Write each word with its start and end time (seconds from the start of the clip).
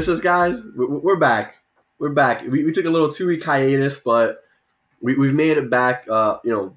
miss 0.00 0.08
us, 0.08 0.20
guys? 0.20 0.62
We're 0.74 1.16
back. 1.16 1.56
We're 1.98 2.08
back. 2.08 2.40
We, 2.46 2.64
we 2.64 2.72
took 2.72 2.86
a 2.86 2.90
little 2.90 3.12
two 3.12 3.26
week 3.26 3.44
hiatus, 3.44 3.98
but 3.98 4.42
we, 5.02 5.14
we've 5.14 5.34
made 5.34 5.58
it 5.58 5.68
back. 5.68 6.06
Uh, 6.08 6.38
you 6.42 6.50
know, 6.50 6.74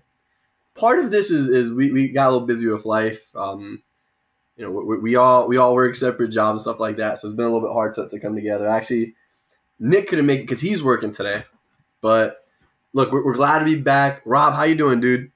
part 0.76 1.00
of 1.00 1.10
this 1.10 1.32
is, 1.32 1.48
is 1.48 1.72
we, 1.72 1.90
we 1.94 2.10
got 2.10 2.28
a 2.28 2.32
little 2.34 2.46
busy 2.46 2.68
with 2.68 2.84
life. 2.84 3.34
Um, 3.34 3.82
you 4.58 4.66
know, 4.66 4.72
we, 4.72 4.98
we 4.98 5.16
all 5.16 5.48
we 5.48 5.56
all 5.56 5.74
work 5.74 5.96
separate 5.96 6.32
jobs 6.32 6.58
and 6.58 6.64
stuff 6.64 6.82
like 6.82 6.98
that, 6.98 7.18
so 7.18 7.30
it's 7.30 7.38
been 7.38 7.46
a 7.46 7.50
little 7.50 7.66
bit 7.66 7.72
hard 7.72 7.94
to, 7.94 8.10
to 8.10 8.20
come 8.20 8.36
together. 8.36 8.68
Actually, 8.68 9.16
Nick 9.80 10.10
couldn't 10.10 10.26
make 10.26 10.42
it 10.42 10.44
because 10.44 10.60
he's 10.60 10.84
working 10.84 11.14
today, 11.14 11.46
but 12.02 12.46
look, 12.92 13.14
we're, 13.14 13.24
we're 13.24 13.36
glad 13.36 13.60
to 13.60 13.66
be 13.66 13.76
back. 13.76 14.22
Rob, 14.26 14.54
how 14.54 14.64
you 14.64 14.76
doing, 14.76 15.00
dude? 15.00 15.32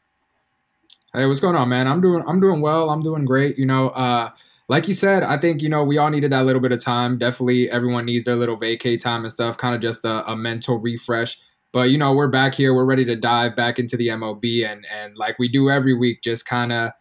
Hey, 1.14 1.26
what's 1.26 1.40
going 1.40 1.56
on, 1.56 1.70
man? 1.70 1.88
I'm 1.88 2.02
doing 2.02 2.22
I'm 2.28 2.42
doing 2.42 2.60
well. 2.60 2.90
I'm 2.90 3.02
doing 3.02 3.24
great. 3.24 3.58
You 3.58 3.66
know, 3.66 3.92
uh, 3.92 4.32
like 4.70 4.88
you 4.88 4.94
said, 4.94 5.24
I 5.24 5.38
think 5.38 5.62
you 5.62 5.70
know 5.70 5.84
we 5.84 5.98
all 5.98 6.10
needed 6.10 6.32
that 6.32 6.46
little 6.46 6.62
bit 6.62 6.72
of 6.72 6.84
time. 6.84 7.18
Definitely, 7.18 7.70
everyone 7.72 8.06
needs 8.06 8.26
their 8.26 8.36
little 8.36 8.58
vacay 8.58 9.00
time 9.00 9.24
and 9.24 9.32
stuff. 9.32 9.58
Kind 9.58 9.76
of 9.76 9.82
just 9.82 10.04
a, 10.04 10.30
a 10.30 10.36
mental 10.36 10.78
refresh. 10.78 11.38
But 11.72 11.90
you 11.90 11.98
know, 11.98 12.14
we're 12.14 12.28
back 12.28 12.56
here. 12.56 12.74
We're 12.74 12.86
ready 12.86 13.06
to 13.06 13.16
dive 13.16 13.56
back 13.56 13.80
into 13.80 13.96
the 13.96 14.08
MLB, 14.08 14.70
and 14.70 14.86
and 14.92 15.16
like 15.16 15.40
we 15.40 15.48
do 15.48 15.70
every 15.70 15.94
week, 15.94 16.22
just 16.22 16.46
kind 16.46 16.74
of 16.74 16.92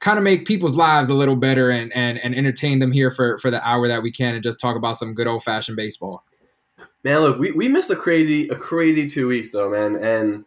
kind 0.00 0.18
of 0.18 0.24
make 0.24 0.46
people's 0.46 0.76
lives 0.76 1.08
a 1.08 1.14
little 1.14 1.36
better 1.36 1.70
and 1.70 1.92
and 1.94 2.18
and 2.18 2.34
entertain 2.34 2.78
them 2.78 2.92
here 2.92 3.10
for 3.10 3.38
for 3.38 3.50
the 3.50 3.66
hour 3.66 3.88
that 3.88 4.02
we 4.02 4.12
can, 4.12 4.34
and 4.34 4.42
just 4.42 4.60
talk 4.60 4.76
about 4.76 4.96
some 4.96 5.14
good 5.14 5.26
old 5.26 5.42
fashioned 5.42 5.76
baseball. 5.76 6.24
Man, 7.04 7.20
look, 7.20 7.38
we, 7.38 7.52
we 7.52 7.68
missed 7.68 7.90
a 7.90 7.96
crazy 7.96 8.48
a 8.48 8.56
crazy 8.56 9.08
two 9.08 9.28
weeks 9.28 9.50
though, 9.52 9.70
man, 9.70 9.96
and 9.96 10.44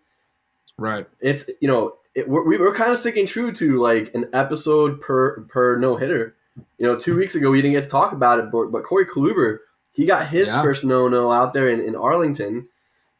right, 0.77 1.07
it's 1.21 1.45
you 1.59 1.67
know 1.67 1.93
it, 2.13 2.29
we're, 2.29 2.45
we 2.45 2.57
were 2.57 2.73
kind 2.73 2.91
of 2.91 2.99
sticking 2.99 3.25
true 3.25 3.51
to 3.53 3.79
like 3.79 4.13
an 4.13 4.25
episode 4.33 5.01
per 5.01 5.41
per 5.43 5.77
no 5.77 5.95
hitter. 5.95 6.35
You 6.77 6.87
know, 6.87 6.97
two 6.97 7.15
weeks 7.15 7.35
ago 7.35 7.51
we 7.51 7.61
didn't 7.61 7.73
get 7.73 7.83
to 7.83 7.89
talk 7.89 8.11
about 8.11 8.39
it, 8.39 8.51
but, 8.51 8.71
but 8.71 8.83
Corey 8.83 9.05
Kluber, 9.05 9.59
he 9.91 10.05
got 10.05 10.27
his 10.27 10.47
yeah. 10.47 10.61
first 10.61 10.83
no 10.83 11.07
no 11.07 11.31
out 11.31 11.53
there 11.53 11.69
in, 11.69 11.79
in 11.79 11.95
Arlington, 11.95 12.67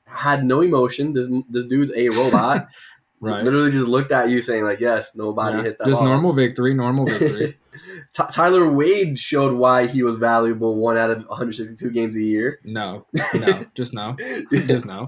had 0.05 0.45
no 0.45 0.61
emotion. 0.61 1.13
This 1.13 1.27
this 1.49 1.65
dude's 1.65 1.91
a 1.95 2.09
robot. 2.09 2.67
right. 3.21 3.43
Literally 3.43 3.71
just 3.71 3.87
looked 3.87 4.11
at 4.11 4.29
you 4.29 4.41
saying 4.41 4.63
like, 4.63 4.79
yes, 4.79 5.15
nobody 5.15 5.57
yeah. 5.57 5.63
hit 5.63 5.77
that. 5.77 5.87
Just 5.87 5.99
ball. 5.99 6.09
normal 6.09 6.33
victory, 6.33 6.73
normal 6.73 7.05
victory. 7.05 7.57
T- 8.13 8.23
Tyler 8.31 8.69
Wade 8.69 9.17
showed 9.17 9.53
why 9.53 9.87
he 9.87 10.03
was 10.03 10.17
valuable 10.17 10.75
one 10.75 10.97
out 10.97 11.09
of 11.09 11.25
162 11.27 11.89
games 11.91 12.15
a 12.15 12.21
year. 12.21 12.59
No, 12.65 13.05
no, 13.33 13.65
just 13.75 13.93
no, 13.93 14.17
just 14.51 14.85
no. 14.85 15.07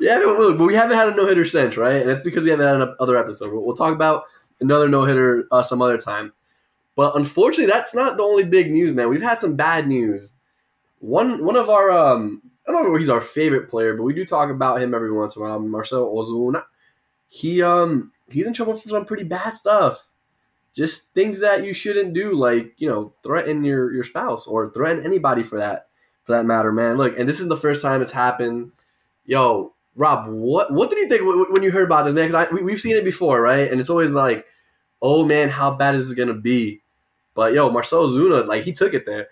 Yeah, 0.00 0.20
but, 0.24 0.56
but 0.56 0.66
we 0.66 0.74
haven't 0.74 0.96
had 0.96 1.08
a 1.08 1.14
no 1.14 1.26
hitter 1.26 1.44
since, 1.44 1.76
right? 1.76 1.96
And 1.96 2.10
it's 2.10 2.22
because 2.22 2.44
we 2.44 2.50
haven't 2.50 2.66
had 2.66 2.76
another 2.76 3.16
episode. 3.16 3.52
We'll, 3.52 3.62
we'll 3.62 3.76
talk 3.76 3.92
about 3.92 4.24
another 4.60 4.88
no 4.88 5.04
hitter 5.04 5.46
uh, 5.50 5.62
some 5.62 5.82
other 5.82 5.98
time. 5.98 6.32
But 6.94 7.16
unfortunately, 7.16 7.72
that's 7.72 7.94
not 7.94 8.16
the 8.16 8.22
only 8.22 8.44
big 8.44 8.70
news, 8.70 8.94
man. 8.94 9.08
We've 9.08 9.22
had 9.22 9.40
some 9.40 9.56
bad 9.56 9.88
news. 9.88 10.34
One 11.00 11.44
one 11.44 11.56
of 11.56 11.68
our 11.70 11.90
um, 11.90 12.42
I 12.66 12.72
don't 12.72 12.84
know 12.84 12.94
if 12.94 12.98
he's 12.98 13.08
our 13.08 13.20
favorite 13.20 13.68
player, 13.68 13.96
but 13.96 14.04
we 14.04 14.14
do 14.14 14.24
talk 14.24 14.50
about 14.50 14.82
him 14.82 14.94
every 14.94 15.12
once 15.12 15.34
in 15.36 15.42
a 15.42 15.44
while. 15.44 15.58
Marcell 15.58 16.14
Ozuna. 16.14 16.64
He 17.28 17.62
um 17.62 18.12
he's 18.30 18.46
in 18.46 18.52
trouble 18.52 18.76
for 18.76 18.88
some 18.88 19.06
pretty 19.06 19.24
bad 19.24 19.56
stuff. 19.56 20.06
Just 20.74 21.12
things 21.12 21.40
that 21.40 21.64
you 21.64 21.74
shouldn't 21.74 22.14
do, 22.14 22.32
like 22.34 22.74
you 22.76 22.88
know, 22.88 23.14
threaten 23.22 23.64
your 23.64 23.92
your 23.92 24.04
spouse 24.04 24.46
or 24.46 24.70
threaten 24.72 25.04
anybody 25.04 25.42
for 25.42 25.58
that 25.58 25.88
for 26.24 26.32
that 26.32 26.44
matter, 26.44 26.72
man. 26.72 26.96
Look, 26.96 27.18
and 27.18 27.28
this 27.28 27.40
is 27.40 27.48
the 27.48 27.56
first 27.56 27.82
time 27.82 28.02
it's 28.02 28.12
happened. 28.12 28.72
Yo, 29.24 29.74
Rob, 29.96 30.28
what 30.28 30.72
what 30.72 30.90
did 30.90 30.98
you 30.98 31.08
think 31.08 31.50
when 31.50 31.62
you 31.62 31.70
heard 31.70 31.84
about 31.84 32.04
this? 32.04 32.14
Because 32.14 32.52
we, 32.52 32.62
we've 32.62 32.80
seen 32.80 32.96
it 32.96 33.04
before, 33.04 33.40
right? 33.40 33.70
And 33.70 33.80
it's 33.80 33.90
always 33.90 34.10
like, 34.10 34.46
oh 35.00 35.24
man, 35.24 35.48
how 35.48 35.74
bad 35.74 35.94
is 35.94 36.08
this 36.08 36.16
gonna 36.16 36.34
be? 36.34 36.81
But 37.34 37.54
yo, 37.54 37.70
Marcell 37.70 38.08
Ozuna, 38.08 38.46
like 38.46 38.64
he 38.64 38.72
took 38.72 38.94
it 38.94 39.06
there. 39.06 39.28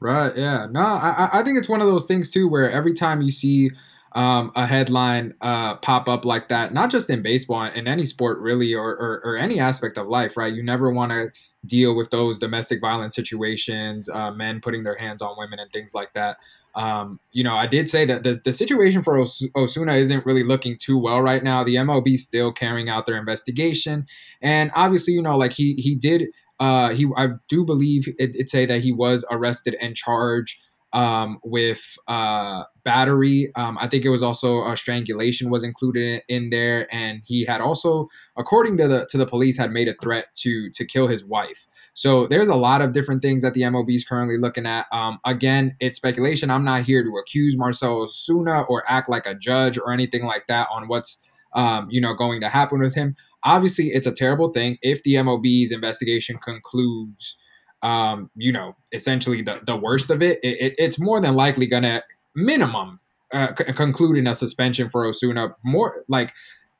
Right. 0.00 0.36
Yeah. 0.36 0.66
No, 0.68 0.80
I, 0.80 1.30
I 1.32 1.44
think 1.44 1.58
it's 1.58 1.68
one 1.68 1.80
of 1.80 1.86
those 1.86 2.06
things 2.06 2.30
too, 2.30 2.48
where 2.48 2.68
every 2.68 2.92
time 2.92 3.22
you 3.22 3.30
see 3.30 3.70
um, 4.14 4.50
a 4.56 4.66
headline 4.66 5.32
uh, 5.40 5.76
pop 5.76 6.08
up 6.08 6.24
like 6.24 6.48
that, 6.48 6.74
not 6.74 6.90
just 6.90 7.08
in 7.08 7.22
baseball, 7.22 7.62
in 7.64 7.86
any 7.86 8.04
sport 8.04 8.40
really, 8.40 8.74
or, 8.74 8.90
or, 8.90 9.22
or 9.24 9.36
any 9.36 9.60
aspect 9.60 9.96
of 9.98 10.08
life, 10.08 10.36
right? 10.36 10.52
You 10.52 10.62
never 10.64 10.90
want 10.90 11.12
to 11.12 11.30
deal 11.64 11.94
with 11.94 12.10
those 12.10 12.38
domestic 12.38 12.80
violence 12.80 13.14
situations, 13.14 14.08
uh, 14.08 14.32
men 14.32 14.60
putting 14.60 14.82
their 14.82 14.96
hands 14.96 15.22
on 15.22 15.36
women 15.38 15.60
and 15.60 15.70
things 15.70 15.94
like 15.94 16.12
that. 16.14 16.38
Um, 16.74 17.20
you 17.32 17.44
know, 17.44 17.54
I 17.54 17.66
did 17.66 17.88
say 17.88 18.04
that 18.06 18.22
the, 18.22 18.40
the 18.44 18.52
situation 18.52 19.02
for 19.02 19.18
Os- 19.18 19.46
Ozuna 19.54 19.98
isn't 20.00 20.26
really 20.26 20.42
looking 20.42 20.76
too 20.78 20.98
well 20.98 21.20
right 21.20 21.44
now. 21.44 21.62
The 21.62 21.76
MLB 21.76 22.18
still 22.18 22.50
carrying 22.50 22.88
out 22.88 23.06
their 23.06 23.18
investigation, 23.18 24.06
and 24.40 24.70
obviously, 24.74 25.12
you 25.12 25.22
know, 25.22 25.36
like 25.36 25.52
he 25.52 25.74
he 25.74 25.94
did 25.94 26.28
uh, 26.62 26.90
he, 26.90 27.08
I 27.16 27.26
do 27.48 27.64
believe 27.64 28.06
it, 28.18 28.36
it 28.36 28.48
say 28.48 28.66
that 28.66 28.82
he 28.82 28.92
was 28.92 29.24
arrested 29.32 29.76
and 29.80 29.96
charged 29.96 30.60
um, 30.92 31.40
with 31.42 31.96
uh, 32.06 32.62
battery. 32.84 33.50
Um, 33.56 33.76
I 33.80 33.88
think 33.88 34.04
it 34.04 34.10
was 34.10 34.22
also 34.22 34.70
a 34.70 34.76
strangulation 34.76 35.50
was 35.50 35.64
included 35.64 36.22
in 36.28 36.50
there, 36.50 36.86
and 36.94 37.20
he 37.24 37.44
had 37.44 37.60
also, 37.60 38.08
according 38.36 38.76
to 38.78 38.86
the 38.86 39.06
to 39.10 39.18
the 39.18 39.26
police, 39.26 39.58
had 39.58 39.72
made 39.72 39.88
a 39.88 39.94
threat 40.00 40.26
to 40.36 40.70
to 40.70 40.84
kill 40.84 41.08
his 41.08 41.24
wife. 41.24 41.66
So 41.94 42.28
there's 42.28 42.48
a 42.48 42.54
lot 42.54 42.80
of 42.80 42.92
different 42.92 43.22
things 43.22 43.42
that 43.42 43.54
the 43.54 43.62
MLB 43.62 43.96
is 43.96 44.04
currently 44.04 44.38
looking 44.38 44.64
at. 44.64 44.86
Um, 44.92 45.18
again, 45.24 45.74
it's 45.80 45.96
speculation. 45.96 46.48
I'm 46.48 46.64
not 46.64 46.82
here 46.82 47.02
to 47.02 47.16
accuse 47.16 47.56
Marcell 47.56 48.06
Ozuna 48.06 48.68
or 48.68 48.84
act 48.86 49.08
like 49.08 49.26
a 49.26 49.34
judge 49.34 49.78
or 49.78 49.92
anything 49.92 50.24
like 50.24 50.46
that 50.46 50.68
on 50.70 50.86
what's 50.86 51.22
um, 51.54 51.88
you 51.90 52.00
know 52.00 52.14
going 52.14 52.40
to 52.40 52.48
happen 52.48 52.80
with 52.80 52.94
him. 52.94 53.16
Obviously, 53.44 53.88
it's 53.88 54.06
a 54.06 54.12
terrible 54.12 54.52
thing 54.52 54.78
if 54.82 55.02
the 55.02 55.14
MLB's 55.14 55.72
investigation 55.72 56.38
concludes, 56.38 57.36
um, 57.82 58.30
you 58.36 58.52
know, 58.52 58.76
essentially 58.92 59.42
the, 59.42 59.60
the 59.66 59.76
worst 59.76 60.10
of 60.10 60.22
it, 60.22 60.38
it, 60.42 60.60
it 60.60 60.74
it's 60.78 61.00
more 61.00 61.20
than 61.20 61.34
likely 61.34 61.66
going 61.66 61.82
to 61.82 62.02
minimum 62.34 63.00
uh, 63.32 63.48
c- 63.56 63.72
conclude 63.72 64.16
in 64.16 64.26
a 64.26 64.34
suspension 64.34 64.88
for 64.88 65.04
Ozuna. 65.04 65.54
More 65.64 66.04
like 66.08 66.32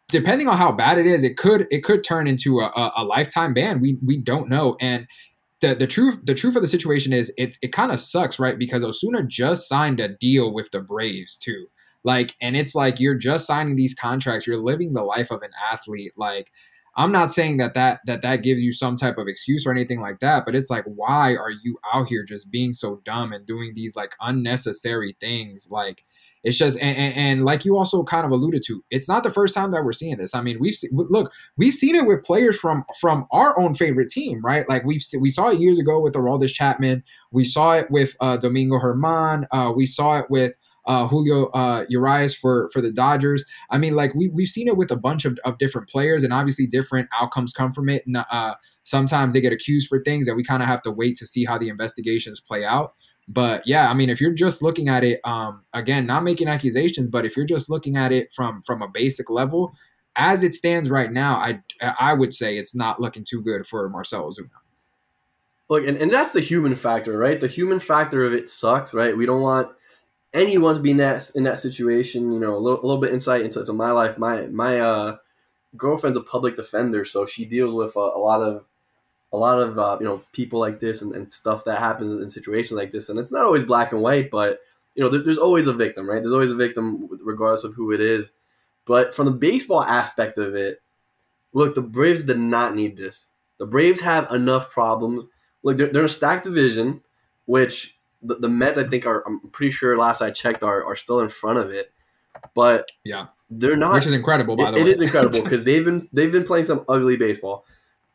depending 0.09 0.47
on 0.47 0.57
how 0.57 0.71
bad 0.71 0.99
it 0.99 1.07
is, 1.07 1.25
it 1.25 1.37
could 1.37 1.67
it 1.71 1.83
could 1.83 2.05
turn 2.05 2.27
into 2.27 2.61
a, 2.61 2.67
a, 2.67 2.93
a 2.99 3.05
lifetime 3.05 3.55
ban. 3.55 3.81
We 3.81 3.99
we 4.05 4.19
don't 4.19 4.49
know. 4.49 4.77
And 4.81 5.07
the, 5.61 5.75
the 5.75 5.87
truth 5.87 6.21
the 6.25 6.35
truth 6.35 6.55
of 6.55 6.63
the 6.63 6.69
situation 6.69 7.13
is 7.13 7.33
it 7.37 7.57
it 7.63 7.73
kind 7.73 7.91
of 7.91 7.99
sucks, 7.99 8.39
right? 8.39 8.59
Because 8.59 8.85
Ozuna 8.85 9.27
just 9.27 9.69
signed 9.69 9.99
a 10.01 10.09
deal 10.09 10.53
with 10.53 10.71
the 10.71 10.81
Braves 10.81 11.37
too. 11.37 11.67
Like, 12.05 12.35
and 12.41 12.57
it's 12.57 12.75
like 12.75 13.01
you're 13.01 13.15
just 13.17 13.47
signing 13.47 13.77
these 13.77 13.95
contracts. 13.95 14.47
You're 14.47 14.59
living 14.59 14.93
the 14.93 15.05
life 15.05 15.31
of 15.31 15.43
an 15.43 15.51
athlete. 15.71 16.13
Like, 16.17 16.51
I'm 16.95 17.13
not 17.13 17.31
saying 17.31 17.57
that 17.57 17.75
that 17.75 18.01
that 18.07 18.23
that 18.23 18.43
gives 18.43 18.63
you 18.63 18.73
some 18.73 18.97
type 18.97 19.17
of 19.17 19.29
excuse 19.29 19.67
or 19.67 19.71
anything 19.73 20.01
like 20.01 20.21
that, 20.21 20.45
but 20.45 20.55
it's 20.55 20.69
like, 20.71 20.85
why 20.85 21.35
are 21.35 21.51
you 21.51 21.79
out 21.93 22.09
here 22.09 22.25
just 22.25 22.51
being 22.51 22.73
so 22.73 23.01
dumb 23.05 23.33
and 23.33 23.47
doing 23.47 23.73
these 23.75 23.97
like 23.97 24.15
unnecessary 24.21 25.17
things? 25.19 25.69
Like, 25.71 26.05
it's 26.45 26.59
just 26.59 26.79
and, 26.81 26.97
and, 26.97 27.15
and, 27.15 27.45
like 27.45 27.65
you 27.65 27.77
also 27.77 28.03
kind 28.03 28.27
of 28.27 28.33
alluded 28.33 28.63
to, 28.67 28.85
it's 28.91 29.09
not 29.09 29.23
the 29.23 29.31
first 29.31 29.55
time 29.55 29.71
that 29.71 29.85
we're 29.85 29.93
seeing 29.93 30.17
this. 30.17 30.35
I 30.35 30.43
mean, 30.43 30.59
we've 30.59 30.75
seen, 30.75 30.91
look, 30.93 31.33
we've 31.57 31.73
seen 31.73 31.95
it 31.95 32.05
with 32.05 32.25
players 32.25 32.59
from 32.59 32.85
from 33.01 33.27
our 33.31 33.59
own 33.59 33.75
favorite 33.75 34.09
team, 34.09 34.43
right? 34.43 34.69
Like 34.69 34.85
we've 34.85 35.03
we 35.21 35.29
saw 35.29 35.51
it 35.51 35.61
years 35.61 35.79
ago 35.79 36.01
with 36.01 36.15
Aroldis 36.15 36.53
Chapman, 36.53 37.05
we 37.31 37.45
saw 37.45 37.73
it 37.75 37.91
with 37.91 38.17
uh, 38.21 38.37
Domingo 38.37 38.79
German, 38.81 39.47
uh, 39.53 39.73
we 39.75 39.87
saw 39.87 40.19
it 40.19 40.27
with 40.29 40.53
uh, 40.87 41.07
Julio 41.07 41.47
uh, 41.47 41.85
Urias 41.89 42.35
for 42.35 42.69
for 42.73 42.81
the 42.81 42.93
Dodgers. 42.93 43.45
I 43.71 43.79
mean, 43.79 43.95
like 43.95 44.15
we 44.15 44.29
we've 44.29 44.49
seen 44.49 44.69
it 44.69 44.77
with 44.77 44.91
a 44.91 44.97
bunch 44.97 45.25
of, 45.25 45.39
of 45.45 45.59
different 45.59 45.89
players, 45.89 46.23
and 46.23 46.33
obviously 46.33 46.67
different 46.67 47.09
outcomes 47.13 47.53
come 47.53 47.73
from 47.73 47.89
it. 47.89 48.05
And 48.07 48.17
uh, 48.17 48.55
sometimes 48.83 49.33
they 49.33 49.41
get 49.41 49.53
accused 49.53 49.89
for 49.89 50.03
things 50.03 50.27
that 50.27 50.35
we 50.35 50.45
kind 50.45 50.63
of 50.63 50.69
have 50.69 50.83
to 50.83 50.91
wait 50.91 51.17
to 51.17 51.27
see 51.27 51.45
how 51.45 51.59
the 51.59 51.69
investigations 51.69 52.41
play 52.41 52.65
out. 52.65 52.95
But 53.29 53.63
yeah, 53.67 53.89
I 53.89 53.95
mean, 53.95 54.11
if 54.11 54.21
you're 54.21 54.33
just 54.33 54.63
looking 54.63 54.89
at 54.89 55.05
it, 55.05 55.21
um, 55.25 55.63
again, 55.73 56.07
not 56.07 56.25
making 56.25 56.49
accusations, 56.49 57.09
but 57.09 57.25
if 57.25 57.37
you're 57.37 57.47
just 57.47 57.71
looking 57.71 57.97
at 57.97 58.13
it 58.13 58.33
from 58.33 58.63
from 58.63 58.83
a 58.83 58.89
basic 58.89 59.31
level, 59.31 59.73
as 60.17 60.43
it 60.43 60.55
stands 60.55 60.91
right 60.91 61.11
now, 61.11 61.37
I 61.37 61.61
I 61.99 62.15
would 62.15 62.33
say 62.33 62.59
it's 62.59 62.75
not 62.75 63.01
looking 63.01 63.25
too 63.25 63.41
good 63.41 63.67
for 63.67 63.89
Marcell 63.89 64.31
Ozuna. 64.31 64.51
Look, 65.71 65.87
and, 65.87 65.97
and 65.97 66.13
that's 66.13 66.35
the 66.35 66.41
human 66.41 66.77
factor, 66.77 67.17
right? 67.17 67.41
The 67.41 67.49
human 67.49 67.81
factor 67.81 68.25
of 68.25 68.35
it 68.35 68.51
sucks, 68.51 68.93
right? 68.93 69.17
We 69.17 69.25
don't 69.25 69.41
want 69.41 69.71
anyone 70.35 70.75
to 70.75 70.81
be 70.81 70.93
in 70.93 70.97
that 70.99 71.31
in 71.35 71.45
that 71.45 71.59
situation, 71.59 72.33
you 72.33 72.41
know, 72.41 72.55
a 72.55 72.59
little, 72.59 72.81
a 72.81 72.87
little 72.87 73.01
bit 73.01 73.13
insight 73.13 73.43
into, 73.43 73.61
into 73.61 73.73
my 73.73 73.91
life. 73.93 74.19
My 74.19 74.47
my 74.47 74.81
uh, 74.81 75.17
girlfriend's 75.77 76.19
a 76.19 76.23
public 76.23 76.57
defender, 76.57 77.05
so 77.05 77.27
she 77.27 77.45
deals 77.45 77.75
with 77.75 77.97
a, 77.97 77.99
a 77.99 78.19
lot 78.19 78.41
of 78.43 78.65
a 79.33 79.37
lot 79.37 79.61
of 79.61 79.79
uh, 79.79 79.97
you 80.01 80.07
know 80.07 80.23
people 80.33 80.61
like 80.61 80.81
this 80.81 81.03
and, 81.03 81.15
and 81.15 81.33
stuff 81.33 81.65
that 81.65 81.79
happens 81.79 82.11
in 82.11 82.29
situations 82.29 82.79
like 82.79 82.91
this. 82.91 83.09
And 83.09 83.19
it's 83.19 83.33
not 83.33 83.45
always 83.45 83.65
black 83.65 83.93
and 83.93 84.03
white, 84.03 84.31
but 84.31 84.61
you 84.95 85.03
know, 85.03 85.11
there, 85.11 85.23
there's 85.23 85.39
always 85.39 85.67
a 85.67 85.73
victim, 85.73 86.09
right? 86.09 86.23
There's 86.23 86.35
always 86.35 86.51
a 86.51 86.57
victim, 86.57 87.09
regardless 87.23 87.65
of 87.65 87.75
who 87.75 87.93
it 87.93 88.01
is. 88.01 88.33
But 88.85 89.15
from 89.15 89.27
the 89.27 89.33
baseball 89.33 89.83
aspect 89.83 90.39
of 90.39 90.55
it, 90.55 90.83
look, 91.53 91.75
the 91.75 91.83
Braves 91.83 92.25
did 92.25 92.39
not 92.39 92.75
need 92.75 92.97
this. 92.97 93.25
The 93.59 93.67
Braves 93.67 94.01
have 94.01 94.31
enough 94.33 94.71
problems. 94.71 95.25
Look, 95.63 95.77
they're, 95.77 95.93
they're 95.93 96.05
a 96.05 96.09
stacked 96.09 96.45
division, 96.45 97.03
which 97.47 97.97
the, 98.23 98.37
the 98.37 98.49
Mets, 98.49 98.79
I 98.79 98.85
think, 98.85 99.07
are 99.07 99.23
I'm 99.27 99.41
pretty 99.51 99.71
sure 99.73 99.97
last 99.97 100.23
I 100.23 100.31
checked 100.31 100.63
are, 100.63 100.85
are 100.85 100.97
still 100.97 101.21
in 101.21 101.29
front 101.29 101.59
of 101.59 101.71
it. 101.71 101.93
But 102.55 102.91
yeah, 103.05 103.27
they're 103.51 103.77
not. 103.77 103.95
Which 103.95 104.07
is 104.07 104.13
incredible, 104.13 104.57
by 104.57 104.69
it, 104.69 104.73
the 104.73 104.77
way. 104.77 104.81
It 104.83 104.89
is 104.89 105.01
incredible 105.01 105.43
because 105.45 105.65
they've 105.65 105.85
been 105.85 106.09
they've 106.13 106.33
been 106.33 106.45
playing 106.45 106.65
some 106.67 106.85
ugly 106.89 107.17
baseball. 107.17 107.65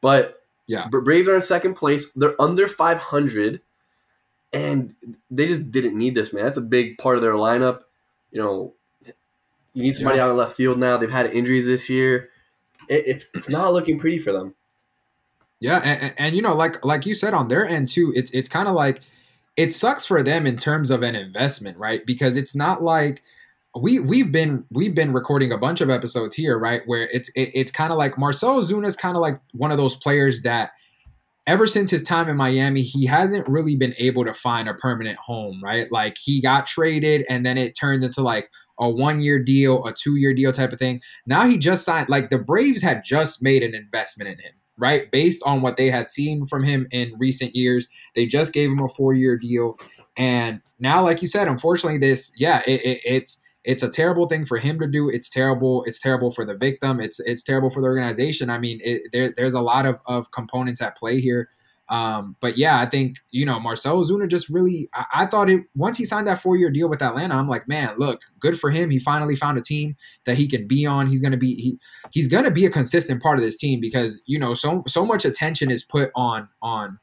But 0.02 0.42
yeah, 0.68 0.88
Braves 0.90 1.28
are 1.28 1.36
in 1.36 1.42
second 1.42 1.76
place. 1.76 2.12
They're 2.14 2.40
under 2.42 2.68
500. 2.68 3.62
and 4.54 4.96
they 5.30 5.48
just 5.48 5.72
didn't 5.72 5.98
need 5.98 6.16
this 6.16 6.34
man. 6.34 6.44
That's 6.46 6.58
a 6.58 6.62
big 6.62 6.98
part 6.98 7.16
of 7.16 7.22
their 7.22 7.34
lineup. 7.34 7.82
You 8.32 8.42
know, 8.42 8.74
you 9.74 9.84
need 9.84 9.96
somebody 9.96 10.18
Yeah. 10.18 10.26
out 10.26 10.32
in 10.32 10.38
left 10.38 10.56
field 10.56 10.78
now. 10.80 10.98
They've 10.98 11.10
had 11.12 11.28
injuries 11.28 11.66
this 11.66 11.90
year. 11.90 12.30
It, 12.90 13.04
it's 13.08 13.30
it's 13.34 13.50
not 13.50 13.74
looking 13.74 14.00
pretty 14.00 14.20
for 14.20 14.32
them. 14.32 14.56
Yeah, 15.60 15.78
and, 15.78 16.02
and, 16.02 16.14
and, 16.18 16.36
you 16.36 16.42
know, 16.42 16.54
like 16.56 16.84
like 16.86 17.06
you 17.06 17.16
said 17.16 17.34
on 17.34 17.48
their 17.48 17.66
end 17.66 17.88
too, 17.90 18.14
it's 18.16 18.32
it's 18.32 18.48
kind 18.50 18.68
of 18.68 18.76
like 18.76 19.02
it 19.58 19.74
sucks 19.74 20.06
for 20.06 20.24
them 20.24 20.46
in 20.46 20.56
terms 20.56 20.92
of 20.92 21.02
an 21.02 21.16
investment, 21.16 21.78
right? 21.78 22.06
Because 22.06 22.38
it's 22.38 22.56
not 22.56 22.84
like 22.84 23.24
we 23.76 24.00
we've 24.00 24.32
been 24.32 24.64
we've 24.72 24.96
been 24.96 25.14
recording 25.14 25.52
a 25.52 25.58
bunch 25.58 25.82
of 25.82 25.90
episodes 25.90 26.36
here, 26.36 26.58
right? 26.58 26.82
Where 26.86 27.10
it's 27.12 27.30
it, 27.36 27.52
it's 27.54 27.72
kind 27.72 27.92
of 27.92 27.98
like 27.98 28.18
Marcell 28.18 28.62
Ozuna 28.62 28.86
is 28.86 28.96
kind 28.96 29.18
of 29.18 29.22
like 29.22 29.40
one 29.54 29.72
of 29.72 29.78
those 29.78 29.96
players 29.96 30.44
that 30.44 30.72
ever 31.48 31.66
since 31.66 31.90
his 31.90 32.04
time 32.04 32.28
in 32.28 32.36
Miami, 32.36 32.82
he 32.82 33.06
hasn't 33.06 33.48
really 33.48 33.76
been 33.76 33.96
able 33.98 34.26
to 34.26 34.34
find 34.34 34.68
a 34.68 34.74
permanent 34.74 35.18
home, 35.18 35.64
right? 35.64 35.92
Like 35.92 36.18
he 36.22 36.42
got 36.42 36.68
traded 36.68 37.26
and 37.30 37.46
then 37.46 37.58
it 37.58 37.76
turned 37.76 38.04
into 38.04 38.22
like 38.22 38.52
a 38.80 38.90
one 38.90 39.22
year 39.22 39.42
deal, 39.42 39.84
a 39.86 39.94
two 39.94 40.18
year 40.18 40.34
deal 40.34 40.52
type 40.52 40.74
of 40.74 40.80
thing. 40.80 41.02
Now 41.26 41.48
he 41.48 41.58
just 41.58 41.86
signed, 41.86 42.10
like 42.10 42.30
the 42.30 42.38
Braves 42.38 42.84
had 42.84 43.04
just 43.04 43.42
made 43.42 43.64
an 43.64 43.74
investment 43.74 44.30
in 44.30 44.40
him, 44.40 44.54
right? 44.78 45.10
Based 45.12 45.42
on 45.46 45.62
what 45.62 45.78
they 45.78 45.90
had 45.90 46.10
seen 46.10 46.46
from 46.46 46.64
him 46.64 46.88
in 46.92 47.14
recent 47.18 47.56
years. 47.56 47.90
They 48.16 48.26
just 48.26 48.54
gave 48.54 48.70
him 48.70 48.80
a 48.80 48.90
four 48.90 49.14
year 49.14 49.38
deal. 49.38 49.78
And 50.18 50.62
now, 50.80 51.04
like 51.04 51.22
you 51.22 51.28
said, 51.28 51.48
unfortunately, 51.48 52.00
this, 52.00 52.32
yeah, 52.38 52.62
it, 52.68 52.82
it, 52.82 53.02
it's, 53.04 53.44
it's 53.64 53.84
a 53.84 53.90
terrible 53.90 54.28
thing 54.28 54.46
for 54.46 54.58
him 54.58 54.80
to 54.80 54.88
do. 54.88 55.10
It's 55.10 55.30
terrible. 55.30 55.84
It's 55.84 56.00
terrible 56.00 56.32
for 56.32 56.46
the 56.46 56.56
victim. 56.56 57.02
It's 57.02 57.20
it's 57.20 57.44
terrible 57.44 57.70
for 57.70 57.82
the 57.82 57.88
organization. 57.88 58.50
I 58.50 58.60
mean, 58.60 58.80
it, 58.82 59.12
there, 59.12 59.34
there's 59.36 59.56
a 59.56 59.62
lot 59.62 59.86
of, 59.86 60.00
of 60.06 60.32
components 60.32 60.82
at 60.82 60.96
play 60.96 61.20
here. 61.20 61.50
Um, 61.90 62.36
but 62.42 62.58
yeah, 62.58 62.80
I 62.80 62.86
think 62.86 63.18
you 63.32 63.46
know 63.46 63.60
Marcell 63.60 64.04
Ozuna 64.04 64.30
just 64.30 64.50
really. 64.50 64.90
I, 64.94 65.06
I 65.14 65.26
thought 65.26 65.50
it 65.50 65.62
once 65.76 65.98
he 65.98 66.06
signed 66.06 66.28
that 66.28 66.42
four 66.42 66.58
year 66.58 66.70
deal 66.70 66.90
with 66.90 67.02
Atlanta. 67.02 67.36
I'm 67.36 67.48
like, 67.48 67.68
man, 67.68 67.96
look, 67.98 68.22
good 68.40 68.60
for 68.60 68.70
him. 68.70 68.90
He 68.90 69.00
finally 69.00 69.36
found 69.36 69.58
a 69.58 69.62
team 69.62 69.96
that 70.26 70.38
he 70.38 70.48
can 70.48 70.68
be 70.68 70.86
on. 70.86 71.08
He's 71.08 71.22
gonna 71.22 71.38
be 71.38 71.56
he 71.56 71.80
he's 72.12 72.28
gonna 72.28 72.52
be 72.52 72.66
a 72.66 72.70
consistent 72.70 73.22
part 73.22 73.38
of 73.38 73.44
this 73.44 73.58
team 73.58 73.80
because 73.80 74.22
you 74.26 74.38
know 74.38 74.54
so 74.54 74.84
so 74.88 75.06
much 75.06 75.26
attention 75.26 75.72
is 75.72 75.84
put 75.84 76.12
on 76.16 76.50
on 76.62 77.00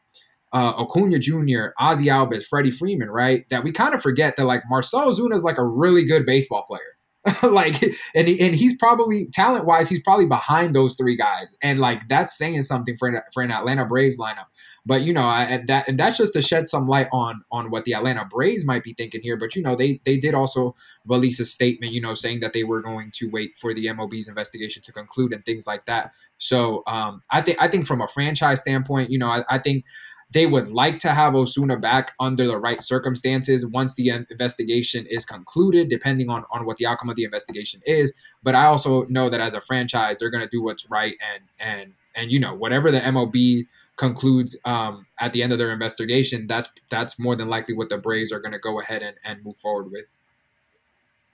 uh, 0.54 0.72
Acuna 0.78 1.18
Jr., 1.18 1.72
Ozzy 1.80 2.06
Albies, 2.06 2.46
Freddie 2.46 2.70
Freeman, 2.70 3.10
right? 3.10 3.44
That 3.50 3.64
we 3.64 3.72
kind 3.72 3.92
of 3.92 4.00
forget 4.00 4.36
that 4.36 4.44
like 4.44 4.62
Marcell 4.68 5.12
Ozuna 5.12 5.34
is 5.34 5.42
like 5.42 5.58
a 5.58 5.64
really 5.64 6.04
good 6.04 6.24
baseball 6.24 6.64
player. 6.68 6.93
like 7.42 7.82
and 8.14 8.28
and 8.28 8.54
he's 8.54 8.76
probably 8.76 9.26
talent 9.26 9.64
wise 9.64 9.88
he's 9.88 10.02
probably 10.02 10.26
behind 10.26 10.74
those 10.74 10.94
three 10.94 11.16
guys. 11.16 11.56
And 11.62 11.80
like 11.80 12.06
that's 12.06 12.36
saying 12.36 12.60
something 12.62 12.98
for 12.98 13.08
an, 13.08 13.22
for 13.32 13.42
an 13.42 13.50
Atlanta 13.50 13.86
Braves 13.86 14.18
lineup. 14.18 14.46
But 14.84 15.02
you 15.02 15.14
know 15.14 15.24
I, 15.24 15.62
that 15.66 15.88
and 15.88 15.98
that's 15.98 16.18
just 16.18 16.34
to 16.34 16.42
shed 16.42 16.68
some 16.68 16.86
light 16.86 17.08
on 17.12 17.42
on 17.50 17.70
what 17.70 17.84
the 17.84 17.94
Atlanta 17.94 18.26
Braves 18.26 18.66
might 18.66 18.84
be 18.84 18.92
thinking 18.92 19.22
here. 19.22 19.38
But 19.38 19.56
you 19.56 19.62
know 19.62 19.74
they 19.74 20.02
they 20.04 20.18
did 20.18 20.34
also 20.34 20.74
release 21.06 21.40
a 21.40 21.46
statement 21.46 21.92
you 21.94 22.00
know 22.02 22.12
saying 22.12 22.40
that 22.40 22.52
they 22.52 22.64
were 22.64 22.82
going 22.82 23.10
to 23.14 23.30
wait 23.30 23.56
for 23.56 23.72
the 23.72 23.86
MLB's 23.86 24.28
investigation 24.28 24.82
to 24.82 24.92
conclude 24.92 25.32
and 25.32 25.44
things 25.46 25.66
like 25.66 25.86
that. 25.86 26.12
So 26.36 26.82
um 26.86 27.22
I 27.30 27.40
think 27.40 27.56
I 27.58 27.68
think 27.68 27.86
from 27.86 28.02
a 28.02 28.08
franchise 28.08 28.60
standpoint 28.60 29.10
you 29.10 29.18
know 29.18 29.28
I, 29.28 29.44
I 29.48 29.58
think 29.58 29.86
they 30.32 30.46
would 30.46 30.70
like 30.70 30.98
to 31.00 31.10
have 31.10 31.34
Ozuna 31.34 31.80
back 31.80 32.12
under 32.18 32.46
the 32.46 32.56
right 32.56 32.82
circumstances 32.82 33.66
once 33.66 33.94
the 33.94 34.08
investigation 34.08 35.06
is 35.06 35.24
concluded, 35.24 35.88
depending 35.88 36.28
on, 36.28 36.44
on 36.50 36.66
what 36.66 36.76
the 36.76 36.86
outcome 36.86 37.08
of 37.08 37.16
the 37.16 37.24
investigation 37.24 37.80
is. 37.86 38.12
But 38.42 38.54
I 38.54 38.66
also 38.66 39.04
know 39.04 39.28
that 39.30 39.40
as 39.40 39.54
a 39.54 39.60
franchise, 39.60 40.18
they're 40.18 40.30
going 40.30 40.44
to 40.44 40.50
do 40.50 40.62
what's 40.62 40.90
right 40.90 41.14
and 41.34 41.44
and 41.60 41.92
and 42.16 42.30
you 42.30 42.38
know 42.38 42.54
whatever 42.54 42.90
the 42.90 43.00
MLB 43.00 43.66
concludes 43.96 44.56
um, 44.64 45.06
at 45.20 45.32
the 45.32 45.42
end 45.42 45.52
of 45.52 45.58
their 45.58 45.72
investigation, 45.72 46.46
that's 46.46 46.70
that's 46.90 47.18
more 47.18 47.36
than 47.36 47.48
likely 47.48 47.74
what 47.74 47.88
the 47.88 47.98
Braves 47.98 48.32
are 48.32 48.40
going 48.40 48.52
to 48.52 48.58
go 48.58 48.80
ahead 48.80 49.02
and, 49.02 49.16
and 49.24 49.44
move 49.44 49.56
forward 49.56 49.90
with. 49.90 50.04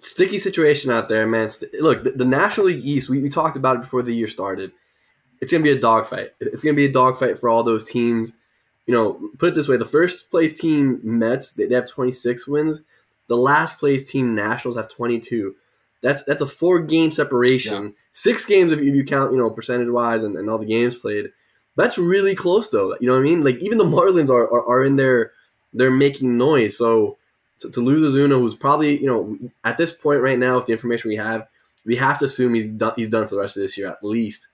Sticky 0.03 0.39
situation 0.39 0.91
out 0.91 1.09
there, 1.09 1.27
man. 1.27 1.51
Look, 1.79 2.05
the, 2.05 2.13
the 2.13 2.25
National 2.25 2.67
League 2.67 2.85
East. 2.85 3.09
We, 3.09 3.21
we 3.21 3.29
talked 3.29 3.57
about 3.57 3.77
it 3.77 3.83
before 3.83 4.03
the 4.03 4.15
year 4.15 4.29
started. 4.29 4.73
It's 5.41 5.53
gonna 5.53 5.65
be 5.65 5.73
a 5.73 5.81
dogfight. 5.81 6.31
It's 6.41 6.63
gonna 6.63 6.75
be 6.75 6.87
a 6.87 6.93
dogfight 6.93 7.39
for 7.39 7.49
all 7.49 7.63
those 7.63 7.89
teams 7.89 8.33
you 8.91 8.97
know, 8.97 9.31
put 9.39 9.51
it 9.51 9.55
this 9.55 9.69
way: 9.69 9.77
the 9.77 9.85
first 9.85 10.33
place 10.33 10.59
team 10.59 10.99
Mets 11.05 11.53
they, 11.53 11.67
they 11.67 11.77
have 11.77 11.89
26 11.89 12.49
wins. 12.49 12.81
The 13.29 13.37
last 13.37 13.79
place 13.79 14.11
team 14.11 14.35
Nationals 14.35 14.77
have 14.77 14.89
22. 14.89 15.55
That's 16.03 16.25
that's 16.25 16.43
a 16.43 16.47
four 16.47 16.81
game 16.81 17.13
separation. 17.13 17.85
Yeah. 17.85 17.91
Six 18.13 18.45
games 18.45 18.73
if 18.73 18.81
you, 18.81 19.05
count, 19.05 19.31
you 19.31 19.39
know, 19.39 19.49
percentage 19.49 19.91
wise 19.91 20.25
and, 20.25 20.37
and 20.37 20.51
all 20.51 20.59
the 20.59 20.67
games 20.67 20.97
played. 20.97 21.27
That's 21.77 21.99
really 21.99 22.35
close 22.35 22.69
though. 22.69 22.97
You 23.01 23.07
know 23.07 23.13
what 23.13 23.21
I 23.21 23.23
mean? 23.23 23.43
Like 23.43 23.59
even 23.59 23.79
the 23.79 23.85
Marlins 23.85 24.29
are, 24.29 24.53
are, 24.53 24.67
are 24.67 24.83
in 24.83 24.97
there, 24.97 25.31
they're 25.73 25.93
making 25.93 26.37
noise. 26.37 26.77
So 26.77 27.17
to, 27.61 27.71
to 27.71 27.81
lose 27.81 28.13
Ozuna, 28.13 28.41
who's 28.41 28.57
probably 28.57 29.01
you 29.01 29.07
know 29.07 29.39
at 29.63 29.79
this 29.79 29.93
point 29.93 30.21
right 30.21 30.39
now 30.39 30.57
with 30.57 30.67
the 30.67 30.73
information 30.73 31.11
we 31.11 31.17
have, 31.17 31.47
we 31.85 31.95
have 31.95 32.19
to 32.19 32.25
assume 32.25 32.55
he's 32.55 32.69
done 32.69 32.95
he's 32.97 33.09
done 33.09 33.29
for 33.29 33.37
the 33.37 33.41
rest 33.41 33.57
of 33.57 33.63
this 33.63 33.79
year 33.79 33.87
at 33.87 34.03
least. 34.03 34.49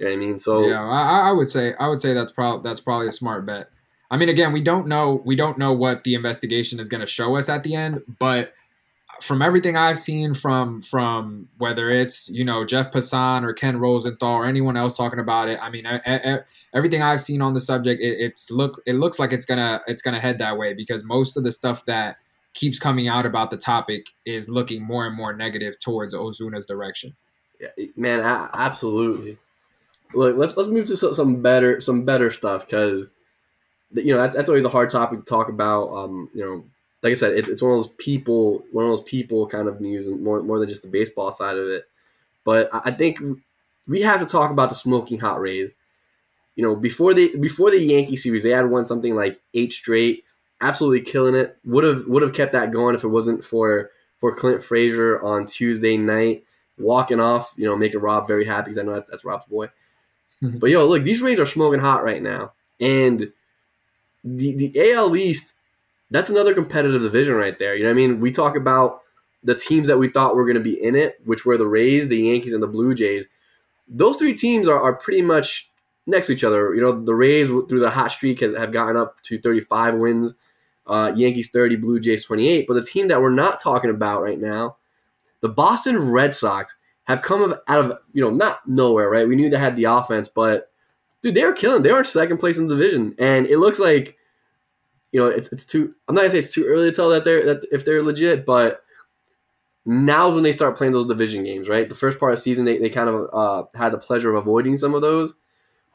You 0.00 0.06
know 0.06 0.12
what 0.12 0.16
I 0.16 0.18
mean? 0.18 0.38
So 0.38 0.66
yeah, 0.66 0.82
I, 0.82 1.28
I 1.28 1.32
would 1.32 1.48
say 1.48 1.74
I 1.78 1.86
would 1.86 2.00
say 2.00 2.14
that's 2.14 2.32
probably 2.32 2.68
that's 2.68 2.80
probably 2.80 3.08
a 3.08 3.12
smart 3.12 3.44
bet. 3.44 3.68
I 4.10 4.16
mean, 4.16 4.30
again, 4.30 4.50
we 4.50 4.62
don't 4.62 4.86
know 4.88 5.22
we 5.26 5.36
don't 5.36 5.58
know 5.58 5.74
what 5.74 6.04
the 6.04 6.14
investigation 6.14 6.80
is 6.80 6.88
going 6.88 7.02
to 7.02 7.06
show 7.06 7.36
us 7.36 7.50
at 7.50 7.62
the 7.62 7.74
end, 7.74 8.02
but 8.18 8.54
from 9.20 9.42
everything 9.42 9.76
I've 9.76 9.98
seen 9.98 10.32
from 10.32 10.80
from 10.80 11.48
whether 11.58 11.90
it's 11.90 12.30
you 12.30 12.46
know 12.46 12.64
Jeff 12.64 12.90
Passan 12.90 13.44
or 13.44 13.52
Ken 13.52 13.76
Rosenthal 13.78 14.36
or 14.36 14.46
anyone 14.46 14.74
else 14.74 14.96
talking 14.96 15.18
about 15.18 15.50
it, 15.50 15.58
I 15.60 15.68
mean, 15.68 15.86
I, 15.86 16.00
I, 16.06 16.38
everything 16.74 17.02
I've 17.02 17.20
seen 17.20 17.42
on 17.42 17.52
the 17.52 17.60
subject, 17.60 18.00
it, 18.00 18.18
it's 18.20 18.50
look 18.50 18.80
it 18.86 18.94
looks 18.94 19.18
like 19.18 19.34
it's 19.34 19.44
gonna 19.44 19.82
it's 19.86 20.00
gonna 20.00 20.18
head 20.18 20.38
that 20.38 20.56
way 20.56 20.72
because 20.72 21.04
most 21.04 21.36
of 21.36 21.44
the 21.44 21.52
stuff 21.52 21.84
that 21.84 22.16
keeps 22.54 22.78
coming 22.78 23.06
out 23.06 23.26
about 23.26 23.50
the 23.50 23.58
topic 23.58 24.06
is 24.24 24.48
looking 24.48 24.82
more 24.82 25.06
and 25.06 25.14
more 25.14 25.34
negative 25.34 25.78
towards 25.78 26.14
Ozuna's 26.14 26.64
direction. 26.64 27.14
Yeah, 27.60 27.84
man, 27.96 28.20
absolutely. 28.54 29.36
Look, 30.12 30.36
let's 30.36 30.56
let's 30.56 30.68
move 30.68 30.86
to 30.86 30.96
some 30.96 31.42
better 31.42 31.80
some 31.80 32.04
better 32.04 32.30
stuff 32.30 32.66
because 32.66 33.08
you 33.92 34.14
know 34.14 34.20
that's, 34.20 34.34
that's 34.34 34.48
always 34.48 34.64
a 34.64 34.70
hard 34.70 34.90
topic 34.90 35.20
to 35.20 35.24
talk 35.24 35.48
about. 35.48 35.92
Um, 35.94 36.30
you 36.34 36.44
know, 36.44 36.64
like 37.02 37.12
I 37.12 37.14
said, 37.14 37.32
it's, 37.32 37.48
it's 37.48 37.62
one 37.62 37.72
of 37.72 37.78
those 37.78 37.92
people 37.98 38.64
one 38.72 38.84
of 38.84 38.90
those 38.90 39.02
people 39.04 39.46
kind 39.46 39.68
of 39.68 39.80
news 39.80 40.06
and 40.06 40.22
more 40.22 40.42
more 40.42 40.58
than 40.58 40.68
just 40.68 40.82
the 40.82 40.88
baseball 40.88 41.32
side 41.32 41.56
of 41.56 41.68
it. 41.68 41.84
But 42.44 42.70
I 42.72 42.90
think 42.90 43.20
we 43.86 44.00
have 44.00 44.20
to 44.20 44.26
talk 44.26 44.50
about 44.50 44.68
the 44.68 44.74
smoking 44.74 45.18
hot 45.18 45.40
Rays. 45.40 45.74
You 46.56 46.64
know, 46.64 46.74
before 46.74 47.14
the 47.14 47.36
before 47.36 47.70
the 47.70 47.78
Yankee 47.78 48.16
series, 48.16 48.42
they 48.42 48.50
had 48.50 48.68
won 48.70 48.84
something 48.84 49.14
like 49.14 49.40
eight 49.54 49.72
straight, 49.72 50.24
absolutely 50.60 51.02
killing 51.02 51.34
it. 51.34 51.56
Would 51.64 51.84
have 51.84 52.06
would 52.06 52.22
have 52.22 52.34
kept 52.34 52.52
that 52.52 52.72
going 52.72 52.94
if 52.94 53.04
it 53.04 53.08
wasn't 53.08 53.44
for 53.44 53.90
for 54.18 54.34
Clint 54.34 54.62
Frazier 54.62 55.20
on 55.22 55.46
Tuesday 55.46 55.96
night 55.96 56.44
walking 56.78 57.20
off. 57.20 57.54
You 57.56 57.66
know, 57.66 57.76
making 57.76 58.00
Rob 58.00 58.26
very 58.26 58.44
happy 58.44 58.64
because 58.64 58.78
I 58.78 58.82
know 58.82 58.94
that's, 58.94 59.10
that's 59.10 59.24
Rob's 59.24 59.46
boy. 59.46 59.68
Mm-hmm. 60.42 60.58
But 60.58 60.70
yo, 60.70 60.86
look, 60.86 61.04
these 61.04 61.22
Rays 61.22 61.38
are 61.38 61.46
smoking 61.46 61.80
hot 61.80 62.04
right 62.04 62.22
now, 62.22 62.52
and 62.80 63.32
the 64.24 64.54
the 64.54 64.92
AL 64.92 65.16
East, 65.16 65.54
that's 66.10 66.30
another 66.30 66.54
competitive 66.54 67.02
division 67.02 67.34
right 67.34 67.58
there. 67.58 67.74
You 67.74 67.82
know 67.82 67.90
what 67.90 67.94
I 67.94 68.06
mean? 68.06 68.20
We 68.20 68.30
talk 68.32 68.56
about 68.56 69.02
the 69.42 69.54
teams 69.54 69.88
that 69.88 69.98
we 69.98 70.08
thought 70.08 70.36
were 70.36 70.44
going 70.44 70.56
to 70.56 70.60
be 70.60 70.82
in 70.82 70.94
it, 70.94 71.20
which 71.24 71.44
were 71.44 71.56
the 71.56 71.66
Rays, 71.66 72.08
the 72.08 72.18
Yankees, 72.18 72.52
and 72.52 72.62
the 72.62 72.66
Blue 72.66 72.94
Jays. 72.94 73.26
Those 73.88 74.18
three 74.18 74.34
teams 74.34 74.68
are, 74.68 74.80
are 74.80 74.94
pretty 74.94 75.22
much 75.22 75.70
next 76.06 76.26
to 76.26 76.32
each 76.32 76.44
other. 76.44 76.74
You 76.74 76.82
know, 76.82 77.04
the 77.04 77.14
Rays 77.14 77.48
through 77.48 77.80
the 77.80 77.90
hot 77.90 78.12
streak 78.12 78.40
has 78.40 78.54
have 78.54 78.72
gotten 78.72 78.96
up 78.96 79.22
to 79.24 79.38
35 79.38 79.94
wins, 79.94 80.34
uh, 80.86 81.12
Yankees 81.14 81.50
30, 81.50 81.76
Blue 81.76 82.00
Jays 82.00 82.24
28. 82.24 82.66
But 82.66 82.74
the 82.74 82.84
team 82.84 83.08
that 83.08 83.20
we're 83.20 83.30
not 83.30 83.60
talking 83.60 83.90
about 83.90 84.22
right 84.22 84.38
now, 84.38 84.76
the 85.40 85.48
Boston 85.48 86.10
Red 86.10 86.36
Sox, 86.36 86.76
have 87.10 87.22
come 87.22 87.54
out 87.68 87.84
of 87.84 87.98
you 88.12 88.22
know 88.22 88.30
not 88.30 88.66
nowhere, 88.68 89.10
right? 89.10 89.28
We 89.28 89.36
knew 89.36 89.50
they 89.50 89.58
had 89.58 89.76
the 89.76 89.84
offense, 89.84 90.28
but 90.28 90.70
dude, 91.22 91.34
they 91.34 91.44
were 91.44 91.52
killing. 91.52 91.82
They 91.82 91.92
were 91.92 92.04
second 92.04 92.38
place 92.38 92.58
in 92.58 92.66
the 92.66 92.76
division, 92.76 93.14
and 93.18 93.46
it 93.46 93.58
looks 93.58 93.78
like 93.78 94.16
you 95.12 95.20
know 95.20 95.26
it's 95.26 95.50
it's 95.52 95.64
too. 95.64 95.94
I'm 96.08 96.14
not 96.14 96.22
gonna 96.22 96.30
say 96.30 96.38
it's 96.38 96.54
too 96.54 96.64
early 96.64 96.90
to 96.90 96.94
tell 96.94 97.10
that 97.10 97.24
they're 97.24 97.44
that 97.44 97.66
if 97.72 97.84
they're 97.84 98.02
legit, 98.02 98.46
but 98.46 98.82
now 99.84 100.28
when 100.28 100.42
they 100.42 100.52
start 100.52 100.76
playing 100.76 100.92
those 100.92 101.06
division 101.06 101.42
games, 101.42 101.68
right? 101.68 101.88
The 101.88 101.94
first 101.94 102.18
part 102.18 102.32
of 102.32 102.38
the 102.38 102.42
season, 102.42 102.64
they, 102.64 102.78
they 102.78 102.90
kind 102.90 103.08
of 103.08 103.30
uh, 103.32 103.64
had 103.74 103.92
the 103.92 103.98
pleasure 103.98 104.30
of 104.30 104.36
avoiding 104.36 104.76
some 104.76 104.94
of 104.94 105.00
those. 105.00 105.34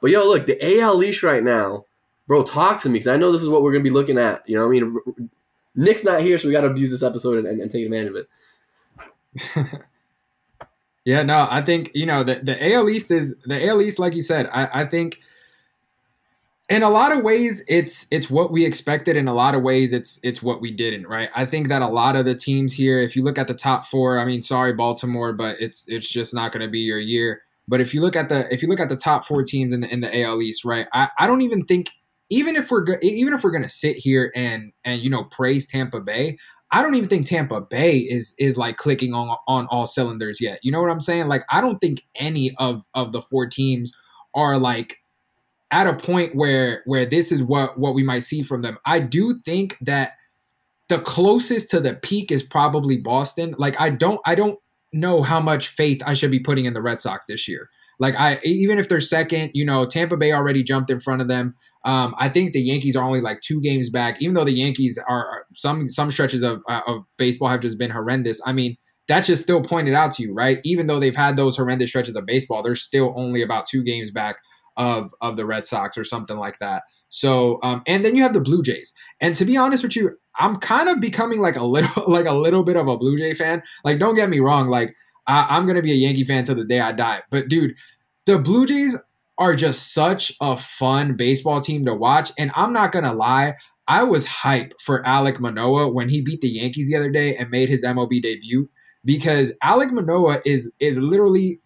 But 0.02 0.12
yo, 0.12 0.24
look, 0.24 0.48
the 0.48 0.80
AL 0.80 1.04
East 1.04 1.24
right 1.24 1.44
now, 1.44 1.86
bro, 2.28 2.44
talk 2.44 2.82
to 2.82 2.90
me 2.90 2.94
because 2.94 3.08
I 3.08 3.18
know 3.18 3.32
this 3.32 3.42
is 3.42 3.50
what 3.50 3.62
we're 3.62 3.72
gonna 3.72 3.84
be 3.84 3.90
looking 3.90 4.18
at. 4.18 4.48
You 4.50 4.58
know, 4.58 4.68
what 4.68 4.76
I 4.76 4.80
mean, 4.80 5.30
Nick's 5.76 6.04
not 6.04 6.22
here, 6.22 6.38
so 6.38 6.48
we 6.48 6.54
got 6.54 6.62
to 6.62 6.68
abuse 6.68 6.90
this 6.90 7.04
episode 7.04 7.38
and, 7.40 7.48
and, 7.48 7.62
and 7.62 7.72
take 7.72 7.86
advantage 7.86 8.10
of 8.10 8.16
it. 8.16 9.82
Yeah, 11.06 11.22
no, 11.22 11.48
I 11.50 11.62
think 11.62 11.92
you 11.94 12.08
know 12.08 12.24
the 12.24 12.36
the 12.36 12.74
AL 12.74 12.90
East 12.90 13.12
is 13.12 13.36
the 13.46 13.68
AL 13.68 13.82
East, 13.82 14.00
like 14.00 14.14
you 14.16 14.22
said. 14.22 14.50
I, 14.52 14.82
I 14.82 14.86
think 14.88 15.20
in 16.68 16.82
a 16.82 16.90
lot 16.90 17.16
of 17.16 17.24
ways 17.24 17.64
it's 17.68 18.08
it's 18.10 18.30
what 18.32 18.52
we 18.52 18.66
expected. 18.66 19.16
In 19.16 19.28
a 19.28 19.34
lot 19.34 19.54
of 19.54 19.62
ways, 19.62 19.94
it's 19.94 20.20
it's 20.24 20.42
what 20.42 20.62
we 20.62 20.72
didn't. 20.72 21.08
Right? 21.08 21.30
I 21.36 21.46
think 21.46 21.68
that 21.70 21.84
a 21.84 21.88
lot 21.88 22.16
of 22.16 22.26
the 22.26 22.34
teams 22.34 22.74
here, 22.74 23.00
if 23.00 23.16
you 23.16 23.24
look 23.24 23.38
at 23.38 23.48
the 23.48 23.54
top 23.54 23.86
four, 23.86 24.18
I 24.20 24.26
mean, 24.26 24.42
sorry 24.42 24.74
Baltimore, 24.74 25.32
but 25.32 25.58
it's 25.60 25.86
it's 25.88 26.10
just 26.10 26.34
not 26.34 26.52
going 26.52 26.66
to 26.66 26.72
be 26.72 26.80
your 26.80 27.00
year. 27.00 27.44
But 27.68 27.82
if 27.82 27.94
you 27.94 28.02
look 28.02 28.16
at 28.16 28.30
the 28.30 28.52
if 28.52 28.64
you 28.64 28.68
look 28.68 28.80
at 28.80 28.90
the 28.90 28.96
top 28.96 29.26
four 29.26 29.44
teams 29.44 29.74
in 29.74 29.82
the 29.82 29.94
in 29.94 30.02
the 30.02 30.24
AL 30.24 30.42
East, 30.42 30.66
right? 30.66 30.88
I, 30.92 31.10
I 31.20 31.28
don't 31.28 31.44
even 31.44 31.66
think 31.66 31.90
even 32.32 32.56
if 32.56 32.72
we're 32.72 32.82
go- 32.82 32.98
even 33.04 33.34
if 33.36 33.44
we're 33.44 33.52
gonna 33.52 33.70
sit 33.70 33.98
here 33.98 34.32
and 34.36 34.72
and 34.84 35.02
you 35.02 35.10
know 35.12 35.26
praise 35.26 35.68
Tampa 35.68 36.00
Bay, 36.00 36.38
I 36.76 36.82
don't 36.82 36.96
even 36.96 37.08
think 37.08 37.26
Tampa 37.26 37.62
Bay 37.62 38.00
is 38.00 38.36
is 38.38 38.58
like 38.58 38.76
clicking 38.76 39.14
on 39.14 39.38
on 39.48 39.66
all 39.68 39.88
cylinders 39.88 40.42
yet. 40.42 40.60
You 40.62 40.74
know 40.74 40.82
what 40.82 40.92
I'm 40.92 41.00
saying? 41.00 41.30
Like 41.30 41.46
I 41.50 41.62
don't 41.62 41.80
think 41.80 42.04
any 42.16 42.54
of 42.58 42.84
of 42.94 43.14
the 43.14 43.22
four 43.22 43.48
teams 43.48 43.98
are 44.36 44.58
like 44.58 44.98
at 45.72 45.88
a 45.88 45.94
point 45.94 46.36
where 46.36 46.84
where 46.86 47.06
this 47.06 47.32
is 47.32 47.42
what 47.42 47.80
what 47.80 47.96
we 47.96 48.04
might 48.04 48.24
see 48.24 48.44
from 48.44 48.62
them. 48.62 48.78
I 48.86 49.00
do 49.00 49.40
think 49.46 49.78
that 49.80 50.16
the 50.90 51.00
closest 51.00 51.70
to 51.70 51.80
the 51.80 51.94
peak 51.94 52.30
is 52.30 52.44
probably 52.44 52.98
Boston. 52.98 53.56
Like 53.58 53.80
I 53.80 53.90
don't 53.90 54.20
I 54.26 54.36
don't 54.36 54.60
know 54.92 55.22
how 55.22 55.40
much 55.40 55.70
faith 55.70 56.02
I 56.06 56.14
should 56.14 56.32
be 56.32 56.42
putting 56.42 56.66
in 56.66 56.74
the 56.74 56.82
Red 56.82 57.02
Sox 57.02 57.26
this 57.26 57.48
year. 57.48 57.70
Like 58.00 58.16
I 58.16 58.42
even 58.44 58.80
if 58.80 58.90
they're 58.90 59.00
second, 59.00 59.52
you 59.54 59.64
know, 59.64 59.86
Tampa 59.86 60.18
Bay 60.18 60.34
already 60.34 60.62
jumped 60.62 60.90
in 60.90 61.00
front 61.00 61.22
of 61.22 61.30
them. 61.30 61.56
Um, 61.86 62.16
I 62.18 62.30
think 62.30 62.54
the 62.54 62.62
Yankees 62.62 62.96
are 62.96 63.04
only 63.04 63.22
like 63.22 63.42
two 63.42 63.62
games 63.62 63.90
back, 63.90 64.18
even 64.20 64.34
though 64.34 64.44
the 64.44 64.52
Yankees 64.52 65.00
are 65.08 65.46
some 65.54 65.88
some 65.88 66.12
stretches 66.12 66.44
of 66.44 66.62
uh, 66.68 66.82
of 66.88 67.04
baseball 67.18 67.50
have 67.50 67.62
just 67.62 67.78
been 67.78 67.92
horrendous. 67.92 68.42
I 68.46 68.54
mean, 68.54 68.76
that's 69.08 69.28
just 69.28 69.44
still 69.44 69.62
pointed 69.62 69.94
out 69.94 70.12
to 70.14 70.24
you, 70.24 70.34
right? 70.34 70.60
Even 70.64 70.88
though 70.88 71.00
they've 71.00 71.16
had 71.16 71.36
those 71.36 71.56
horrendous 71.56 71.90
stretches 71.90 72.16
of 72.16 72.26
baseball, 72.26 72.64
they're 72.64 72.76
still 72.76 73.14
only 73.16 73.44
about 73.44 73.68
two 73.68 73.84
games 73.84 74.10
back 74.12 74.38
of 74.78 75.14
of 75.22 75.38
the 75.38 75.46
Red 75.46 75.66
Sox 75.66 75.98
or 75.98 76.04
something 76.04 76.38
like 76.38 76.60
that. 76.60 76.84
So, 77.10 77.60
um, 77.64 77.84
and 77.88 78.04
then 78.04 78.16
you 78.16 78.24
have 78.24 78.34
the 78.34 78.42
Blue 78.42 78.64
Jays. 78.64 78.94
And 79.22 79.36
to 79.36 79.46
be 79.46 79.56
honest 79.56 79.84
with 79.84 79.96
you, 79.96 80.18
I'm 80.38 80.58
kind 80.58 80.90
of 80.90 81.00
becoming 81.00 81.40
like 81.40 81.56
a 81.56 81.64
little 81.64 82.04
like 82.12 82.26
a 82.26 82.34
little 82.34 82.64
bit 82.64 82.78
of 82.78 82.88
a 82.88 82.98
Blue 82.98 83.18
Jay 83.18 83.34
fan. 83.34 83.62
Like, 83.84 84.00
don't 84.00 84.16
get 84.16 84.30
me 84.30 84.40
wrong, 84.40 84.68
like 84.70 84.94
I, 85.28 85.58
am 85.58 85.68
gonna 85.68 85.82
be 85.82 85.92
a 85.92 85.96
Yankee 85.96 86.24
fan 86.24 86.44
till 86.44 86.56
the 86.56 86.66
day 86.66 86.80
I 86.80 86.92
die. 86.92 87.22
But 87.30 87.48
dude, 87.48 87.76
the 88.26 88.40
Blue 88.40 88.66
Jays 88.66 88.98
are 89.38 89.56
just 89.56 89.94
such 89.94 90.34
a 90.42 90.56
fun 90.56 91.16
baseball 91.16 91.60
team 91.60 91.86
to 91.86 91.94
watch. 91.94 92.32
And 92.38 92.52
I'm 92.56 92.74
not 92.74 92.92
gonna 92.92 93.14
lie, 93.14 93.56
I 93.88 94.04
was 94.04 94.26
hype 94.26 94.74
for 94.80 95.04
Alek 95.04 95.40
Manoah 95.40 95.92
when 95.92 96.10
he 96.10 96.22
beat 96.22 96.42
the 96.42 96.50
Yankees 96.50 96.88
the 96.88 96.96
other 96.96 97.12
day 97.12 97.36
and 97.36 97.50
made 97.50 97.70
his 97.70 97.84
MLB 97.84 98.22
debut 98.22 98.70
because 99.04 99.54
Alek 99.64 99.92
Manoah 99.92 100.42
is 100.46 100.72
is 100.80 100.98
literally 100.98 101.60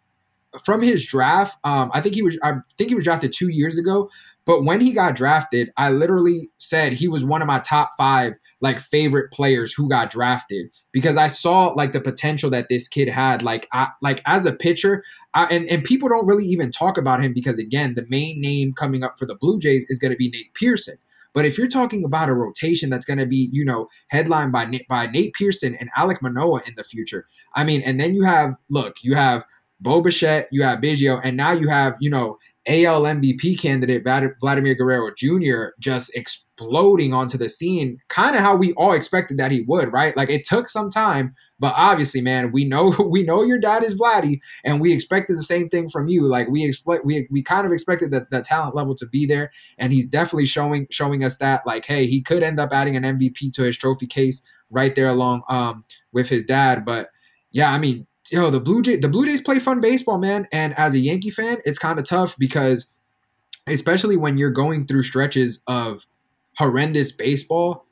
from 0.64 0.82
his 0.82 1.06
draft. 1.06 1.58
Um, 1.64 1.92
I 1.94 2.02
think 2.02 2.16
he 2.16 2.22
was 2.22 2.38
I 2.44 2.54
think 2.78 2.90
he 2.90 2.96
was 2.96 3.04
drafted 3.04 3.34
two 3.34 3.50
years 3.50 3.78
ago. 3.78 4.10
But 4.46 4.64
when 4.64 4.82
he 4.82 4.94
got 4.94 5.16
drafted, 5.16 5.72
I 5.78 5.92
literally 5.92 6.50
said 6.58 6.94
he 6.94 7.08
was 7.08 7.24
one 7.24 7.42
of 7.42 7.48
my 7.48 7.60
top 7.60 7.92
five 7.98 8.34
like 8.62 8.80
favorite 8.80 9.32
players 9.32 9.74
who 9.74 9.90
got 9.90 10.10
drafted 10.10 10.70
because 10.92 11.18
I 11.18 11.28
saw 11.28 11.68
like 11.68 11.92
the 11.92 12.02
potential 12.02 12.50
that 12.50 12.68
this 12.70 12.88
kid 12.88 13.08
had. 13.08 13.42
Like 13.42 13.68
I 13.72 13.90
like 14.02 14.22
as 14.26 14.46
a 14.46 14.54
pitcher, 14.54 15.04
I, 15.34 15.46
and 15.46 15.68
and 15.70 15.84
people 15.84 16.10
don't 16.10 16.28
really 16.28 16.46
even 16.46 16.72
talk 16.72 16.98
about 16.98 17.24
him 17.24 17.34
because 17.34 17.58
again, 17.58 17.96
the 17.96 18.06
main 18.10 18.42
name 18.42 18.74
coming 18.74 19.04
up 19.04 19.18
for 19.18 19.26
the 19.26 19.36
Blue 19.36 19.60
Jays 19.60 19.86
is 19.90 20.00
going 20.00 20.12
to 20.12 20.18
be 20.18 20.30
Nate 20.30 20.54
Pearson. 20.54 20.98
But 21.34 21.46
if 21.46 21.58
you're 21.58 21.68
talking 21.68 22.04
about 22.04 22.30
a 22.30 22.34
rotation 22.34 22.90
that's 22.90 23.06
going 23.06 23.20
to 23.20 23.28
be, 23.28 23.50
you 23.52 23.64
know, 23.64 23.88
headlined 24.10 24.52
by 24.52 24.70
by 24.90 25.08
Nate 25.08 25.34
Pearson 25.34 25.76
and 25.76 25.90
Alek 25.98 26.22
Manoah 26.22 26.62
in 26.66 26.74
the 26.76 26.84
future, 26.84 27.28
I 27.56 27.64
mean, 27.64 27.82
and 27.82 28.00
then 28.00 28.14
you 28.14 28.24
have 28.24 28.56
look, 28.70 28.98
you 29.04 29.16
have 29.16 29.46
Bo 29.80 30.02
Bichette, 30.02 30.48
you 30.52 30.64
have 30.64 30.80
Biggio, 30.80 31.22
and 31.24 31.38
now 31.38 31.52
you 31.52 31.70
have, 31.70 31.96
you 32.00 32.10
know, 32.10 32.38
AL 32.70 33.02
MVP 33.02 33.60
candidate 33.60 34.04
Vladimir 34.40 34.76
Guerrero 34.76 35.12
Jr. 35.18 35.70
just 35.80 36.16
exploding 36.16 37.16
onto 37.16 37.36
the 37.36 37.50
scene, 37.50 37.98
kind 38.10 38.36
of 38.36 38.42
how 38.42 38.56
we 38.56 38.74
all 38.74 38.94
expected 38.94 39.38
that 39.38 39.52
he 39.52 39.62
would, 39.62 39.92
right? 39.92 40.16
Like 40.16 40.30
it 40.30 40.46
took 40.46 40.68
some 40.68 40.92
time, 40.92 41.34
but 41.58 41.74
obviously, 41.76 42.22
man, 42.22 42.52
we 42.52 42.66
know 42.66 42.90
we 43.10 43.24
know 43.24 43.42
your 43.42 43.60
dad 43.60 43.84
is 43.84 44.00
Vladdy, 44.00 44.38
and 44.64 44.80
we 44.80 44.94
expected 44.94 45.36
the 45.36 45.44
same 45.44 45.68
thing 45.68 45.90
from 45.90 46.08
you. 46.08 46.28
Like 46.28 46.48
we 46.48 46.64
expect 46.64 47.06
we 47.06 47.28
we 47.32 47.42
kind 47.42 47.66
of 47.66 47.74
expected 47.74 48.12
that 48.12 48.30
the 48.30 48.42
talent 48.42 48.76
level 48.76 48.94
to 48.96 49.08
be 49.08 49.26
there, 49.26 49.50
and 49.80 49.92
he's 49.92 50.08
definitely 50.08 50.46
showing 50.46 50.86
showing 50.92 51.24
us 51.24 51.38
that 51.38 51.66
like, 51.66 51.86
hey, 51.88 52.06
he 52.06 52.22
could 52.22 52.44
end 52.44 52.60
up 52.60 52.70
adding 52.72 52.96
an 52.96 53.04
MVP 53.04 53.52
to 53.54 53.64
his 53.64 53.78
trophy 53.78 54.06
case 54.06 54.46
right 54.70 54.94
there 54.94 55.08
along 55.08 55.42
um 55.50 55.84
with 56.14 56.30
his 56.30 56.46
dad, 56.46 56.86
but 56.86 57.10
yeah, 57.52 57.72
I 57.72 57.80
mean, 57.80 58.06
yo, 58.32 58.50
the 58.50 58.60
Blue 58.60 58.82
Jay, 58.82 58.98
the 58.98 59.10
Blue 59.10 59.26
Jays 59.26 59.42
play 59.42 59.60
fun 59.60 59.82
baseball, 59.82 60.18
man. 60.18 60.48
And 60.52 60.78
as 60.78 60.94
a 60.94 61.00
Yankee 61.00 61.30
fan, 61.30 61.58
it's 61.64 61.80
kind 61.80 62.00
of 62.00 62.06
tough 62.06 62.36
because, 62.38 62.92
especially 63.68 64.18
when 64.18 64.38
you're 64.38 64.50
going 64.50 64.84
through 64.84 65.04
stretches 65.04 65.62
of 65.68 66.06
horrendous 66.58 67.12
baseball, 67.12 67.86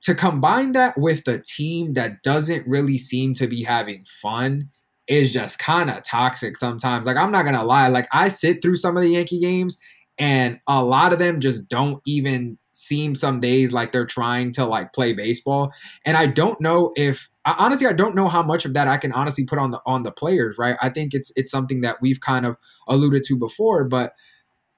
to 0.00 0.14
combine 0.14 0.72
that 0.72 0.98
with 0.98 1.24
the 1.24 1.38
team 1.38 1.94
that 1.94 2.22
doesn't 2.22 2.66
really 2.66 2.98
seem 2.98 3.32
to 3.34 3.46
be 3.46 3.62
having 3.62 4.04
fun 4.04 4.68
is 5.06 5.32
just 5.32 5.58
kind 5.58 5.90
of 5.90 6.02
toxic 6.02 6.56
sometimes. 6.56 7.06
Like 7.06 7.16
I'm 7.16 7.32
not 7.32 7.44
gonna 7.44 7.64
lie, 7.64 7.88
like 7.88 8.08
I 8.12 8.28
sit 8.28 8.60
through 8.60 8.76
some 8.76 8.96
of 8.96 9.02
the 9.02 9.10
Yankee 9.10 9.40
games 9.40 9.78
and 10.18 10.60
a 10.66 10.82
lot 10.82 11.12
of 11.12 11.18
them 11.18 11.40
just 11.40 11.68
don't 11.68 12.00
even 12.06 12.58
seem 12.74 13.14
some 13.14 13.38
days 13.38 13.72
like 13.72 13.92
they're 13.92 14.04
trying 14.04 14.50
to 14.50 14.66
like 14.66 14.92
play 14.92 15.12
baseball. 15.12 15.72
And 16.04 16.16
i 16.16 16.26
don't 16.26 16.60
know 16.60 16.92
if 16.96 17.30
I, 17.44 17.54
honestly 17.56 17.86
i 17.86 17.92
don't 17.92 18.16
know 18.16 18.28
how 18.28 18.42
much 18.42 18.64
of 18.64 18.74
that 18.74 18.88
i 18.88 18.96
can 18.96 19.12
honestly 19.12 19.44
put 19.44 19.58
on 19.58 19.70
the 19.70 19.80
on 19.86 20.02
the 20.02 20.10
players 20.10 20.58
right? 20.58 20.76
I 20.82 20.90
think 20.90 21.14
it's 21.14 21.32
it's 21.36 21.50
something 21.50 21.80
that 21.82 22.02
we've 22.02 22.20
kind 22.20 22.44
of 22.44 22.56
alluded 22.88 23.22
to 23.24 23.36
before 23.36 23.84
but 23.84 24.12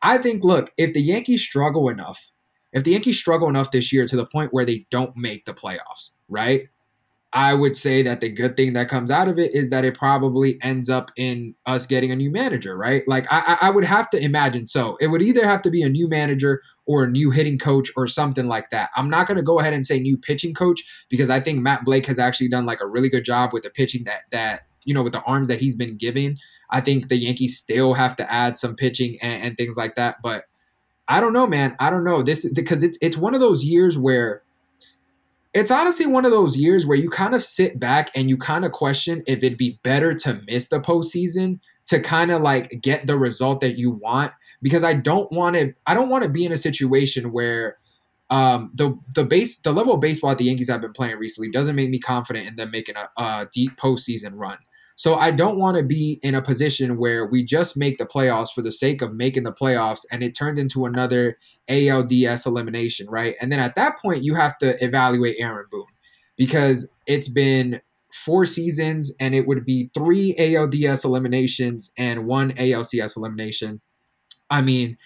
i 0.03 0.19
think 0.19 0.45
look 0.45 0.73
if 0.77 0.93
the 0.93 1.01
yankees 1.01 1.43
struggle 1.43 1.89
enough 1.89 2.31
if 2.73 2.85
the 2.85 2.93
yankees 2.93 3.19
struggle 3.19 3.49
enough 3.49 3.71
this 3.71 3.93
year 3.93 4.07
to 4.07 4.17
the 4.17 4.27
point 4.27 4.53
where 4.53 4.67
they 4.67 4.87
don't 4.91 5.17
make 5.17 5.47
the 5.47 5.55
playoffs 5.55 6.11
right 6.29 6.69
I 7.33 7.55
would 7.55 7.77
say 7.77 8.03
that 8.03 8.21
the 8.21 8.29
good 8.29 8.57
thing 8.57 8.73
that 8.75 8.89
comes 8.89 9.11
out 9.11 9.29
of 9.29 9.39
it 9.39 9.55
is 9.55 9.69
that 9.71 9.85
it 9.85 9.95
probably 9.95 10.59
ends 10.63 10.89
up 10.89 11.11
in 11.17 11.55
us 11.67 11.87
getting 11.87 12.11
a 12.11 12.17
new 12.17 12.31
manager, 12.31 12.77
right? 12.77 13.03
Like 13.07 13.27
I, 13.31 13.59
I 13.61 13.71
would 13.71 13.85
have 13.85 14.09
to 14.11 14.23
imagine 14.23 14.67
so. 14.67 14.97
It 15.01 15.09
would 15.09 15.23
either 15.23 15.47
have 15.47 15.61
to 15.63 15.71
be 15.71 15.83
a 15.83 15.89
new 15.89 16.09
manager 16.09 16.63
or 16.87 17.05
a 17.05 17.11
new 17.11 17.31
hitting 17.31 17.59
coach 17.59 17.91
or 17.97 18.07
something 18.07 18.47
like 18.47 18.71
that. 18.71 18.91
I'm 18.97 19.11
not 19.11 19.27
going 19.27 19.37
to 19.37 19.43
go 19.43 19.59
ahead 19.59 19.75
and 19.75 19.85
say 19.85 19.99
new 19.99 20.17
pitching 20.17 20.55
coach 20.55 20.83
because 21.11 21.29
I 21.29 21.41
think 21.41 21.61
Matt 21.61 21.85
Blake 21.85 22.07
has 22.07 22.19
actually 22.19 22.49
done 22.49 22.65
like 22.65 22.81
a 22.81 22.87
really 22.87 23.11
good 23.11 23.25
job 23.25 23.53
with 23.53 23.65
the 23.65 23.71
pitching 23.71 24.05
that 24.05 24.23
that 24.31 24.63
you 24.85 24.95
know 24.95 25.03
with 25.03 25.13
the 25.13 25.23
arms 25.23 25.49
that 25.49 25.59
he's 25.59 25.77
been 25.77 25.97
given. 25.97 26.39
I 26.71 26.81
think 26.81 27.09
the 27.09 27.17
Yankees 27.17 27.59
still 27.59 27.95
have 27.95 28.17
to 28.17 28.33
add 28.33 28.57
some 28.57 28.77
pitching 28.77 29.19
and, 29.21 29.43
and 29.43 29.57
things 29.57 29.77
like 29.77 29.95
that, 29.97 30.17
but 30.23 30.45
I 31.09 31.21
don't 31.21 31.33
know, 31.33 31.47
man. 31.47 31.77
I 31.79 31.91
don't 31.91 32.05
know 32.05 32.23
this 32.23 32.49
because 32.51 32.83
it's 32.83 32.99
it's 33.01 33.17
one 33.17 33.35
of 33.35 33.41
those 33.41 33.65
years 33.65 33.99
where 33.99 34.43
it's 35.57 35.71
honestly 35.71 36.05
one 36.05 36.27
of 36.27 36.31
those 36.31 36.59
years 36.59 36.87
where 36.87 36.99
you 36.99 37.09
kind 37.09 37.35
of 37.35 37.43
sit 37.43 37.81
back 37.81 38.11
and 38.15 38.29
you 38.29 38.37
kind 38.37 38.63
of 38.63 38.73
question 38.73 39.23
if 39.27 39.39
it'd 39.39 39.57
be 39.57 39.81
better 39.83 40.13
to 40.13 40.43
miss 40.47 40.69
the 40.69 40.79
postseason 40.79 41.61
to 41.87 41.99
kind 41.99 42.31
of 42.31 42.43
like 42.43 42.83
get 42.83 43.07
the 43.07 43.17
result 43.17 43.63
that 43.63 43.79
you 43.79 43.91
want. 43.91 44.33
Because 44.61 44.85
I 44.85 44.93
don't 44.93 45.33
want 45.33 45.57
to, 45.57 45.73
I 45.87 45.95
don't 45.95 46.11
want 46.11 46.25
to 46.25 46.29
be 46.29 46.45
in 46.45 46.53
a 46.53 46.59
situation 46.59 47.33
where 47.33 47.79
um, 48.29 48.71
the 48.75 48.99
the 49.15 49.25
base 49.25 49.59
the 49.61 49.73
level 49.73 49.95
of 49.95 50.01
baseball 50.01 50.29
that 50.29 50.39
the 50.39 50.45
Yankees 50.45 50.69
have 50.69 50.83
been 50.83 50.93
playing 50.93 51.17
recently 51.17 51.51
doesn't 51.51 51.75
make 51.75 51.89
me 51.89 52.01
confident 52.01 52.47
in 52.47 52.57
them 52.57 52.71
making 52.71 52.97
a, 52.97 53.09
a 53.23 53.49
deep 53.51 53.79
postseason 53.79 54.33
run. 54.35 54.59
So 54.97 55.17
I 55.17 55.31
don't 55.31 55.59
want 55.59 55.77
to 55.77 55.83
be 55.83 56.19
in 56.23 56.35
a 56.35 56.43
position 56.43 56.97
where 56.97 57.27
we 57.27 57.45
just 57.45 57.77
make 57.77 57.99
the 57.99 58.07
playoffs 58.07 58.53
for 58.55 58.63
the 58.63 58.73
sake 58.73 59.03
of 59.03 59.13
making 59.13 59.45
the 59.45 59.53
playoffs 59.53 60.07
and 60.11 60.23
it 60.23 60.35
turned 60.35 60.59
into 60.59 60.87
another 60.87 61.37
ALDS 61.69 62.47
elimination, 62.47 63.09
right? 63.11 63.37
And 63.41 63.53
then 63.53 63.61
at 63.61 63.75
that 63.75 63.99
point 63.99 64.25
you 64.25 64.35
have 64.35 64.57
to 64.59 64.83
evaluate 64.83 65.37
Aaron 65.39 65.67
Boone 65.71 65.85
because 66.39 66.89
it's 67.07 67.29
been 67.29 67.81
four 68.11 68.47
seasons 68.47 69.13
and 69.21 69.35
it 69.35 69.47
would 69.47 69.67
be 69.67 69.91
three 69.93 70.35
ALDS 70.39 71.05
eliminations 71.05 71.93
and 71.99 72.27
one 72.27 72.53
ALCS 72.53 73.19
elimination. 73.19 73.83
I 74.49 74.63
mean, 74.63 74.97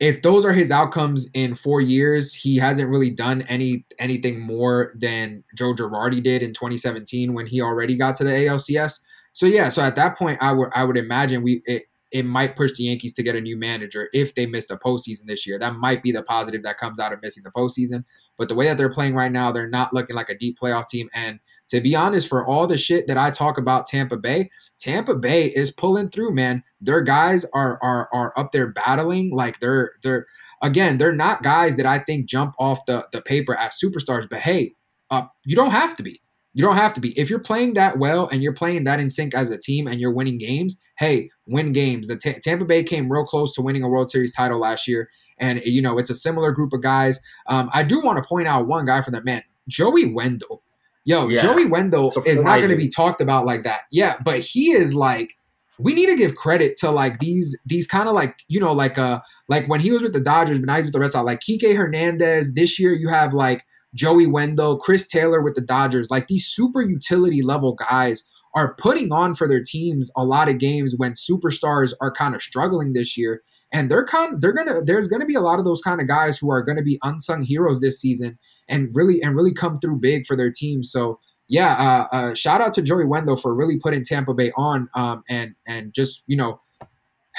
if 0.00 0.22
those 0.22 0.44
are 0.44 0.52
his 0.52 0.72
outcomes 0.72 1.30
in 1.32 1.54
four 1.54 1.80
years, 1.80 2.34
he 2.34 2.56
hasn't 2.56 2.88
really 2.88 3.10
done 3.10 3.42
any 3.42 3.84
anything 4.00 4.40
more 4.40 4.92
than 4.98 5.44
Joe 5.54 5.74
Girardi 5.74 6.20
did 6.20 6.42
in 6.42 6.52
2017 6.52 7.34
when 7.34 7.46
he 7.46 7.60
already 7.60 7.96
got 7.96 8.16
to 8.16 8.24
the 8.24 8.30
ALCS. 8.30 8.98
So 9.32 9.46
yeah, 9.46 9.68
so 9.68 9.82
at 9.82 9.96
that 9.96 10.16
point, 10.16 10.38
I 10.40 10.52
would 10.52 10.68
I 10.74 10.84
would 10.84 10.96
imagine 10.96 11.42
we 11.42 11.62
it, 11.64 11.84
it 12.10 12.26
might 12.26 12.56
push 12.56 12.72
the 12.76 12.84
Yankees 12.84 13.14
to 13.14 13.22
get 13.22 13.34
a 13.34 13.40
new 13.40 13.56
manager 13.56 14.08
if 14.12 14.34
they 14.34 14.44
miss 14.44 14.68
the 14.68 14.76
postseason 14.76 15.24
this 15.26 15.46
year. 15.46 15.58
That 15.58 15.76
might 15.76 16.02
be 16.02 16.12
the 16.12 16.22
positive 16.22 16.62
that 16.64 16.76
comes 16.76 17.00
out 17.00 17.12
of 17.12 17.22
missing 17.22 17.42
the 17.42 17.50
postseason. 17.50 18.04
But 18.36 18.48
the 18.48 18.54
way 18.54 18.66
that 18.66 18.76
they're 18.76 18.90
playing 18.90 19.14
right 19.14 19.32
now, 19.32 19.50
they're 19.50 19.68
not 19.68 19.94
looking 19.94 20.14
like 20.14 20.28
a 20.28 20.36
deep 20.36 20.58
playoff 20.62 20.88
team. 20.88 21.08
And 21.14 21.40
to 21.70 21.80
be 21.80 21.96
honest, 21.96 22.28
for 22.28 22.46
all 22.46 22.66
the 22.66 22.76
shit 22.76 23.06
that 23.06 23.16
I 23.16 23.30
talk 23.30 23.56
about 23.56 23.86
Tampa 23.86 24.18
Bay, 24.18 24.50
Tampa 24.78 25.14
Bay 25.14 25.46
is 25.46 25.70
pulling 25.70 26.10
through, 26.10 26.34
man. 26.34 26.62
Their 26.80 27.00
guys 27.00 27.46
are 27.54 27.78
are 27.82 28.08
are 28.12 28.38
up 28.38 28.52
there 28.52 28.68
battling. 28.68 29.34
Like 29.34 29.60
they're 29.60 29.92
they're 30.02 30.26
again, 30.62 30.98
they're 30.98 31.14
not 31.14 31.42
guys 31.42 31.76
that 31.76 31.86
I 31.86 31.98
think 31.98 32.26
jump 32.26 32.54
off 32.58 32.86
the, 32.86 33.06
the 33.12 33.20
paper 33.20 33.54
as 33.56 33.78
superstars, 33.82 34.28
but 34.30 34.40
hey, 34.40 34.74
uh, 35.10 35.24
you 35.44 35.56
don't 35.56 35.72
have 35.72 35.96
to 35.96 36.02
be. 36.02 36.21
You 36.54 36.62
don't 36.62 36.76
have 36.76 36.92
to 36.94 37.00
be. 37.00 37.18
If 37.18 37.30
you're 37.30 37.38
playing 37.38 37.74
that 37.74 37.98
well 37.98 38.28
and 38.28 38.42
you're 38.42 38.52
playing 38.52 38.84
that 38.84 39.00
in 39.00 39.10
sync 39.10 39.34
as 39.34 39.50
a 39.50 39.58
team 39.58 39.86
and 39.86 40.00
you're 40.00 40.12
winning 40.12 40.38
games, 40.38 40.80
hey, 40.98 41.30
win 41.46 41.72
games. 41.72 42.08
The 42.08 42.16
T- 42.16 42.40
Tampa 42.42 42.64
Bay 42.64 42.82
came 42.84 43.10
real 43.10 43.24
close 43.24 43.54
to 43.54 43.62
winning 43.62 43.82
a 43.82 43.88
World 43.88 44.10
Series 44.10 44.34
title 44.34 44.60
last 44.60 44.86
year, 44.86 45.08
and 45.38 45.60
you 45.64 45.80
know 45.80 45.98
it's 45.98 46.10
a 46.10 46.14
similar 46.14 46.52
group 46.52 46.72
of 46.72 46.82
guys. 46.82 47.20
Um, 47.48 47.70
I 47.72 47.82
do 47.82 48.00
want 48.00 48.22
to 48.22 48.28
point 48.28 48.48
out 48.48 48.66
one 48.66 48.84
guy 48.84 49.00
for 49.00 49.10
that 49.12 49.24
man, 49.24 49.42
Joey 49.68 50.12
Wendle. 50.12 50.62
Yo, 51.04 51.28
yeah. 51.28 51.42
Joey 51.42 51.64
Surprising. 52.12 52.32
is 52.32 52.44
not 52.44 52.58
going 52.58 52.70
to 52.70 52.76
be 52.76 52.88
talked 52.88 53.20
about 53.20 53.44
like 53.44 53.64
that. 53.64 53.82
Yeah, 53.90 54.18
but 54.24 54.40
he 54.40 54.70
is 54.70 54.94
like 54.94 55.34
we 55.78 55.94
need 55.94 56.06
to 56.06 56.16
give 56.16 56.36
credit 56.36 56.76
to 56.78 56.90
like 56.90 57.18
these 57.18 57.58
these 57.66 57.86
kind 57.86 58.08
of 58.08 58.14
like 58.14 58.36
you 58.48 58.60
know 58.60 58.72
like 58.72 58.98
uh 58.98 59.20
like 59.48 59.66
when 59.68 59.80
he 59.80 59.90
was 59.90 60.02
with 60.02 60.12
the 60.12 60.20
Dodgers, 60.20 60.58
but 60.58 60.66
now 60.66 60.76
he's 60.76 60.84
with 60.84 60.92
the 60.92 61.00
Red 61.00 61.10
Sox. 61.10 61.24
Like 61.24 61.40
Kike 61.40 61.76
Hernandez. 61.76 62.54
This 62.54 62.78
year 62.78 62.92
you 62.92 63.08
have 63.08 63.34
like 63.34 63.64
Joey 63.94 64.26
Wendle, 64.26 64.78
Chris 64.78 65.06
Taylor 65.06 65.42
with 65.42 65.54
the 65.54 65.60
Dodgers. 65.60 66.10
Like 66.10 66.28
these 66.28 66.46
super 66.46 66.82
utility 66.82 67.42
level 67.42 67.74
guys 67.74 68.24
are 68.54 68.74
putting 68.74 69.12
on 69.12 69.34
for 69.34 69.48
their 69.48 69.62
teams 69.62 70.10
a 70.16 70.24
lot 70.24 70.48
of 70.48 70.58
games 70.58 70.94
when 70.96 71.12
superstars 71.12 71.94
are 72.00 72.12
kind 72.12 72.34
of 72.34 72.42
struggling 72.42 72.92
this 72.92 73.16
year. 73.16 73.42
And 73.72 73.90
they're 73.90 74.04
kind 74.04 74.40
they're 74.40 74.52
gonna 74.52 74.82
there's 74.82 75.08
gonna 75.08 75.24
be 75.24 75.34
a 75.34 75.40
lot 75.40 75.58
of 75.58 75.64
those 75.64 75.80
kind 75.80 76.00
of 76.00 76.06
guys 76.06 76.38
who 76.38 76.50
are 76.50 76.62
gonna 76.62 76.82
be 76.82 76.98
unsung 77.02 77.40
heroes 77.42 77.80
this 77.80 77.98
season 77.98 78.38
and 78.68 78.90
really 78.92 79.22
and 79.22 79.34
really 79.34 79.54
come 79.54 79.78
through 79.78 80.00
big 80.00 80.26
for 80.26 80.36
their 80.36 80.50
team. 80.50 80.82
So 80.82 81.18
yeah, 81.48 81.74
uh, 82.12 82.16
uh, 82.16 82.34
shout 82.34 82.60
out 82.60 82.72
to 82.74 82.82
Joey 82.82 83.04
Wendle 83.04 83.36
for 83.36 83.54
really 83.54 83.78
putting 83.78 84.04
Tampa 84.04 84.34
Bay 84.34 84.52
on 84.56 84.88
um, 84.94 85.22
and 85.28 85.54
and 85.66 85.92
just 85.94 86.22
you 86.26 86.36
know 86.36 86.60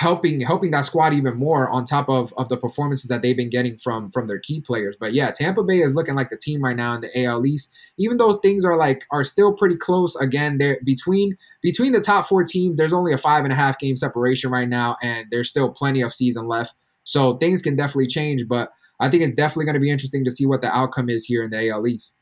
helping 0.04 0.42
helping 0.42 0.72
that 0.72 0.84
squad 0.84 1.14
even 1.14 1.38
more 1.38 1.70
on 1.70 1.86
top 1.86 2.10
of 2.10 2.34
of 2.38 2.50
the 2.50 2.58
performances 2.58 3.08
that 3.08 3.22
they've 3.22 3.38
been 3.38 3.50
getting 3.50 3.78
from 3.78 4.12
from 4.12 4.28
their 4.28 4.38
key 4.38 4.60
players. 4.60 4.98
But 5.00 5.14
yeah, 5.14 5.32
Tampa 5.32 5.64
Bay 5.64 5.80
is 5.80 5.96
looking 5.96 6.14
like 6.14 6.30
the 6.30 6.38
team 6.38 6.62
right 6.62 6.76
now 6.76 6.94
in 6.94 7.02
the 7.02 7.24
AL 7.24 7.46
East. 7.46 7.74
Even 7.98 8.18
though 8.18 8.34
things 8.34 8.66
are 8.66 8.76
like 8.76 9.06
are 9.12 9.24
still 9.24 9.54
pretty 9.54 9.78
close. 9.78 10.18
Again, 10.18 10.58
they're 10.58 10.78
between 10.84 11.38
between 11.62 11.94
the 11.94 12.02
top 12.02 12.26
four 12.26 12.44
teams. 12.44 12.76
There's 12.78 12.92
only 12.92 13.14
a 13.14 13.18
five 13.18 13.46
and 13.46 13.54
a 13.54 13.56
half 13.56 13.80
game 13.80 13.96
separation 13.96 14.52
right 14.52 14.68
now, 14.68 14.98
and 15.02 15.26
there's 15.32 15.50
still 15.50 15.72
plenty 15.72 16.02
of 16.02 16.14
season 16.14 16.48
left. 16.48 16.76
So 17.06 17.38
things 17.38 17.62
can 17.62 17.78
definitely 17.78 18.08
change. 18.08 18.46
But 18.48 18.74
I 19.00 19.10
think 19.10 19.24
it's 19.24 19.36
definitely 19.36 19.66
going 19.66 19.76
to 19.76 19.80
be 19.80 19.90
interesting 19.90 20.26
to 20.26 20.32
see 20.32 20.46
what 20.46 20.62
the 20.62 20.76
outcome 20.76 21.10
is 21.10 21.26
here 21.26 21.44
in 21.44 21.50
the 21.50 21.70
AL 21.70 21.88
East. 21.88 22.18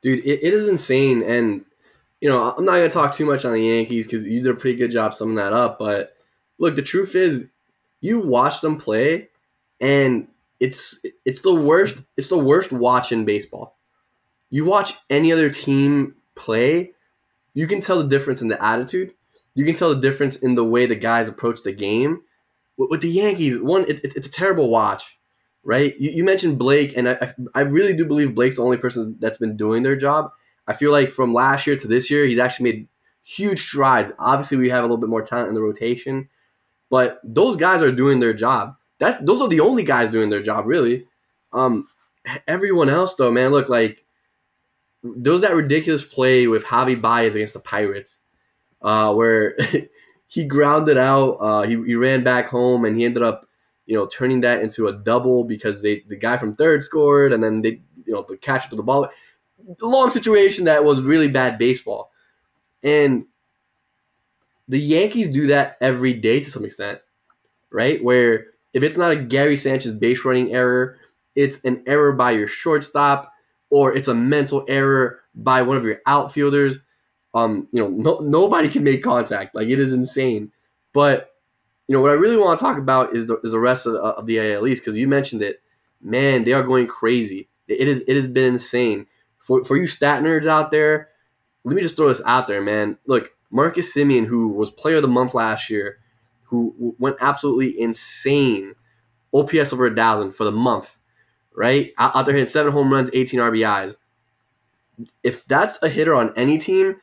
Dude, 0.00 0.20
it, 0.20 0.40
it 0.42 0.54
is 0.54 0.68
insane, 0.68 1.22
and 1.22 1.66
you 2.22 2.30
know 2.30 2.54
I'm 2.56 2.64
not 2.64 2.76
going 2.76 2.88
to 2.88 2.94
talk 2.94 3.14
too 3.14 3.26
much 3.26 3.44
on 3.44 3.52
the 3.52 3.60
Yankees 3.60 4.06
because 4.06 4.26
you 4.26 4.42
did 4.42 4.50
a 4.50 4.54
pretty 4.54 4.78
good 4.78 4.90
job 4.90 5.14
summing 5.14 5.36
that 5.36 5.52
up, 5.52 5.78
but 5.78 6.15
look, 6.58 6.76
the 6.76 6.82
truth 6.82 7.14
is, 7.14 7.50
you 8.00 8.20
watch 8.20 8.60
them 8.60 8.78
play, 8.78 9.28
and 9.80 10.28
it's 10.60 11.00
it's 11.24 11.40
the 11.40 11.54
worst. 11.54 12.02
It's 12.16 12.28
the 12.28 12.38
worst 12.38 12.72
watch 12.72 13.12
in 13.12 13.24
baseball. 13.24 13.76
You 14.50 14.64
watch 14.64 14.94
any 15.10 15.32
other 15.32 15.50
team 15.50 16.14
play, 16.34 16.92
you 17.56 17.66
can 17.66 17.80
tell 17.80 17.96
the 17.96 18.08
difference 18.08 18.42
in 18.42 18.48
the 18.48 18.62
attitude. 18.62 19.14
You 19.54 19.64
can 19.64 19.74
tell 19.74 19.88
the 19.88 20.00
difference 20.00 20.36
in 20.36 20.56
the 20.56 20.64
way 20.64 20.84
the 20.84 20.94
guys 20.94 21.26
approach 21.26 21.62
the 21.62 21.72
game. 21.72 22.20
With, 22.76 22.90
with 22.90 23.00
the 23.00 23.08
Yankees, 23.08 23.58
one, 23.58 23.86
it, 23.88 24.04
it, 24.04 24.12
it's 24.14 24.28
a 24.28 24.30
terrible 24.30 24.68
watch, 24.68 25.18
right? 25.64 25.98
You, 25.98 26.10
you 26.10 26.22
mentioned 26.22 26.58
Blake, 26.58 26.94
and 26.94 27.08
I, 27.08 27.34
I 27.54 27.62
really 27.62 27.94
do 27.94 28.04
believe 28.04 28.34
Blake's 28.34 28.56
the 28.56 28.62
only 28.62 28.76
person 28.76 29.16
that's 29.20 29.38
been 29.38 29.56
doing 29.56 29.82
their 29.82 29.96
job. 29.96 30.32
I 30.68 30.74
feel 30.74 30.92
like 30.92 31.12
from 31.12 31.32
last 31.32 31.66
year 31.66 31.76
to 31.76 31.88
this 31.88 32.10
year, 32.10 32.26
he's 32.26 32.38
actually 32.38 32.70
made 32.70 32.88
huge 33.24 33.60
strides. 33.60 34.12
Obviously, 34.18 34.58
we 34.58 34.68
have 34.68 34.80
a 34.80 34.86
little 34.86 34.98
bit 34.98 35.08
more 35.08 35.22
talent 35.22 35.48
in 35.48 35.54
the 35.54 35.62
rotation. 35.62 36.28
But 36.90 37.20
those 37.24 37.56
guys 37.56 37.82
are 37.82 37.92
doing 37.92 38.20
their 38.20 38.34
job. 38.34 38.76
That's 38.98 39.22
those 39.24 39.40
are 39.40 39.48
the 39.48 39.60
only 39.60 39.82
guys 39.82 40.10
doing 40.10 40.30
their 40.30 40.42
job, 40.42 40.66
really. 40.66 41.06
Um, 41.52 41.88
everyone 42.46 42.88
else, 42.88 43.14
though, 43.14 43.30
man, 43.30 43.50
look 43.50 43.68
like 43.68 44.04
there 45.02 45.32
was 45.32 45.42
that 45.42 45.54
ridiculous 45.54 46.02
play 46.02 46.46
with 46.46 46.64
Javi 46.64 47.00
Baez 47.00 47.34
against 47.34 47.54
the 47.54 47.60
Pirates, 47.60 48.20
uh, 48.82 49.12
where 49.14 49.56
he 50.26 50.44
grounded 50.44 50.98
out. 50.98 51.32
Uh, 51.34 51.62
he, 51.62 51.74
he 51.84 51.94
ran 51.94 52.24
back 52.24 52.48
home 52.48 52.84
and 52.84 52.96
he 52.96 53.04
ended 53.04 53.22
up, 53.22 53.48
you 53.86 53.94
know, 53.94 54.06
turning 54.06 54.40
that 54.40 54.62
into 54.62 54.88
a 54.88 54.92
double 54.92 55.44
because 55.44 55.82
they 55.82 56.04
the 56.08 56.16
guy 56.16 56.36
from 56.36 56.56
third 56.56 56.84
scored 56.84 57.32
and 57.32 57.42
then 57.42 57.62
they, 57.62 57.80
you 58.04 58.12
know, 58.12 58.24
the 58.28 58.36
catcher 58.36 58.70
to 58.70 58.76
the 58.76 58.82
ball. 58.82 59.08
Long 59.80 60.10
situation 60.10 60.64
that 60.64 60.84
was 60.84 61.00
really 61.00 61.28
bad 61.28 61.58
baseball, 61.58 62.10
and 62.82 63.26
the 64.68 64.80
Yankees 64.80 65.28
do 65.28 65.48
that 65.48 65.76
every 65.80 66.14
day 66.14 66.40
to 66.40 66.50
some 66.50 66.64
extent, 66.64 67.00
right? 67.70 68.02
Where 68.02 68.46
if 68.72 68.82
it's 68.82 68.96
not 68.96 69.12
a 69.12 69.16
Gary 69.16 69.56
Sanchez 69.56 69.92
base 69.92 70.24
running 70.24 70.52
error, 70.52 70.98
it's 71.34 71.60
an 71.64 71.82
error 71.86 72.12
by 72.12 72.32
your 72.32 72.46
shortstop 72.46 73.32
or 73.70 73.94
it's 73.94 74.08
a 74.08 74.14
mental 74.14 74.64
error 74.68 75.20
by 75.34 75.62
one 75.62 75.76
of 75.76 75.84
your 75.84 76.00
outfielders. 76.06 76.78
Um, 77.34 77.68
you 77.72 77.82
know, 77.82 77.88
no, 77.88 78.18
nobody 78.20 78.68
can 78.68 78.84
make 78.84 79.02
contact. 79.02 79.54
Like 79.54 79.68
it 79.68 79.80
is 79.80 79.92
insane. 79.92 80.52
But 80.92 81.34
you 81.86 81.94
know 81.94 82.00
what 82.00 82.10
I 82.10 82.14
really 82.14 82.36
want 82.36 82.58
to 82.58 82.64
talk 82.64 82.78
about 82.78 83.14
is 83.14 83.26
the, 83.26 83.38
is 83.44 83.52
the 83.52 83.60
rest 83.60 83.86
of 83.86 83.92
the, 83.92 84.00
of 84.00 84.26
the 84.26 84.40
AL 84.40 84.66
East 84.66 84.82
because 84.82 84.96
you 84.96 85.06
mentioned 85.06 85.42
it. 85.42 85.62
Man, 86.02 86.44
they 86.44 86.52
are 86.52 86.62
going 86.62 86.86
crazy. 86.86 87.48
It 87.68 87.88
is 87.88 88.04
it 88.06 88.14
has 88.14 88.26
been 88.26 88.54
insane 88.54 89.06
for 89.38 89.64
for 89.64 89.76
you 89.76 89.86
stat 89.86 90.22
nerds 90.22 90.46
out 90.46 90.70
there. 90.70 91.08
Let 91.64 91.74
me 91.76 91.82
just 91.82 91.96
throw 91.96 92.08
this 92.08 92.22
out 92.26 92.46
there, 92.46 92.62
man. 92.62 92.98
Look, 93.06 93.30
Marcus 93.50 93.94
Semien, 93.94 94.26
who 94.26 94.48
was 94.48 94.70
player 94.70 94.96
of 94.96 95.02
the 95.02 95.08
month 95.08 95.34
last 95.34 95.70
year, 95.70 95.98
who 96.44 96.94
went 96.98 97.16
absolutely 97.20 97.80
insane, 97.80 98.74
OPS 99.32 99.72
over 99.72 99.86
a 99.86 99.94
thousand 99.94 100.32
for 100.32 100.44
the 100.44 100.52
month, 100.52 100.96
right? 101.54 101.92
Out, 101.98 102.26
there 102.26 102.34
hitting 102.34 102.48
seven 102.48 102.72
home 102.72 102.92
runs, 102.92 103.10
18 103.12 103.40
RBIs. 103.40 103.96
If 105.22 105.44
that's 105.46 105.78
a 105.82 105.88
hitter 105.88 106.14
on 106.14 106.32
any 106.36 106.58
team, 106.58 106.96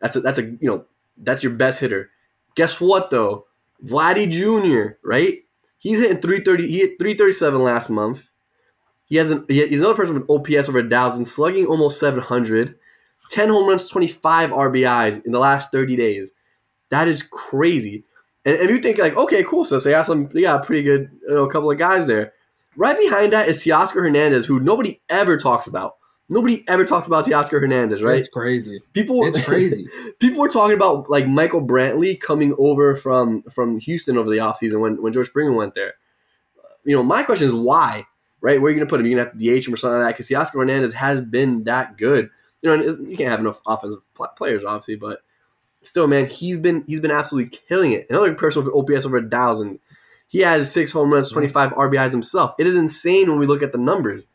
that's 0.00 0.16
a, 0.16 0.20
that's 0.20 0.38
a 0.38 0.42
you 0.42 0.58
know 0.62 0.84
that's 1.16 1.42
your 1.42 1.52
best 1.52 1.80
hitter. 1.80 2.10
Guess 2.56 2.80
what 2.80 3.10
though, 3.10 3.46
Vladdy 3.84 4.30
Jr. 4.30 4.96
Right? 5.04 5.44
He's 5.78 6.00
hitting 6.00 6.20
330. 6.20 6.68
He 6.68 6.78
hit 6.78 6.98
337 6.98 7.62
last 7.62 7.88
month. 7.88 8.24
He 9.04 9.16
has 9.16 9.30
an, 9.30 9.44
he's 9.48 9.80
another 9.80 9.94
person 9.94 10.14
with 10.14 10.28
OPS 10.28 10.68
over 10.68 10.80
a 10.80 10.88
thousand, 10.88 11.26
slugging 11.26 11.66
almost 11.66 12.00
700. 12.00 12.76
10 13.30 13.48
home 13.48 13.68
runs, 13.68 13.88
25 13.88 14.50
RBIs 14.50 15.24
in 15.24 15.32
the 15.32 15.38
last 15.38 15.70
30 15.70 15.96
days. 15.96 16.32
That 16.90 17.08
is 17.08 17.22
crazy. 17.22 18.04
And 18.44 18.56
if 18.56 18.70
you 18.70 18.78
think 18.78 18.98
like, 18.98 19.16
okay, 19.16 19.42
cool, 19.42 19.64
so 19.64 19.78
they 19.78 19.90
got 19.90 20.06
some, 20.06 20.28
they 20.32 20.42
got 20.42 20.62
a 20.62 20.64
pretty 20.64 20.82
good, 20.82 21.10
you 21.22 21.34
know, 21.34 21.46
couple 21.48 21.70
of 21.70 21.78
guys 21.78 22.06
there. 22.06 22.32
Right 22.76 22.98
behind 22.98 23.32
that 23.32 23.48
is 23.48 23.58
Teoscar 23.58 23.94
Hernandez, 23.94 24.46
who 24.46 24.60
nobody 24.60 25.00
ever 25.08 25.36
talks 25.36 25.66
about. 25.66 25.96
Nobody 26.28 26.64
ever 26.68 26.84
talks 26.84 27.06
about 27.06 27.24
Teoscar 27.24 27.60
Hernandez, 27.60 28.02
right? 28.02 28.18
It's 28.18 28.28
crazy. 28.28 28.82
People, 28.92 29.24
it's 29.26 29.42
crazy. 29.44 29.88
people 30.18 30.40
were 30.40 30.48
talking 30.48 30.74
about 30.74 31.08
like 31.08 31.26
Michael 31.26 31.60
Brantley 31.62 32.20
coming 32.20 32.54
over 32.58 32.96
from 32.96 33.42
from 33.44 33.78
Houston 33.78 34.18
over 34.18 34.28
the 34.28 34.38
offseason 34.38 34.80
when 34.80 35.00
when 35.00 35.12
George 35.12 35.28
Springer 35.28 35.52
went 35.52 35.74
there. 35.74 35.94
You 36.84 36.96
know, 36.96 37.04
my 37.04 37.22
question 37.22 37.46
is 37.46 37.54
why, 37.54 38.06
right? 38.40 38.60
Where 38.60 38.68
are 38.68 38.74
you 38.74 38.76
going 38.76 38.86
to 38.86 38.90
put 38.90 39.00
him? 39.00 39.06
You're 39.06 39.16
going 39.16 39.26
to 39.26 39.30
have 39.30 39.40
to 39.40 39.60
DH 39.60 39.68
him 39.68 39.74
or 39.74 39.76
something 39.76 40.00
like 40.00 40.08
that 40.08 40.16
because 40.16 40.28
Teoscar 40.28 40.58
Hernandez 40.60 40.92
has 40.94 41.20
been 41.20 41.64
that 41.64 41.96
good 41.96 42.30
you 42.66 42.76
know, 42.76 43.08
you 43.08 43.16
can't 43.16 43.30
have 43.30 43.40
enough 43.40 43.60
offensive 43.66 44.00
players, 44.36 44.64
obviously, 44.64 44.96
but 44.96 45.22
still, 45.82 46.06
man, 46.06 46.26
he's 46.26 46.58
been 46.58 46.84
he's 46.86 47.00
been 47.00 47.10
absolutely 47.10 47.58
killing 47.68 47.92
it. 47.92 48.06
Another 48.10 48.34
person 48.34 48.64
with 48.64 48.74
OPS 48.74 49.06
over 49.06 49.18
a 49.18 49.28
thousand. 49.28 49.78
He 50.28 50.40
has 50.40 50.72
six 50.72 50.92
home 50.92 51.12
runs, 51.12 51.30
twenty 51.30 51.48
five 51.48 51.72
RBIs 51.72 52.10
himself. 52.10 52.54
It 52.58 52.66
is 52.66 52.76
insane 52.76 53.30
when 53.30 53.38
we 53.38 53.46
look 53.46 53.62
at 53.62 53.72
the 53.72 53.78
numbers. 53.78 54.28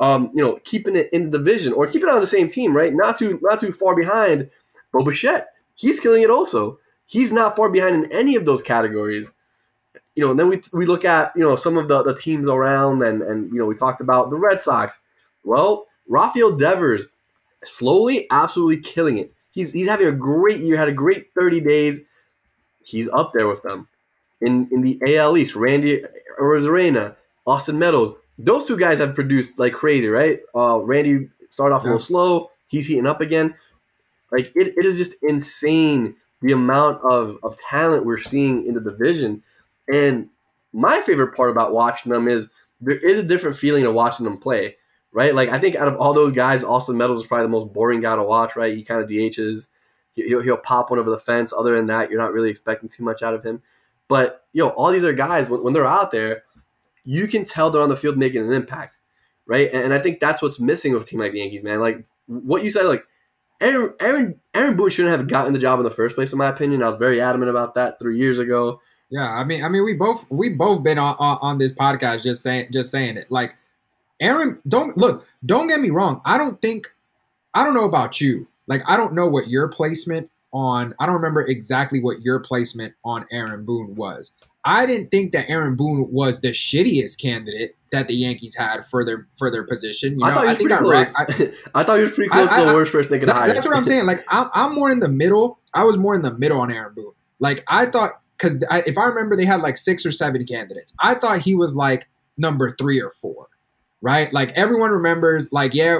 Um, 0.00 0.30
you 0.34 0.42
know, 0.42 0.58
keeping 0.64 0.96
it 0.96 1.10
in 1.12 1.30
the 1.30 1.38
division 1.38 1.74
or 1.74 1.86
keeping 1.86 2.08
it 2.08 2.14
on 2.14 2.20
the 2.20 2.26
same 2.26 2.50
team, 2.50 2.74
right? 2.74 2.92
Not 2.92 3.18
too 3.18 3.38
not 3.42 3.60
too 3.60 3.72
far 3.72 3.94
behind. 3.94 4.50
Bo 4.92 5.04
Bichette, 5.04 5.48
he's 5.74 6.00
killing 6.00 6.22
it 6.22 6.30
also. 6.30 6.78
He's 7.06 7.30
not 7.32 7.54
far 7.56 7.68
behind 7.68 8.04
in 8.04 8.12
any 8.12 8.34
of 8.34 8.44
those 8.44 8.62
categories. 8.62 9.28
You 10.14 10.24
know, 10.24 10.30
and 10.30 10.38
then 10.40 10.48
we, 10.48 10.60
we 10.72 10.86
look 10.86 11.04
at 11.04 11.32
you 11.36 11.42
know 11.42 11.56
some 11.56 11.76
of 11.76 11.88
the, 11.88 12.02
the 12.02 12.18
teams 12.18 12.48
around, 12.48 13.02
and 13.02 13.22
and 13.22 13.52
you 13.52 13.58
know 13.58 13.66
we 13.66 13.76
talked 13.76 14.00
about 14.00 14.30
the 14.30 14.36
Red 14.36 14.62
Sox. 14.62 14.98
Well, 15.44 15.86
Rafael 16.08 16.56
Devers, 16.56 17.06
slowly, 17.64 18.26
absolutely 18.30 18.78
killing 18.78 19.18
it. 19.18 19.32
He's 19.50 19.72
he's 19.72 19.88
having 19.88 20.06
a 20.06 20.12
great 20.12 20.60
year. 20.60 20.76
Had 20.76 20.88
a 20.88 20.92
great 20.92 21.28
30 21.38 21.60
days. 21.60 22.06
He's 22.82 23.08
up 23.08 23.32
there 23.32 23.48
with 23.48 23.62
them. 23.62 23.88
In 24.40 24.68
in 24.70 24.82
the 24.82 25.00
AL 25.16 25.36
East, 25.36 25.54
Randy 25.54 26.02
Arozarena, 26.40 27.16
Austin 27.46 27.78
Meadows. 27.78 28.12
Those 28.38 28.64
two 28.64 28.78
guys 28.78 28.98
have 28.98 29.14
produced 29.14 29.58
like 29.58 29.74
crazy, 29.74 30.08
right? 30.08 30.40
Uh, 30.54 30.80
Randy 30.82 31.28
started 31.50 31.74
off 31.74 31.82
a 31.82 31.86
little 31.86 31.98
slow. 31.98 32.50
He's 32.68 32.86
heating 32.86 33.06
up 33.06 33.20
again. 33.20 33.54
Like 34.32 34.52
it, 34.54 34.74
it 34.78 34.84
is 34.84 34.96
just 34.96 35.16
insane 35.22 36.16
the 36.40 36.52
amount 36.52 37.02
of, 37.02 37.36
of 37.42 37.58
talent 37.68 38.06
we're 38.06 38.22
seeing 38.22 38.66
in 38.66 38.74
the 38.74 38.80
division. 38.80 39.42
And 39.92 40.28
my 40.72 41.02
favorite 41.02 41.36
part 41.36 41.50
about 41.50 41.72
watching 41.72 42.12
them 42.12 42.28
is 42.28 42.48
there 42.80 42.96
is 42.96 43.18
a 43.18 43.22
different 43.24 43.56
feeling 43.56 43.84
of 43.84 43.94
watching 43.94 44.24
them 44.24 44.38
play 44.38 44.76
right? 45.12 45.34
Like 45.34 45.48
I 45.48 45.58
think 45.58 45.76
out 45.76 45.88
of 45.88 45.96
all 45.96 46.12
those 46.12 46.32
guys, 46.32 46.64
Austin 46.64 46.96
Meadows 46.96 47.18
is 47.18 47.26
probably 47.26 47.46
the 47.46 47.50
most 47.50 47.72
boring 47.72 48.00
guy 48.00 48.16
to 48.16 48.22
watch, 48.22 48.56
right? 48.56 48.76
He 48.76 48.82
kind 48.82 49.02
of 49.02 49.08
DHs. 49.08 49.66
He'll, 50.14 50.42
he'll 50.42 50.56
pop 50.56 50.90
one 50.90 50.98
over 50.98 51.10
the 51.10 51.18
fence. 51.18 51.52
Other 51.52 51.76
than 51.76 51.86
that, 51.86 52.10
you're 52.10 52.20
not 52.20 52.32
really 52.32 52.50
expecting 52.50 52.88
too 52.88 53.04
much 53.04 53.22
out 53.22 53.34
of 53.34 53.44
him. 53.44 53.62
But 54.08 54.44
you 54.52 54.62
know, 54.62 54.70
all 54.70 54.90
these 54.90 55.04
other 55.04 55.12
guys, 55.12 55.48
when, 55.48 55.62
when 55.62 55.72
they're 55.72 55.86
out 55.86 56.10
there, 56.10 56.42
you 57.04 57.28
can 57.28 57.44
tell 57.44 57.70
they're 57.70 57.82
on 57.82 57.88
the 57.88 57.96
field 57.96 58.18
making 58.18 58.44
an 58.44 58.52
impact, 58.52 58.96
right? 59.46 59.70
And, 59.72 59.84
and, 59.84 59.94
I 59.94 60.00
think 60.00 60.20
that's 60.20 60.42
what's 60.42 60.60
missing 60.60 60.92
with 60.92 61.04
a 61.04 61.06
team 61.06 61.20
like 61.20 61.32
the 61.32 61.38
Yankees, 61.38 61.62
man. 61.62 61.80
Like 61.80 62.04
what 62.26 62.64
you 62.64 62.70
said, 62.70 62.86
like 62.86 63.04
Aaron 63.60 63.94
Aaron 64.00 64.40
Aaron 64.54 64.76
Boone 64.76 64.90
shouldn't 64.90 65.16
have 65.16 65.28
gotten 65.28 65.52
the 65.52 65.58
job 65.58 65.78
in 65.78 65.84
the 65.84 65.90
first 65.90 66.14
place, 66.14 66.32
in 66.32 66.38
my 66.38 66.48
opinion. 66.48 66.82
I 66.82 66.86
was 66.86 66.96
very 66.96 67.20
adamant 67.20 67.50
about 67.50 67.74
that 67.74 67.98
three 67.98 68.18
years 68.18 68.38
ago. 68.38 68.80
Yeah, 69.10 69.28
I 69.32 69.44
mean, 69.44 69.64
I 69.64 69.68
mean, 69.68 69.84
we 69.84 69.94
both 69.94 70.24
we 70.30 70.50
both 70.50 70.82
been 70.82 70.98
on, 70.98 71.16
on, 71.18 71.38
on 71.40 71.58
this 71.58 71.72
podcast 71.72 72.22
just 72.22 72.42
saying 72.42 72.68
just 72.72 72.90
saying 72.90 73.16
it. 73.16 73.30
Like 73.30 73.54
Aaron, 74.20 74.58
don't 74.68 74.96
look, 74.96 75.26
don't 75.44 75.66
get 75.66 75.80
me 75.80 75.90
wrong. 75.90 76.20
I 76.24 76.36
don't 76.38 76.60
think, 76.60 76.92
I 77.54 77.64
don't 77.64 77.74
know 77.74 77.84
about 77.86 78.20
you. 78.20 78.46
Like, 78.66 78.82
I 78.86 78.96
don't 78.96 79.14
know 79.14 79.26
what 79.26 79.48
your 79.48 79.68
placement 79.68 80.30
on, 80.52 80.94
I 81.00 81.06
don't 81.06 81.14
remember 81.16 81.42
exactly 81.42 82.00
what 82.00 82.22
your 82.22 82.40
placement 82.40 82.94
on 83.04 83.26
Aaron 83.32 83.64
Boone 83.64 83.94
was. 83.94 84.34
I 84.64 84.84
didn't 84.84 85.10
think 85.10 85.32
that 85.32 85.48
Aaron 85.48 85.74
Boone 85.74 86.10
was 86.12 86.42
the 86.42 86.50
shittiest 86.50 87.20
candidate 87.20 87.76
that 87.92 88.08
the 88.08 88.14
Yankees 88.14 88.54
had 88.54 88.84
for 88.84 89.04
their 89.04 89.26
for 89.38 89.50
their 89.50 89.64
position. 89.64 90.12
You 90.12 90.18
know, 90.18 90.26
I 90.26 90.34
thought 90.34 90.42
he 90.42 90.48
was 90.48 90.58
think 90.58 90.70
pretty 90.70 90.84
I, 90.84 91.24
close. 91.24 91.54
I, 91.74 91.78
I, 91.80 91.84
thought 91.84 91.96
he 91.96 92.02
was 92.04 92.12
pretty 92.12 92.28
close 92.28 92.50
I- 92.52 92.58
to 92.58 92.64
the 92.66 92.70
I- 92.70 92.74
worst 92.74 92.92
person 92.92 93.10
they 93.12 93.18
could 93.20 93.28
that- 93.30 93.36
hire. 93.36 93.48
that's 93.54 93.66
what 93.66 93.74
I'm 93.74 93.84
saying. 93.84 94.04
Like 94.06 94.22
I'm, 94.28 94.50
I'm 94.52 94.74
more 94.74 94.90
in 94.90 95.00
the 95.00 95.08
middle. 95.08 95.58
I 95.72 95.84
was 95.84 95.96
more 95.96 96.14
in 96.14 96.20
the 96.22 96.36
middle 96.36 96.60
on 96.60 96.70
Aaron 96.70 96.92
Boone. 96.94 97.12
Like 97.38 97.64
I 97.68 97.86
thought 97.86 98.10
because 98.36 98.62
if 98.70 98.98
I 98.98 99.04
remember, 99.04 99.34
they 99.36 99.44
had 99.46 99.60
like 99.62 99.76
six 99.78 100.04
or 100.04 100.12
seven 100.12 100.44
candidates. 100.44 100.94
I 100.98 101.14
thought 101.14 101.38
he 101.40 101.54
was 101.54 101.74
like 101.74 102.08
number 102.36 102.70
three 102.78 103.00
or 103.00 103.10
four. 103.12 103.48
Right, 104.02 104.32
like 104.32 104.52
everyone 104.52 104.92
remembers, 104.92 105.52
like 105.52 105.74
yeah, 105.74 105.98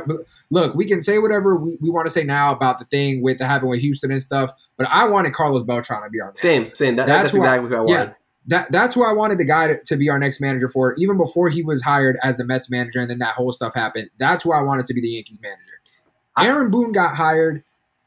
look, 0.50 0.74
we 0.74 0.86
can 0.86 1.02
say 1.02 1.18
whatever 1.18 1.56
we, 1.56 1.76
we 1.82 1.90
want 1.90 2.06
to 2.06 2.10
say 2.10 2.24
now 2.24 2.50
about 2.50 2.78
the 2.78 2.86
thing 2.86 3.22
with 3.22 3.36
the 3.36 3.46
happened 3.46 3.68
with 3.68 3.80
Houston 3.80 4.10
and 4.10 4.22
stuff, 4.22 4.50
but 4.78 4.88
I 4.90 5.06
wanted 5.06 5.34
Carlos 5.34 5.64
Beltran 5.64 6.02
to 6.02 6.08
be 6.08 6.18
our 6.18 6.28
manager. 6.28 6.40
Same, 6.40 6.74
same. 6.74 6.96
That, 6.96 7.06
That's 7.06 7.24
that's, 7.24 7.32
who 7.34 7.40
I- 7.42 7.56
exactly 7.56 7.68
what 7.68 7.76
I 7.78 7.80
wanted. 7.82 8.14
that 8.46 8.72
that's 8.72 8.94
who 8.94 9.04
I 9.04 9.12
wanted 9.12 9.36
the 9.36 9.44
guy 9.44 9.66
to, 9.66 9.76
to 9.84 9.96
be 9.98 10.08
our 10.08 10.18
next 10.18 10.40
manager 10.40 10.66
for, 10.66 10.94
even 10.96 11.18
before 11.18 11.50
he 11.50 11.62
was 11.62 11.82
hired 11.82 12.16
as 12.22 12.38
the 12.38 12.44
Mets 12.44 12.70
manager, 12.70 13.00
and 13.00 13.10
then 13.10 13.18
that 13.18 13.34
whole 13.34 13.52
stuff 13.52 13.74
happened. 13.74 14.08
That's 14.16 14.44
who 14.44 14.52
I 14.54 14.62
wanted 14.62 14.86
to 14.86 14.94
be 14.94 15.02
the 15.02 15.08
Yankees 15.10 15.38
manager. 15.42 15.60
Aaron 16.38 16.70
Boone 16.70 16.92
got 16.92 17.16
hired. 17.16 17.62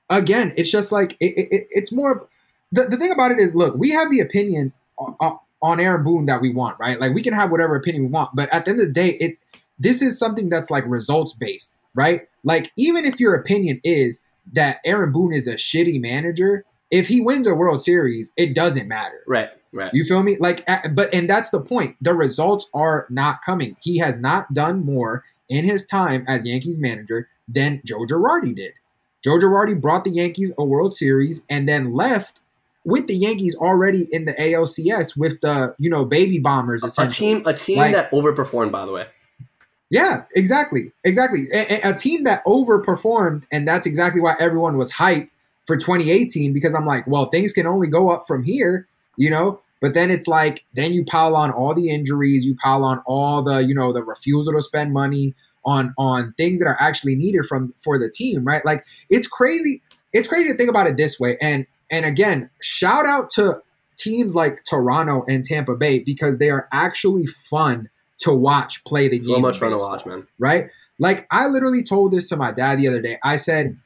Again, 0.10 0.53
it's 0.58 0.71
just 0.71 0.91
like 0.91 1.12
it, 1.19 1.38
it, 1.38 1.47
it- 1.51 1.67
it's 1.69 1.91
more. 1.91 2.27
The, 2.71 2.86
the 2.86 2.97
thing 2.97 3.12
about 3.12 3.29
it 3.29 3.38
is, 3.39 3.53
look, 3.53 3.75
we 3.77 3.91
have 3.91 4.10
the 4.10 4.21
opinion 4.21 4.73
on, 4.97 5.15
on- 5.19 5.38
on 5.62 5.79
Aaron 5.79 6.01
Boone 6.01 6.25
that 6.25 6.41
we 6.41 6.51
want, 6.51 6.79
right? 6.79 6.99
Like 6.99 7.13
we 7.13 7.21
can 7.21 7.34
have 7.34 7.51
whatever 7.51 7.75
opinion 7.75 8.06
we 8.06 8.10
want, 8.10 8.32
but 8.34 8.49
at 8.51 8.65
the 8.65 8.71
end 8.71 8.79
of 8.82 8.88
the 8.88 8.93
day, 8.93 9.10
it 9.19 9.38
this 9.79 10.01
is 10.01 10.17
something 10.19 10.49
that's 10.49 10.69
like 10.71 10.83
results 10.88 11.33
based, 11.33 11.77
right? 11.93 12.21
Like 12.43 12.71
even 12.77 13.05
if 13.05 13.19
your 13.19 13.36
opinion 13.36 13.79
is 13.83 14.21
that 14.53 14.77
Aaron 14.86 15.12
Boone 15.12 15.33
is 15.33 15.47
a 15.47 15.55
shitty 15.55 16.01
manager, 16.01 16.65
if 16.91 17.07
he 17.07 17.21
wins 17.21 17.47
a 17.47 17.55
World 17.55 17.81
Series, 17.81 18.31
it 18.38 18.53
doesn't 18.53 18.88
matter. 18.88 19.23
Right, 19.27 19.49
right. 19.71 19.89
You 19.93 20.03
feel 20.03 20.21
me? 20.21 20.38
Like, 20.39 20.65
but 20.93 21.13
and 21.13 21.29
that's 21.29 21.49
the 21.49 21.62
point. 21.62 21.95
The 22.01 22.13
results 22.13 22.69
are 22.73 23.07
not 23.09 23.41
coming. 23.45 23.77
He 23.81 23.97
has 23.99 24.19
not 24.19 24.53
done 24.53 24.86
more 24.86 25.23
in 25.49 25.65
his 25.65 25.86
time 25.86 26.23
as 26.27 26.45
Yankees 26.45 26.77
manager 26.77 27.27
than 27.47 27.81
Joe 27.86 28.05
Girardi 28.05 28.55
did. 28.55 28.73
Joe 29.23 29.38
Girardi 29.39 29.79
brought 29.79 30.03
the 30.03 30.12
Yankees 30.12 30.53
a 30.57 30.63
World 30.65 30.93
Series 30.93 31.43
and 31.49 31.67
then 31.67 31.93
left 31.93 32.41
with 32.86 33.07
the 33.07 33.15
Yankees 33.15 33.55
already 33.55 34.05
in 34.12 34.25
the 34.25 34.33
ALCS 34.33 35.17
with 35.17 35.39
the 35.41 35.73
you 35.79 35.89
know 35.89 36.03
baby 36.05 36.38
bombers 36.39 36.83
a 36.83 36.88
essentially. 36.88 37.36
team, 37.36 37.43
a 37.47 37.53
team 37.53 37.77
Like- 37.77 37.93
that 37.93 38.12
overperformed. 38.12 38.71
By 38.71 38.86
the 38.86 38.91
way, 38.91 39.05
Yeah, 39.93 40.25
exactly, 40.36 40.91
exactly. 41.03 41.43
A, 41.53 41.89
a- 41.91 41.93
team 41.93 42.23
that 42.23 42.43
overperformed, 42.45 43.43
and 43.51 43.67
that's 43.67 43.86
exactly 43.86 44.21
why 44.21 44.34
everyone 44.39 44.75
was 44.75 44.91
hyped 44.91 45.29
for 45.67 45.77
2018 45.77 46.51
because 46.51 46.73
I'm 46.73 46.88
like, 46.88 47.06
well, 47.06 47.27
things 47.27 47.53
can 47.53 47.67
only 47.67 47.88
go 47.89 48.12
up 48.12 48.23
from 48.25 48.43
here, 48.43 48.88
you 49.17 49.29
know. 49.29 49.62
But 49.82 49.93
then 49.93 50.10
it's 50.10 50.27
like, 50.27 50.65
then 50.73 50.93
you 50.93 51.06
pile 51.06 51.36
on 51.36 51.51
all 51.51 51.75
the 51.75 51.91
injuries, 51.91 52.43
you 52.43 52.56
pile 52.56 52.84
on 52.84 53.03
all 53.06 53.43
the, 53.43 53.60
you 53.63 53.75
know, 53.75 53.93
the 53.93 54.03
refusal 54.03 54.53
to 54.53 54.63
spend 54.63 54.93
money 54.93 55.36
on 55.63 55.93
on 55.99 56.34
things 56.38 56.58
that 56.58 56.65
are 56.65 56.82
actually 56.82 57.15
needed 57.15 57.45
from 57.45 57.71
for 57.77 57.99
the 57.99 58.10
team, 58.10 58.43
right? 58.43 58.65
Like 58.65 58.84
it's 59.12 59.27
crazy. 59.27 59.84
It's 60.12 60.27
crazy 60.27 60.49
to 60.49 60.58
think 60.58 60.71
about 60.71 60.88
it 60.88 60.97
this 60.97 61.19
way. 61.19 61.38
And 61.39 61.67
and 61.91 62.03
again, 62.03 62.49
shout 62.63 63.06
out 63.06 63.29
to 63.32 63.62
teams 63.95 64.34
like 64.34 64.63
Toronto 64.63 65.23
and 65.29 65.45
Tampa 65.45 65.75
Bay 65.75 65.99
because 65.99 66.39
they 66.39 66.49
are 66.49 66.67
actually 66.71 67.27
fun 67.27 67.89
to 68.23 68.33
watch 68.33 68.83
play 68.83 69.07
the 69.07 69.17
so 69.17 69.27
game. 69.27 69.36
So 69.36 69.41
much 69.41 69.59
fun 69.59 69.71
to 69.71 69.77
watch, 69.77 70.05
man. 70.05 70.27
right? 70.39 70.69
Like 70.99 71.27
I 71.31 71.47
literally 71.47 71.83
told 71.83 72.12
this 72.12 72.29
to 72.29 72.38
my 72.38 72.51
dad 72.51 72.77
the 72.77 72.88
other 72.88 73.01
day. 73.01 73.17
I 73.23 73.36
said, 73.36 73.77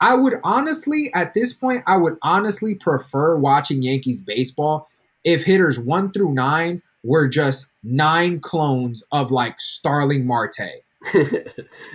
I 0.00 0.14
would 0.14 0.34
honestly, 0.42 1.10
at 1.14 1.34
this 1.34 1.52
point, 1.52 1.82
I 1.86 1.96
would 1.96 2.16
honestly 2.22 2.74
prefer 2.74 3.36
watching 3.36 3.82
Yankees 3.82 4.20
baseball 4.20 4.88
if 5.22 5.44
hitters 5.44 5.78
one 5.78 6.12
through 6.12 6.32
nine 6.32 6.82
were 7.02 7.28
just 7.28 7.72
nine 7.82 8.40
clones 8.40 9.04
of 9.12 9.30
like 9.30 9.60
Starling 9.60 10.26
Marte. 10.26 10.82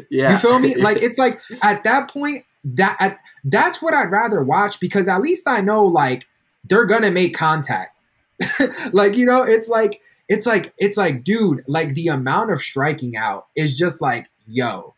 yeah, 0.09 0.31
You 0.31 0.37
feel 0.37 0.59
me? 0.59 0.75
Like 0.79 0.97
it's 1.01 1.17
like 1.17 1.41
at 1.61 1.83
that 1.83 2.09
point, 2.09 2.45
that 2.63 2.97
at, 2.99 3.19
that's 3.43 3.81
what 3.81 3.93
I'd 3.93 4.11
rather 4.11 4.43
watch 4.43 4.79
because 4.79 5.07
at 5.07 5.21
least 5.21 5.47
I 5.47 5.61
know 5.61 5.85
like 5.85 6.27
they're 6.63 6.85
gonna 6.85 7.11
make 7.11 7.35
contact. 7.35 7.97
like 8.93 9.17
you 9.17 9.25
know, 9.25 9.43
it's 9.43 9.67
like 9.67 10.01
it's 10.29 10.45
like 10.45 10.73
it's 10.77 10.95
like 10.97 11.23
dude, 11.23 11.63
like 11.67 11.93
the 11.95 12.07
amount 12.07 12.51
of 12.51 12.59
striking 12.59 13.17
out 13.17 13.47
is 13.55 13.75
just 13.77 14.01
like 14.01 14.29
yo. 14.47 14.93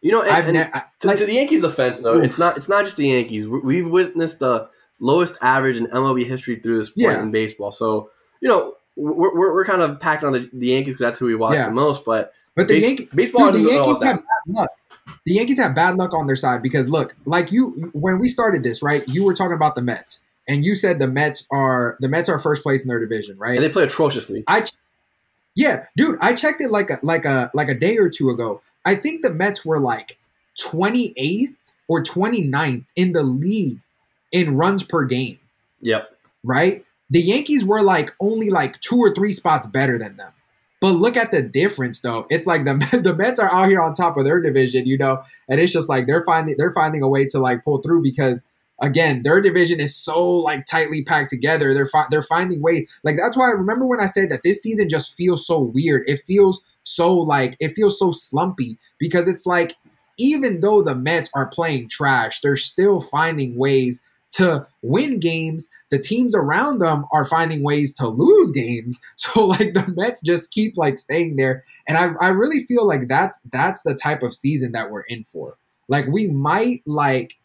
you 0.00 0.10
know, 0.10 0.22
and, 0.22 0.30
I've 0.32 0.48
and 0.48 0.56
to, 1.00 1.06
like 1.06 1.18
to 1.18 1.26
the 1.26 1.34
Yankees' 1.34 1.62
offense, 1.62 2.02
though, 2.02 2.16
Oof. 2.18 2.24
it's 2.24 2.38
not 2.38 2.56
it's 2.56 2.68
not 2.68 2.84
just 2.84 2.96
the 2.96 3.08
Yankees. 3.08 3.46
We- 3.46 3.60
We've 3.60 3.88
witnessed 3.88 4.40
the 4.40 4.68
lowest 4.98 5.36
average 5.42 5.76
in 5.76 5.86
MLB 5.86 6.26
history 6.26 6.56
through 6.60 6.78
this 6.78 6.88
point 6.90 7.02
Yeah. 7.08 7.22
in 7.22 7.30
baseball. 7.30 7.70
So 7.72 8.10
you 8.40 8.48
know, 8.48 8.74
we're, 8.96 9.32
we're, 9.34 9.52
we're 9.54 9.64
kind 9.64 9.80
of 9.82 10.00
packed 10.00 10.24
on 10.24 10.32
the, 10.32 10.50
the 10.52 10.66
Yankees 10.68 10.94
because 10.94 11.00
that's 11.00 11.18
who 11.18 11.26
we 11.26 11.34
watch 11.36 11.54
Yeah. 11.54 11.66
the 11.68 11.74
most. 11.74 12.04
But 12.04 12.32
but 12.56 12.66
the 12.68 12.74
base- 12.74 12.84
Yankees 12.86 13.06
baseball 13.14 13.52
Dude, 13.52 13.66
the 13.66 13.72
Yankees 13.72 13.98
that. 14.00 14.06
have 14.06 14.16
bad 14.16 14.54
luck. 14.54 14.70
The 15.26 15.34
Yankees 15.34 15.58
have 15.58 15.74
bad 15.74 15.96
luck 15.96 16.12
on 16.14 16.26
their 16.26 16.36
side 16.36 16.62
because 16.62 16.88
look, 16.88 17.14
like 17.24 17.52
you 17.52 17.90
when 17.92 18.18
we 18.18 18.28
started 18.28 18.62
this, 18.64 18.82
right? 18.82 19.06
You 19.08 19.24
were 19.24 19.34
talking 19.34 19.54
about 19.54 19.74
the 19.74 19.82
Mets, 19.82 20.20
and 20.48 20.64
you 20.64 20.74
said 20.74 20.98
the 20.98 21.06
Mets 21.08 21.46
are 21.50 21.96
the 22.00 22.08
Mets 22.08 22.28
are 22.28 22.38
first 22.38 22.62
place 22.62 22.82
in 22.82 22.88
their 22.88 22.98
division, 23.00 23.38
right? 23.38 23.56
and 23.56 23.64
they 23.64 23.68
play 23.68 23.84
atrociously. 23.84 24.44
I, 24.48 24.64
yeah, 25.54 25.86
dude, 25.96 26.18
I 26.20 26.32
checked 26.34 26.60
it 26.60 26.70
like 26.70 26.90
a 26.90 26.98
like 27.02 27.24
a 27.24 27.50
like 27.54 27.68
a 27.68 27.74
day 27.74 27.96
or 27.98 28.08
two 28.08 28.30
ago. 28.30 28.60
I 28.84 28.94
think 28.96 29.22
the 29.22 29.32
Mets 29.32 29.64
were 29.64 29.78
like 29.78 30.18
28th 30.58 31.54
or 31.88 32.02
29th 32.02 32.84
in 32.96 33.12
the 33.12 33.22
league 33.22 33.78
in 34.30 34.56
runs 34.56 34.82
per 34.82 35.04
game, 35.04 35.38
Yep. 35.80 36.10
right? 36.42 36.84
The 37.10 37.20
Yankees 37.20 37.64
were 37.64 37.82
like 37.82 38.10
only 38.20 38.50
like 38.50 38.80
two 38.80 38.96
or 38.98 39.14
three 39.14 39.32
spots 39.32 39.66
better 39.66 39.98
than 39.98 40.16
them. 40.16 40.32
But 40.80 40.92
look 40.94 41.16
at 41.16 41.30
the 41.30 41.42
difference, 41.42 42.00
though. 42.00 42.26
It's 42.30 42.46
like 42.46 42.64
the 42.64 42.74
the 43.02 43.14
Mets 43.14 43.38
are 43.38 43.52
out 43.52 43.68
here 43.68 43.80
on 43.82 43.94
top 43.94 44.16
of 44.16 44.24
their 44.24 44.40
division, 44.40 44.86
you 44.86 44.96
know, 44.98 45.22
and 45.48 45.60
it's 45.60 45.72
just 45.72 45.88
like 45.88 46.06
they're 46.06 46.24
finding 46.24 46.56
they're 46.58 46.72
finding 46.72 47.02
a 47.02 47.08
way 47.08 47.26
to 47.26 47.38
like 47.38 47.62
pull 47.62 47.78
through 47.82 48.02
because 48.02 48.46
again, 48.80 49.22
their 49.22 49.40
division 49.40 49.80
is 49.80 49.94
so 49.94 50.18
like 50.28 50.66
tightly 50.66 51.04
packed 51.04 51.30
together. 51.30 51.74
They're 51.74 51.86
fi- 51.86 52.06
they're 52.10 52.22
finding 52.22 52.62
ways. 52.62 53.00
Like 53.04 53.16
that's 53.16 53.36
why 53.36 53.48
I 53.48 53.52
remember 53.52 53.86
when 53.86 54.00
I 54.00 54.06
said 54.06 54.30
that 54.30 54.42
this 54.42 54.62
season 54.62 54.88
just 54.88 55.16
feels 55.16 55.46
so 55.46 55.58
weird. 55.60 56.02
It 56.06 56.20
feels 56.20 56.62
so 56.82 57.14
like 57.14 57.56
it 57.60 57.70
feels 57.70 57.98
so 57.98 58.12
slumpy 58.12 58.78
because 58.98 59.28
it's 59.28 59.46
like 59.46 59.76
even 60.18 60.60
though 60.60 60.82
the 60.82 60.94
Mets 60.94 61.30
are 61.34 61.46
playing 61.46 61.88
trash, 61.88 62.40
they're 62.40 62.56
still 62.56 63.00
finding 63.00 63.56
ways 63.56 64.02
to 64.32 64.66
win 64.82 65.20
games. 65.20 65.68
The 65.90 65.98
teams 65.98 66.34
around 66.34 66.78
them 66.78 67.04
are 67.12 67.24
finding 67.24 67.62
ways 67.62 67.94
to 67.96 68.08
lose 68.08 68.50
games. 68.50 69.00
So 69.16 69.46
like 69.46 69.74
the 69.74 69.92
Mets 69.96 70.20
just 70.20 70.50
keep 70.50 70.76
like 70.76 70.98
staying 70.98 71.36
there. 71.36 71.62
And 71.86 71.96
I, 71.96 72.12
I 72.20 72.28
really 72.28 72.66
feel 72.66 72.86
like 72.86 73.08
that's 73.08 73.40
that's 73.50 73.82
the 73.82 73.94
type 73.94 74.22
of 74.22 74.34
season 74.34 74.72
that 74.72 74.90
we're 74.90 75.02
in 75.02 75.24
for. 75.24 75.56
Like 75.88 76.06
we 76.06 76.26
might 76.26 76.82
like 76.86 77.36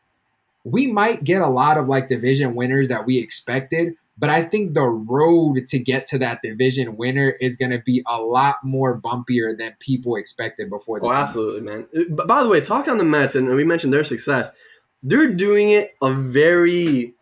we 0.72 0.88
might 0.88 1.24
get 1.24 1.42
a 1.42 1.48
lot 1.48 1.78
of 1.78 1.88
like 1.88 2.08
division 2.08 2.56
winners 2.56 2.90
that 2.90 3.06
we 3.06 3.18
expected, 3.20 3.94
but 4.18 4.30
I 4.30 4.44
think 4.44 4.74
the 4.74 4.84
road 4.84 5.68
to 5.68 5.80
get 5.80 6.06
to 6.08 6.18
that 6.18 6.42
division 6.42 6.98
winner 6.98 7.30
is 7.40 7.56
going 7.56 7.72
to 7.72 7.80
be 7.80 8.04
a 8.08 8.20
lot 8.20 8.58
more 8.64 9.00
bumpier 9.00 9.58
than 9.58 9.76
people 9.80 10.16
expected 10.16 10.70
before 10.70 11.00
the 11.00 11.06
Oh, 11.06 11.10
season. 11.10 11.24
absolutely, 11.24 11.62
man. 11.62 11.86
Uh, 11.96 12.02
But 12.10 12.28
by 12.28 12.44
the 12.44 12.50
way, 12.50 12.60
talking 12.62 12.92
on 12.92 12.98
the 12.98 13.06
Mets, 13.06 13.36
and 13.36 13.48
we 13.48 13.64
mentioned 13.64 13.94
their 13.94 14.04
success, 14.04 14.50
they're 15.04 15.32
doing 15.32 15.70
it 15.70 15.96
a 16.02 16.12
very, 16.14 17.14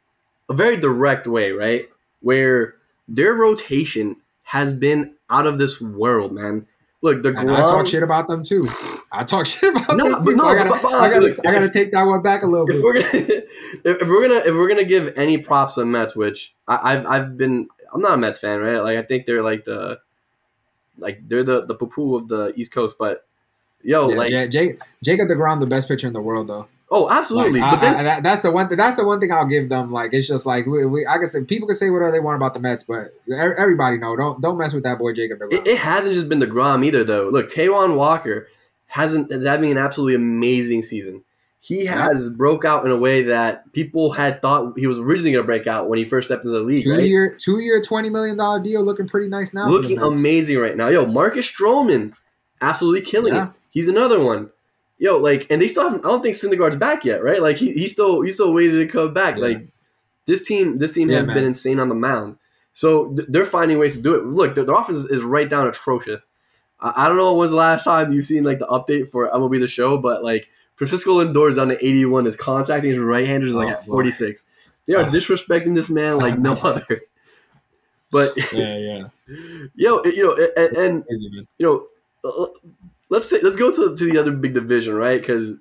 a 0.50 0.54
very 0.54 0.78
direct 0.78 1.28
way, 1.28 1.52
right? 1.52 1.88
Where 2.22 2.76
their 3.08 3.34
rotation 3.34 4.16
has 4.44 4.72
been 4.74 5.14
out 5.30 5.46
of 5.46 5.58
this 5.58 5.82
world, 5.82 6.32
man. 6.32 6.66
Look, 7.06 7.22
the 7.22 7.30
And 7.38 7.52
I 7.52 7.62
talk 7.62 7.86
shit 7.86 8.02
about 8.02 8.28
them 8.28 8.42
too. 8.44 8.68
I 9.12 9.24
talk 9.24 9.46
shit 9.54 9.76
about 9.76 9.96
No, 9.96 10.10
them 10.10 10.16
too. 10.22 10.32
so 10.36 10.44
no, 10.44 10.46
I 10.48 10.56
gotta, 10.56 10.70
but- 10.72 10.82
but 10.82 10.94
I 10.94 11.08
gotta, 11.10 11.48
I 11.48 11.52
gotta 11.54 11.70
take 11.70 11.92
that 11.92 12.02
one 12.04 12.22
back 12.24 12.42
a 12.42 12.48
little 12.48 12.66
if 12.68 12.74
bit. 12.76 12.84
we're 12.84 12.94
gonna, 12.94 13.44
if, 14.02 14.08
we're 14.08 14.28
gonna, 14.28 14.40
if 14.50 14.56
we're 14.56 14.68
gonna 14.68 14.84
give 14.84 15.14
any 15.16 15.38
props 15.38 15.76
to 15.76 15.86
Mets, 15.86 16.16
which 16.16 16.54
I, 16.68 16.94
I've, 16.96 17.06
I've 17.06 17.38
been, 17.38 17.68
I'm 17.94 18.02
not 18.02 18.14
a 18.16 18.18
Mets 18.18 18.40
fan, 18.40 18.60
right? 18.60 18.80
Like 18.80 18.98
I 18.98 19.04
think 19.04 19.26
they're 19.28 19.44
like 19.44 19.66
the, 19.66 20.00
like 20.98 21.22
they're 21.28 21.44
the 21.44 21.66
the 21.66 21.76
poo 21.76 21.88
poo 21.88 22.16
of 22.18 22.28
the 22.28 22.54
East 22.56 22.72
Coast, 22.72 22.96
but 22.98 23.26
yo, 23.84 24.10
Yeah, 24.10 24.16
like, 24.16 24.30
Ja- 24.32 24.48
Jake, 24.48 24.80
Jacob 25.04 25.28
Degrom, 25.30 25.60
the 25.60 25.68
best 25.68 25.88
pitcher 25.88 26.08
in 26.08 26.14
the 26.14 26.22
world, 26.22 26.48
though. 26.48 26.68
Oh, 26.92 27.10
absolutely. 27.10 27.60
Like, 27.60 27.80
but 27.80 27.84
I- 27.88 27.90
then, 27.94 27.96
I- 28.00 28.04
that- 28.04 28.24
that's 28.24 28.42
the 28.44 28.52
one. 28.52 28.68
That's 28.76 28.98
the 28.98 29.06
one 29.06 29.20
thing 29.20 29.32
I'll 29.32 29.48
give 29.48 29.70
them. 29.70 29.92
Like, 29.92 30.14
it's 30.14 30.28
just 30.28 30.46
like 30.46 30.66
we, 30.68 30.86
we 30.86 31.06
I 31.08 31.18
can 31.18 31.28
say 31.28 31.44
people 31.44 31.68
can 31.68 31.76
say 31.76 31.90
whatever 31.90 32.12
they 32.12 32.20
want 32.20 32.36
about 32.36 32.54
the 32.54 32.60
Mets, 32.60 32.84
but 32.84 33.14
everybody 33.36 33.98
know 33.98 34.16
don't 34.16 34.40
don't 34.42 34.58
mess 34.58 34.74
with 34.74 34.84
that 34.84 35.00
boy 35.00 35.14
Jacob 35.14 35.40
Degrom. 35.40 35.54
It, 35.54 35.68
it 35.68 35.78
hasn't 35.80 36.14
just 36.16 36.30
been 36.30 36.40
the 36.40 36.48
Grom 36.48 36.84
either, 36.84 37.04
though. 37.04 37.30
Look, 37.30 37.50
Taijuan 37.50 37.96
Walker 37.96 38.48
hasn't 38.88 39.32
is 39.32 39.44
having 39.44 39.72
an 39.72 39.78
absolutely 39.78 40.16
amazing 40.16 40.84
season. 40.84 41.24
He 41.60 41.88
has 41.88 42.30
broke 42.30 42.64
out 42.64 42.86
in 42.86 42.92
a 42.92 42.96
way 42.96 43.24
that 43.24 43.72
people 43.74 44.12
had 44.12 44.40
thought 44.40 44.78
he 44.78 44.86
was 44.86 45.00
originally 45.00 45.32
going 45.32 45.42
to 45.44 45.48
break 45.48 45.66
out 45.66 45.90
when 45.90 45.98
he 45.98 46.06
first 46.06 46.28
stepped 46.28 46.46
into 46.46 46.56
the 46.56 46.64
league. 46.64 46.84
two 46.84 46.92
Right? 46.92 47.04
year, 47.08 47.36
two 47.40 47.58
year, 47.60 47.82
twenty 47.82 48.12
million 48.12 48.38
dollar 48.38 48.60
deal, 48.62 48.84
looking 48.84 49.08
pretty 49.08 49.28
nice 49.28 49.52
now. 49.56 49.68
Looking 49.68 49.98
amazing 49.98 50.60
right 50.60 50.78
now. 50.78 50.90
Yo, 50.90 51.08
Marcus 51.08 51.50
Stroman, 51.52 52.14
absolutely 52.62 53.02
killing 53.02 53.34
Yeah. 53.34 53.46
it. 53.48 53.52
He's 53.72 53.88
another 53.88 54.24
one. 54.24 54.52
Yo, 54.98 55.18
like, 55.18 55.48
and 55.50 55.62
they 55.62 55.68
still 55.68 55.84
haven't. 55.84 56.06
I 56.06 56.10
don't 56.10 56.22
think 56.22 56.36
Syndergaard's 56.36 56.78
back 56.78 57.04
yet, 57.04 57.22
right? 57.24 57.42
Like, 57.42 57.58
he, 57.58 57.74
he's 57.74 57.92
still 57.92 58.22
he's 58.22 58.36
still 58.36 58.54
waiting 58.54 58.78
to 58.78 58.88
come 58.88 59.14
back. 59.14 59.36
Yeah. 59.36 59.42
Like, 59.44 59.68
this 60.26 60.46
team, 60.48 60.78
this 60.78 60.92
team 60.94 61.10
Yeah, 61.10 61.18
has 61.18 61.26
man. 61.28 61.36
been 61.36 61.44
insane 61.44 61.80
on 61.80 61.90
the 61.90 61.96
mound. 61.96 62.38
So 62.74 63.10
th- 63.10 63.28
they're 63.30 63.46
finding 63.46 63.78
ways 63.78 63.96
to 63.96 64.02
do 64.02 64.16
it. 64.16 64.26
Look, 64.26 64.56
their, 64.56 64.64
their 64.64 64.76
offense 64.76 64.98
is, 65.00 65.06
is 65.08 65.24
right 65.24 65.50
down 65.50 65.68
atrocious. 65.68 66.26
I, 66.80 67.06
I 67.06 67.08
don't 67.08 67.18
know 67.18 67.32
when 67.34 67.40
was 67.40 67.52
the 67.52 67.58
last 67.58 67.84
time 67.84 68.12
you've 68.14 68.26
seen 68.26 68.44
like 68.44 68.60
the 68.60 68.68
update 68.68 69.12
for 69.12 69.30
MLB 69.30 69.60
the 69.60 69.68
Show, 69.68 69.98
but 69.98 70.24
like 70.24 70.48
Francisco 70.76 71.24
Lindor 71.24 71.50
is 71.50 71.58
down 71.58 71.68
to 71.70 71.86
81. 71.86 72.26
His 72.26 72.36
contacting 72.36 72.90
his 72.90 73.00
right-handers 73.00 73.52
is 73.52 73.56
like 73.56 73.68
Oh, 73.70 73.72
at 73.74 73.86
46. 73.86 74.44
They 74.88 74.94
are 74.94 75.04
Oh. 75.04 75.06
disrespecting 75.12 75.76
this 75.76 75.90
man 75.90 76.18
like 76.20 76.40
no 76.40 76.54
other. 76.54 77.02
But 78.12 78.34
Yeah, 78.54 78.78
yeah. 78.78 79.04
yo, 79.76 80.04
you 80.06 80.24
know, 80.24 80.48
and, 80.58 80.78
and 80.78 81.06
you 81.58 81.66
know, 82.24 82.52
let's 83.10 83.30
say, 83.30 83.40
let's 83.42 83.56
go 83.56 83.72
to, 83.72 83.96
to 83.96 84.12
the 84.12 84.18
other 84.18 84.32
big 84.32 84.54
division, 84.54 84.94
right? 84.94 85.20
Because 85.20 85.58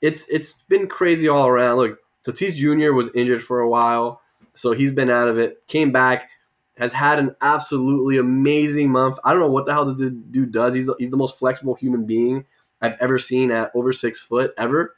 it's 0.00 0.26
it's 0.28 0.52
been 0.68 0.86
crazy 0.86 1.28
all 1.28 1.46
around. 1.46 1.78
Look, 1.78 1.98
Tatis 2.26 2.54
Jr. 2.54 2.92
was 2.92 3.10
injured 3.14 3.42
for 3.42 3.60
a 3.60 3.68
while, 3.68 4.20
so 4.54 4.72
he's 4.72 4.92
been 4.92 5.10
out 5.10 5.28
of 5.28 5.38
it. 5.38 5.66
Came 5.66 5.92
back, 5.92 6.30
has 6.76 6.92
had 6.92 7.18
an 7.18 7.34
absolutely 7.40 8.18
amazing 8.18 8.90
month. 8.90 9.18
I 9.24 9.32
don't 9.32 9.40
know 9.40 9.50
what 9.50 9.66
the 9.66 9.72
hell 9.72 9.84
this 9.84 9.96
dude 10.30 10.52
does. 10.52 10.74
He's 10.74 10.88
he's 10.98 11.10
the 11.10 11.16
most 11.16 11.38
flexible 11.38 11.74
human 11.74 12.06
being 12.06 12.44
I've 12.80 12.96
ever 13.00 13.18
seen 13.18 13.50
at 13.50 13.72
over 13.74 13.92
six 13.92 14.20
foot 14.20 14.54
ever. 14.56 14.94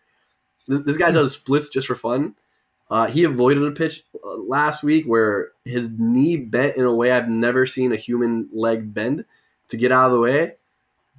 This, 0.68 0.82
this 0.82 0.96
guy 0.96 1.10
does 1.10 1.32
splits 1.32 1.68
just 1.68 1.86
for 1.86 1.94
fun. 1.94 2.34
Uh, 2.90 3.06
he 3.06 3.24
avoided 3.24 3.62
a 3.62 3.70
pitch 3.70 4.04
uh, 4.14 4.34
last 4.36 4.82
week 4.82 5.04
where 5.04 5.52
his 5.64 5.90
knee 5.96 6.36
bent 6.36 6.76
in 6.76 6.84
a 6.84 6.94
way 6.94 7.12
I've 7.12 7.28
never 7.28 7.64
seen 7.64 7.92
a 7.92 7.96
human 7.96 8.48
leg 8.52 8.92
bend 8.92 9.24
to 9.68 9.76
get 9.76 9.92
out 9.92 10.06
of 10.06 10.12
the 10.12 10.20
way. 10.20 10.56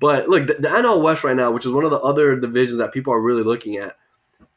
But 0.02 0.28
look, 0.28 0.48
the, 0.48 0.56
the 0.56 0.68
NL 0.68 1.02
West 1.02 1.24
right 1.24 1.36
now, 1.36 1.52
which 1.52 1.66
is 1.66 1.72
one 1.72 1.86
of 1.86 1.92
the 1.92 2.00
other 2.02 2.36
divisions 2.36 2.80
that 2.80 2.92
people 2.92 3.14
are 3.14 3.22
really 3.22 3.44
looking 3.44 3.78
at, 3.78 3.98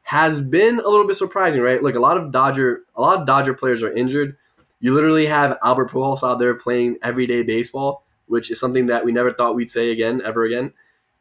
has 0.02 0.40
been 0.40 0.80
a 0.80 0.88
little 0.88 1.06
bit 1.06 1.16
surprising, 1.16 1.60
right? 1.60 1.82
Look, 1.82 1.94
a 1.94 2.00
lot 2.00 2.16
of 2.16 2.32
Dodger, 2.32 2.80
a 2.96 3.00
lot 3.02 3.20
of 3.20 3.26
Dodger 3.26 3.54
players 3.54 3.82
are 3.82 3.92
injured. 3.92 4.36
You 4.80 4.94
literally 4.94 5.26
have 5.26 5.58
Albert 5.62 5.90
Pujols 5.90 6.28
out 6.28 6.38
there 6.38 6.54
playing 6.54 6.96
everyday 7.02 7.42
baseball, 7.42 8.04
which 8.26 8.50
is 8.50 8.58
something 8.58 8.86
that 8.86 9.04
we 9.04 9.12
never 9.12 9.32
thought 9.32 9.54
we'd 9.54 9.70
say 9.70 9.90
again, 9.92 10.22
ever 10.24 10.44
again. 10.44 10.72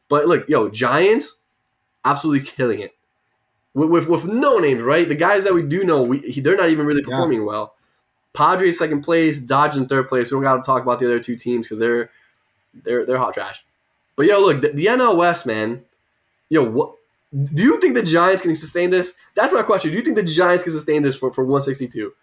But 0.10 0.26
look, 0.28 0.48
yo, 0.48 0.70
Giants, 0.70 1.42
absolutely 2.06 2.48
killing 2.50 2.80
it 2.80 2.96
with, 3.74 3.90
with, 3.90 4.08
with 4.08 4.26
no 4.26 4.58
names, 4.58 4.84
right? 4.84 5.08
The 5.08 5.16
guys 5.16 5.44
that 5.44 5.54
we 5.54 5.64
do 5.64 5.84
know, 5.84 6.02
we 6.04 6.40
they're 6.40 6.58
not 6.58 6.70
even 6.70 6.86
really 6.86 7.02
Yeah. 7.02 7.16
performing 7.16 7.46
well. 7.46 7.76
Padres 8.34 8.78
second 8.80 9.02
place, 9.02 9.40
Dodgers 9.40 9.78
in 9.78 9.88
third 9.88 10.08
place. 10.08 10.32
We 10.32 10.36
don't 10.36 10.44
got 10.44 10.56
to 10.56 10.62
talk 10.64 10.82
about 10.82 11.00
the 11.00 11.06
other 11.06 11.20
two 11.20 11.36
teams 11.36 11.68
because 11.68 11.80
they're 11.80 12.10
they're 12.74 13.06
they're 13.06 13.18
hot 13.18 13.34
trash. 13.34 13.64
But 14.15 14.28
yo, 14.28 14.39
look, 14.41 14.62
the, 14.62 14.69
the 14.69 14.86
NL 14.88 15.17
West, 15.17 15.45
man. 15.45 15.84
Yo, 16.49 16.63
what 16.63 16.95
do 17.54 17.63
you 17.63 17.80
think 17.80 17.95
the 17.95 18.04
Giants 18.04 18.43
can 18.43 18.56
sustain 18.56 18.91
this? 18.91 19.13
That's 19.36 19.52
my 19.54 19.63
question. 19.63 19.91
Do 19.91 19.97
you 19.97 20.04
think 20.04 20.15
the 20.15 20.23
Giants 20.23 20.63
can 20.63 20.71
sustain 20.71 21.02
this 21.02 21.15
for, 21.15 21.32
for 21.34 21.43
162? 21.43 22.13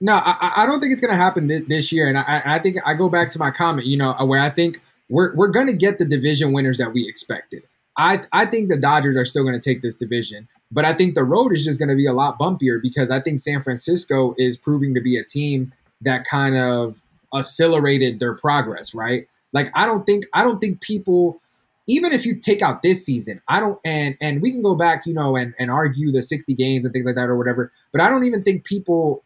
No, 0.00 0.14
I, 0.14 0.52
I- 0.56 0.66
don't 0.66 0.80
think 0.80 0.92
it's 0.92 1.00
going 1.00 1.12
to 1.12 1.16
happen 1.16 1.48
thi- 1.48 1.60
this 1.60 1.92
year. 1.92 2.08
And 2.08 2.18
I, 2.18 2.42
I 2.44 2.58
think 2.58 2.78
I 2.84 2.94
go 2.94 3.08
back 3.08 3.28
to 3.28 3.38
my 3.38 3.50
comment, 3.52 3.86
you 3.86 3.96
know, 3.96 4.10
uh, 4.14 4.24
where 4.24 4.40
I 4.40 4.50
think 4.50 4.80
we're, 5.08 5.34
we're 5.36 5.48
going 5.48 5.68
to 5.68 5.76
get 5.76 5.98
the 5.98 6.04
division 6.04 6.52
winners 6.52 6.78
that 6.78 6.92
we 6.92 7.08
expected. 7.08 7.62
I, 7.96 8.22
I 8.32 8.46
think 8.46 8.68
the 8.70 8.76
Dodgers 8.78 9.16
are 9.16 9.24
still 9.24 9.44
going 9.44 9.58
to 9.58 9.60
take 9.60 9.82
this 9.82 9.94
division, 9.96 10.48
but 10.72 10.84
I 10.84 10.94
think 10.94 11.14
the 11.14 11.24
road 11.24 11.52
is 11.52 11.64
just 11.64 11.78
going 11.78 11.90
to 11.90 11.94
be 11.94 12.06
a 12.06 12.12
lot 12.14 12.38
bumpier 12.38 12.80
because 12.82 13.10
I 13.10 13.20
think 13.20 13.38
San 13.38 13.62
Francisco 13.62 14.34
is 14.38 14.56
proving 14.56 14.94
to 14.94 15.00
be 15.00 15.16
a 15.16 15.22
team 15.22 15.72
that 16.00 16.24
kind 16.24 16.56
of 16.56 17.02
accelerated 17.34 18.18
their 18.18 18.34
progress, 18.34 18.94
right? 18.94 19.28
Like 19.52 19.70
I 19.74 19.86
don't 19.86 20.04
think 20.04 20.24
I 20.32 20.42
don't 20.42 20.60
think 20.60 20.80
people 20.80 21.40
even 21.88 22.12
if 22.12 22.24
you 22.24 22.38
take 22.38 22.62
out 22.62 22.82
this 22.82 23.04
season, 23.04 23.40
I 23.48 23.60
don't 23.60 23.78
and 23.84 24.16
and 24.20 24.40
we 24.40 24.50
can 24.50 24.62
go 24.62 24.76
back, 24.76 25.04
you 25.06 25.14
know, 25.14 25.36
and, 25.36 25.54
and 25.58 25.70
argue 25.70 26.12
the 26.12 26.22
60 26.22 26.54
games 26.54 26.84
and 26.84 26.92
things 26.92 27.04
like 27.04 27.16
that 27.16 27.28
or 27.28 27.36
whatever, 27.36 27.72
but 27.90 28.00
I 28.00 28.08
don't 28.08 28.24
even 28.24 28.42
think 28.42 28.64
people 28.64 29.24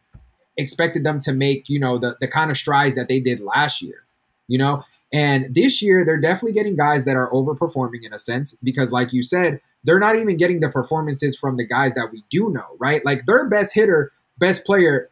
expected 0.57 1.03
them 1.03 1.19
to 1.19 1.31
make, 1.33 1.69
you 1.69 1.79
know, 1.79 1.97
the, 1.97 2.17
the 2.19 2.27
kind 2.27 2.51
of 2.51 2.57
strides 2.57 2.95
that 2.95 3.07
they 3.07 3.19
did 3.19 3.39
last 3.39 3.81
year, 3.81 4.05
you 4.47 4.57
know? 4.57 4.83
And 5.13 5.55
this 5.55 5.81
year, 5.81 6.03
they're 6.03 6.19
definitely 6.19 6.51
getting 6.51 6.75
guys 6.75 7.05
that 7.05 7.15
are 7.15 7.31
overperforming 7.31 8.03
in 8.03 8.11
a 8.11 8.19
sense 8.19 8.57
because, 8.61 8.91
like 8.91 9.13
you 9.13 9.23
said, 9.23 9.61
they're 9.83 9.99
not 9.99 10.17
even 10.17 10.35
getting 10.35 10.59
the 10.59 10.69
performances 10.69 11.37
from 11.37 11.55
the 11.55 11.65
guys 11.65 11.93
that 11.93 12.09
we 12.11 12.23
do 12.29 12.49
know, 12.49 12.75
right? 12.77 13.05
Like 13.05 13.25
their 13.25 13.47
best 13.47 13.73
hitter, 13.73 14.11
best 14.37 14.65
player 14.65 15.09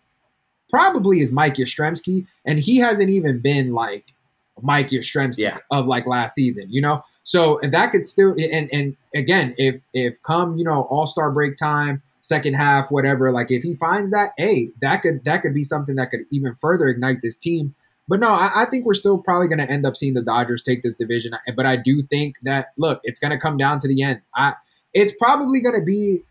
probably 0.70 1.20
is 1.20 1.32
Mike 1.32 1.56
Yastrzemski, 1.56 2.28
and 2.46 2.60
he 2.60 2.80
hasn't 2.80 3.10
even 3.10 3.40
been 3.40 3.72
like 3.72 4.14
Mike 4.62 4.90
Yastrzemski 4.90 5.40
Yeah. 5.40 5.58
of 5.72 5.88
like 5.88 6.06
last 6.08 6.36
season, 6.36 6.68
you 6.70 6.82
know? 6.82 7.04
So 7.24 7.60
and 7.60 7.74
that 7.74 7.92
could 7.92 8.08
still 8.08 8.32
and 8.38 8.70
and 8.72 8.96
again, 9.16 9.56
if 9.58 9.82
if 9.94 10.22
come, 10.24 10.58
you 10.58 10.64
know, 10.64 10.84
all-star 10.84 11.32
break 11.32 11.56
time, 11.58 12.02
second 12.22 12.54
half, 12.56 12.92
whatever, 12.92 13.32
like 13.32 13.52
if 13.52 13.64
he 13.64 13.74
finds 13.76 14.12
that, 14.12 14.32
hey, 14.38 14.70
that 14.82 15.02
could 15.02 15.24
that 15.26 15.42
could 15.42 15.54
be 15.54 15.64
something 15.64 15.96
that 15.96 16.12
could 16.12 16.22
even 16.32 16.56
further 16.56 16.88
ignite 16.88 17.22
this 17.22 17.38
team. 17.38 17.74
But 18.08 18.20
no, 18.20 18.30
I, 18.30 18.64
I 18.64 18.66
think 18.70 18.86
we're 18.86 18.94
still 18.94 19.18
probably 19.18 19.48
going 19.48 19.66
to 19.66 19.72
end 19.72 19.84
up 19.86 19.96
seeing 19.96 20.14
the 20.14 20.22
Dodgers 20.22 20.62
take 20.62 20.84
this 20.84 20.96
division. 20.96 21.36
But 21.56 21.66
I 21.66 21.76
do 21.76 22.04
think 22.04 22.36
that 22.44 22.68
look, 22.78 23.02
it's 23.04 23.20
going 23.20 23.32
to 23.32 23.40
come 23.40 23.58
down 23.58 23.80
to 23.80 23.88
the 23.88 24.04
end. 24.04 24.22
I, 24.36 24.54
it's 24.94 25.14
probably 25.18 25.62
going 25.62 25.80
to 25.80 25.84
be. 25.84 26.22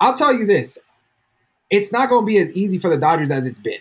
I'll 0.00 0.14
tell 0.14 0.32
you 0.32 0.46
this: 0.46 0.78
it's 1.70 1.92
not 1.92 2.08
going 2.08 2.22
to 2.22 2.26
be 2.26 2.38
as 2.38 2.52
easy 2.52 2.78
for 2.78 2.88
the 2.88 2.96
Dodgers 2.96 3.32
as 3.32 3.46
it's 3.46 3.58
been. 3.58 3.80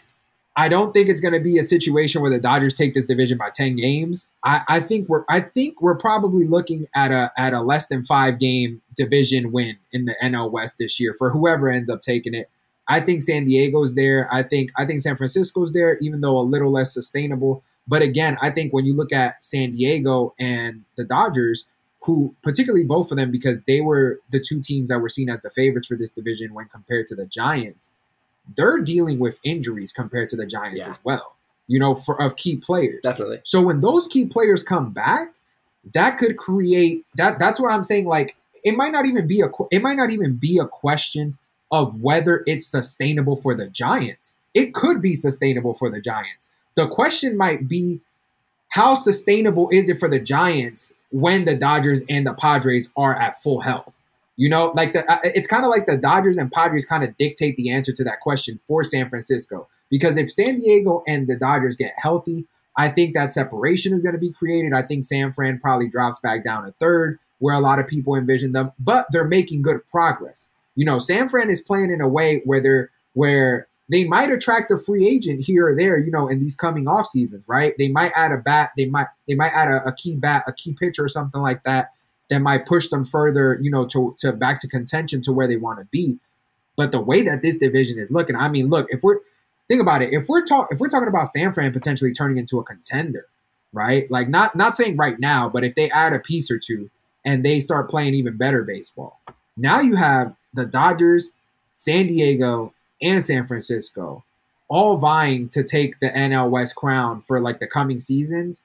I 0.59 0.69
don't 0.69 0.91
think 0.91 1.07
it's 1.07 1.21
going 1.21 1.35
to 1.35 1.39
be 1.39 1.59
a 1.59 1.63
situation 1.63 2.19
where 2.19 2.31
the 2.31 2.39
Dodgers 2.39 2.73
take 2.73 2.95
this 2.95 3.05
division 3.05 3.37
by 3.37 3.51
ten 3.53 3.75
games. 3.75 4.27
I, 4.43 4.61
I 4.67 4.79
think 4.79 5.07
we're 5.07 5.23
I 5.29 5.41
think 5.41 5.81
we're 5.81 5.97
probably 5.97 6.45
looking 6.47 6.87
at 6.95 7.11
a 7.11 7.31
at 7.37 7.53
a 7.53 7.61
less 7.61 7.87
than 7.87 8.03
five 8.03 8.39
game 8.39 8.81
division 8.95 9.51
win 9.51 9.77
in 9.91 10.05
the 10.05 10.15
NL 10.21 10.51
West 10.51 10.79
this 10.79 10.99
year 10.99 11.13
for 11.17 11.29
whoever 11.29 11.69
ends 11.69 11.91
up 11.91 12.01
taking 12.01 12.33
it. 12.33 12.49
I 12.87 13.01
think 13.01 13.21
San 13.21 13.45
Diego's 13.45 13.93
there. 13.93 14.27
I 14.33 14.41
think 14.41 14.71
I 14.75 14.85
think 14.87 15.01
San 15.01 15.15
Francisco's 15.15 15.73
there, 15.73 15.99
even 15.99 16.21
though 16.21 16.37
a 16.37 16.41
little 16.41 16.71
less 16.71 16.91
sustainable. 16.91 17.63
But 17.87 18.01
again, 18.01 18.37
I 18.41 18.49
think 18.49 18.73
when 18.73 18.85
you 18.85 18.95
look 18.95 19.13
at 19.13 19.43
San 19.43 19.71
Diego 19.71 20.33
and 20.39 20.83
the 20.97 21.03
Dodgers, 21.03 21.67
who 22.01 22.35
particularly 22.41 22.83
both 22.83 23.11
of 23.11 23.17
them, 23.17 23.29
because 23.31 23.61
they 23.67 23.81
were 23.81 24.21
the 24.31 24.39
two 24.39 24.59
teams 24.59 24.89
that 24.89 24.99
were 24.99 25.09
seen 25.09 25.29
as 25.29 25.41
the 25.43 25.51
favorites 25.51 25.87
for 25.87 25.95
this 25.95 26.09
division 26.09 26.55
when 26.55 26.65
compared 26.65 27.05
to 27.07 27.15
the 27.15 27.27
Giants, 27.27 27.91
they're 28.55 28.79
dealing 28.79 29.19
with 29.19 29.39
injuries 29.43 29.91
compared 29.91 30.29
to 30.29 30.35
the 30.35 30.45
Giants 30.45 30.85
Yeah. 30.85 30.91
as 30.91 30.99
well. 31.03 31.35
You 31.67 31.79
know, 31.79 31.95
for 31.95 32.21
of 32.21 32.37
key 32.37 32.55
players. 32.57 33.01
Definitely. 33.03 33.41
So 33.43 33.61
when 33.61 33.81
those 33.81 34.07
key 34.07 34.25
players 34.27 34.63
come 34.63 34.91
back, 34.91 35.33
that 35.93 36.17
could 36.17 36.37
create 36.37 37.05
that. 37.15 37.39
That's 37.39 37.59
what 37.59 37.71
I'm 37.71 37.83
saying. 37.83 38.05
Like 38.05 38.35
it 38.63 38.75
might 38.75 38.91
not 38.91 39.05
even 39.05 39.27
be 39.27 39.41
a. 39.41 39.47
It 39.71 39.81
might 39.81 39.97
not 39.97 40.09
even 40.09 40.35
be 40.35 40.57
a 40.59 40.65
question 40.67 41.37
of 41.71 42.01
whether 42.01 42.43
it's 42.45 42.65
sustainable 42.65 43.35
for 43.35 43.53
the 43.53 43.67
Giants. 43.67 44.37
It 44.53 44.73
could 44.73 45.01
be 45.01 45.13
sustainable 45.13 45.73
for 45.73 45.89
the 45.89 45.99
Giants. 45.99 46.49
The 46.75 46.87
question 46.87 47.35
might 47.37 47.67
be 47.67 47.99
how 48.69 48.95
sustainable 48.95 49.69
is 49.69 49.89
it 49.89 49.99
for 49.99 50.07
the 50.09 50.19
Giants 50.19 50.93
when 51.11 51.45
the 51.45 51.55
Dodgers 51.55 52.03
and 52.09 52.25
the 52.25 52.33
Padres 52.33 52.91
are 52.95 53.15
at 53.15 53.41
full 53.43 53.61
health? 53.61 53.96
You 54.37 54.49
know, 54.49 54.71
like 54.75 54.93
the 54.93 55.03
it's 55.23 55.47
kind 55.47 55.65
of 55.65 55.71
like 55.71 55.87
the 55.87 55.97
Dodgers 55.97 56.37
and 56.37 56.51
Padres 56.51 56.85
kind 56.85 57.03
of 57.03 57.17
dictate 57.17 57.57
the 57.57 57.71
answer 57.71 57.91
to 57.91 58.03
that 58.03 58.21
question 58.21 58.59
for 58.67 58.83
San 58.83 59.09
Francisco. 59.09 59.67
Because 59.89 60.15
if 60.15 60.31
San 60.31 60.57
Diego 60.57 61.03
and 61.07 61.27
the 61.27 61.35
Dodgers 61.35 61.75
get 61.75 61.93
healthy, 61.97 62.45
I 62.77 62.89
think 62.89 63.15
that 63.15 63.31
separation 63.31 63.93
is 63.93 64.01
going 64.01 64.13
to 64.13 64.19
be 64.19 64.31
created. 64.31 64.73
I 64.73 64.83
think 64.83 65.03
San 65.03 65.33
Fran 65.33 65.59
probably 65.59 65.89
drops 65.89 66.19
back 66.19 66.43
down 66.43 66.65
to 66.65 66.73
third, 66.79 67.17
where 67.39 67.55
a 67.55 67.59
lot 67.59 67.79
of 67.79 67.87
people 67.87 68.15
envision 68.15 68.51
them, 68.51 68.71
but 68.79 69.07
they're 69.11 69.27
making 69.27 69.63
good 69.63 69.85
progress. 69.87 70.51
You 70.75 70.85
know, 70.85 70.99
San 70.99 71.29
Fran 71.29 71.49
is 71.49 71.61
playing 71.61 71.91
in 71.91 72.01
a 72.01 72.07
way 72.07 72.41
where 72.45 72.61
they're 72.61 72.91
where 73.13 73.67
they 73.89 74.03
might 74.03 74.29
attract 74.29 74.69
a 74.69 74.77
free 74.77 75.07
agent 75.07 75.45
here 75.45 75.67
or 75.67 75.75
there, 75.75 75.97
you 75.97 76.11
know, 76.11 76.27
in 76.27 76.37
these 76.39 76.53
coming 76.53 76.87
off 76.87 77.07
seasons, 77.07 77.47
right? 77.47 77.73
They 77.79 77.87
might 77.87 78.11
add 78.15 78.31
a 78.31 78.37
bat, 78.37 78.71
they 78.77 78.85
might 78.85 79.07
they 79.27 79.33
might 79.33 79.53
add 79.53 79.69
a, 79.69 79.87
a 79.87 79.93
key 79.93 80.15
bat, 80.15 80.43
a 80.45 80.53
key 80.53 80.73
pitcher 80.73 81.05
or 81.05 81.07
something 81.07 81.41
like 81.41 81.63
that 81.63 81.89
that 82.29 82.39
might 82.39 82.65
push 82.65 82.89
them 82.89 83.05
further, 83.05 83.57
you 83.61 83.71
know, 83.71 83.85
to 83.87 84.15
to 84.19 84.33
back 84.33 84.59
to 84.61 84.67
contention 84.67 85.21
to 85.23 85.33
where 85.33 85.47
they 85.47 85.57
want 85.57 85.79
to 85.79 85.85
be. 85.85 86.17
But 86.75 86.91
the 86.91 87.01
way 87.01 87.23
that 87.23 87.41
this 87.41 87.57
division 87.57 87.97
is 87.97 88.11
looking, 88.11 88.35
I 88.35 88.49
mean, 88.49 88.69
look, 88.69 88.87
if 88.89 89.01
we're 89.03 89.19
think 89.67 89.81
about 89.81 90.01
it, 90.01 90.13
if 90.13 90.27
we're 90.27 90.45
talk 90.45 90.67
if 90.71 90.79
we're 90.79 90.89
talking 90.89 91.07
about 91.07 91.27
San 91.27 91.53
Fran 91.53 91.73
potentially 91.73 92.13
turning 92.13 92.37
into 92.37 92.59
a 92.59 92.63
contender, 92.63 93.25
right? 93.73 94.09
Like 94.11 94.29
not 94.29 94.55
not 94.55 94.75
saying 94.75 94.97
right 94.97 95.19
now, 95.19 95.49
but 95.49 95.63
if 95.63 95.75
they 95.75 95.89
add 95.91 96.13
a 96.13 96.19
piece 96.19 96.51
or 96.51 96.59
two 96.59 96.89
and 97.25 97.43
they 97.43 97.59
start 97.59 97.89
playing 97.89 98.13
even 98.13 98.37
better 98.37 98.63
baseball, 98.63 99.19
now 99.55 99.79
you 99.79 99.95
have 99.95 100.35
the 100.53 100.65
Dodgers, 100.65 101.31
San 101.73 102.07
Diego, 102.07 102.73
and 103.01 103.23
San 103.23 103.47
Francisco 103.47 104.23
all 104.69 104.97
vying 104.97 105.47
to 105.49 105.63
take 105.63 105.99
the 105.99 106.09
NL 106.09 106.49
West 106.49 106.75
crown 106.75 107.21
for 107.21 107.39
like 107.39 107.59
the 107.59 107.67
coming 107.67 107.99
seasons. 107.99 108.63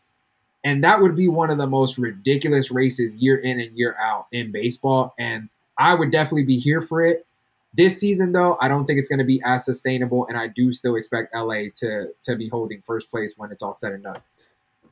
And 0.64 0.85
that 0.85 1.01
would 1.01 1.16
be 1.16 1.29
one 1.29 1.51
of 1.51 1.59
the 1.59 1.66
most 1.66 1.98
ridiculous 1.98 2.70
races 2.70 3.16
year 3.16 3.37
in 3.37 3.59
and 3.59 3.77
year 3.77 3.96
out 4.01 4.27
in 4.33 4.53
baseball. 4.53 5.14
And 5.18 5.48
I 5.77 5.94
would 5.94 6.12
definitely 6.12 6.44
be 6.44 6.59
here 6.59 6.81
for 6.81 7.03
it. 7.03 7.27
This 7.75 7.98
season, 7.98 8.33
though, 8.33 8.59
I 8.61 8.68
don't 8.68 8.85
think 8.85 8.98
it's 9.01 9.09
going 9.09 9.18
to 9.18 9.25
be 9.25 9.42
as 9.44 9.64
sustainable, 9.64 10.27
and 10.29 10.37
I 10.37 10.46
do 10.48 10.72
still 10.72 10.94
expect 10.94 11.35
LA 11.35 11.64
to 11.77 12.09
to 12.20 12.37
be 12.37 12.48
holding 12.48 12.83
first 12.83 13.11
place 13.11 13.35
when 13.38 13.51
it's 13.51 13.62
all 13.62 13.72
said 13.75 13.92
and 13.92 14.03
done. 14.05 14.20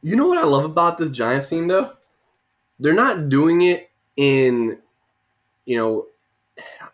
You 0.03 0.17
know 0.17 0.27
what 0.29 0.39
I 0.39 0.45
love 0.45 0.65
about 0.65 0.97
this 0.97 1.11
Giants 1.11 1.49
team 1.51 1.69
though? 1.69 1.93
They're 2.79 2.95
not 2.95 3.29
doing 3.29 3.61
it 3.61 3.91
in, 4.17 4.79
you 5.67 5.77
know, 5.77 6.07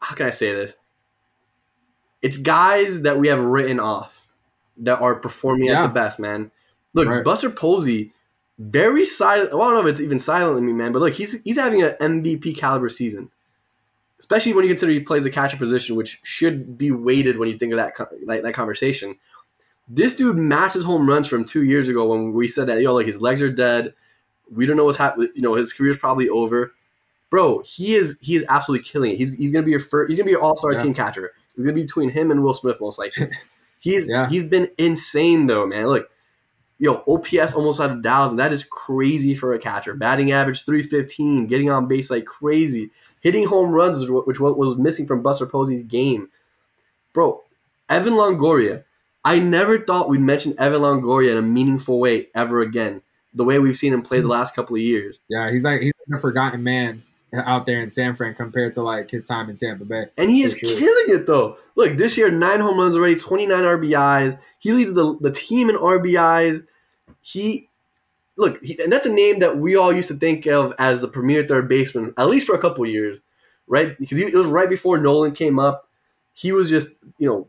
how 0.01 0.17
can 0.17 0.27
I 0.27 0.31
say 0.33 0.53
this? 0.53 0.75
It's 2.23 2.37
guys 2.37 3.03
that 3.03 3.19
we 3.19 3.29
have 3.29 3.41
written 3.41 3.79
off. 3.81 4.23
that 4.79 5.01
are 5.01 5.15
performing 5.15 5.69
Yeah. 5.69 5.85
at 5.85 5.87
the 5.87 5.93
best, 5.95 6.19
man. 6.19 6.51
Look, 6.93 7.09
Right. 7.09 7.25
Buster 7.25 7.49
Posey, 7.49 8.13
very 8.59 9.05
silent. 9.05 9.53
Well, 9.53 9.63
I 9.63 9.65
don't 9.67 9.75
know 9.75 9.87
if 9.89 9.93
it's 9.93 10.01
even 10.01 10.19
silent 10.19 10.59
in 10.59 10.67
me, 10.67 10.73
man, 10.73 10.93
but 10.93 11.01
look, 11.01 11.15
he's 11.15 11.41
he's 11.43 11.57
having 11.57 11.83
an 11.83 11.95
MVP 12.01 12.57
caliber 12.57 12.89
season, 12.89 13.31
especially 14.19 14.53
when 14.55 14.65
you 14.65 14.71
consider 14.71 14.93
he 14.93 15.01
plays 15.01 15.25
a 15.27 15.31
catcher 15.31 15.57
position, 15.57 15.97
which 15.97 16.21
should 16.23 16.79
be 16.79 16.91
weighted 16.91 17.39
when 17.39 17.49
you 17.49 17.59
think 17.59 17.73
of 17.73 17.77
that 17.77 17.95
like 18.25 18.43
that 18.43 18.55
conversation. 18.55 19.17
This 19.89 20.17
dude 20.17 20.37
matches 20.37 20.85
home 20.85 21.09
runs 21.09 21.29
from 21.29 21.45
two 21.45 21.63
years 21.65 21.89
ago 21.89 22.07
when 22.09 22.33
we 22.33 22.49
said 22.49 22.67
that 22.69 22.81
yo, 22.81 22.95
like 22.95 23.07
his 23.07 23.21
legs 23.21 23.41
are 23.43 23.53
dead. 23.53 23.95
We 24.53 24.65
don't 24.67 24.77
know 24.77 24.85
what's 24.85 24.97
happening. 24.99 25.29
You 25.35 25.43
know, 25.43 25.55
his 25.55 25.73
career's 25.73 25.99
probably 25.99 26.29
over. 26.29 26.73
Bro, 27.31 27.63
he 27.67 27.95
is 27.95 28.17
he 28.21 28.37
is 28.37 28.45
absolutely 28.49 28.85
killing 28.89 29.13
it. 29.13 29.19
He's, 29.19 29.35
he's 29.37 29.53
gonna 29.53 29.65
be 29.65 29.71
your 29.73 29.81
first. 29.81 30.09
He's 30.09 30.19
gonna 30.19 30.27
be 30.27 30.31
your 30.33 30.41
all 30.43 30.57
star 30.57 30.73
Yeah. 30.73 30.83
team 30.83 30.95
catcher. 30.95 31.33
It's 31.49 31.59
gonna 31.59 31.73
be 31.73 31.83
between 31.83 32.09
him 32.11 32.31
and 32.31 32.43
Will 32.43 32.55
Smith 32.55 32.77
most 32.81 32.99
likely. 32.99 33.29
He's 33.79 34.09
Yeah. 34.09 34.29
he's 34.29 34.43
been 34.45 34.71
insane 34.79 35.47
though, 35.47 35.67
man. 35.67 35.87
Look, 35.87 36.09
yo, 36.79 37.03
OPS 37.07 37.55
almost 37.55 37.81
at 37.81 37.91
a 37.91 38.03
thousand. 38.03 38.37
That 38.39 38.53
is 38.53 38.65
crazy 38.65 39.35
for 39.35 39.55
a 39.55 39.59
catcher. 39.59 39.95
Batting 39.95 40.33
average 40.33 40.65
three 40.65 40.83
fifteen, 40.83 41.47
getting 41.47 41.71
on 41.71 41.89
base 41.89 42.11
like 42.11 42.25
crazy, 42.25 42.91
hitting 43.21 43.47
home 43.47 43.71
runs, 43.71 43.99
is 43.99 44.11
what- 44.11 44.27
which 44.27 44.41
what 44.41 44.59
was 44.59 44.77
missing 44.77 45.07
from 45.07 45.23
Buster 45.23 45.47
Posey's 45.47 45.83
game. 45.83 46.29
Bro, 47.13 47.43
Evan 47.89 48.15
Longoria. 48.15 48.85
I 49.25 49.41
never 49.41 49.79
thought 49.79 50.09
we'd 50.09 50.21
mention 50.21 50.55
Evan 50.59 50.83
Longoria 50.83 51.33
in 51.33 51.39
a 51.39 51.43
meaningful 51.43 51.99
way 51.99 52.29
ever 52.35 52.61
again. 52.61 53.03
The 53.35 53.45
way 53.45 53.59
we've 53.59 53.77
seen 53.77 53.93
him 53.93 54.03
play 54.03 54.19
the 54.19 54.25
hmm. 54.25 54.31
last 54.31 54.55
couple 54.55 54.77
of 54.77 54.83
years. 54.83 55.21
Yeah, 55.29 55.51
he's 55.51 55.65
like 55.65 55.81
he's 55.81 55.93
like 56.09 56.19
a 56.19 56.21
forgotten 56.21 56.63
man 56.63 57.03
out 57.35 57.67
there 57.67 57.83
in 57.83 57.91
San 57.91 58.15
Fran 58.15 58.35
compared 58.35 58.73
to 58.75 58.83
like 58.83 59.11
his 59.11 59.25
time 59.25 59.51
in 59.51 59.57
Tampa 59.57 59.85
Bay. 59.85 60.07
And 60.17 60.31
he 60.31 60.43
is 60.43 60.57
sure. 60.57 60.71
killing 60.71 61.21
it 61.21 61.27
though. 61.27 61.59
Look, 61.75 61.97
this 61.97 62.17
year 62.17 62.31
nine 62.31 62.61
home 62.61 62.79
runs 62.79 62.97
already, 62.97 63.17
twenty 63.17 63.47
nine 63.47 63.65
RBIs. 63.65 64.39
He 64.59 64.73
leads 64.73 64.95
the, 64.95 65.17
the 65.21 65.33
team 65.33 65.69
in 65.71 65.77
RBIs. 65.77 66.67
He 67.23 67.69
look, 68.37 68.63
he, 68.63 68.81
and 68.83 68.93
that's 68.93 69.07
a 69.07 69.13
name 69.13 69.41
that 69.41 69.59
we 69.59 69.77
all 69.77 69.93
used 69.93 70.09
to 70.09 70.15
think 70.15 70.47
of 70.47 70.73
as 70.79 71.01
the 71.01 71.09
premier 71.09 71.47
third 71.47 71.69
baseman, 71.69 72.15
at 72.17 72.29
least 72.29 72.47
for 72.47 72.55
a 72.55 72.61
couple 72.61 72.87
years, 72.87 73.23
right? 73.67 73.99
Because 73.99 74.19
he, 74.19 74.25
it 74.25 74.35
was 74.35 74.47
right 74.47 74.69
before 74.69 74.99
Nolan 74.99 75.33
came 75.33 75.59
up. 75.59 75.89
He 76.33 76.53
was 76.53 76.69
just, 76.69 76.91
you 77.19 77.29
know, 77.29 77.49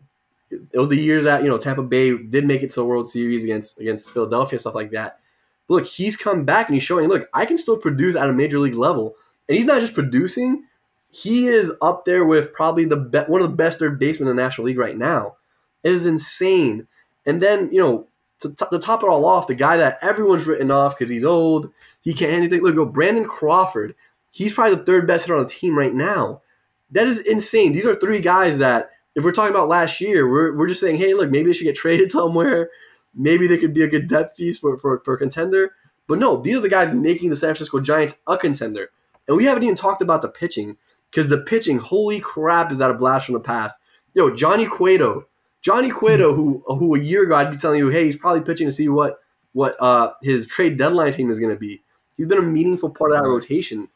it 0.50 0.80
was 0.80 0.90
the 0.90 0.96
years 0.96 1.26
that 1.26 1.44
you 1.44 1.50
know 1.50 1.58
Tampa 1.58 1.84
Bay 1.84 2.18
did 2.18 2.46
make 2.46 2.63
it 2.63 2.70
to 2.72 2.76
the 2.78 2.86
World 2.86 3.10
Series 3.10 3.44
against 3.44 3.80
against 3.80 4.12
Philadelphia 4.12 4.54
and 4.54 4.62
stuff 4.62 4.76
like 4.76 4.92
that. 4.92 5.20
But 5.68 5.74
look, 5.76 5.86
he's 5.86 6.16
come 6.16 6.46
back 6.46 6.68
and 6.68 6.76
he's 6.76 6.84
showing, 6.84 7.10
look, 7.10 7.28
I 7.34 7.46
can 7.46 7.58
still 7.58 7.78
produce 7.78 8.16
at 8.16 8.30
a 8.30 8.34
major 8.34 8.58
league 8.60 8.76
level, 8.76 9.16
and 9.48 9.58
he's 9.58 9.66
not 9.66 9.82
just 9.82 9.94
producing 9.94 10.64
he 11.10 11.48
is 11.48 11.72
up 11.82 12.06
there 12.06 12.26
with 12.26 12.54
probably 12.54 12.86
the 12.86 12.98
be- 12.98 13.20
one 13.20 13.42
of 13.42 13.50
the 13.50 13.56
best 13.56 13.80
third 13.80 14.00
basemen 14.00 14.30
in 14.30 14.36
the 14.36 14.42
National 14.42 14.68
League 14.68 14.78
right 14.78 14.98
now. 14.98 15.36
It 15.84 15.94
is 15.94 16.06
insane. 16.06 16.88
And 17.26 17.42
then 17.42 17.70
you 17.72 17.80
know 17.80 18.08
to, 18.42 18.50
to, 18.54 18.68
to 18.72 18.80
top 18.80 19.04
it 19.04 19.10
all 19.10 19.26
off, 19.26 19.48
the 19.48 19.56
guy 19.56 19.78
that 19.78 19.98
everyone's 20.02 20.46
written 20.46 20.70
off 20.70 20.98
because 20.98 21.10
he's 21.10 21.26
old, 21.26 21.72
he 22.02 22.14
can't 22.14 22.32
anything. 22.32 22.62
Look, 22.62 22.76
go 22.76 22.86
Brandon 22.86 23.26
Crawford. 23.26 23.96
He's 24.32 24.54
probably 24.54 24.76
the 24.76 24.84
third 24.84 25.08
best 25.08 25.26
hitter 25.26 25.36
on 25.36 25.44
the 25.44 25.50
team 25.50 25.78
right 25.78 25.94
now. 25.94 26.42
That 26.92 27.08
is 27.08 27.20
insane. 27.20 27.74
These 27.74 27.86
are 27.86 27.96
three 27.96 28.22
guys 28.22 28.60
that, 28.60 28.92
if 29.16 29.24
we're 29.24 29.32
talking 29.32 29.54
about 29.54 29.68
last 29.68 30.00
year, 30.00 30.30
we're, 30.30 30.56
we're 30.56 30.68
just 30.68 30.80
saying, 30.80 30.98
hey, 30.98 31.16
look, 31.16 31.32
maybe 31.32 31.48
they 31.48 31.54
should 31.54 31.64
get 31.64 31.76
traded 31.76 32.12
somewhere. 32.14 32.70
Maybe 33.16 33.48
they 33.48 33.58
could 33.58 33.74
be 33.74 33.82
a 33.82 33.88
good 33.88 34.08
depth 34.08 34.38
piece 34.38 34.60
for, 34.60 34.78
for, 34.78 35.00
for 35.00 35.16
a 35.16 35.18
contender. 35.18 35.74
But 36.08 36.20
no, 36.20 36.38
these 36.38 36.58
are 36.58 36.62
the 36.62 36.70
guys 36.70 36.94
making 36.94 37.32
the 37.32 37.36
San 37.36 37.48
Francisco 37.48 37.80
Giants 37.80 38.20
a 38.28 38.38
contender. 38.38 38.92
And 39.28 39.38
we 39.38 39.46
haven't 39.46 39.63
even 39.63 39.76
talked 39.76 40.02
about 40.02 40.22
the 40.22 40.30
pitching 40.30 40.78
because 41.12 41.30
the 41.30 41.40
pitching, 41.40 41.80
holy 41.80 42.20
crap, 42.20 42.72
is 42.72 42.78
that 42.78 42.92
a 42.92 42.94
blast 42.94 43.26
from 43.26 43.34
the 43.34 43.40
past. 43.40 43.76
Yo, 44.13 44.34
Johnny 44.34 44.66
Cueto. 44.66 45.28
Johnny 45.62 45.90
Cueto, 45.90 46.34
who 46.34 46.63
who 46.68 46.96
a 46.96 47.00
year 47.00 47.24
ago 47.24 47.36
I'd 47.36 47.52
be 47.52 47.58
telling 47.58 47.80
you, 47.80 47.90
hey, 47.90 48.06
he's 48.06 48.16
probably 48.16 48.42
pitching 48.42 48.68
to 48.68 48.72
see 48.72 48.88
what 48.90 49.20
what 49.54 49.76
uh, 49.82 50.13
his 50.22 50.48
trade 50.48 50.78
deadline 50.78 51.13
team 51.13 51.30
is 51.30 51.40
going 51.40 51.54
to 51.54 51.60
be. 51.60 51.82
He's 52.16 52.28
been 52.28 52.38
a 52.38 52.44
meaningful 52.44 52.90
part 52.90 53.12
of 53.12 53.18
that 53.18 53.28
rotation. 53.28 53.90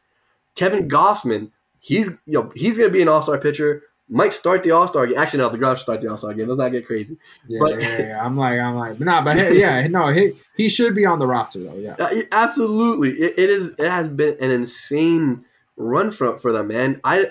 Kevin 0.55 0.89
Gausman, 0.89 1.51
he's 1.79 2.09
you 2.25 2.33
know, 2.33 2.51
he's 2.55 2.77
going 2.77 2.89
to 2.89 2.93
be 2.93 3.01
an 3.01 3.07
All 3.07 3.21
Star 3.21 3.37
pitcher. 3.37 3.83
Might 4.13 4.33
start 4.33 4.61
the 4.61 4.71
All 4.71 4.87
Star 4.89 5.07
game. 5.07 5.17
Actually, 5.17 5.39
no, 5.39 5.49
the 5.49 5.57
should 5.75 5.81
start 5.83 6.01
the 6.01 6.09
All 6.09 6.17
Star 6.17 6.33
game. 6.33 6.47
Let's 6.47 6.59
not 6.59 6.69
get 6.69 6.85
crazy. 6.85 7.15
Yeah, 7.47 7.59
But- 7.61 7.81
yeah, 7.81 7.99
yeah. 8.01 8.21
I'm 8.25 8.35
like, 8.37 8.59
I'm 8.59 8.75
like, 8.75 8.99
nah, 8.99 9.23
but 9.23 9.55
yeah, 9.55 9.87
no, 9.89 10.07
he 10.11 10.33
he 10.57 10.67
should 10.67 10.93
be 10.93 11.05
on 11.05 11.19
the 11.19 11.25
roster 11.27 11.63
though. 11.63 11.75
Yeah, 11.77 11.95
Uh, 11.97 12.13
absolutely, 12.33 13.11
it, 13.11 13.35
it 13.39 13.49
is. 13.49 13.69
It 13.79 13.89
has 13.89 14.09
been 14.09 14.35
an 14.41 14.51
insane 14.51 15.45
run 15.77 16.11
for 16.11 16.37
for 16.39 16.51
them, 16.51 16.67
man. 16.67 16.99
I 17.05 17.27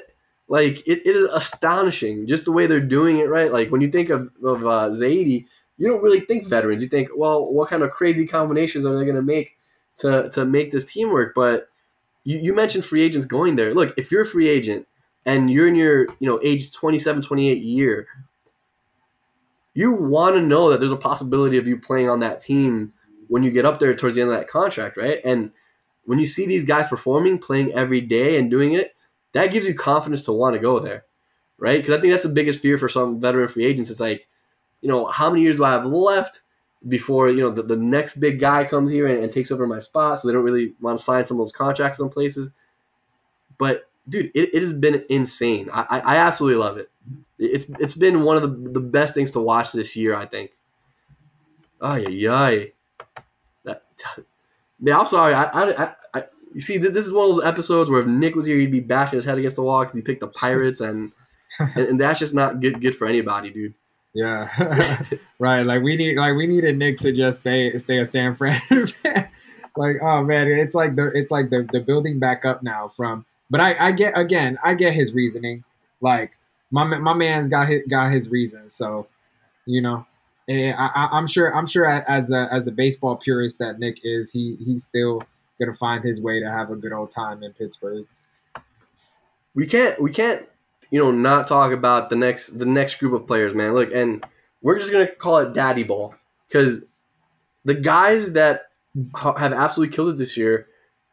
like 0.48 0.78
it, 0.88 1.02
it 1.06 1.14
is 1.16 1.28
astonishing 1.32 2.26
just 2.26 2.46
the 2.46 2.52
way 2.52 2.66
they're 2.66 2.80
doing 2.80 3.18
it. 3.18 3.28
Right, 3.28 3.52
like 3.52 3.70
when 3.70 3.82
you 3.82 3.90
think 3.90 4.08
of 4.08 4.32
of 4.42 4.64
uh, 4.64 4.88
Zaidi, 4.90 5.44
you 5.76 5.86
don't 5.86 6.02
really 6.02 6.20
think 6.20 6.46
veterans. 6.48 6.80
You 6.82 6.88
think, 6.88 7.10
well, 7.14 7.44
what 7.44 7.68
kind 7.68 7.82
of 7.82 7.90
crazy 7.90 8.26
combinations 8.26 8.86
are 8.86 8.96
they 8.98 9.04
going 9.04 9.16
to 9.16 9.22
make 9.22 9.58
to 9.98 10.30
to 10.30 10.46
make 10.46 10.70
this 10.70 10.86
team 10.86 11.10
work? 11.10 11.32
But 11.34 11.68
you, 12.24 12.38
you 12.38 12.54
mentioned 12.54 12.86
free 12.86 13.02
agents 13.02 13.26
going 13.26 13.56
there. 13.56 13.74
Look, 13.74 13.92
if 13.98 14.10
you're 14.10 14.22
a 14.22 14.26
free 14.26 14.48
agent 14.48 14.86
and 15.26 15.50
you're 15.50 15.68
in 15.68 15.74
your 15.74 16.06
you 16.18 16.28
know 16.28 16.40
age 16.42 16.72
27, 16.72 17.22
28 17.22 17.62
year, 17.62 18.06
you 19.74 19.92
want 19.92 20.36
to 20.36 20.42
know 20.42 20.70
that 20.70 20.80
there's 20.80 20.92
a 20.92 20.96
possibility 20.96 21.56
of 21.58 21.66
you 21.66 21.78
playing 21.78 22.08
on 22.08 22.20
that 22.20 22.40
team 22.40 22.92
when 23.28 23.42
you 23.42 23.50
get 23.50 23.64
up 23.64 23.78
there 23.78 23.94
towards 23.94 24.16
the 24.16 24.22
end 24.22 24.30
of 24.30 24.36
that 24.36 24.48
contract, 24.48 24.96
right? 24.96 25.20
And 25.24 25.52
when 26.04 26.18
you 26.18 26.26
see 26.26 26.46
these 26.46 26.64
guys 26.64 26.88
performing, 26.88 27.38
playing 27.38 27.72
every 27.72 28.00
day 28.00 28.38
and 28.38 28.50
doing 28.50 28.72
it, 28.72 28.94
that 29.32 29.52
gives 29.52 29.66
you 29.66 29.74
confidence 29.74 30.24
to 30.24 30.32
want 30.32 30.54
to 30.54 30.60
go 30.60 30.80
there, 30.80 31.04
right? 31.58 31.80
Because 31.80 31.96
I 31.96 32.00
think 32.00 32.12
that's 32.12 32.24
the 32.24 32.30
biggest 32.30 32.60
fear 32.60 32.78
for 32.78 32.88
some 32.88 33.20
veteran 33.20 33.48
free 33.48 33.64
agents. 33.64 33.90
It's 33.90 34.00
like, 34.00 34.26
you 34.80 34.88
know, 34.88 35.06
how 35.06 35.30
many 35.30 35.42
years 35.42 35.58
do 35.58 35.64
I 35.64 35.70
have 35.70 35.86
left 35.86 36.40
before 36.88 37.28
you 37.28 37.42
know 37.42 37.50
the, 37.50 37.62
the 37.62 37.76
next 37.76 38.18
big 38.18 38.40
guy 38.40 38.64
comes 38.64 38.90
here 38.90 39.06
and, 39.06 39.22
and 39.22 39.32
takes 39.32 39.52
over 39.52 39.66
my 39.66 39.78
spot? 39.78 40.18
So 40.18 40.26
they 40.26 40.34
don't 40.34 40.44
really 40.44 40.74
want 40.80 40.98
to 40.98 41.04
sign 41.04 41.24
some 41.24 41.38
of 41.38 41.46
those 41.46 41.52
contracts 41.52 41.98
some 41.98 42.10
places. 42.10 42.50
But 43.58 43.89
dude, 44.08 44.30
it, 44.34 44.54
it 44.54 44.62
has 44.62 44.72
been 44.72 45.04
insane. 45.08 45.68
I, 45.72 46.00
I, 46.00 46.16
absolutely 46.16 46.60
love 46.60 46.76
it. 46.78 46.90
It's 47.38 47.66
it's 47.78 47.94
been 47.94 48.22
one 48.22 48.36
of 48.36 48.42
the, 48.42 48.70
the 48.70 48.80
best 48.80 49.14
things 49.14 49.30
to 49.32 49.40
watch 49.40 49.72
this 49.72 49.96
year. 49.96 50.14
I 50.14 50.26
think. 50.26 50.52
Ay 51.80 52.26
ay 52.28 52.72
That, 53.64 53.84
man, 54.80 54.96
I'm 54.96 55.06
sorry. 55.06 55.34
I, 55.34 55.44
I, 55.44 55.94
I, 56.14 56.24
you 56.52 56.60
see, 56.60 56.78
this, 56.78 56.92
this 56.92 57.06
is 57.06 57.12
one 57.12 57.30
of 57.30 57.36
those 57.36 57.44
episodes 57.44 57.90
where 57.90 58.00
if 58.00 58.06
Nick 58.06 58.34
was 58.34 58.46
here, 58.46 58.58
he'd 58.58 58.72
be 58.72 58.80
bashing 58.80 59.16
his 59.16 59.24
head 59.24 59.38
against 59.38 59.56
the 59.56 59.62
wall 59.62 59.80
because 59.80 59.94
he 59.94 60.02
picked 60.02 60.20
the 60.20 60.28
Pirates, 60.28 60.80
and, 60.80 61.12
and 61.58 61.76
and 61.76 62.00
that's 62.00 62.20
just 62.20 62.34
not 62.34 62.60
good 62.60 62.80
good 62.80 62.96
for 62.96 63.06
anybody, 63.06 63.50
dude. 63.50 63.74
yeah, 64.12 65.02
right. 65.38 65.62
Like 65.62 65.82
we 65.82 65.96
need, 65.96 66.16
like 66.16 66.34
we 66.34 66.46
needed 66.46 66.76
Nick 66.76 66.98
to 67.00 67.12
just 67.12 67.40
stay 67.40 67.76
stay 67.78 67.98
a 67.98 68.04
San 68.04 68.34
Fran. 68.34 68.60
like, 69.76 69.96
oh 70.02 70.22
man, 70.24 70.48
it's 70.48 70.74
like 70.74 70.96
the 70.96 71.12
it's 71.14 71.30
like 71.30 71.50
the 71.50 71.66
the 71.72 71.80
building 71.80 72.18
back 72.18 72.44
up 72.44 72.62
now 72.62 72.88
from. 72.88 73.24
But 73.50 73.60
I 73.60 73.88
I 73.88 73.92
get 73.92 74.16
again, 74.16 74.58
I 74.64 74.74
get 74.74 74.94
his 74.94 75.12
reasoning. 75.12 75.64
Like 76.00 76.38
my 76.70 76.84
my 76.84 77.14
man's 77.14 77.48
got 77.48 77.68
his, 77.68 77.82
got 77.90 78.10
his 78.12 78.28
reasons, 78.30 78.74
so 78.74 79.06
you 79.66 79.82
know. 79.82 80.06
I, 80.48 81.08
I'm 81.12 81.28
sure. 81.28 81.54
I'm 81.56 81.66
sure 81.66 81.86
as 81.86 82.26
the 82.28 82.48
as 82.52 82.64
the 82.64 82.72
baseball 82.72 83.16
purist 83.16 83.60
that 83.60 83.78
Nick 83.78 84.00
is, 84.02 84.32
he 84.32 84.56
he's 84.64 84.82
still 84.84 85.22
gonna 85.60 85.74
find 85.74 86.02
his 86.02 86.20
way 86.20 86.40
to 86.40 86.50
have 86.50 86.70
a 86.70 86.76
good 86.76 86.92
old 86.92 87.10
time 87.10 87.42
in 87.44 87.52
Pittsburgh. 87.52 88.06
we 89.54 89.66
can't 89.66 90.00
we 90.00 90.10
can't 90.10 90.46
you 90.90 90.98
know 91.00 91.10
not 91.10 91.46
talk 91.46 91.72
about 91.72 92.10
the 92.10 92.16
next 92.16 92.58
the 92.58 92.66
next 92.66 92.98
group 92.98 93.12
of 93.12 93.26
players 93.26 93.54
man 93.54 93.74
look 93.74 93.90
and 93.94 94.24
we're 94.62 94.78
just 94.78 94.92
gonna 94.92 95.06
call 95.06 95.38
it 95.38 95.52
daddy 95.54 95.84
ball 95.84 96.14
because 96.48 96.80
the 97.64 97.74
guys 97.74 98.32
that 98.32 98.68
have 99.14 99.52
absolutely 99.52 99.94
killed 99.94 100.10
it 100.14 100.16
this 100.16 100.36
year 100.36 100.66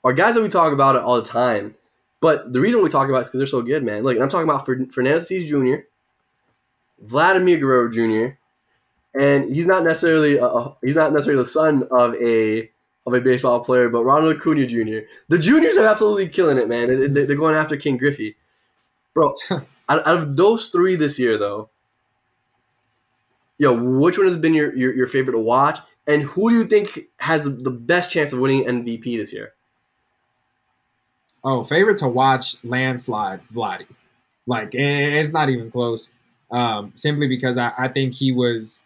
are 0.03 0.13
guys 0.13 0.35
that 0.35 0.41
we 0.41 0.49
talk 0.49 0.73
about 0.73 0.95
all 0.95 1.21
the 1.21 1.27
time 1.27 1.75
but 2.19 2.51
the 2.53 2.59
reason 2.59 2.83
we 2.83 2.89
talk 2.89 3.09
about 3.09 3.19
it 3.19 3.21
is 3.21 3.27
because 3.29 3.39
they're 3.39 3.47
so 3.47 3.61
good 3.61 3.83
man 3.83 4.03
look 4.03 4.15
and 4.15 4.23
i'm 4.23 4.29
talking 4.29 4.49
about 4.49 4.65
Fer- 4.65 4.87
fernando 4.91 5.19
Tatis 5.19 5.47
jr 5.47 5.83
vladimir 6.99 7.57
guerrero 7.57 7.89
jr 7.91 8.35
and 9.19 9.53
he's 9.53 9.65
not 9.65 9.83
necessarily 9.83 10.37
a, 10.37 10.73
he's 10.83 10.95
not 10.95 11.11
necessarily 11.13 11.41
the 11.43 11.47
son 11.47 11.87
of 11.91 12.13
a 12.15 12.69
of 13.07 13.13
a 13.13 13.21
baseball 13.21 13.61
player, 13.61 13.87
but 13.87 14.03
Ronald 14.03 14.35
Acuna 14.35 14.67
Jr. 14.67 15.07
The 15.29 15.39
juniors 15.39 15.77
are 15.77 15.85
absolutely 15.85 16.27
killing 16.27 16.57
it, 16.57 16.67
man. 16.67 17.13
They- 17.13 17.23
They're 17.25 17.37
going 17.37 17.55
after 17.55 17.77
Ken 17.77 17.95
Griffey, 17.95 18.35
bro. 19.13 19.33
out, 19.89 19.99
of 20.05 20.35
those 20.35 20.67
three 20.67 20.97
this 20.97 21.17
year, 21.17 21.37
though, 21.37 21.69
yo, 23.57 23.73
which 23.73 24.17
one 24.17 24.27
has 24.27 24.37
been 24.37 24.53
your, 24.53 24.75
your, 24.75 24.93
your 24.93 25.07
favorite 25.07 25.31
to 25.33 25.39
watch, 25.39 25.79
and 26.05 26.23
who 26.23 26.49
do 26.49 26.57
you 26.57 26.65
think 26.65 27.07
has 27.17 27.43
the 27.43 27.71
best 27.71 28.11
chance 28.11 28.33
of 28.33 28.39
winning 28.39 28.65
MVP 28.65 29.17
this 29.17 29.31
year? 29.31 29.53
Oh, 31.49 31.63
favorite 31.63 31.95
to 31.99 32.09
watch 32.09 32.57
landslide 32.65 33.39
Vladdy. 33.53 33.87
Like 34.47 34.71
it's 34.73 35.31
not 35.31 35.47
even 35.49 35.71
close. 35.71 36.11
Um, 36.51 36.91
simply 36.95 37.25
because 37.27 37.57
I, 37.57 37.71
I 37.77 37.87
think 37.87 38.13
he 38.13 38.33
was 38.33 38.83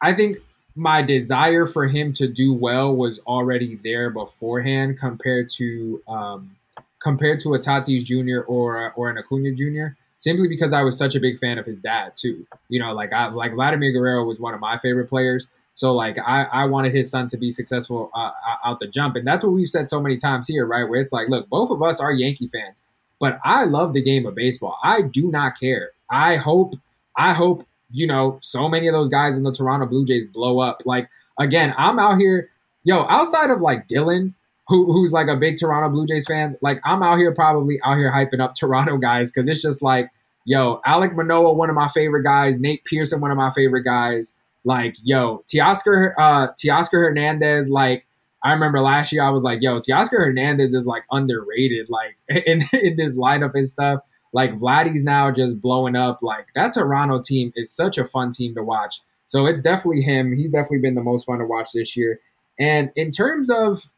I 0.00 0.14
think 0.14 0.36
my 0.76 1.02
desire 1.02 1.66
for 1.66 1.88
him 1.88 2.12
to 2.12 2.28
do 2.28 2.52
well 2.52 2.94
was 2.94 3.18
already 3.26 3.74
there 3.82 4.08
beforehand 4.10 5.00
compared 5.00 5.48
to 5.56 6.00
um, 6.06 6.56
compared 7.02 7.40
to 7.40 7.54
a 7.54 7.58
Tatis 7.58 8.04
Jr. 8.04 8.42
or 8.46 8.92
or 8.92 9.10
an 9.10 9.18
Acuna 9.18 9.50
Jr. 9.52 9.96
simply 10.16 10.46
because 10.46 10.72
I 10.72 10.82
was 10.82 10.96
such 10.96 11.16
a 11.16 11.20
big 11.20 11.38
fan 11.38 11.58
of 11.58 11.66
his 11.66 11.80
dad 11.80 12.14
too. 12.14 12.46
You 12.68 12.78
know, 12.78 12.92
like 12.92 13.12
I 13.12 13.30
like 13.30 13.52
Vladimir 13.54 13.90
Guerrero 13.90 14.24
was 14.24 14.38
one 14.38 14.54
of 14.54 14.60
my 14.60 14.78
favorite 14.78 15.08
players. 15.08 15.48
So 15.78 15.92
like 15.92 16.18
I, 16.18 16.42
I 16.42 16.64
wanted 16.64 16.92
his 16.92 17.08
son 17.08 17.28
to 17.28 17.36
be 17.36 17.52
successful 17.52 18.10
uh, 18.12 18.32
out 18.64 18.80
the 18.80 18.88
jump, 18.88 19.14
and 19.14 19.24
that's 19.24 19.44
what 19.44 19.52
we've 19.52 19.68
said 19.68 19.88
so 19.88 20.00
many 20.00 20.16
times 20.16 20.48
here, 20.48 20.66
right? 20.66 20.82
Where 20.82 21.00
it's 21.00 21.12
like, 21.12 21.28
look, 21.28 21.48
both 21.48 21.70
of 21.70 21.80
us 21.80 22.00
are 22.00 22.10
Yankee 22.10 22.48
fans, 22.48 22.82
but 23.20 23.38
I 23.44 23.62
love 23.62 23.92
the 23.92 24.02
game 24.02 24.26
of 24.26 24.34
baseball. 24.34 24.76
I 24.82 25.02
do 25.02 25.30
not 25.30 25.52
care. 25.56 25.92
I 26.10 26.34
hope, 26.34 26.74
I 27.16 27.32
hope, 27.32 27.62
you 27.92 28.08
know, 28.08 28.40
so 28.42 28.68
many 28.68 28.88
of 28.88 28.92
those 28.92 29.08
guys 29.08 29.36
in 29.36 29.44
the 29.44 29.52
Toronto 29.52 29.86
Blue 29.86 30.04
Jays 30.04 30.26
blow 30.32 30.58
up. 30.58 30.82
Like 30.84 31.08
again, 31.38 31.72
I'm 31.78 32.00
out 32.00 32.18
here, 32.18 32.50
yo, 32.82 33.06
outside 33.08 33.50
of 33.50 33.60
like 33.60 33.86
Dylan, 33.86 34.34
who, 34.66 34.92
who's 34.92 35.12
like 35.12 35.28
a 35.28 35.36
big 35.36 35.58
Toronto 35.58 35.90
Blue 35.90 36.08
Jays 36.08 36.26
fan, 36.26 36.56
like 36.60 36.80
I'm 36.84 37.04
out 37.04 37.18
here 37.18 37.32
probably 37.32 37.78
out 37.84 37.98
here 37.98 38.10
hyping 38.10 38.40
up 38.40 38.54
Toronto 38.58 38.96
guys 38.96 39.30
because 39.30 39.48
it's 39.48 39.62
just 39.62 39.80
like, 39.80 40.10
yo, 40.44 40.80
Alek 40.84 41.14
Manoah, 41.14 41.54
one 41.54 41.70
of 41.70 41.76
my 41.76 41.86
favorite 41.86 42.24
guys, 42.24 42.58
Nate 42.58 42.82
Pearson, 42.84 43.20
one 43.20 43.30
of 43.30 43.36
my 43.36 43.52
favorite 43.52 43.84
guys. 43.84 44.32
Like, 44.64 44.96
yo, 45.02 45.44
Teoscar, 45.46 46.14
uh, 46.18 46.48
Teoscar 46.52 47.04
Hernandez, 47.04 47.70
like, 47.70 48.04
I 48.42 48.52
remember 48.52 48.80
last 48.80 49.12
year 49.12 49.22
I 49.22 49.30
was 49.30 49.42
like, 49.42 49.60
yo, 49.62 49.80
Teoscar 49.80 50.18
Hernandez 50.18 50.74
is 50.74 50.86
like 50.86 51.04
underrated, 51.10 51.88
like 51.90 52.16
in, 52.46 52.60
in 52.72 52.96
this 52.96 53.16
lineup 53.16 53.52
and 53.54 53.68
stuff. 53.68 54.00
Like 54.32 54.58
Vladdy's 54.58 55.02
now 55.02 55.30
just 55.30 55.60
blowing 55.60 55.96
up. 55.96 56.22
Like 56.22 56.48
that 56.54 56.72
Toronto 56.72 57.20
team 57.20 57.52
is 57.56 57.70
such 57.70 57.98
a 57.98 58.04
fun 58.04 58.30
team 58.30 58.54
to 58.54 58.62
watch. 58.62 59.00
So 59.26 59.46
it's 59.46 59.60
definitely 59.60 60.02
him. 60.02 60.36
He's 60.36 60.50
definitely 60.50 60.78
been 60.78 60.94
the 60.94 61.02
most 61.02 61.24
fun 61.24 61.38
to 61.38 61.46
watch 61.46 61.72
this 61.72 61.96
year. 61.96 62.20
And 62.58 62.90
in 62.96 63.10
terms 63.10 63.50
of, 63.50 63.90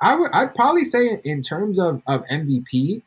I 0.00 0.14
would 0.14 0.30
I'd 0.32 0.54
probably 0.54 0.84
say 0.84 1.20
in 1.24 1.42
terms 1.42 1.78
of 1.78 2.02
of 2.06 2.24
MVP, 2.26 3.02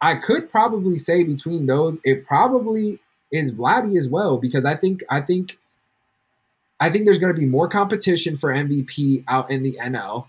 I 0.00 0.14
could 0.16 0.50
probably 0.50 0.96
say 0.96 1.24
between 1.24 1.66
those, 1.66 2.00
it 2.04 2.26
probably 2.26 3.00
is 3.34 3.52
Vladdy 3.52 3.98
as 3.98 4.08
well 4.08 4.38
because 4.38 4.64
I 4.64 4.76
think 4.76 5.02
I 5.10 5.20
think 5.20 5.58
I 6.80 6.90
think 6.90 7.06
there's 7.06 7.18
going 7.18 7.34
to 7.34 7.38
be 7.38 7.46
more 7.46 7.68
competition 7.68 8.36
for 8.36 8.52
MVP 8.52 9.24
out 9.28 9.50
in 9.50 9.62
the 9.62 9.76
NL, 9.80 10.26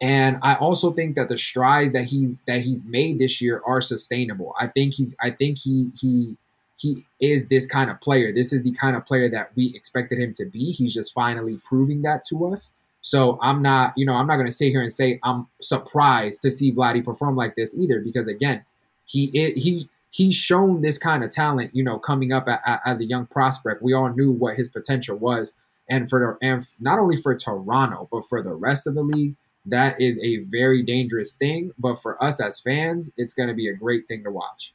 and 0.00 0.38
I 0.42 0.54
also 0.54 0.92
think 0.92 1.16
that 1.16 1.28
the 1.28 1.38
strides 1.38 1.92
that 1.92 2.04
he's 2.04 2.34
that 2.46 2.60
he's 2.60 2.84
made 2.86 3.18
this 3.18 3.40
year 3.40 3.62
are 3.66 3.80
sustainable. 3.80 4.54
I 4.60 4.66
think 4.66 4.94
he's 4.94 5.16
I 5.22 5.30
think 5.30 5.58
he 5.58 5.90
he 6.00 6.36
he 6.76 7.04
is 7.20 7.48
this 7.48 7.66
kind 7.66 7.90
of 7.90 8.00
player. 8.00 8.32
This 8.32 8.52
is 8.52 8.62
the 8.62 8.72
kind 8.72 8.96
of 8.96 9.04
player 9.04 9.28
that 9.30 9.50
we 9.56 9.74
expected 9.74 10.18
him 10.18 10.32
to 10.34 10.44
be. 10.44 10.72
He's 10.72 10.94
just 10.94 11.12
finally 11.12 11.60
proving 11.64 12.02
that 12.02 12.22
to 12.28 12.46
us. 12.46 12.74
So 13.02 13.38
I'm 13.40 13.62
not, 13.62 13.94
you 13.96 14.04
know, 14.04 14.14
I'm 14.14 14.26
not 14.26 14.36
going 14.36 14.46
to 14.46 14.52
sit 14.52 14.70
here 14.70 14.82
and 14.82 14.92
say 14.92 15.18
I'm 15.22 15.46
surprised 15.60 16.42
to 16.42 16.50
see 16.50 16.72
Vladdy 16.72 17.04
perform 17.04 17.36
like 17.36 17.54
this 17.56 17.76
either, 17.76 18.00
because 18.00 18.28
again, 18.28 18.64
he 19.06 19.26
he 19.56 19.88
he's 20.10 20.34
shown 20.34 20.82
this 20.82 20.98
kind 20.98 21.22
of 21.22 21.30
talent, 21.30 21.74
you 21.74 21.84
know, 21.84 21.98
coming 21.98 22.32
up 22.32 22.48
a, 22.48 22.60
a, 22.66 22.80
as 22.86 23.00
a 23.00 23.04
young 23.04 23.26
prospect. 23.26 23.82
We 23.82 23.92
all 23.92 24.08
knew 24.10 24.32
what 24.32 24.56
his 24.56 24.68
potential 24.68 25.16
was, 25.16 25.56
and 25.88 26.08
for 26.08 26.38
and 26.42 26.62
not 26.80 26.98
only 26.98 27.16
for 27.16 27.34
Toronto, 27.36 28.08
but 28.10 28.24
for 28.24 28.42
the 28.42 28.54
rest 28.54 28.86
of 28.86 28.94
the 28.94 29.02
league, 29.02 29.36
that 29.66 30.00
is 30.00 30.18
a 30.22 30.38
very 30.44 30.82
dangerous 30.82 31.34
thing. 31.34 31.72
But 31.78 32.00
for 32.00 32.22
us 32.22 32.40
as 32.40 32.60
fans, 32.60 33.12
it's 33.16 33.32
going 33.32 33.48
to 33.48 33.54
be 33.54 33.68
a 33.68 33.74
great 33.74 34.08
thing 34.08 34.24
to 34.24 34.30
watch. 34.30 34.74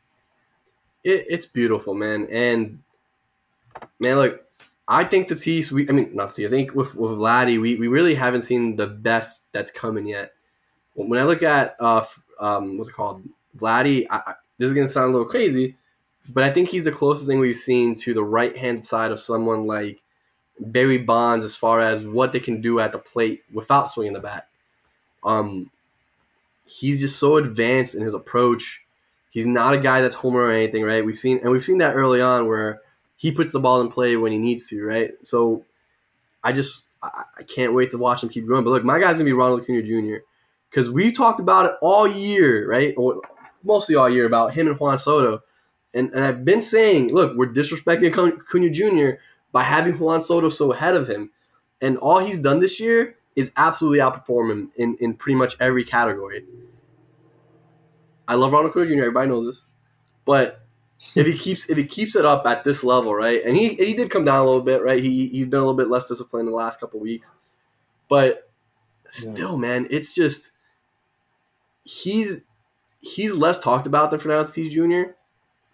It, 1.03 1.25
it's 1.29 1.45
beautiful, 1.45 1.93
man, 1.93 2.27
and 2.31 2.79
man, 3.99 4.17
look, 4.17 4.43
I 4.87 5.03
think 5.03 5.27
the 5.27 5.35
Tatis, 5.35 5.71
we, 5.71 5.87
I 5.89 5.91
mean, 5.91 6.15
not 6.15 6.29
Tatis, 6.29 6.47
I 6.47 6.49
think 6.49 6.75
with 6.75 6.95
with 6.95 7.11
Vladdy, 7.11 7.59
we, 7.59 7.75
we 7.75 7.87
really 7.87 8.15
haven't 8.15 8.43
seen 8.43 8.75
the 8.75 8.87
best 8.87 9.43
that's 9.51 9.71
coming 9.71 10.07
yet. 10.07 10.33
When 10.93 11.19
I 11.19 11.23
look 11.23 11.41
at 11.41 11.75
uh, 11.79 12.05
um, 12.39 12.77
what's 12.77 12.89
it 12.89 12.93
called, 12.93 13.23
Vladdy, 13.57 14.05
I, 14.09 14.35
this 14.57 14.67
is 14.67 14.73
going 14.73 14.87
to 14.87 14.91
sound 14.93 15.09
a 15.09 15.11
little 15.11 15.27
crazy, 15.27 15.75
but 16.29 16.43
I 16.43 16.51
think 16.51 16.69
he's 16.69 16.85
the 16.85 16.91
closest 16.91 17.27
thing 17.27 17.39
we've 17.39 17.55
seen 17.55 17.95
to 17.95 18.13
the 18.13 18.23
right 18.23 18.55
hand 18.57 18.85
side 18.85 19.11
of 19.11 19.19
someone 19.19 19.67
like 19.67 20.01
Barry 20.59 20.99
Bonds 20.99 21.43
as 21.43 21.55
far 21.55 21.81
as 21.81 22.03
what 22.03 22.31
they 22.31 22.39
can 22.39 22.61
do 22.61 22.79
at 22.79 22.91
the 22.91 22.99
plate 22.99 23.43
without 23.51 23.91
swinging 23.91 24.13
the 24.13 24.19
bat. 24.19 24.47
Um, 25.23 25.71
he's 26.65 26.99
just 26.99 27.19
so 27.19 27.37
advanced 27.37 27.95
in 27.95 28.01
his 28.01 28.13
approach. 28.13 28.81
He's 29.31 29.45
not 29.47 29.73
a 29.73 29.79
guy 29.79 30.01
that's 30.01 30.15
homer 30.15 30.41
or 30.41 30.51
anything, 30.51 30.83
right? 30.83 31.05
We've 31.05 31.17
seen 31.17 31.39
and 31.39 31.51
we've 31.51 31.63
seen 31.63 31.79
that 31.79 31.95
early 31.95 32.21
on 32.21 32.47
where 32.47 32.81
he 33.17 33.31
puts 33.31 33.51
the 33.51 33.59
ball 33.59 33.81
in 33.81 33.89
play 33.89 34.15
when 34.15 34.31
he 34.31 34.37
needs 34.37 34.67
to, 34.69 34.83
right? 34.83 35.11
So 35.23 35.65
I 36.43 36.51
just 36.51 36.85
I, 37.01 37.23
I 37.39 37.43
can't 37.43 37.73
wait 37.73 37.91
to 37.91 37.97
watch 37.97 38.21
him 38.21 38.29
keep 38.29 38.47
going. 38.47 38.63
But 38.63 38.71
look, 38.71 38.83
my 38.83 38.99
guy's 38.99 39.13
gonna 39.13 39.25
be 39.25 39.33
Ronald 39.33 39.61
Acuna 39.61 39.81
Jr. 39.81 40.23
because 40.69 40.89
we've 40.89 41.15
talked 41.15 41.39
about 41.39 41.65
it 41.65 41.71
all 41.81 42.07
year, 42.07 42.69
right? 42.69 42.93
Mostly 43.63 43.95
all 43.95 44.09
year 44.09 44.25
about 44.25 44.53
him 44.53 44.67
and 44.67 44.79
Juan 44.79 44.97
Soto. 44.97 45.41
And, 45.93 46.11
and 46.13 46.23
I've 46.23 46.43
been 46.43 46.61
saying, 46.61 47.13
look, 47.13 47.35
we're 47.35 47.47
disrespecting 47.47 48.09
Acuna 48.11 48.69
Jr. 48.69 49.19
by 49.51 49.63
having 49.63 49.97
Juan 49.97 50.21
Soto 50.21 50.49
so 50.49 50.71
ahead 50.71 50.95
of 50.95 51.07
him. 51.07 51.31
And 51.81 51.97
all 51.97 52.19
he's 52.19 52.39
done 52.39 52.59
this 52.59 52.79
year 52.79 53.17
is 53.35 53.51
absolutely 53.57 53.99
outperform 53.99 54.51
him 54.51 54.71
in, 54.75 54.97
in 54.99 55.13
pretty 55.15 55.35
much 55.35 55.55
every 55.59 55.83
category. 55.83 56.45
I 58.27 58.35
love 58.35 58.53
Ronald 58.53 58.71
Acuna 58.71 58.87
Jr. 58.87 58.93
Everybody 58.93 59.29
knows 59.29 59.47
this, 59.47 59.65
but 60.25 60.63
if 61.15 61.27
he 61.27 61.37
keeps 61.37 61.69
if 61.69 61.77
he 61.77 61.85
keeps 61.85 62.15
it 62.15 62.25
up 62.25 62.45
at 62.45 62.63
this 62.63 62.83
level, 62.83 63.13
right? 63.13 63.43
And 63.43 63.57
he 63.57 63.75
he 63.75 63.93
did 63.93 64.09
come 64.09 64.23
down 64.23 64.39
a 64.39 64.45
little 64.45 64.61
bit, 64.61 64.81
right? 64.81 65.03
He 65.03 65.27
he's 65.27 65.45
been 65.45 65.59
a 65.59 65.63
little 65.63 65.73
bit 65.73 65.89
less 65.89 66.07
disciplined 66.07 66.47
in 66.47 66.51
the 66.51 66.57
last 66.57 66.79
couple 66.79 66.99
weeks, 66.99 67.29
but 68.07 68.49
still, 69.11 69.53
yeah. 69.53 69.57
man, 69.57 69.87
it's 69.89 70.13
just 70.13 70.51
he's 71.83 72.43
he's 73.03 73.35
less 73.35 73.59
talked 73.59 73.85
about 73.85 74.09
than 74.09 74.19
Fernando 74.19 74.49
Tatis 74.49 74.71
Jr. 74.71 75.11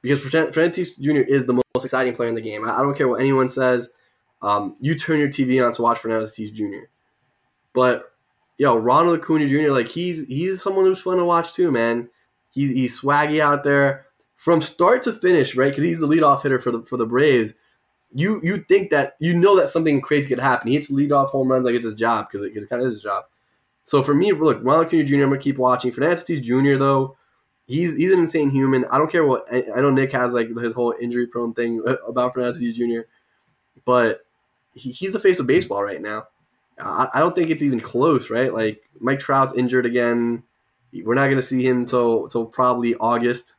because 0.02 0.22
Fernando 0.22 0.52
Tatis 0.52 1.00
Jr. 1.00 1.22
is 1.22 1.46
the 1.46 1.54
most 1.54 1.86
exciting 1.86 2.14
player 2.14 2.30
in 2.30 2.36
the 2.36 2.42
game. 2.42 2.66
I, 2.66 2.80
I 2.80 2.82
don't 2.82 2.98
care 2.98 3.08
what 3.08 3.22
anyone 3.22 3.48
says. 3.48 3.90
Um, 4.42 4.76
you 4.80 4.96
turn 4.96 5.20
your 5.20 5.28
TV 5.28 5.66
on 5.66 5.72
to 5.74 5.82
watch 5.82 6.00
Fernando 6.00 6.26
Tatis 6.26 6.54
Jr. 6.54 6.88
But 7.74 8.12
yo, 8.58 8.76
Ronald 8.76 9.20
Acuna 9.20 9.48
Jr. 9.48 9.72
like 9.72 9.88
he's 9.88 10.26
he's 10.26 10.62
someone 10.62 10.86
who's 10.86 11.02
fun 11.02 11.18
to 11.18 11.26
watch 11.26 11.54
too, 11.54 11.72
man. 11.72 12.10
He's 12.52 12.72
he's 12.72 13.00
swaggy 13.00 13.40
out 13.40 13.64
there 13.64 14.08
from 14.36 14.62
start 14.62 15.04
to 15.04 15.14
finish, 15.14 15.56
right? 15.56 15.70
Because 15.70 15.84
he's 15.84 16.00
the 16.00 16.08
leadoff 16.08 16.44
hitter 16.44 16.60
for 16.60 16.72
the 16.72 16.82
for 16.84 16.98
the 16.98 17.06
Braves. 17.06 17.54
You 18.12 18.40
you 18.44 18.66
think 18.68 18.90
that 18.90 19.16
you 19.20 19.36
know 19.36 19.56
that 19.58 19.70
something 19.70 20.02
crazy 20.02 20.28
could 20.28 20.40
happen. 20.40 20.68
He 20.68 20.74
hits 20.74 20.90
leadoff 20.90 21.30
home 21.30 21.52
runs 21.52 21.66
like 21.66 21.76
it's 21.76 21.86
his 21.86 21.94
job 21.94 22.28
because 22.28 22.48
it, 22.48 22.58
it 22.58 22.70
kind 22.70 22.82
of 22.82 22.88
is 22.88 22.96
his 22.96 23.04
job. 23.04 23.26
So 23.86 24.02
for 24.02 24.14
me, 24.14 24.32
look, 24.32 24.60
Ronald 24.64 24.88
Acuna 24.88 25.04
Jr. 25.04 25.16
I'm 25.16 25.30
gonna 25.30 25.40
keep 25.40 25.58
watching. 25.58 25.92
Fernando 25.92 26.22
Tatis 26.22 26.42
Jr. 26.42 26.80
though, 26.80 27.18
he's 27.70 27.96
he's 27.96 28.12
an 28.12 28.20
insane 28.20 28.50
human. 28.50 28.84
I 28.86 28.98
don't 28.98 29.12
care 29.12 29.26
what 29.26 29.46
I, 29.52 29.62
know. 29.80 29.92
Nick 29.92 30.12
has 30.12 30.34
like 30.34 30.50
his 30.58 30.74
whole 30.74 30.94
injury 31.00 31.28
prone 31.28 31.54
thing 31.54 31.82
about 32.08 32.34
Fernando 32.34 32.60
Tatis 32.60 32.74
Jr., 32.74 33.08
but 33.86 34.26
he, 34.74 34.92
he's 34.92 35.14
the 35.14 35.20
face 35.20 35.40
of 35.40 35.48
baseball 35.48 35.84
right 35.84 36.02
now. 36.02 36.28
I, 36.80 37.08
I 37.14 37.20
don't 37.20 37.36
think 37.36 37.50
it's 37.50 37.64
even 37.64 37.80
close, 37.80 38.30
right? 38.30 38.54
Like 38.54 38.82
Mike 39.00 39.20
Trout's 39.20 39.54
injured 39.54 39.86
again. 39.86 40.44
We're 40.92 41.14
not 41.14 41.30
gonna 41.30 41.42
see 41.42 41.66
him 41.66 41.86
till 41.86 42.28
till 42.28 42.46
probably 42.46 42.96
August. 42.96 43.54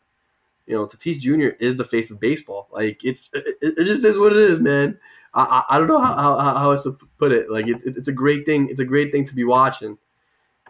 You 0.66 0.76
know, 0.76 0.86
Tatis 0.86 1.18
Jr. 1.18 1.56
is 1.58 1.76
the 1.76 1.84
face 1.84 2.10
of 2.10 2.20
baseball. 2.20 2.68
Like 2.72 3.04
it's 3.04 3.30
it, 3.32 3.56
it 3.62 3.84
just 3.84 4.04
is 4.04 4.18
what 4.18 4.32
it 4.32 4.38
is, 4.38 4.60
man. 4.60 4.98
I, 5.32 5.42
I, 5.42 5.76
I 5.76 5.78
don't 5.78 5.86
know 5.86 6.00
how, 6.00 6.14
how, 6.16 6.54
how 6.56 6.70
else 6.72 6.82
to 6.82 6.98
put 7.18 7.30
it. 7.30 7.50
Like 7.50 7.68
it's 7.68 7.84
it's 7.84 8.08
a 8.08 8.12
great 8.12 8.44
thing. 8.44 8.68
It's 8.68 8.80
a 8.80 8.84
great 8.84 9.12
thing 9.12 9.24
to 9.26 9.34
be 9.34 9.44
watching. 9.44 9.98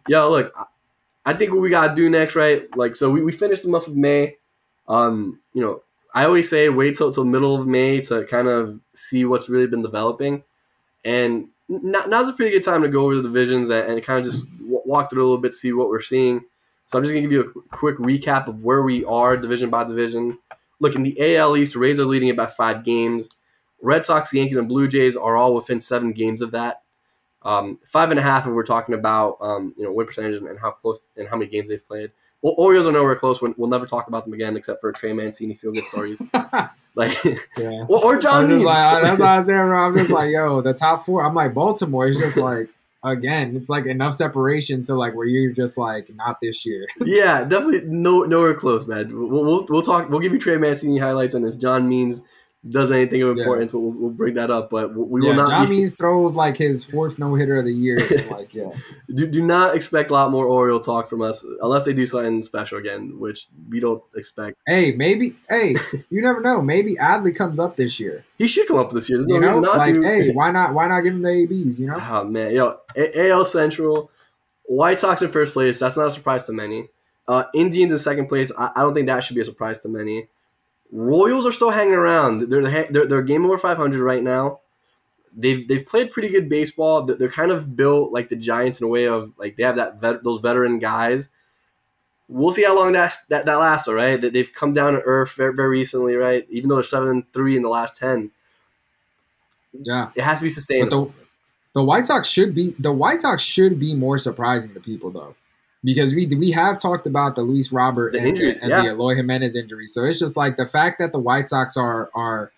Yo, 0.09 0.30
look, 0.30 0.53
I 1.25 1.35
think 1.35 1.53
what 1.53 1.61
we 1.61 1.71
gotta 1.71 1.95
do 1.95 2.09
next, 2.09 2.35
right? 2.35 2.75
Like, 2.77 2.97
so 2.97 3.11
we, 3.11 3.23
we 3.23 3.33
finished 3.33 3.62
the 3.62 3.68
month 3.68 3.87
of 3.87 3.97
May. 3.97 4.37
Um, 4.89 5.41
you 5.53 5.62
know, 5.62 5.83
I 6.14 6.25
always 6.25 6.49
say 6.49 6.68
wait 6.68 6.97
till 6.97 7.12
till 7.12 7.25
middle 7.25 7.61
of 7.61 7.66
May 7.66 8.01
to 8.03 8.25
kind 8.25 8.49
of 8.49 8.81
see 8.95 9.25
what's 9.25 9.49
really 9.49 9.66
been 9.66 9.83
developing, 9.83 10.43
and 11.05 11.49
now's 11.68 12.29
a 12.29 12.33
pretty 12.33 12.51
good 12.51 12.64
time 12.64 12.83
to 12.83 12.89
go 12.89 13.05
over 13.05 13.16
the 13.16 13.23
divisions 13.23 13.71
and, 13.71 13.93
and 13.93 14.03
kind 14.03 14.18
of 14.18 14.33
just 14.33 14.47
walk 14.61 15.11
through 15.11 15.23
a 15.23 15.27
little 15.27 15.39
bit, 15.39 15.55
see 15.55 15.73
what 15.73 15.89
we're 15.89 16.03
seeing. 16.03 16.41
So 16.87 16.99
I'm 16.99 17.05
just 17.05 17.12
gonna 17.12 17.23
give 17.23 17.33
you 17.33 17.53
a 17.55 17.77
quick 17.77 17.99
recap 17.99 18.49
of 18.49 18.64
where 18.64 18.83
we 18.83 19.05
are 19.05 19.37
division 19.37 19.71
by 19.71 19.85
division. 19.85 20.39
Look 20.81 20.95
in 20.95 21.03
the 21.03 21.37
AL 21.37 21.57
East, 21.57 21.77
Rays 21.77 22.01
are 22.01 22.07
leading 22.07 22.29
it 22.29 22.37
by 22.37 22.47
five 22.47 22.85
games. 22.85 23.29
Red 23.83 24.05
Sox, 24.05 24.33
Yankees, 24.33 24.57
and 24.57 24.68
Blue 24.68 24.89
Jays 24.89 25.16
are 25.16 25.37
all 25.37 25.55
within 25.55 25.79
seven 25.81 26.12
games 26.12 26.43
of 26.43 26.51
that. 26.51 26.83
Um, 27.43 27.78
five 27.86 28.11
and 28.11 28.20
a 28.20 28.22
half, 28.22 28.47
if 28.47 28.53
we're 28.53 28.64
talking 28.64 28.95
about 28.95 29.38
um, 29.41 29.74
you 29.76 29.84
know 29.84 29.93
win 29.93 30.07
percentage 30.07 30.43
and 30.43 30.59
how 30.59 30.72
close 30.72 31.03
and 31.16 31.28
how 31.28 31.36
many 31.36 31.51
games 31.51 31.70
they've 31.70 31.86
played. 31.86 32.11
Well, 32.43 32.55
Orioles 32.57 32.86
are 32.86 32.93
nowhere 32.93 33.16
close. 33.16 33.43
We'll, 33.43 33.68
never 33.68 33.84
talk 33.84 34.09
about 34.09 34.24
them 34.24 34.32
again, 34.32 34.57
except 34.57 34.80
for 34.80 34.93
Trey 34.93 35.12
Mancini 35.12 35.55
field 35.55 35.74
good 35.74 35.84
stories. 35.84 36.22
like, 36.95 37.22
yeah. 37.22 37.84
well, 37.86 38.03
or 38.03 38.18
John 38.18 38.49
Means. 38.49 38.62
Like, 38.62 39.03
that's 39.03 39.20
what 39.20 39.28
I 39.28 39.38
was 39.38 39.47
saying. 39.47 39.61
I'm 39.61 39.95
just 39.95 40.11
like, 40.11 40.30
yo, 40.30 40.62
the 40.62 40.72
top 40.72 41.05
four. 41.05 41.22
I'm 41.22 41.34
like 41.34 41.53
Baltimore. 41.53 42.07
It's 42.07 42.18
just 42.18 42.38
like 42.38 42.70
again, 43.05 43.57
it's 43.57 43.70
like 43.70 43.86
enough 43.86 44.14
separation 44.14 44.82
to 44.84 44.95
like 44.95 45.14
where 45.14 45.26
you're 45.26 45.53
just 45.53 45.78
like 45.78 46.14
not 46.14 46.38
this 46.41 46.64
year. 46.66 46.86
yeah, 47.05 47.45
definitely 47.45 47.82
no 47.86 48.22
nowhere 48.22 48.55
close, 48.55 48.86
man. 48.86 49.09
We'll, 49.16 49.45
we'll, 49.45 49.66
we'll 49.68 49.82
talk. 49.82 50.11
We'll 50.11 50.20
give 50.20 50.32
you 50.32 50.38
Trey 50.38 50.57
Mancini 50.57 50.99
highlights, 50.99 51.34
and 51.34 51.47
if 51.47 51.59
John 51.59 51.88
Means 51.88 52.22
does 52.69 52.93
anything 52.93 53.23
of 53.23 53.37
Yeah. 53.37 53.43
importance, 53.43 53.73
we'll, 53.73 53.83
we'll 53.91 54.11
bring 54.11 54.35
that 54.35 54.51
up. 54.51 54.69
But 54.69 54.95
we 54.95 55.23
yeah, 55.23 55.29
will 55.31 55.37
not. 55.37 55.49
John 55.49 55.69
be- 55.69 55.77
Means 55.77 55.95
throws 55.95 56.35
like 56.35 56.57
his 56.59 56.85
fourth 56.85 57.19
no 57.19 57.35
hitter 57.35 57.57
of 57.57 57.65
the 57.65 57.73
year. 57.73 57.97
like, 58.31 58.53
yeah, 58.53 58.71
do, 59.15 59.27
do 59.27 59.41
not 59.43 59.75
expect 59.75 60.11
a 60.11 60.13
lot 60.13 60.31
more 60.31 60.45
Oriole 60.47 60.81
talk 60.81 61.09
from 61.09 61.23
us 61.23 61.43
unless 61.63 61.85
they 61.85 61.95
do 61.95 62.05
something 62.05 62.43
special 62.43 62.77
again, 62.79 63.19
which 63.19 63.49
we 63.71 63.81
don't 63.81 64.03
expect. 64.15 64.59
hey, 64.67 64.93
maybe, 64.93 65.37
hey, 65.49 65.75
you 66.11 66.21
never 66.21 66.41
know. 66.43 66.61
Maybe 66.61 66.97
Adley 66.97 67.35
comes 67.35 67.59
up 67.59 67.77
this 67.77 67.99
year. 67.99 68.25
He 68.37 68.47
should 68.47 68.69
come 68.69 68.77
up 68.79 68.91
this 68.93 69.09
year. 69.09 69.19
There's 69.19 69.27
no 69.29 69.35
You 69.37 69.41
know, 69.41 69.47
reason 69.47 69.63
not 69.63 69.79
like, 69.79 69.95
to. 69.95 70.03
hey, 70.03 70.33
why 70.33 70.51
not? 70.51 70.75
Why 70.75 70.87
not 70.89 71.01
give 71.01 71.15
him 71.15 71.23
the 71.23 71.31
ABs? 71.51 71.79
You 71.81 71.87
know, 71.87 71.99
Oh 71.99 72.25
man, 72.25 72.55
yo, 72.55 72.79
A- 72.95 73.31
AL 73.31 73.47
Central, 73.47 74.11
White 74.65 75.01
Sox 75.01 75.23
in 75.23 75.31
first 75.33 75.55
place. 75.55 75.79
That's 75.79 75.97
not 75.97 76.09
a 76.09 76.11
surprise 76.11 76.45
to 76.45 76.53
many. 76.53 76.89
Uh, 77.27 77.45
Indians 77.55 77.93
in 77.93 77.99
second 77.99 78.27
place. 78.27 78.53
I, 78.59 78.71
I 78.77 78.81
don't 78.83 78.93
think 78.93 79.07
that 79.07 79.25
should 79.25 79.35
be 79.37 79.41
a 79.41 79.45
surprise 79.45 79.79
to 79.81 79.89
many. 79.89 80.29
Royals 80.93 81.47
are 81.47 81.53
still 81.53 81.70
hanging 81.70 81.95
around. 81.95 82.51
They're 82.51 82.62
the 82.62 82.86
they're, 82.91 83.07
they're 83.07 83.22
game 83.22 83.45
over 83.47 83.59
500 83.59 84.01
right 84.03 84.22
now. 84.22 84.61
They've 85.36 85.66
they've 85.68 85.86
played 85.86 86.11
pretty 86.11 86.28
good 86.28 86.49
baseball. 86.49 87.03
They're, 87.05 87.28
kind 87.28 87.53
of 87.53 87.76
built 87.76 88.12
like 88.12 88.28
the 88.28 88.36
Giants 88.36 88.80
in 88.80 88.86
a 88.86 88.91
way 88.91 89.07
of 89.07 89.32
like 89.38 89.57
they 89.57 89.62
have 89.62 89.76
that 89.76 90.01
vet, 90.01 90.24
those 90.24 90.41
veteran 90.41 90.78
guys. 90.80 91.28
We'll 92.28 92.53
see 92.53 92.64
how 92.64 92.76
long 92.76 92.93
that 92.93 93.14
that, 93.28 93.47
that 93.47 93.55
lasts. 93.55 93.86
All 93.88 93.95
right, 93.95 94.20
They- 94.20 94.30
they've 94.30 94.53
come 94.53 94.74
down 94.74 94.95
to 94.95 95.01
earth 95.03 95.32
very, 95.32 95.55
very 95.55 95.68
recently, 95.68 96.16
right? 96.16 96.47
Even 96.51 96.68
though 96.68 96.76
they're 96.76 96.84
seven 96.84 97.09
and 97.09 97.32
three 97.32 97.57
in 97.57 97.62
the 97.62 97.68
last 97.68 97.97
ten, 97.97 98.30
yeah. 99.72 100.11
it 100.14 100.22
has 100.22 100.38
to 100.38 100.45
be 100.45 100.49
But 100.49 100.55
sustainable. 100.55 101.07
the 101.07 101.12
the 101.72 101.84
White 101.84 102.07
Sox 102.09 102.28
should 102.28 102.53
be 102.55 102.74
the 102.80 102.93
White 102.93 103.20
Sox 103.20 103.43
should 103.43 103.78
be 103.78 103.95
more 103.95 104.18
surprising 104.18 104.74
to 104.74 104.80
people 104.80 105.11
though, 105.11 105.36
because 105.83 106.14
we 106.14 106.26
we 106.26 106.51
have 106.53 106.78
talked 106.78 107.07
about 107.07 107.35
the 107.37 107.43
Luis 107.43 107.72
Robert 107.72 108.12
The 108.12 108.18
and, 108.18 108.28
injuries, 108.28 108.61
and 108.61 108.70
yeah. 108.70 108.83
the 108.83 108.89
Eloy 108.89 109.14
Jimenez 109.14 109.55
injury. 109.55 109.87
So 109.87 110.05
it's 110.05 110.18
just 110.18 110.37
like 110.37 110.57
the 110.57 110.66
fact 110.66 110.99
that 110.99 111.12
the 111.12 111.18
White 111.18 111.49
Sox 111.49 111.76
are 111.76 112.11
are, 112.14 112.53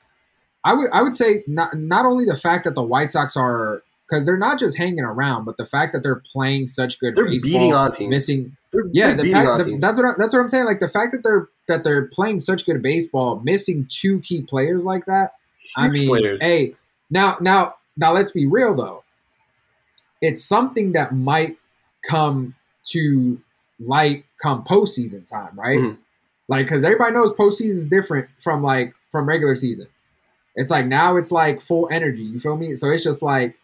I 0.65 0.75
would 0.75 0.91
I 0.93 1.03
would 1.03 1.15
say 1.15 1.45
not 1.47 1.75
not 1.75 2.05
only 2.05 2.25
the 2.25 2.37
fact 2.37 2.65
that 2.65 2.75
the 2.75 2.83
White 2.83 3.13
Sox 3.13 3.37
are 3.37 3.83
because 4.09 4.27
they're 4.27 4.37
not 4.37 4.59
just 4.59 4.77
hanging 4.77 5.05
around, 5.05 5.45
but 5.45 5.57
the 5.57 5.67
fact 5.67 5.93
that 5.93 6.03
they're 6.03 6.23
playing 6.33 6.67
such 6.67 6.99
good 6.99 7.15
they're 7.15 7.27
baseball, 7.27 7.51
beating 7.51 7.75
on 7.75 7.93
teams. 7.93 8.11
missing 8.11 8.57
They're, 8.73 8.85
yeah, 8.93 9.15
they're 9.15 9.25
the 9.25 9.33
fact, 9.33 9.65
the, 9.65 9.79
that's 9.79 9.99
what 9.99 10.07
I, 10.07 10.13
that's 10.19 10.35
what 10.35 10.41
I'm 10.41 10.49
saying. 10.49 10.67
Like 10.67 10.81
the 10.81 10.89
fact 10.89 11.13
that 11.13 11.23
they're 11.23 11.49
that 11.69 11.85
they're 11.85 12.07
playing 12.07 12.41
such 12.41 12.67
good 12.67 12.83
baseball, 12.83 13.41
missing 13.45 13.87
two 13.89 14.21
key 14.21 14.43
players 14.43 14.85
like 14.85 15.07
that. 15.07 15.35
I 15.77 15.89
mean, 15.89 16.09
players. 16.09 16.43
hey, 16.43 16.75
now 17.11 17.37
now 17.41 17.77
now 17.97 18.13
let's 18.13 18.33
be 18.33 18.47
real 18.47 18.77
though. 18.77 19.05
It's 20.21 20.45
something 20.45 20.93
that 20.93 21.15
might 21.15 21.57
come 22.09 22.55
to 22.87 23.41
light 23.81 24.25
come 24.43 24.65
postseason 24.65 25.29
time, 25.29 25.59
right? 25.59 25.79
Mhm. 25.79 25.97
Like, 26.49 26.67
because 26.67 26.85
everybody 26.85 27.13
knows 27.13 27.33
postseason 27.33 27.75
is 27.75 27.87
different 27.87 28.29
from 28.39 28.63
like 28.63 28.95
from 29.11 29.27
regular 29.27 29.55
season. 29.55 29.87
It's 30.55 30.71
like 30.71 30.87
now 30.87 31.17
it's 31.17 31.33
like 31.33 31.61
full 31.61 31.89
energy. 31.91 32.23
You 32.23 32.39
feel 32.39 32.57
me? 32.57 32.75
So 32.75 32.91
it's 32.91 33.05
just 33.05 33.23
like 33.23 33.57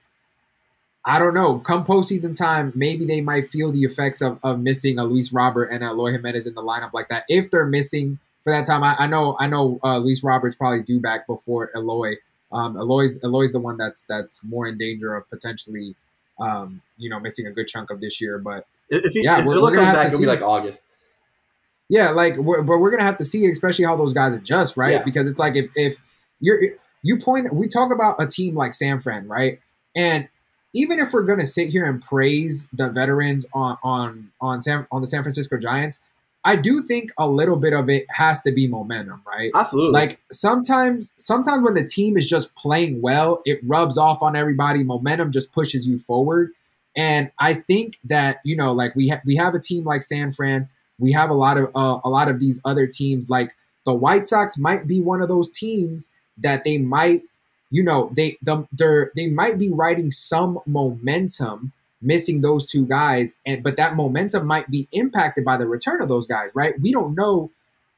I 1.04 1.18
don't 1.18 1.32
know. 1.32 1.58
Come 1.60 1.84
postseason 1.84 2.36
time, 2.36 2.72
maybe 2.74 3.06
they 3.06 3.22
might 3.22 3.48
feel 3.48 3.72
the 3.72 3.84
effects 3.84 4.20
of, 4.20 4.38
of 4.42 4.60
missing 4.60 4.98
a 4.98 5.04
Luis 5.04 5.32
Robert 5.32 5.66
and 5.66 5.82
a 5.82 5.86
Eloy 5.88 6.12
Jimenez 6.12 6.46
in 6.46 6.54
the 6.54 6.62
lineup 6.62 6.92
like 6.92 7.08
that. 7.08 7.24
If 7.28 7.50
they're 7.50 7.64
missing 7.64 8.18
for 8.44 8.52
that 8.52 8.66
time, 8.66 8.82
I, 8.82 8.94
I 8.98 9.06
know 9.06 9.36
I 9.38 9.46
know 9.46 9.78
uh, 9.82 9.98
Luis 9.98 10.22
Roberts 10.22 10.56
probably 10.56 10.82
due 10.82 11.00
back 11.00 11.26
before 11.26 11.70
Eloy. 11.74 12.16
Um, 12.52 12.76
Eloy's 12.76 13.18
Eloy's 13.22 13.52
the 13.52 13.60
one 13.60 13.76
that's 13.76 14.04
that's 14.04 14.42
more 14.44 14.66
in 14.66 14.76
danger 14.76 15.14
of 15.14 15.28
potentially, 15.30 15.94
um, 16.40 16.80
you 16.96 17.10
know, 17.10 17.18
missing 17.20 17.46
a 17.46 17.50
good 17.50 17.66
chunk 17.66 17.90
of 17.90 18.00
this 18.00 18.20
year. 18.20 18.38
But 18.38 18.66
If, 18.90 19.14
Yeah, 19.14 19.40
if 19.40 19.46
we're- 19.46 19.60
we're 19.60 19.74
have 19.82 19.94
back, 19.96 20.08
to 20.08 20.14
it'll 20.14 20.20
be 20.20 20.26
like 20.26 20.40
August. 20.42 20.82
Yeah, 21.90 22.10
like, 22.10 22.36
we're, 22.36 22.62
but 22.62 22.78
we're 22.78 22.90
gonna 22.90 23.02
have 23.02 23.16
to 23.18 23.24
see, 23.24 23.46
especially 23.46 23.84
how 23.86 23.96
those 23.96 24.12
guys 24.12 24.34
adjust, 24.34 24.76
right? 24.76 24.92
Yeah. 24.92 25.02
Because 25.02 25.26
it's 25.26 25.38
like 25.38 25.56
if 25.56 25.70
if 25.74 25.98
you're 26.40 26.60
you 27.02 27.16
point, 27.18 27.54
we 27.54 27.68
talk 27.68 27.92
about 27.92 28.16
a 28.20 28.26
team 28.26 28.54
like 28.54 28.74
San 28.74 29.00
Fran, 29.00 29.26
right? 29.28 29.60
And 29.96 30.28
even 30.74 30.98
if 30.98 31.12
we're 31.12 31.22
gonna 31.22 31.46
sit 31.46 31.68
here 31.70 31.86
and 31.86 32.02
praise 32.02 32.68
the 32.72 32.88
veterans 32.90 33.46
on 33.54 33.78
on 33.82 34.30
on 34.40 34.60
San 34.60 34.86
on 34.92 35.00
the 35.00 35.06
San 35.06 35.22
Francisco 35.22 35.56
Giants, 35.56 36.00
I 36.48 36.56
do 36.56 36.82
think 36.82 37.12
a 37.18 37.28
little 37.28 37.56
bit 37.56 37.74
of 37.74 37.90
it 37.90 38.06
has 38.08 38.40
to 38.40 38.52
be 38.52 38.66
momentum, 38.66 39.20
right? 39.26 39.50
Absolutely. 39.54 39.92
Like 39.92 40.18
sometimes, 40.32 41.12
sometimes 41.18 41.62
when 41.62 41.74
the 41.74 41.84
team 41.84 42.16
is 42.16 42.26
just 42.26 42.54
playing 42.54 43.02
well, 43.02 43.42
it 43.44 43.60
rubs 43.64 43.98
off 43.98 44.22
on 44.22 44.34
everybody. 44.34 44.82
Momentum 44.82 45.30
just 45.30 45.52
pushes 45.52 45.86
you 45.86 45.98
forward, 45.98 46.52
and 46.96 47.30
I 47.38 47.52
think 47.52 47.98
that 48.04 48.40
you 48.44 48.56
know, 48.56 48.72
like 48.72 48.96
we 48.96 49.10
ha- 49.10 49.20
we 49.26 49.36
have 49.36 49.52
a 49.52 49.60
team 49.60 49.84
like 49.84 50.02
San 50.02 50.32
Fran, 50.32 50.70
we 50.98 51.12
have 51.12 51.28
a 51.28 51.34
lot 51.34 51.58
of 51.58 51.66
uh, 51.76 52.00
a 52.02 52.08
lot 52.08 52.28
of 52.28 52.40
these 52.40 52.62
other 52.64 52.86
teams. 52.86 53.28
Like 53.28 53.54
the 53.84 53.92
White 53.92 54.26
Sox 54.26 54.56
might 54.56 54.86
be 54.86 55.02
one 55.02 55.20
of 55.20 55.28
those 55.28 55.52
teams 55.52 56.10
that 56.38 56.64
they 56.64 56.78
might, 56.78 57.24
you 57.68 57.82
know, 57.82 58.10
they 58.16 58.38
the, 58.40 58.66
they're 58.72 59.12
they 59.14 59.26
might 59.26 59.58
be 59.58 59.70
riding 59.70 60.10
some 60.10 60.60
momentum 60.64 61.74
missing 62.00 62.40
those 62.40 62.64
two 62.64 62.86
guys 62.86 63.34
and 63.46 63.62
but 63.62 63.76
that 63.76 63.96
momentum 63.96 64.46
might 64.46 64.70
be 64.70 64.88
impacted 64.92 65.44
by 65.44 65.56
the 65.56 65.66
return 65.66 66.00
of 66.00 66.08
those 66.08 66.26
guys 66.26 66.50
right? 66.54 66.80
We 66.80 66.92
don't 66.92 67.14
know 67.14 67.50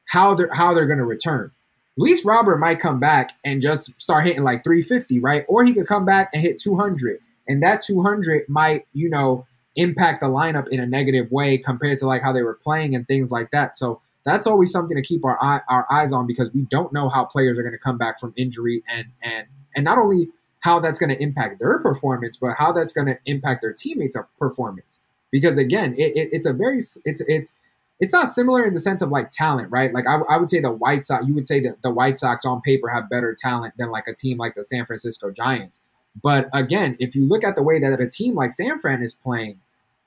how 0.05 0.33
they're 0.33 0.53
how 0.53 0.73
they're 0.73 0.87
going 0.87 0.99
to 0.99 1.05
return 1.05 1.51
Luis 1.97 2.25
Robert 2.25 2.57
might 2.57 2.79
come 2.79 2.99
back 2.99 3.33
and 3.43 3.61
just 3.61 3.99
start 3.99 4.25
hitting 4.25 4.43
like 4.43 4.63
350 4.63 5.19
right? 5.19 5.45
Or 5.47 5.63
he 5.63 5.73
could 5.73 5.87
come 5.87 6.05
back 6.05 6.29
and 6.33 6.41
hit 6.41 6.59
200 6.59 7.19
and 7.47 7.61
that 7.63 7.81
200 7.81 8.47
might 8.49 8.85
you 8.93 9.09
know 9.09 9.45
impact 9.75 10.21
the 10.21 10.27
lineup 10.27 10.67
in 10.69 10.79
a 10.79 10.85
negative 10.85 11.31
way 11.31 11.57
compared 11.57 11.97
to 11.99 12.05
like 12.07 12.21
how 12.21 12.33
they 12.33 12.43
were 12.43 12.57
playing 12.61 12.95
and 12.95 13.07
things 13.07 13.31
like 13.31 13.51
that. 13.51 13.75
So 13.75 14.01
that's 14.23 14.45
always 14.45 14.71
something 14.71 14.95
to 14.95 15.03
keep 15.03 15.25
our 15.25 15.41
eye, 15.41 15.61
our 15.67 15.85
eyes 15.91 16.13
on 16.13 16.27
because 16.27 16.51
we 16.53 16.61
don't 16.63 16.93
know 16.93 17.09
how 17.09 17.25
players 17.25 17.57
are 17.57 17.63
going 17.63 17.73
to 17.73 17.79
come 17.79 17.97
back 17.97 18.19
from 18.19 18.33
injury 18.35 18.83
and 18.91 19.07
and 19.23 19.47
and 19.75 19.85
not 19.85 19.97
only 19.97 20.27
how 20.61 20.79
that's 20.79 20.99
going 20.99 21.09
to 21.09 21.21
impact 21.21 21.59
their 21.59 21.79
performance, 21.79 22.37
but 22.37 22.55
how 22.57 22.71
that's 22.71 22.93
going 22.93 23.07
to 23.07 23.17
impact 23.25 23.61
their 23.61 23.73
teammates' 23.73 24.17
performance. 24.39 25.01
Because 25.31 25.57
again, 25.57 25.93
it, 25.97 26.15
it, 26.15 26.29
it's 26.31 26.45
a 26.45 26.53
very 26.53 26.77
it's 26.77 27.21
it's 27.27 27.55
it's 27.99 28.13
not 28.13 28.27
similar 28.27 28.63
in 28.63 28.73
the 28.73 28.79
sense 28.79 29.01
of 29.01 29.09
like 29.09 29.31
talent, 29.31 29.71
right? 29.71 29.93
Like 29.93 30.07
I, 30.07 30.15
I 30.29 30.37
would 30.37 30.49
say 30.49 30.59
the 30.59 30.71
White 30.71 31.03
Sox, 31.03 31.25
you 31.27 31.35
would 31.35 31.47
say 31.47 31.61
that 31.61 31.81
the 31.83 31.91
White 31.91 32.17
Sox 32.17 32.45
on 32.45 32.61
paper 32.61 32.89
have 32.89 33.09
better 33.09 33.35
talent 33.37 33.75
than 33.77 33.91
like 33.91 34.07
a 34.07 34.13
team 34.13 34.37
like 34.37 34.55
the 34.55 34.63
San 34.63 34.85
Francisco 34.85 35.31
Giants. 35.31 35.81
But 36.21 36.49
again, 36.53 36.97
if 36.99 37.15
you 37.15 37.25
look 37.25 37.43
at 37.43 37.55
the 37.55 37.63
way 37.63 37.79
that 37.79 38.01
a 38.01 38.07
team 38.07 38.35
like 38.35 38.51
San 38.51 38.79
Fran 38.79 39.01
is 39.01 39.13
playing, 39.13 39.59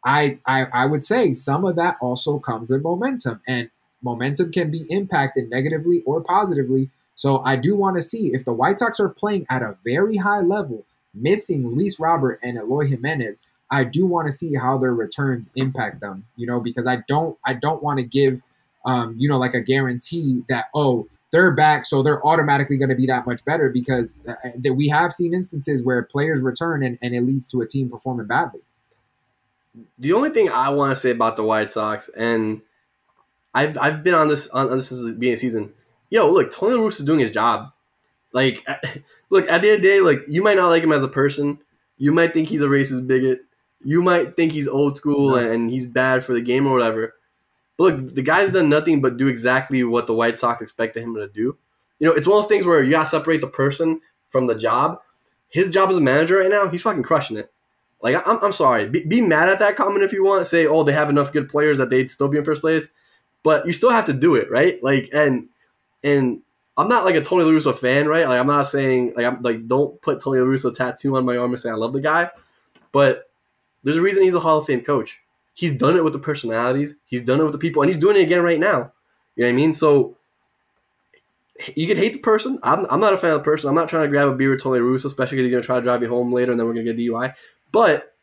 I, 0.04 0.38
I 0.44 0.64
I 0.64 0.86
would 0.86 1.04
say 1.04 1.32
some 1.32 1.64
of 1.64 1.76
that 1.76 1.96
also 2.00 2.38
comes 2.38 2.68
with 2.68 2.82
momentum, 2.82 3.40
and 3.48 3.70
momentum 4.02 4.52
can 4.52 4.70
be 4.70 4.84
impacted 4.90 5.48
negatively 5.48 6.02
or 6.04 6.20
positively 6.20 6.90
so 7.14 7.40
I 7.44 7.56
do 7.56 7.76
want 7.76 7.96
to 7.96 8.02
see 8.02 8.30
if 8.32 8.44
the 8.44 8.52
White 8.52 8.80
Sox 8.80 8.98
are 8.98 9.08
playing 9.08 9.46
at 9.48 9.62
a 9.62 9.76
very 9.84 10.16
high 10.16 10.40
level, 10.40 10.84
missing 11.14 11.68
Luis 11.68 12.00
Robert 12.00 12.40
and 12.42 12.58
Eloy 12.58 12.86
Jimenez. 12.88 13.40
I 13.70 13.84
do 13.84 14.04
want 14.06 14.26
to 14.26 14.32
see 14.32 14.54
how 14.54 14.78
their 14.78 14.94
returns 14.94 15.50
impact 15.56 16.00
them. 16.00 16.26
You 16.36 16.46
know, 16.46 16.60
because 16.60 16.86
I 16.86 16.98
don't 17.08 17.38
I 17.46 17.54
don't 17.54 17.82
want 17.82 17.98
to 17.98 18.04
give 18.04 18.42
um, 18.84 19.14
you 19.16 19.28
know 19.28 19.38
like 19.38 19.54
a 19.54 19.60
guarantee 19.60 20.44
that 20.48 20.66
oh 20.74 21.08
they're 21.32 21.52
back 21.52 21.84
so 21.84 22.02
they're 22.02 22.24
automatically 22.24 22.76
going 22.76 22.90
to 22.90 22.94
be 22.94 23.06
that 23.06 23.26
much 23.26 23.44
better 23.44 23.68
because 23.68 24.22
uh, 24.28 24.34
that 24.56 24.74
we 24.74 24.88
have 24.88 25.12
seen 25.12 25.34
instances 25.34 25.82
where 25.82 26.00
players 26.04 26.40
return 26.40 26.84
and, 26.84 26.96
and 27.02 27.12
it 27.12 27.22
leads 27.22 27.50
to 27.50 27.60
a 27.60 27.66
team 27.66 27.90
performing 27.90 28.26
badly. 28.26 28.60
the 29.98 30.12
only 30.12 30.30
thing 30.30 30.48
I 30.48 30.68
want 30.68 30.92
to 30.92 30.96
say 30.96 31.10
about 31.10 31.36
the 31.36 31.42
White 31.42 31.70
Sox, 31.70 32.08
and 32.16 32.60
I've 33.54 33.78
I've 33.78 34.04
been 34.04 34.14
on 34.14 34.28
this 34.28 34.48
on, 34.48 34.68
on 34.68 34.76
this 34.76 34.88
since 34.88 35.00
the 35.00 35.12
beginning 35.12 35.32
of 35.32 35.40
the 35.40 35.40
season. 35.40 35.72
Yo, 36.14 36.30
look, 36.30 36.52
Tony 36.52 36.76
La 36.76 36.80
Russa 36.80 37.00
is 37.00 37.04
doing 37.04 37.18
his 37.18 37.32
job. 37.32 37.72
Like, 38.32 38.64
look, 39.30 39.48
at 39.48 39.62
the 39.62 39.70
end 39.70 39.76
of 39.78 39.82
the 39.82 39.88
day, 39.88 40.00
like 40.00 40.20
you 40.28 40.44
might 40.44 40.56
not 40.56 40.68
like 40.68 40.84
him 40.84 40.92
as 40.92 41.02
a 41.02 41.08
person. 41.08 41.58
You 41.98 42.12
might 42.12 42.32
think 42.32 42.48
he's 42.48 42.62
a 42.62 42.66
racist 42.66 43.08
bigot. 43.08 43.40
You 43.82 44.00
might 44.00 44.36
think 44.36 44.52
he's 44.52 44.68
old 44.68 44.96
school 44.96 45.34
and 45.34 45.68
he's 45.68 45.86
bad 45.86 46.24
for 46.24 46.32
the 46.32 46.40
game 46.40 46.68
or 46.68 46.72
whatever. 46.72 47.14
But 47.76 47.84
look, 47.84 48.14
the 48.14 48.22
guy's 48.22 48.52
done 48.52 48.68
nothing 48.68 49.00
but 49.00 49.16
do 49.16 49.26
exactly 49.26 49.82
what 49.82 50.06
the 50.06 50.14
White 50.14 50.38
Sox 50.38 50.62
expected 50.62 51.02
him 51.02 51.16
to 51.16 51.26
do. 51.26 51.58
You 51.98 52.06
know, 52.06 52.12
it's 52.12 52.28
one 52.28 52.36
of 52.38 52.44
those 52.44 52.48
things 52.48 52.64
where 52.64 52.80
you 52.84 52.92
gotta 52.92 53.10
separate 53.10 53.40
the 53.40 53.48
person 53.48 54.00
from 54.30 54.46
the 54.46 54.54
job. 54.54 55.00
His 55.48 55.68
job 55.68 55.90
as 55.90 55.96
a 55.96 56.00
manager 56.00 56.38
right 56.38 56.48
now, 56.48 56.68
he's 56.68 56.82
fucking 56.82 57.02
crushing 57.02 57.38
it. 57.38 57.52
Like, 58.02 58.24
I'm, 58.24 58.38
I'm 58.40 58.52
sorry. 58.52 58.88
Be, 58.88 59.04
be 59.04 59.20
mad 59.20 59.48
at 59.48 59.58
that 59.58 59.74
comment 59.74 60.04
if 60.04 60.12
you 60.12 60.22
want. 60.22 60.46
Say, 60.46 60.64
oh, 60.64 60.84
they 60.84 60.92
have 60.92 61.10
enough 61.10 61.32
good 61.32 61.48
players 61.48 61.78
that 61.78 61.90
they'd 61.90 62.08
still 62.08 62.28
be 62.28 62.38
in 62.38 62.44
first 62.44 62.60
place. 62.60 62.86
But 63.42 63.66
you 63.66 63.72
still 63.72 63.90
have 63.90 64.04
to 64.04 64.12
do 64.12 64.36
it, 64.36 64.48
right? 64.48 64.80
Like, 64.80 65.10
and 65.12 65.48
and 66.04 66.42
I'm 66.76 66.88
not 66.88 67.04
like 67.04 67.14
a 67.14 67.20
Tony 67.22 67.44
La 67.44 67.50
Russa 67.50 67.76
fan, 67.76 68.06
right? 68.06 68.28
Like, 68.28 68.38
I'm 68.38 68.46
not 68.46 68.64
saying 68.64 69.14
like 69.16 69.26
I'm 69.26 69.42
like 69.42 69.66
don't 69.66 70.00
put 70.02 70.20
Tony 70.20 70.40
La 70.40 70.46
Russa 70.46 70.72
tattoo 70.72 71.16
on 71.16 71.24
my 71.24 71.36
arm 71.36 71.50
and 71.50 71.60
say 71.60 71.70
I 71.70 71.74
love 71.74 71.92
the 71.92 72.00
guy. 72.00 72.30
But 72.92 73.30
there's 73.82 73.96
a 73.96 74.02
reason 74.02 74.22
he's 74.22 74.34
a 74.34 74.40
Hall 74.40 74.58
of 74.58 74.66
Fame 74.66 74.82
coach. 74.82 75.18
He's 75.54 75.76
done 75.76 75.96
it 75.96 76.04
with 76.04 76.12
the 76.12 76.18
personalities. 76.18 76.96
He's 77.06 77.24
done 77.24 77.40
it 77.40 77.44
with 77.44 77.52
the 77.52 77.58
people, 77.58 77.82
and 77.82 77.90
he's 77.90 78.00
doing 78.00 78.16
it 78.16 78.22
again 78.22 78.42
right 78.42 78.58
now. 78.58 78.92
You 79.36 79.44
know 79.44 79.48
what 79.48 79.48
I 79.48 79.52
mean? 79.52 79.72
So 79.72 80.16
you 81.74 81.86
can 81.86 81.96
hate 81.96 82.12
the 82.12 82.18
person. 82.18 82.58
I'm, 82.62 82.86
I'm 82.90 83.00
not 83.00 83.14
a 83.14 83.18
fan 83.18 83.30
of 83.30 83.40
the 83.40 83.44
person. 83.44 83.68
I'm 83.68 83.74
not 83.74 83.88
trying 83.88 84.02
to 84.04 84.08
grab 84.08 84.28
a 84.28 84.34
beer 84.34 84.50
with 84.50 84.62
Tony 84.62 84.80
La 84.80 84.86
Russa, 84.86 85.06
especially 85.06 85.36
because 85.36 85.46
he's 85.46 85.52
gonna 85.52 85.62
try 85.62 85.76
to 85.76 85.82
drive 85.82 86.00
me 86.00 86.08
home 86.08 86.32
later, 86.32 86.50
and 86.50 86.58
then 86.58 86.66
we're 86.66 86.74
gonna 86.74 86.84
get 86.84 86.96
DUI. 86.96 87.34
But 87.70 88.14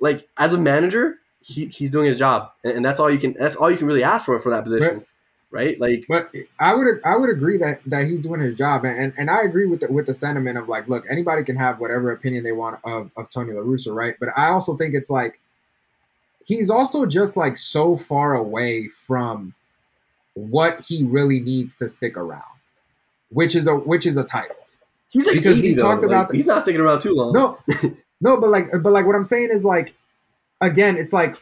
like 0.00 0.28
as 0.36 0.54
a 0.54 0.58
manager, 0.58 1.18
he, 1.40 1.66
he's 1.66 1.90
doing 1.90 2.06
his 2.06 2.18
job, 2.18 2.50
and, 2.64 2.74
and 2.74 2.84
that's 2.84 2.98
all 2.98 3.10
you 3.10 3.18
can. 3.18 3.34
That's 3.38 3.56
all 3.56 3.70
you 3.70 3.76
can 3.76 3.86
really 3.86 4.02
ask 4.02 4.26
for 4.26 4.38
for 4.40 4.50
that 4.50 4.64
position. 4.64 4.98
right? 4.98 5.06
Like, 5.52 6.06
but 6.08 6.34
I 6.58 6.74
would 6.74 6.86
I 7.04 7.16
would 7.16 7.28
agree 7.30 7.58
that 7.58 7.80
that 7.86 8.06
he's 8.06 8.22
doing 8.22 8.40
his 8.40 8.54
job, 8.54 8.84
and 8.84 9.12
and 9.16 9.30
I 9.30 9.42
agree 9.42 9.66
with 9.66 9.80
the, 9.80 9.92
with 9.92 10.06
the 10.06 10.14
sentiment 10.14 10.56
of 10.58 10.68
like, 10.68 10.88
look, 10.88 11.04
anybody 11.10 11.44
can 11.44 11.56
have 11.56 11.78
whatever 11.78 12.10
opinion 12.10 12.42
they 12.44 12.52
want 12.52 12.80
of 12.84 13.10
of 13.16 13.28
Tony 13.28 13.52
La 13.52 13.60
Russa, 13.60 13.94
right? 13.94 14.14
But 14.18 14.30
I 14.36 14.46
also 14.48 14.76
think 14.76 14.94
it's 14.94 15.10
like 15.10 15.38
he's 16.46 16.70
also 16.70 17.06
just 17.06 17.36
like 17.36 17.56
so 17.56 17.96
far 17.96 18.34
away 18.34 18.88
from 18.88 19.54
what 20.34 20.80
he 20.80 21.04
really 21.04 21.38
needs 21.40 21.76
to 21.76 21.88
stick 21.88 22.16
around, 22.16 22.42
which 23.30 23.54
is 23.54 23.66
a 23.66 23.74
which 23.76 24.06
is 24.06 24.16
a 24.16 24.24
title. 24.24 24.56
he's 25.10 25.26
like 25.26 25.36
Because 25.36 25.58
80, 25.58 25.68
we 25.68 25.74
though. 25.74 25.82
talked 25.82 26.02
Like, 26.02 26.10
about 26.10 26.28
the- 26.30 26.36
he's 26.36 26.46
not 26.46 26.62
sticking 26.62 26.80
around 26.80 27.02
too 27.02 27.12
long. 27.12 27.32
No, 27.34 27.58
no, 28.22 28.40
but 28.40 28.48
like, 28.48 28.64
but 28.82 28.92
like, 28.92 29.04
what 29.06 29.14
I'm 29.14 29.24
saying 29.24 29.50
is 29.52 29.64
like, 29.64 29.92
again, 30.62 30.96
it's 30.96 31.12
like 31.12 31.36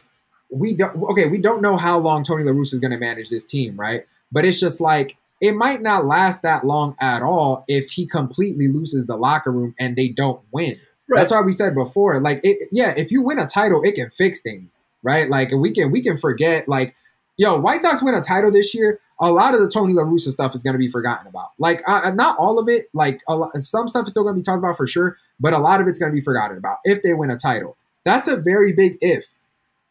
we 0.51 0.75
don't. 0.75 0.95
Okay, 1.11 1.27
we 1.27 1.39
don't 1.39 1.61
know 1.61 1.77
how 1.77 1.97
long 1.97 2.23
Tony 2.23 2.43
La 2.43 2.51
Russa 2.51 2.73
is 2.73 2.79
going 2.79 2.91
to 2.91 2.97
manage 2.97 3.29
this 3.29 3.45
team, 3.45 3.75
right? 3.77 4.05
But 4.31 4.45
it's 4.45 4.59
just 4.59 4.81
like 4.81 5.17
it 5.41 5.55
might 5.55 5.81
not 5.81 6.05
last 6.05 6.43
that 6.43 6.65
long 6.65 6.95
at 6.99 7.23
all 7.23 7.65
if 7.67 7.91
he 7.91 8.05
completely 8.05 8.67
loses 8.67 9.07
the 9.07 9.17
locker 9.17 9.51
room 9.51 9.73
and 9.79 9.95
they 9.95 10.07
don't 10.07 10.41
win. 10.51 10.79
Right. 11.09 11.19
That's 11.19 11.31
why 11.31 11.41
we 11.41 11.51
said 11.51 11.75
before, 11.75 12.21
like, 12.21 12.39
it, 12.43 12.69
yeah, 12.71 12.93
if 12.95 13.11
you 13.11 13.21
win 13.23 13.37
a 13.39 13.47
title, 13.47 13.81
it 13.83 13.95
can 13.95 14.09
fix 14.11 14.41
things, 14.41 14.77
right? 15.03 15.29
Like, 15.29 15.51
we 15.51 15.73
can 15.73 15.91
we 15.91 16.01
can 16.01 16.15
forget, 16.15 16.69
like, 16.69 16.95
yo, 17.35 17.59
White 17.59 17.81
Sox 17.81 18.01
win 18.01 18.15
a 18.15 18.21
title 18.21 18.51
this 18.51 18.73
year. 18.73 18.99
A 19.19 19.29
lot 19.29 19.53
of 19.53 19.59
the 19.59 19.69
Tony 19.69 19.93
La 19.93 20.03
Russa 20.03 20.31
stuff 20.31 20.55
is 20.55 20.63
going 20.63 20.73
to 20.73 20.79
be 20.79 20.89
forgotten 20.89 21.27
about. 21.27 21.49
Like, 21.59 21.83
uh, 21.85 22.11
not 22.11 22.37
all 22.39 22.59
of 22.59 22.69
it. 22.69 22.85
Like, 22.93 23.21
a 23.27 23.35
lot, 23.35 23.55
some 23.57 23.87
stuff 23.87 24.05
is 24.05 24.13
still 24.13 24.23
going 24.23 24.35
to 24.35 24.39
be 24.39 24.43
talked 24.43 24.59
about 24.59 24.77
for 24.77 24.87
sure, 24.87 25.17
but 25.39 25.53
a 25.53 25.59
lot 25.59 25.81
of 25.81 25.87
it's 25.87 25.99
going 25.99 26.11
to 26.11 26.15
be 26.15 26.21
forgotten 26.21 26.57
about 26.57 26.77
if 26.85 27.01
they 27.01 27.13
win 27.13 27.29
a 27.29 27.37
title. 27.37 27.77
That's 28.05 28.27
a 28.27 28.37
very 28.37 28.73
big 28.73 28.97
if. 29.01 29.27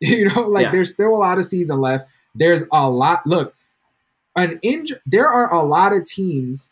You 0.10 0.26
know, 0.26 0.42
like 0.42 0.64
Yeah. 0.64 0.72
there's 0.72 0.92
still 0.92 1.08
a 1.10 1.18
lot 1.18 1.38
of 1.38 1.44
season 1.44 1.78
left. 1.78 2.06
There's 2.34 2.64
a 2.72 2.88
lot. 2.88 3.26
Look, 3.26 3.54
an 4.36 4.58
inj- 4.64 4.98
There 5.06 5.28
are 5.28 5.52
a 5.52 5.62
lot 5.62 5.92
of 5.92 6.04
teams 6.04 6.70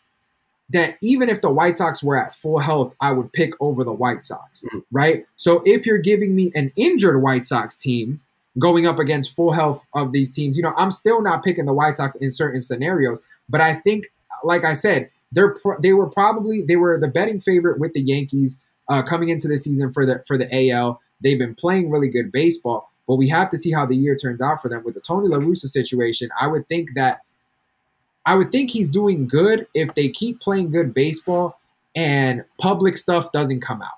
that 0.71 0.97
even 1.01 1.29
if 1.29 1.41
the 1.41 1.51
White 1.51 1.77
Sox 1.77 2.03
were 2.03 2.17
at 2.17 2.33
full 2.35 2.59
health, 2.59 2.95
I 3.01 3.11
would 3.11 3.33
pick 3.33 3.53
over 3.59 3.83
the 3.83 3.91
White 3.93 4.23
Sox. 4.23 4.63
Mhm. 4.71 4.83
Right. 4.91 5.25
So 5.35 5.61
if 5.65 5.85
you're 5.85 5.97
giving 5.97 6.35
me 6.35 6.51
an 6.55 6.71
injured 6.75 7.21
White 7.21 7.45
Sox 7.45 7.77
team 7.79 8.19
going 8.57 8.85
up 8.87 8.99
against 8.99 9.35
full 9.35 9.51
health 9.51 9.83
of 9.93 10.11
these 10.11 10.31
teams, 10.31 10.57
you 10.57 10.63
know, 10.63 10.73
I'm 10.77 10.91
still 10.91 11.21
not 11.21 11.43
picking 11.43 11.65
the 11.65 11.73
White 11.73 11.97
Sox 11.97 12.15
in 12.15 12.29
certain 12.31 12.61
scenarios. 12.61 13.21
But 13.47 13.61
I 13.61 13.75
think, 13.75 14.11
like 14.43 14.63
I 14.63 14.73
said, 14.73 15.09
they're 15.31 15.53
pro- 15.53 15.79
they 15.79 15.93
were 15.93 16.07
probably 16.07 16.63
they 16.67 16.75
were 16.77 16.99
the 16.99 17.07
betting 17.07 17.39
favorite 17.39 17.79
with 17.79 17.93
the 17.93 18.01
Yankees 18.01 18.59
uh, 18.89 19.01
coming 19.03 19.29
into 19.29 19.47
the 19.47 19.57
season 19.57 19.91
for 19.91 20.05
the 20.05 20.23
for 20.27 20.37
the 20.37 20.47
AL. 20.71 20.99
They've 21.21 21.37
been 21.37 21.53
playing 21.55 21.89
really 21.91 22.07
good 22.09 22.31
baseball, 22.31 22.88
but 23.09 23.15
we 23.15 23.27
have 23.27 23.49
to 23.49 23.57
see 23.57 23.71
how 23.71 23.87
the 23.87 23.95
year 23.95 24.15
turns 24.15 24.39
out 24.39 24.61
for 24.61 24.69
them. 24.69 24.83
With 24.85 24.93
the 24.93 25.01
Tony 25.01 25.27
La 25.27 25.39
Russa 25.39 25.65
situation, 25.65 26.29
I 26.39 26.45
would 26.45 26.69
think 26.69 26.91
that 26.93 27.21
I 28.23 28.35
would 28.35 28.51
think 28.51 28.69
he's 28.69 28.87
doing 28.87 29.27
good 29.27 29.65
if 29.73 29.95
they 29.95 30.09
keep 30.09 30.39
playing 30.39 30.69
good 30.69 30.93
baseball 30.93 31.59
and 31.95 32.45
public 32.59 32.97
stuff 32.97 33.31
doesn't 33.31 33.61
come 33.61 33.81
out. 33.81 33.97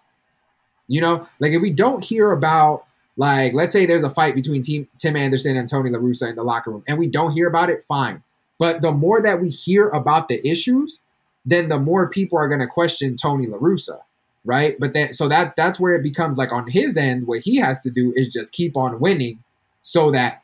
You 0.88 1.02
know, 1.02 1.28
like 1.42 1.52
if 1.52 1.62
we 1.62 1.72
don't 1.72 2.02
hear 2.02 2.32
about 2.32 2.86
like 3.18 3.54
let's 3.54 3.74
say 3.74 3.86
there's 3.86 4.04
a 4.04 4.10
fight 4.10 4.34
between 4.34 4.62
team, 4.62 4.88
Tim 4.98 5.18
Anderson 5.18 5.58
and 5.58 5.68
Tony 5.68 5.90
La 5.90 6.00
Russa 6.00 6.30
in 6.30 6.38
the 6.38 6.44
locker 6.44 6.72
room 6.72 6.84
and 6.88 6.98
we 6.98 7.08
don't 7.08 7.34
hear 7.34 7.50
about 7.50 7.70
it, 7.70 7.84
fine. 7.84 8.24
But 8.60 8.82
the 8.82 8.94
more 8.94 9.22
that 9.22 9.42
we 9.42 9.50
hear 9.50 9.90
about 9.90 10.30
the 10.30 10.40
issues, 10.48 11.02
then 11.46 11.68
the 11.68 11.80
more 11.80 12.10
people 12.10 12.38
are 12.38 12.48
going 12.48 12.62
to 12.62 12.68
question 12.68 13.18
Tony 13.18 13.46
La 13.46 13.58
Russa, 13.58 14.00
right? 14.46 14.76
But 14.80 14.94
then 14.94 15.14
so 15.14 15.28
that 15.28 15.56
that's 15.56 15.80
where 15.80 15.96
it 15.96 16.04
becomes 16.04 16.38
like 16.38 16.52
on 16.52 16.68
his 16.68 16.98
end 16.98 17.28
what 17.28 17.42
he 17.42 17.58
has 17.58 17.82
to 17.84 17.92
do 17.92 18.14
is 18.16 18.28
just 18.28 18.54
keep 18.54 18.76
on 18.76 19.00
winning 19.00 19.40
so 19.82 20.12
that 20.12 20.44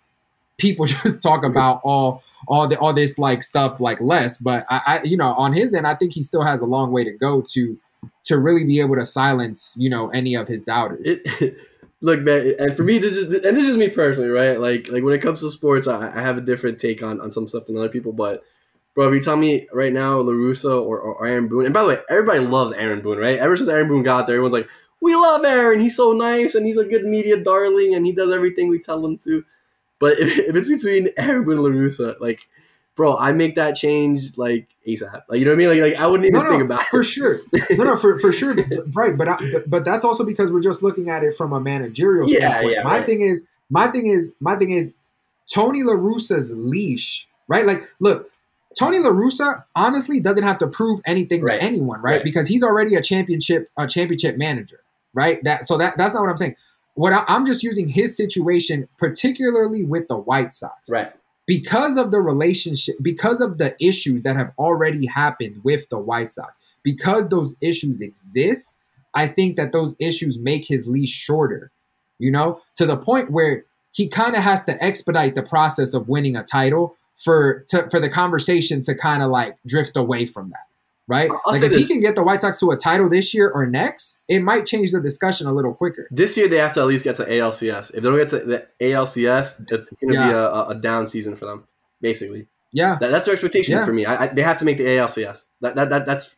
people 0.57 0.85
just 0.87 1.21
talk 1.21 1.43
about 1.43 1.81
all 1.83 2.23
all 2.47 2.67
the 2.67 2.77
all 2.79 2.93
this 2.93 3.17
like 3.17 3.43
stuff 3.43 3.79
like 3.79 3.99
less. 4.01 4.37
But 4.37 4.65
I, 4.69 4.81
I 4.85 5.03
you 5.03 5.17
know 5.17 5.33
on 5.33 5.53
his 5.53 5.73
end, 5.73 5.87
I 5.87 5.95
think 5.95 6.13
he 6.13 6.21
still 6.21 6.43
has 6.43 6.61
a 6.61 6.65
long 6.65 6.91
way 6.91 7.03
to 7.03 7.11
go 7.11 7.41
to 7.53 7.77
to 8.23 8.37
really 8.37 8.65
be 8.65 8.79
able 8.79 8.95
to 8.95 9.05
silence 9.05 9.75
you 9.79 9.89
know 9.89 10.09
any 10.09 10.35
of 10.35 10.47
his 10.47 10.63
doubters. 10.63 11.01
it, 11.05 11.57
look, 12.01 12.21
man, 12.21 12.55
and 12.59 12.75
for 12.75 12.83
me, 12.83 12.97
this 12.97 13.13
is 13.13 13.33
and 13.33 13.57
this 13.57 13.67
is 13.67 13.77
me 13.77 13.89
personally, 13.89 14.29
right? 14.29 14.59
Like, 14.59 14.89
like 14.89 15.03
when 15.03 15.13
it 15.13 15.21
comes 15.21 15.41
to 15.41 15.49
sports, 15.49 15.87
I, 15.87 16.09
I 16.09 16.21
have 16.21 16.37
a 16.37 16.41
different 16.41 16.79
take 16.79 17.03
on, 17.03 17.19
on 17.21 17.31
some 17.31 17.47
stuff 17.47 17.65
than 17.65 17.77
other 17.77 17.89
people. 17.89 18.13
But, 18.13 18.43
bro, 18.97 19.07
if 19.09 19.13
you 19.13 19.21
tell 19.21 19.37
me 19.37 19.67
right 19.71 19.93
now, 19.93 20.17
La 20.19 20.33
Russa 20.33 20.71
or, 20.81 20.99
or 20.99 21.27
Aaron 21.27 21.47
Boone, 21.47 21.65
and 21.65 21.73
by 21.73 21.83
the 21.83 21.87
way, 21.89 21.99
everybody 22.09 22.39
loves 22.39 22.71
Aaron 22.71 23.01
Boone, 23.01 23.19
right? 23.19 23.37
Ever 23.37 23.55
since 23.55 23.69
Aaron 23.69 23.87
Boone 23.87 24.01
got 24.01 24.25
there, 24.25 24.37
everyone's 24.37 24.53
like, 24.53 24.67
we 25.01 25.13
love 25.13 25.45
Aaron. 25.45 25.79
He's 25.79 25.95
so 25.95 26.13
nice, 26.13 26.55
and 26.55 26.65
he's 26.65 26.77
a 26.77 26.83
good 26.83 27.05
media 27.05 27.37
darling, 27.37 27.93
and 27.93 28.07
he 28.07 28.11
does 28.11 28.31
everything 28.31 28.69
we 28.69 28.79
tell 28.79 29.05
him 29.05 29.15
to. 29.19 29.45
But 29.99 30.17
if, 30.19 30.35
if 30.49 30.55
it's 30.55 30.67
between 30.67 31.09
Aaron 31.15 31.43
Boone 31.45 31.57
and 31.57 31.63
La 31.63 31.69
Russa, 31.69 32.19
like, 32.19 32.39
bro, 32.95 33.15
I 33.15 33.33
make 33.33 33.53
that 33.53 33.75
change 33.75 34.35
like 34.35 34.67
ASAP. 34.87 35.21
Like, 35.29 35.37
you 35.39 35.45
know 35.45 35.51
what 35.51 35.55
I 35.55 35.57
mean? 35.57 35.69
Like, 35.69 35.91
like 35.91 36.01
I 36.01 36.07
wouldn't 36.07 36.25
even 36.25 36.39
No, 36.39 36.45
no, 36.45 36.49
think 36.49 36.63
about 36.63 36.79
for 36.79 36.85
it. 36.85 36.89
For 36.89 37.03
sure. 37.03 37.41
No, 37.69 37.83
no, 37.83 37.95
for, 37.97 38.17
for 38.17 38.33
sure. 38.33 38.55
Right, 38.93 39.15
but, 39.15 39.27
I, 39.27 39.37
but 39.51 39.69
but 39.69 39.85
that's 39.85 40.03
also 40.03 40.25
because 40.25 40.51
we're 40.51 40.61
just 40.61 40.81
looking 40.81 41.09
at 41.11 41.23
it 41.23 41.35
from 41.35 41.53
a 41.53 41.59
managerial 41.59 42.27
Yeah, 42.27 42.39
standpoint. 42.39 42.73
yeah, 42.73 42.83
my 42.83 42.97
right. 42.97 43.05
thing 43.05 43.21
is, 43.21 43.45
my 43.69 43.89
thing 43.89 44.07
is, 44.07 44.33
my 44.39 44.55
thing 44.55 44.71
is, 44.71 44.95
Tony 45.47 45.83
La 45.83 45.93
Russa's 45.93 46.51
leash. 46.55 47.27
Right, 47.47 47.65
like 47.65 47.83
look, 47.99 48.29
Tony 48.77 48.99
La 48.99 49.09
Russa 49.09 49.63
honestly 49.75 50.19
doesn't 50.19 50.43
have 50.43 50.57
to 50.59 50.67
prove 50.67 50.99
anything 51.05 51.41
Right. 51.41 51.59
to 51.59 51.63
anyone, 51.63 52.01
right? 52.01 52.17
Right. 52.17 52.23
Because 52.23 52.47
he's 52.47 52.63
already 52.63 52.95
a 52.95 53.01
championship 53.01 53.69
a 53.77 53.87
championship 53.87 54.37
manager, 54.37 54.79
right? 55.13 55.43
That 55.43 55.65
so 55.65 55.77
that 55.77 55.97
that's 55.97 56.13
not 56.13 56.21
what 56.21 56.29
I'm 56.29 56.37
saying. 56.37 56.55
What 56.95 57.13
I, 57.13 57.23
I'm 57.27 57.45
just 57.45 57.63
using 57.63 57.87
his 57.87 58.15
situation, 58.17 58.87
particularly 58.97 59.83
with 59.85 60.07
the 60.07 60.17
White 60.17 60.53
Sox, 60.53 60.89
Right. 60.91 61.11
because 61.45 61.95
of 61.97 62.11
the 62.11 62.19
relationship, 62.19 62.95
because 63.01 63.39
of 63.41 63.57
the 63.57 63.75
issues 63.79 64.23
that 64.23 64.35
have 64.35 64.51
already 64.57 65.05
happened 65.05 65.61
with 65.63 65.89
the 65.89 65.99
White 65.99 66.33
Sox, 66.33 66.59
because 66.83 67.29
those 67.29 67.55
issues 67.61 68.01
exist, 68.01 68.75
I 69.13 69.27
think 69.27 69.57
that 69.57 69.71
those 69.73 69.95
issues 69.99 70.37
make 70.39 70.65
his 70.67 70.87
leash 70.87 71.11
shorter, 71.11 71.71
you 72.19 72.31
know, 72.31 72.61
to 72.75 72.85
the 72.85 72.97
point 72.97 73.31
where 73.31 73.65
he 73.91 74.07
kind 74.07 74.35
of 74.35 74.43
has 74.43 74.63
to 74.65 74.83
expedite 74.83 75.33
the 75.35 75.43
process 75.43 75.93
of 75.93 76.09
winning 76.09 76.35
a 76.35 76.43
title 76.43 76.95
for 77.17 77.65
to, 77.69 77.89
for 77.89 77.99
the 77.99 78.09
conversation 78.09 78.81
to 78.83 78.95
kind 78.95 79.21
of 79.23 79.29
like 79.29 79.57
drift 79.67 79.97
away 79.97 80.25
from 80.25 80.49
that. 80.49 80.59
Right? 81.09 81.29
I'll- 81.31 81.41
I'll 81.45 81.53
like 81.53 81.61
say 81.61 81.67
if 81.67 81.73
he 81.75 81.85
can 81.85 82.01
get 82.01 82.15
the 82.15 82.23
White 82.23 82.41
Sox 82.41 82.59
to 82.59 82.69
a 82.71 82.75
title 82.75 83.07
this 83.09 83.33
year 83.33 83.49
or 83.49 83.65
next, 83.65 84.21
it 84.27 84.39
might 84.41 84.65
change 84.65 84.91
the 84.91 84.99
discussion 84.99 85.47
a 85.47 85.53
little 85.53 85.73
quicker. 85.73 86.07
This 86.11 86.35
year 86.35 86.49
they 86.49 86.57
have 86.57 86.73
to 86.73 86.81
at 86.81 86.85
least 86.87 87.05
get 87.05 87.15
to 87.15 87.23
ALCS. 87.25 87.89
If 87.93 87.95
they 88.03 88.09
don't 88.09 88.17
get 88.17 88.27
to 88.29 88.39
the 88.39 88.67
ALCS, 88.81 89.61
it's 89.71 89.71
going 89.71 89.85
to 89.85 90.07
be 90.07 90.13
Yeah. 90.15 90.31
a, 90.31 90.43
a- 90.49 90.67
a 90.69 90.75
down 90.75 91.07
season 91.07 91.37
for 91.37 91.45
them. 91.45 91.63
Basically, 92.01 92.47
Yeah. 92.73 92.97
that, 92.99 93.09
that's 93.09 93.23
their 93.25 93.33
expectation 93.33 93.71
Yeah. 93.73 93.85
for 93.85 93.93
me. 93.93 94.05
I, 94.05 94.23
I, 94.23 94.27
they 94.27 94.41
have 94.41 94.59
to 94.59 94.65
make 94.65 94.77
the 94.79 94.83
ALCS. 94.83 95.45
That, 95.61 95.75
that, 95.75 95.89
that 95.89 96.05
that's 96.05 96.35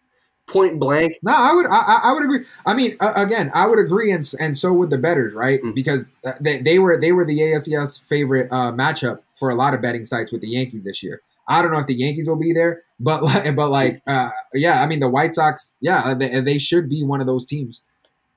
point 0.50 0.80
blank. 0.80 1.14
No, 1.24 1.32
I 1.32 1.54
would, 1.54 1.66
I, 1.68 2.00
I- 2.04 2.14
would 2.14 2.24
agree. 2.24 2.45
I 2.66 2.74
mean, 2.74 2.97
uh, 3.00 3.14
again, 3.16 3.52
I 3.54 3.68
would 3.68 3.80
agree, 3.80 4.12
and 4.12 4.24
and 4.39 4.58
so 4.58 4.74
would 4.74 4.89
the 4.89 4.97
betters, 4.97 5.34
right? 5.34 5.62
Mm. 5.62 5.74
Because 5.74 6.12
uh, 6.26 6.34
they, 6.41 6.60
they 6.60 6.80
were 6.80 7.00
they 7.00 7.12
were 7.12 7.26
the 7.26 7.39
ALCS 7.39 8.08
favorite 8.08 8.52
uh, 8.52 8.72
matchup 8.72 9.20
for 9.36 9.50
a 9.50 9.56
lot 9.56 9.74
of 9.74 9.82
betting 9.82 10.06
sites 10.06 10.32
with 10.32 10.41
the 10.41 10.50
Yankees 10.50 10.84
this 10.84 11.02
year. 11.04 11.22
I 11.47 11.62
don't 11.62 11.72
know 11.72 11.80
if 11.80 11.88
the 11.88 11.95
Yankees 11.95 12.28
will 12.28 12.36
be 12.36 12.54
there, 12.54 12.84
but 13.00 13.24
like, 13.24 13.56
but 13.56 13.70
like, 13.70 14.02
uh, 14.06 14.30
yeah, 14.54 14.82
I 14.82 14.86
mean, 14.86 15.00
the 15.00 15.10
White 15.10 15.34
Sox, 15.34 15.76
yeah, 15.82 16.14
they, 16.14 16.39
they 16.41 16.58
should 16.58 16.89
be 16.89 17.04
one 17.04 17.20
of 17.22 17.28
those 17.28 17.45
teams. 17.45 17.84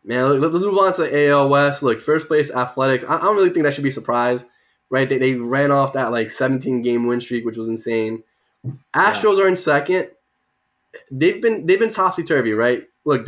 Man, 0.05 0.41
let, 0.41 0.53
us 0.53 0.63
move 0.63 0.79
on 0.79 0.93
to 0.95 1.03
the 1.03 1.29
AL 1.29 1.49
West. 1.49 1.83
Look, 1.83 2.01
first 2.01 2.27
place 2.27 2.51
Athletics. 2.51 3.05
I, 3.05 3.17
I 3.17 3.21
don't 3.21 3.37
really 3.37 3.51
think 3.51 3.65
that 3.65 3.75
should 3.75 3.85
be 3.85 3.91
a 3.91 3.93
surprise, 3.93 4.45
right? 4.91 5.09
They, 5.09 5.19
they 5.19 5.35
ran 5.35 5.71
off 5.71 5.93
that 5.93 6.11
like 6.11 6.31
17 6.31 6.83
game 6.83 7.07
win 7.07 7.21
streak, 7.21 7.45
which 7.45 7.57
was 7.57 7.69
insane. 7.69 8.25
Astros 8.95 9.39
are 9.39 9.47
in 9.47 9.57
second. 9.57 10.09
They've 11.11 11.41
been 11.41 11.67
they've 11.67 11.79
been 11.79 11.93
topsy 11.93 12.23
turvy, 12.23 12.53
right? 12.53 12.87
Look, 13.05 13.27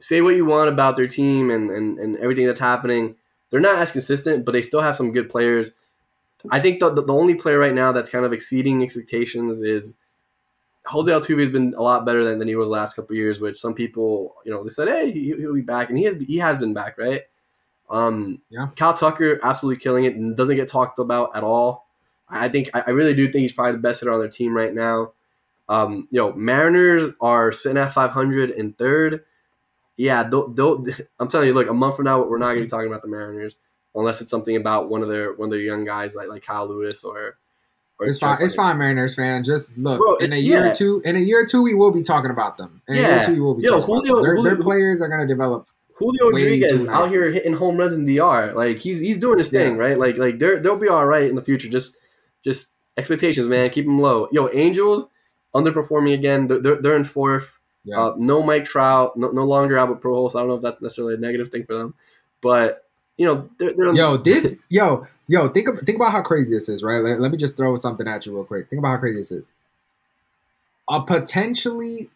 say 0.00 0.20
what 0.20 0.36
you 0.36 0.44
want 0.44 0.68
about 0.68 0.96
their 0.96 1.08
team 1.08 1.50
and, 1.50 1.70
and, 1.70 1.98
and 1.98 2.16
everything 2.18 2.46
that's 2.46 2.60
happening. 2.60 3.16
They're 3.50 3.60
not 3.60 3.78
as 3.78 3.92
consistent, 3.92 4.44
but 4.44 4.52
they 4.52 4.62
still 4.62 4.80
have 4.80 4.96
some 4.96 5.12
good 5.12 5.30
players. 5.30 5.70
I 6.50 6.60
think 6.60 6.80
the, 6.80 6.90
the, 6.90 7.02
the 7.02 7.12
only 7.12 7.34
player 7.34 7.58
right 7.58 7.74
now 7.74 7.92
that's 7.92 8.10
kind 8.10 8.24
of 8.24 8.32
exceeding 8.32 8.82
expectations 8.82 9.62
is 9.62 9.96
Jose 10.86 11.10
Altuve 11.10 11.40
has 11.40 11.50
been 11.50 11.74
a 11.76 11.82
lot 11.82 12.04
better 12.04 12.24
than, 12.24 12.38
than 12.38 12.48
he 12.48 12.56
was 12.56 12.68
last 12.68 12.94
couple 12.94 13.14
of 13.14 13.16
years, 13.16 13.40
which 13.40 13.58
some 13.58 13.74
people, 13.74 14.34
you 14.44 14.52
know, 14.52 14.62
they 14.62 14.68
said, 14.68 14.88
hey, 14.88 15.10
he, 15.10 15.32
he'll 15.38 15.54
be 15.54 15.62
back, 15.62 15.88
and 15.88 15.96
he 15.96 16.04
has 16.04 16.16
he 16.16 16.36
has 16.38 16.58
been 16.58 16.74
back, 16.74 16.98
right? 16.98 17.22
Um, 17.88 18.40
Yeah. 18.50 18.68
Kyle 18.76 18.94
Tucker 18.94 19.40
absolutely 19.42 19.82
killing 19.82 20.04
it 20.04 20.16
and 20.16 20.36
doesn't 20.36 20.56
get 20.56 20.68
talked 20.68 20.98
about 20.98 21.34
at 21.34 21.42
all. 21.44 21.86
I 22.28 22.48
think 22.48 22.70
I 22.74 22.82
I 22.86 22.90
really 22.90 23.14
do 23.14 23.24
think 23.30 23.42
he's 23.42 23.52
probably 23.52 23.72
the 23.72 23.78
best 23.78 24.00
hitter 24.00 24.12
on 24.12 24.18
their 24.18 24.28
team 24.28 24.54
right 24.54 24.74
now. 24.74 25.12
Um, 25.68 26.08
you 26.10 26.20
know, 26.20 26.32
Mariners 26.32 27.12
are 27.20 27.52
sitting 27.52 27.78
at 27.78 27.92
500 27.92 28.50
in 28.50 28.72
third. 28.74 29.24
Yeah, 29.96 30.24
they'll, 30.24 30.84
I'm 31.20 31.28
telling 31.28 31.48
you, 31.48 31.54
look, 31.54 31.68
a 31.68 31.72
month 31.72 31.96
from 31.96 32.04
now, 32.06 32.22
we're 32.22 32.38
not 32.38 32.46
going 32.46 32.58
to 32.58 32.62
be 32.64 32.68
talking 32.68 32.88
about 32.88 33.02
the 33.02 33.08
Mariners 33.08 33.54
unless 33.94 34.20
it's 34.20 34.30
something 34.30 34.56
about 34.56 34.88
one 34.90 35.02
of 35.02 35.08
their 35.08 35.32
one 35.34 35.46
of 35.46 35.50
their 35.50 35.60
young 35.60 35.84
guys 35.84 36.14
like 36.16 36.28
like 36.28 36.42
Kyle 36.42 36.66
Lewis 36.68 37.04
or. 37.04 37.36
or 38.00 38.06
It's 38.06 38.18
fine. 38.18 38.38
It's 38.40 38.54
fine, 38.54 38.76
Mariners 38.76 39.14
fan. 39.14 39.44
Just 39.44 39.78
look 39.78 40.00
Bro, 40.00 40.16
in 40.16 40.32
a 40.32 40.36
year 40.36 40.60
yeah. 40.64 40.70
or 40.70 40.74
two. 40.74 41.00
In 41.04 41.14
a 41.16 41.20
year 41.20 41.42
or 41.44 41.46
two, 41.46 41.62
we 41.62 41.74
will 41.74 41.92
be 41.92 42.02
talking 42.02 42.30
about 42.30 42.56
them. 42.58 42.82
In 42.88 42.96
a 42.96 42.98
year 42.98 43.06
or 43.08 43.10
Yeah. 43.12 43.22
two, 43.22 43.34
we 43.34 43.40
will 43.40 43.54
be 43.54 43.62
Yo, 43.62 43.78
talking 43.80 43.84
about 43.94 44.04
Julio- 44.06 44.22
them. 44.34 44.44
Their, 44.44 44.54
their 44.54 44.62
players 44.62 45.00
are 45.00 45.08
going 45.08 45.20
to 45.20 45.26
develop. 45.26 45.68
Julio 45.96 46.24
Rodriguez 46.30 46.86
out 46.88 47.06
here 47.08 47.30
hitting 47.30 47.54
home 47.54 47.76
runs 47.76 47.92
in 47.94 48.04
DR. 48.04 48.52
Like 48.56 48.78
he's 48.78 48.98
he's 48.98 49.16
doing 49.16 49.38
his 49.38 49.48
thing, 49.48 49.76
Yeah. 49.76 49.80
right? 49.82 49.96
Like 49.98 50.16
like 50.16 50.40
they're 50.40 50.58
they'll 50.58 50.76
be 50.76 50.88
all 50.88 51.06
right 51.06 51.22
in 51.30 51.36
the 51.36 51.42
future. 51.42 51.68
Just 51.68 51.98
just 52.42 52.70
expectations, 52.96 53.46
man, 53.46 53.70
keep 53.70 53.84
them 53.86 54.00
low. 54.00 54.26
Yo, 54.32 54.48
Angels 54.52 55.06
underperforming 55.54 56.14
again. 56.14 56.46
They're 56.46 56.80
they're, 56.80 56.96
in 56.96 57.04
fourth. 57.04 57.58
Yeah. 57.84 58.00
Uh, 58.00 58.14
no 58.16 58.42
Mike 58.42 58.64
Trout, 58.64 59.16
no, 59.16 59.30
no 59.30 59.44
longer 59.44 59.76
Albert 59.76 60.02
Pujols. 60.02 60.34
I 60.34 60.40
don't 60.40 60.48
know 60.48 60.54
if 60.54 60.62
that's 60.62 60.80
necessarily 60.80 61.14
a 61.14 61.18
negative 61.18 61.50
thing 61.50 61.64
for 61.64 61.74
them, 61.74 61.94
but 62.42 62.86
you 63.16 63.26
know 63.26 63.48
they're, 63.58 63.74
they're 63.74 63.94
Yo, 63.94 64.16
this 64.24 64.62
yo 64.70 65.06
yo 65.26 65.48
think 65.48 65.68
of, 65.68 65.80
think 65.80 65.96
about 65.96 66.12
how 66.12 66.22
crazy 66.22 66.54
this 66.54 66.68
is, 66.68 66.82
right? 66.82 67.02
Let, 67.02 67.20
let 67.20 67.30
me 67.30 67.36
just 67.36 67.56
throw 67.56 67.76
something 67.76 68.08
at 68.08 68.26
you 68.26 68.34
real 68.34 68.44
quick. 68.44 68.68
Think 68.68 68.80
about 68.80 68.92
how 68.92 68.98
crazy 68.98 69.18
this 69.18 69.32
is. 69.32 69.48
A 70.88 71.02
potentially 71.02 72.10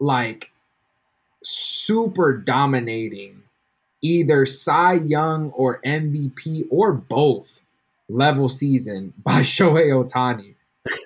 like 0.00 0.50
super 1.42 2.36
dominating 2.36 3.42
either 4.00 4.46
Cy 4.46 4.94
Young 4.94 5.50
or 5.50 5.80
MVP 5.82 6.66
or 6.70 6.92
both 6.92 7.60
level 8.08 8.48
season 8.48 9.12
by 9.22 9.40
Shohei 9.42 9.88
Ohtani 9.88 10.54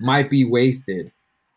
might 0.00 0.30
be 0.30 0.44
wasted 0.44 1.12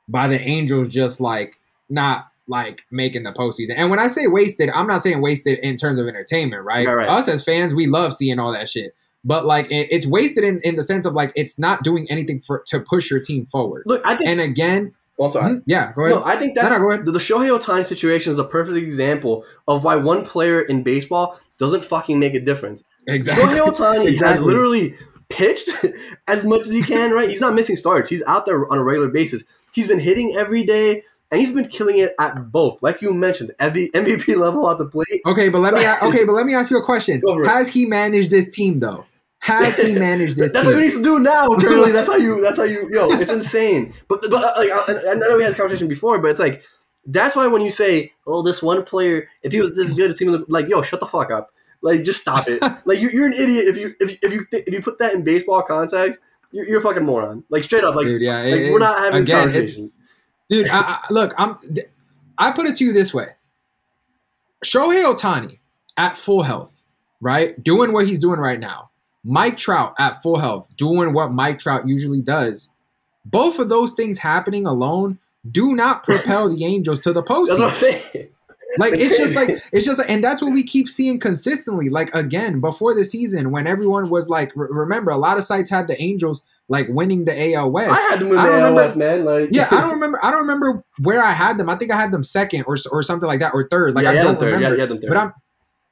by 0.08 0.28
the 0.28 0.40
Angels 0.42 0.90
just 0.90 1.20
like 1.22 1.60
not 1.90 2.28
like 2.48 2.84
making 2.92 3.24
the 3.24 3.32
postseason. 3.32 3.74
And 3.76 3.90
when 3.90 4.00
I 4.00 4.08
say 4.08 4.28
wasted, 4.28 4.70
I'm 4.70 4.86
not 4.88 5.02
saying 5.02 5.22
wasted 5.22 5.58
in 5.60 5.78
terms 5.78 5.98
of 5.98 6.08
entertainment, 6.08 6.64
right? 6.64 6.88
Right. 6.88 7.10
Us 7.10 7.28
as 7.28 7.44
fans, 7.44 7.74
we 7.74 7.88
love 7.88 8.14
seeing 8.14 8.38
all 8.40 8.52
that 8.52 8.70
shit. 8.70 8.96
But 9.24 9.46
like 9.46 9.66
it, 9.72 9.88
it's 9.90 10.06
wasted 10.06 10.44
in, 10.44 10.60
in 10.64 10.76
the 10.76 10.84
sense 10.84 11.06
of 11.08 11.14
like 11.14 11.32
it's 11.36 11.58
not 11.58 11.84
doing 11.84 12.06
anything 12.12 12.42
for 12.42 12.62
to 12.68 12.80
push 12.80 13.10
your 13.10 13.20
team 13.20 13.48
forward. 13.48 13.84
look. 13.88 14.02
I 14.06 14.16
think. 14.16 14.30
And 14.30 14.40
again, 14.40 14.94
well, 15.18 15.30
I'm 15.30 15.34
sorry. 15.34 15.52
mhm, 15.56 15.64
yeah, 15.66 15.92
go 15.94 16.04
ahead. 16.06 16.16
No, 16.20 16.24
I 16.26 16.36
think 16.36 16.56
No, 16.56 16.62
that's 16.62 16.76
no, 16.76 16.80
go 16.80 16.92
ahead. 16.92 17.06
the, 17.06 17.12
Shohei 17.14 17.60
Ohtani 17.60 17.86
situation 17.86 18.32
is 18.32 18.38
a 18.38 18.44
perfect 18.44 18.78
example 18.78 19.44
of 19.68 19.84
why 19.84 19.96
one 19.96 20.24
player 20.26 20.62
in 20.62 20.84
baseball 20.84 21.40
doesn't 21.58 21.84
fucking 21.86 22.20
make 22.20 22.34
a 22.36 22.40
difference. 22.40 22.84
exactly. 23.08 23.46
Shohei 23.46 23.66
Ohtani 23.74 24.00
has 24.02 24.08
Exactly. 24.10 24.46
literally 24.46 24.96
pitched 25.30 25.70
as 26.28 26.44
much 26.44 26.68
as 26.68 26.74
he 26.74 26.84
can, 26.84 27.12
right? 27.12 27.28
He's 27.30 27.42
not 27.42 27.56
missing 27.56 27.76
starts. 27.78 28.10
He's 28.12 28.22
out 28.28 28.46
there 28.46 28.72
on 28.72 28.78
a 28.78 28.84
regular 28.84 29.08
basis. 29.08 29.44
He's 29.76 29.90
been 29.90 30.00
hitting 30.00 30.36
every 30.38 30.64
day, 30.64 31.04
and 31.30 31.42
he's 31.42 31.52
been 31.52 31.68
killing 31.68 31.98
it 31.98 32.16
at 32.18 32.50
both. 32.50 32.82
Like 32.82 33.02
you 33.02 33.14
mentioned, 33.14 33.52
at 33.60 33.74
the 33.74 33.92
MVP 33.94 34.38
level 34.38 34.70
at 34.72 34.78
the 34.78 34.86
plate. 34.86 35.22
Okay, 35.26 35.50
but 35.50 35.60
let 35.60 35.74
me 35.74 35.86
okay, 36.04 36.24
but 36.24 36.32
let 36.32 36.46
me 36.46 36.56
ask 36.56 36.72
you 36.72 36.78
a 36.78 36.84
question. 36.84 37.22
Has 37.44 37.68
he 37.68 37.86
managed 37.86 38.32
this 38.32 38.50
team 38.50 38.78
though? 38.78 39.06
Has 39.40 39.76
he 39.78 39.94
managed 40.00 40.38
this 40.38 40.54
that's 40.54 40.66
what 40.66 40.76
he 40.76 40.80
team? 40.80 40.82
needs 40.84 40.96
to 40.96 41.04
do 41.04 41.20
now. 41.20 41.50
Currently, 41.50 41.92
that's 41.92 42.08
how 42.08 42.16
you. 42.16 42.40
That's 42.40 42.58
how 42.58 42.64
you. 42.64 42.90
Yo, 42.90 43.10
it's 43.10 43.32
insane. 43.32 43.94
But 44.08 44.22
but 44.22 44.44
uh, 44.44 44.54
like 44.56 44.72
I, 44.72 45.12
I 45.12 45.14
know 45.16 45.36
we 45.36 45.44
had 45.44 45.52
a 45.52 45.56
conversation 45.56 45.90
before, 45.90 46.20
but 46.20 46.32
it's 46.32 46.40
like 46.40 46.64
that's 47.06 47.36
why 47.36 47.48
when 47.48 47.62
you 47.62 47.70
say, 47.70 48.14
"Oh, 48.26 48.42
this 48.42 48.64
one 48.64 48.86
player, 48.86 49.28
if 49.44 49.52
he 49.52 49.60
was 49.60 49.76
this 49.76 49.92
good, 49.92 50.10
it 50.10 50.18
seemed 50.18 50.46
like 50.48 50.70
yo, 50.70 50.82
shut 50.82 51.02
the 51.02 51.06
fuck 51.06 51.32
up." 51.32 51.52
Like, 51.82 52.04
just 52.04 52.22
stop 52.22 52.48
it. 52.48 52.64
like, 52.86 53.00
you, 53.00 53.10
you're 53.10 53.28
an 53.28 53.34
idiot 53.34 53.68
if 53.68 53.78
you 53.78 53.94
if, 54.00 54.18
if 54.24 54.34
you 54.34 54.48
if 54.52 54.74
you 54.74 54.82
put 54.82 54.98
that 55.00 55.14
in 55.14 55.24
baseball 55.24 55.62
context. 55.62 56.22
You're, 56.56 56.68
you're 56.70 56.80
a 56.80 56.82
fucking 56.82 57.04
moron. 57.04 57.44
Like 57.50 57.66
straight 57.66 57.84
up. 57.84 57.96
Like, 57.96 58.06
Dude, 58.06 58.22
yeah, 58.22 58.38
like 58.42 58.46
it- 58.54 58.72
we're 58.72 58.80
not 58.80 58.98
having 58.98 59.20
this 59.22 59.28
again, 59.30 59.48
it's 59.50 59.76
conversation. 59.76 59.92
dude. 60.50 60.68
I, 60.70 60.80
I, 60.80 61.06
look, 61.12 61.34
I'm. 61.38 61.58
I 62.38 62.52
put 62.52 62.66
it 62.66 62.78
to 62.78 62.86
you 62.86 62.94
this 62.94 63.14
way: 63.14 63.28
Shohei 64.64 65.04
Ohtani 65.14 65.60
at 65.98 66.18
full 66.18 66.44
health, 66.44 66.82
right, 67.22 67.62
doing 67.62 67.92
what 67.94 68.08
he's 68.08 68.20
doing 68.20 68.40
right 68.40 68.60
now. 68.60 68.90
Mike 69.24 69.58
Trout 69.58 69.96
at 70.00 70.22
full 70.22 70.38
health, 70.38 70.70
doing 70.78 71.12
what 71.14 71.32
Mike 71.32 71.60
Trout 71.60 71.88
usually 71.88 72.22
does. 72.22 72.70
Both 73.26 73.60
of 73.60 73.70
those 73.70 73.94
things 73.94 74.20
happening 74.20 74.66
alone 74.66 75.20
do 75.52 75.76
not 75.76 76.04
propel 76.06 76.48
the 76.56 76.64
Angels 76.64 77.00
to 77.02 77.12
the 77.14 77.22
That's 77.22 77.30
what 77.60 77.62
I'm 77.62 77.70
postseason. 77.72 78.30
Like 78.78 78.94
it's 78.94 79.18
just 79.18 79.36
like 79.36 79.50
it's 79.74 79.86
just 79.86 79.98
like, 80.00 80.10
and 80.10 80.24
that's 80.24 80.42
what 80.42 80.54
we 80.54 80.64
keep 80.64 80.88
seeing 80.90 81.20
consistently. 81.20 81.90
Like 81.90 82.14
again, 82.16 82.60
before 82.62 82.94
the 82.94 83.06
season, 83.06 83.52
when 83.52 83.68
everyone 83.68 84.10
was 84.10 84.30
like, 84.30 84.52
re- 84.56 84.68
remember, 84.70 85.12
a 85.12 85.18
lot 85.18 85.38
of 85.38 85.44
sites 85.44 85.70
had 85.70 85.88
the 85.88 86.02
Angels 86.02 86.42
like 86.68 86.88
winning 86.90 87.26
the 87.26 87.54
AL 87.56 87.72
West. 87.72 87.92
I 87.92 88.10
had 88.12 88.20
them 88.20 88.30
in 88.30 88.36
the 88.36 88.42
don't 88.42 88.50
AL 88.50 88.56
remember- 88.58 88.76
West, 88.82 88.96
man. 88.98 89.26
Like, 89.26 89.50
Yeah, 89.52 89.68
I 89.72 89.82
don't 89.82 89.92
remember. 89.94 90.20
I 90.24 90.32
don't 90.32 90.42
remember 90.42 90.84
where 91.00 91.22
I 91.24 91.32
had 91.32 91.58
them. 91.58 91.70
I 91.70 91.76
think 91.78 91.92
I 91.92 92.00
had 92.00 92.12
them 92.12 92.24
second 92.24 92.64
or 92.68 92.76
or 92.92 93.04
something 93.04 93.28
like 93.28 93.40
that, 93.40 93.54
or 93.54 93.68
third. 93.70 93.96
Like 93.96 94.04
yeah, 94.04 94.10
I 94.12 94.14
don't 94.16 94.40
third. 94.40 94.54
remember. 94.54 94.76
Yeah, 94.76 94.84
yeah, 94.84 94.86
them 94.88 95.02
third. 95.02 95.08
But 95.10 95.18
I'm, 95.18 95.34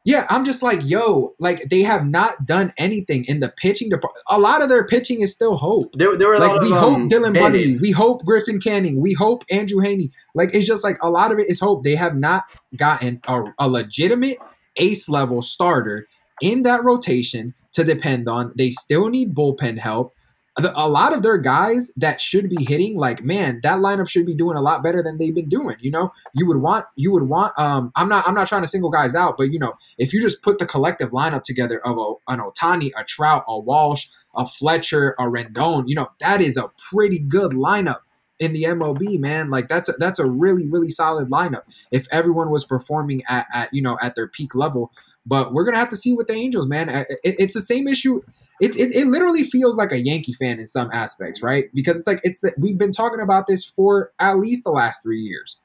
yeah, 0.06 0.26
I'm 0.30 0.44
just 0.44 0.62
like, 0.62 0.80
yo, 0.84 1.34
like 1.40 1.70
they 1.70 1.82
have 1.84 2.06
not 2.06 2.46
done 2.46 2.74
anything 2.78 3.24
in 3.26 3.40
the 3.40 3.50
pitching 3.50 3.90
department. 3.90 4.24
A 4.30 4.38
lot 4.38 4.62
of 4.62 4.70
their 4.70 4.86
pitching 4.86 5.22
is 5.22 5.32
still 5.32 5.56
hope. 5.56 5.94
there, 5.94 6.18
there 6.18 6.28
were 6.28 6.34
a 6.36 6.40
Like 6.40 6.52
lot 6.52 6.62
we 6.62 6.72
of, 6.72 6.78
hope 6.78 6.96
um, 6.96 7.10
Dylan 7.10 7.34
Bundy, 7.34 7.76
we 7.82 7.92
hope 7.92 8.26
Griffin 8.26 8.60
Canning, 8.60 9.00
we 9.00 9.14
hope 9.14 9.44
Andrew 9.50 9.82
Heaney. 9.82 10.12
Like 10.36 10.54
it's 10.54 10.68
just 10.68 10.84
like 10.84 10.98
a 11.02 11.10
lot 11.10 11.32
of 11.32 11.40
it 11.40 11.50
is 11.50 11.60
hope. 11.60 11.84
They 11.84 11.96
have 11.96 12.16
not 12.16 12.44
gotten 12.76 13.22
a, 13.28 13.44
a 13.60 13.70
legitimate 13.70 14.38
ace 14.76 15.08
level 15.08 15.42
starter 15.42 16.08
in 16.42 16.64
that 16.64 16.84
rotation 16.84 17.54
to 17.74 17.84
depend 17.84 18.28
on. 18.28 18.52
They 18.58 18.72
still 18.72 19.10
need 19.10 19.34
bullpen 19.34 19.80
help. 19.80 20.13
A 20.58 20.88
lot 20.88 21.14
of 21.14 21.24
their 21.24 21.40
guys 21.40 21.92
that 21.98 22.22
should 22.22 22.48
be 22.48 22.64
hitting, 22.64 22.96
like 22.96 23.24
man, 23.24 23.60
that 23.64 23.80
lineup 23.80 24.08
should 24.08 24.28
be 24.28 24.36
doing 24.36 24.56
a 24.56 24.62
lot 24.62 24.84
better 24.84 25.02
than 25.02 25.18
they've 25.18 25.34
been 25.34 25.50
doing. 25.50 25.78
You 25.80 25.90
know, 25.90 26.12
you 26.34 26.46
would 26.46 26.58
want, 26.58 26.86
you 26.96 27.12
would 27.12 27.24
want. 27.24 27.58
Um, 27.58 27.92
I'm 27.96 28.08
not, 28.08 28.28
I'm 28.28 28.36
not 28.36 28.48
trying 28.48 28.62
to 28.62 28.68
single 28.68 28.92
guys 28.92 29.16
out, 29.16 29.36
but 29.36 29.52
you 29.52 29.58
know, 29.58 29.74
if 29.98 30.14
you 30.14 30.22
just 30.22 30.44
put 30.44 30.60
the 30.60 30.68
collective 30.68 31.10
lineup 31.10 31.44
together 31.44 31.80
of 31.84 31.98
a, 31.98 32.32
an 32.32 32.40
Ohtani, 32.40 32.92
a 32.96 33.04
Trout, 33.04 33.44
a 33.48 33.60
Walsh, 33.60 34.08
a 34.36 34.46
Fletcher, 34.46 35.16
a 35.18 35.24
Rendon, 35.24 35.86
you 35.88 35.96
know, 35.96 36.12
that 36.20 36.40
is 36.40 36.56
a 36.56 36.72
pretty 36.92 37.18
good 37.18 37.54
lineup 37.54 38.02
in 38.40 38.54
the 38.54 38.64
MLB, 38.64 39.20
man. 39.20 39.50
Like 39.50 39.70
that's 39.70 39.90
a, 39.90 39.94
that's 39.94 40.20
a 40.20 40.30
really 40.30 40.68
really 40.68 40.90
solid 40.90 41.30
lineup 41.30 41.64
if 41.92 42.08
everyone 42.12 42.50
was 42.50 42.66
performing 42.66 43.24
at, 43.28 43.48
at 43.54 43.74
you 43.74 43.82
know 43.82 43.98
at 44.02 44.16
their 44.16 44.28
peak 44.28 44.54
level. 44.54 44.92
But 45.26 45.54
we're 45.54 45.64
gonna 45.64 45.78
have 45.78 45.90
to 45.90 45.96
see 45.96 46.14
with 46.14 46.28
the 46.28 46.34
Angels, 46.34 46.68
man. 46.68 46.90
It, 46.90 47.08
it's 47.24 47.54
the 47.54 47.62
same 47.62 47.88
issue. 47.88 48.22
It's 48.60 48.76
it, 48.78 48.94
it 48.94 49.08
literally 49.08 49.44
feels 49.44 49.78
like 49.78 49.92
a 49.92 50.00
Yankee 50.00 50.34
fan 50.34 50.60
in 50.60 50.66
some 50.66 50.90
aspects, 50.92 51.42
right? 51.42 51.70
Because 51.74 51.98
it's 51.98 52.08
like 52.08 52.20
it's 52.24 52.42
the, 52.42 52.54
we've 52.58 52.78
been 52.78 52.92
talking 52.92 53.22
about 53.22 53.48
this 53.48 53.64
for 53.64 54.12
at 54.20 54.38
least 54.38 54.64
the 54.64 54.72
last 54.72 55.02
three 55.02 55.22
years. 55.22 55.60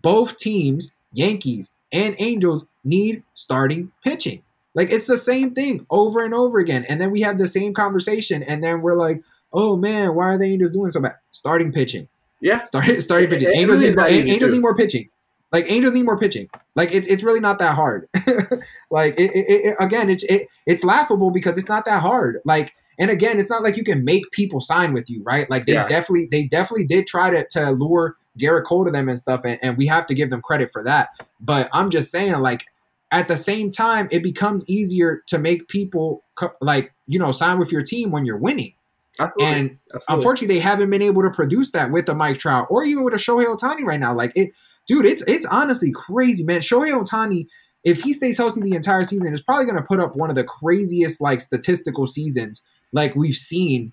Both 0.00 0.36
teams, 0.36 0.94
Yankees 1.12 1.74
and 1.92 2.14
Angels, 2.18 2.66
need 2.84 3.22
starting 3.34 3.90
pitching. 4.02 4.42
Like 4.74 4.90
it's 4.90 5.06
the 5.06 5.16
same 5.16 5.54
thing 5.54 5.86
over 5.90 6.24
and 6.24 6.34
over 6.34 6.58
again. 6.58 6.84
And 6.88 7.00
then 7.00 7.10
we 7.10 7.20
have 7.22 7.38
the 7.38 7.48
same 7.48 7.74
conversation, 7.74 8.42
and 8.42 8.62
then 8.62 8.80
we're 8.80 8.96
like, 8.96 9.22
oh 9.52 9.76
man, 9.76 10.14
why 10.14 10.26
are 10.26 10.38
the 10.38 10.46
Angels 10.46 10.72
doing 10.72 10.90
so 10.90 11.00
bad? 11.00 11.16
Starting 11.32 11.72
pitching. 11.72 12.08
Yeah. 12.40 12.60
Start, 12.62 13.02
starting 13.02 13.30
pitching. 13.30 13.48
Angels, 13.48 13.66
really 13.66 13.78
need, 13.80 13.88
is 13.88 13.96
that 13.96 14.10
more- 14.10 14.10
easy, 14.10 14.30
Angels 14.30 14.50
need 14.50 14.60
more 14.60 14.76
pitching. 14.76 15.08
Like 15.54 15.70
Angels 15.70 15.94
need 15.94 16.02
more 16.02 16.18
pitching. 16.18 16.50
Like 16.74 16.90
it's 16.90 17.06
it's 17.06 17.22
really 17.22 17.38
not 17.38 17.60
that 17.60 17.76
hard. 17.76 18.08
like 18.90 19.14
it, 19.16 19.30
it, 19.36 19.46
it, 19.48 19.76
again, 19.78 20.10
it's 20.10 20.24
it, 20.24 20.48
it's 20.66 20.82
laughable 20.82 21.30
because 21.30 21.56
it's 21.56 21.68
not 21.68 21.84
that 21.84 22.02
hard. 22.02 22.40
Like 22.44 22.74
and 22.98 23.08
again, 23.08 23.38
it's 23.38 23.50
not 23.50 23.62
like 23.62 23.76
you 23.76 23.84
can 23.84 24.04
make 24.04 24.28
people 24.32 24.60
sign 24.60 24.92
with 24.92 25.08
you, 25.08 25.22
right? 25.22 25.48
Like 25.48 25.66
they 25.66 25.74
Yeah. 25.74 25.86
definitely 25.86 26.26
they 26.28 26.42
definitely 26.48 26.86
did 26.88 27.06
try 27.06 27.30
to 27.30 27.46
to 27.50 27.70
lure 27.70 28.16
Gerrit 28.36 28.64
Cole 28.64 28.84
to 28.84 28.90
them 28.90 29.08
and 29.08 29.16
stuff, 29.16 29.42
and, 29.44 29.60
and 29.62 29.76
we 29.76 29.86
have 29.86 30.06
to 30.06 30.14
give 30.14 30.30
them 30.30 30.42
credit 30.42 30.72
for 30.72 30.82
that. 30.82 31.10
But 31.40 31.68
I'm 31.72 31.88
just 31.88 32.10
saying, 32.10 32.40
like 32.40 32.64
at 33.12 33.28
the 33.28 33.36
same 33.36 33.70
time, 33.70 34.08
it 34.10 34.24
becomes 34.24 34.68
easier 34.68 35.22
to 35.28 35.38
make 35.38 35.68
people 35.68 36.24
co- 36.34 36.54
like 36.60 36.92
you 37.06 37.20
know 37.20 37.30
sign 37.30 37.60
with 37.60 37.70
your 37.70 37.82
team 37.84 38.10
when 38.10 38.26
you're 38.26 38.38
winning. 38.38 38.74
Absolutely. 39.20 39.54
And 39.54 39.78
Absolutely. 39.94 40.14
unfortunately, 40.16 40.54
they 40.56 40.60
haven't 40.60 40.90
been 40.90 41.02
able 41.02 41.22
to 41.22 41.30
produce 41.30 41.70
that 41.70 41.92
with 41.92 42.06
the 42.06 42.14
Mike 42.16 42.38
Trout 42.38 42.66
or 42.70 42.82
even 42.82 43.04
with 43.04 43.14
a 43.14 43.18
Shohei 43.18 43.46
Ohtani 43.46 43.84
right 43.84 44.00
now. 44.00 44.12
Like 44.12 44.32
it, 44.34 44.50
dude, 44.86 45.06
it's 45.06 45.22
it's 45.22 45.46
honestly 45.46 45.92
crazy, 45.92 46.44
man. 46.44 46.60
Shohei 46.60 46.92
Ohtani, 46.92 47.46
if 47.84 48.02
he 48.02 48.12
stays 48.12 48.38
healthy 48.38 48.60
the 48.62 48.74
entire 48.74 49.04
season, 49.04 49.32
is 49.32 49.42
probably 49.42 49.66
going 49.66 49.76
to 49.76 49.86
put 49.86 50.00
up 50.00 50.16
one 50.16 50.30
of 50.30 50.36
the 50.36 50.44
craziest 50.44 51.20
like 51.20 51.40
statistical 51.40 52.06
seasons 52.06 52.64
like 52.92 53.14
we've 53.14 53.36
seen. 53.36 53.92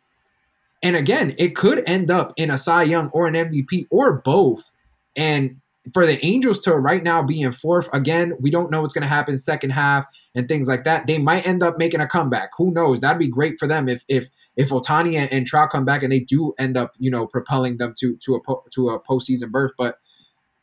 And 0.84 0.96
again, 0.96 1.36
it 1.38 1.56
could 1.56 1.84
end 1.86 2.10
up 2.10 2.34
in 2.38 2.50
a 2.50 2.58
Cy 2.58 2.84
Young 2.84 3.10
or 3.10 3.28
an 3.28 3.36
MVP 3.36 3.88
or 3.92 4.20
both. 4.22 4.72
And 5.16 5.62
for 5.94 6.06
the 6.06 6.24
Angels 6.24 6.62
to 6.62 6.76
right 6.76 7.04
now 7.04 7.24
be 7.24 7.42
in 7.42 7.52
fourth 7.52 7.90
again, 7.94 8.34
we 8.40 8.52
don't 8.52 8.72
know 8.72 8.82
what's 8.82 8.94
going 8.94 9.02
to 9.04 9.08
happen 9.08 9.38
second 9.38 9.72
half 9.72 10.06
and 10.36 10.48
things 10.48 10.68
like 10.68 10.84
that. 10.84 11.08
They 11.08 11.18
might 11.18 11.46
end 11.46 11.64
up 11.64 11.78
making 11.78 12.02
a 12.02 12.08
comeback. 12.08 12.52
Who 12.58 12.72
knows? 12.72 13.02
That'd 13.02 13.20
be 13.20 13.28
great 13.28 13.60
for 13.60 13.68
them 13.68 13.90
if 13.90 14.04
if 14.08 14.30
if 14.56 14.70
Ohtani 14.70 15.16
and, 15.16 15.32
and 15.32 15.48
Trout 15.48 15.72
come 15.72 15.86
back 15.86 16.04
and 16.04 16.12
they 16.12 16.20
do 16.20 16.54
end 16.60 16.78
up, 16.78 16.94
you 17.00 17.10
know, 17.10 17.26
propelling 17.28 17.78
them 17.78 17.94
to 17.98 18.16
to 18.18 18.36
a 18.36 18.70
to 18.72 18.90
a 18.90 19.00
postseason 19.00 19.50
berth. 19.50 19.72
But 19.78 19.98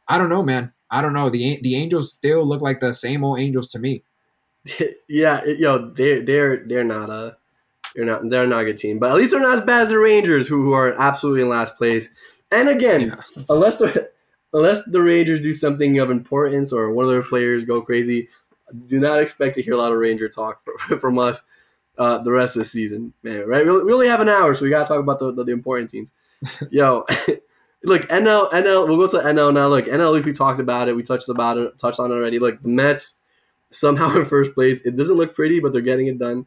I 0.09 0.18
don't 0.18 0.28
know, 0.30 0.42
man. 0.42 0.72
I 0.90 1.02
don't 1.02 1.12
know. 1.12 1.28
The 1.30 1.59
the 1.62 1.76
Angels 1.76 2.12
still 2.12 2.46
look 2.46 2.61
like 2.62 2.80
the 2.80 2.92
same 2.94 3.24
old 3.24 3.38
Angels 3.40 3.70
to 3.72 3.78
me. 3.78 4.04
yeah, 5.09 5.40
it, 5.44 5.59
yo, 5.59 5.90
they're 5.90 6.24
they're 6.24 6.64
they're 6.66 6.84
not 6.84 7.11
a 7.11 7.36
they're 7.94 8.04
not 8.04 8.28
they're 8.28 8.46
not 8.46 8.62
a 8.62 8.64
good 8.64 8.78
team, 8.78 8.98
but 8.98 9.11
at 9.11 9.16
least 9.16 9.32
they're 9.32 9.40
not 9.40 9.59
as 9.59 9.64
bad 9.64 9.82
as 9.82 9.88
the 9.88 9.98
Rangers, 9.98 10.48
who, 10.48 10.62
who 10.62 10.72
are 10.72 10.94
absolutely 11.00 11.42
in 11.42 11.48
last 11.48 11.76
place. 11.76 12.11
And 12.50 12.68
again, 12.68 13.00
Yeah. 13.36 13.42
unless 13.48 13.76
the 13.76 14.11
unless 14.52 14.82
the 14.86 15.02
Rangers 15.02 15.40
do 15.40 15.52
something 15.52 15.98
of 15.98 16.11
importance 16.11 16.72
or 16.72 16.90
one 16.90 17.04
of 17.04 17.11
their 17.11 17.22
players 17.22 17.64
go 17.64 17.82
crazy, 17.82 18.28
do 18.86 18.98
not 18.98 19.20
expect 19.20 19.54
to 19.56 19.62
hear 19.62 19.74
a 19.74 19.78
lot 19.78 19.92
of 19.92 19.98
Ranger 19.98 20.28
talk 20.28 20.62
from, 21.00 21.18
us 21.18 21.42
uh, 21.98 22.18
the 22.18 22.30
rest 22.32 22.56
of 22.56 22.61
the 22.61 22.64
season, 22.64 23.12
man. 23.22 23.46
Right? 23.46 23.66
We, 23.66 23.84
we 23.84 23.92
only 23.92 24.09
have 24.09 24.20
an 24.20 24.28
hour, 24.30 24.54
so 24.54 24.64
we 24.64 24.70
gotta 24.70 24.88
talk 24.88 25.00
about 25.00 25.18
the, 25.18 25.32
the, 25.32 25.44
the 25.44 25.52
important 25.52 25.90
teams. 25.90 26.12
Yo, 26.70 27.04
look, 27.85 28.03
NL, 28.09 28.51
NL. 28.53 28.89
We'll 28.89 28.97
go 28.99 29.09
to 29.18 29.24
NL 29.24 29.53
now. 29.53 29.68
Look, 29.68 29.87
NL. 29.87 30.18
If 30.18 30.24
we 30.24 30.33
talked 30.33 30.61
about 30.61 30.89
it, 30.89 30.95
we 30.97 31.03
touched 31.03 31.29
about 31.29 31.59
it, 31.59 31.79
touched 31.79 32.01
on 32.01 32.11
it 32.11 32.14
already. 32.14 32.39
Look, 32.39 32.62
the 32.62 32.68
Mets 32.68 33.16
somehow 33.70 34.11
in 34.16 34.24
first 34.24 34.55
place. 34.55 34.81
It 34.83 34.97
doesn't 34.97 35.16
look 35.16 35.35
pretty, 35.35 35.61
but 35.61 35.72
they're 35.72 35.81
getting 35.83 36.07
it 36.07 36.18
done. 36.18 36.47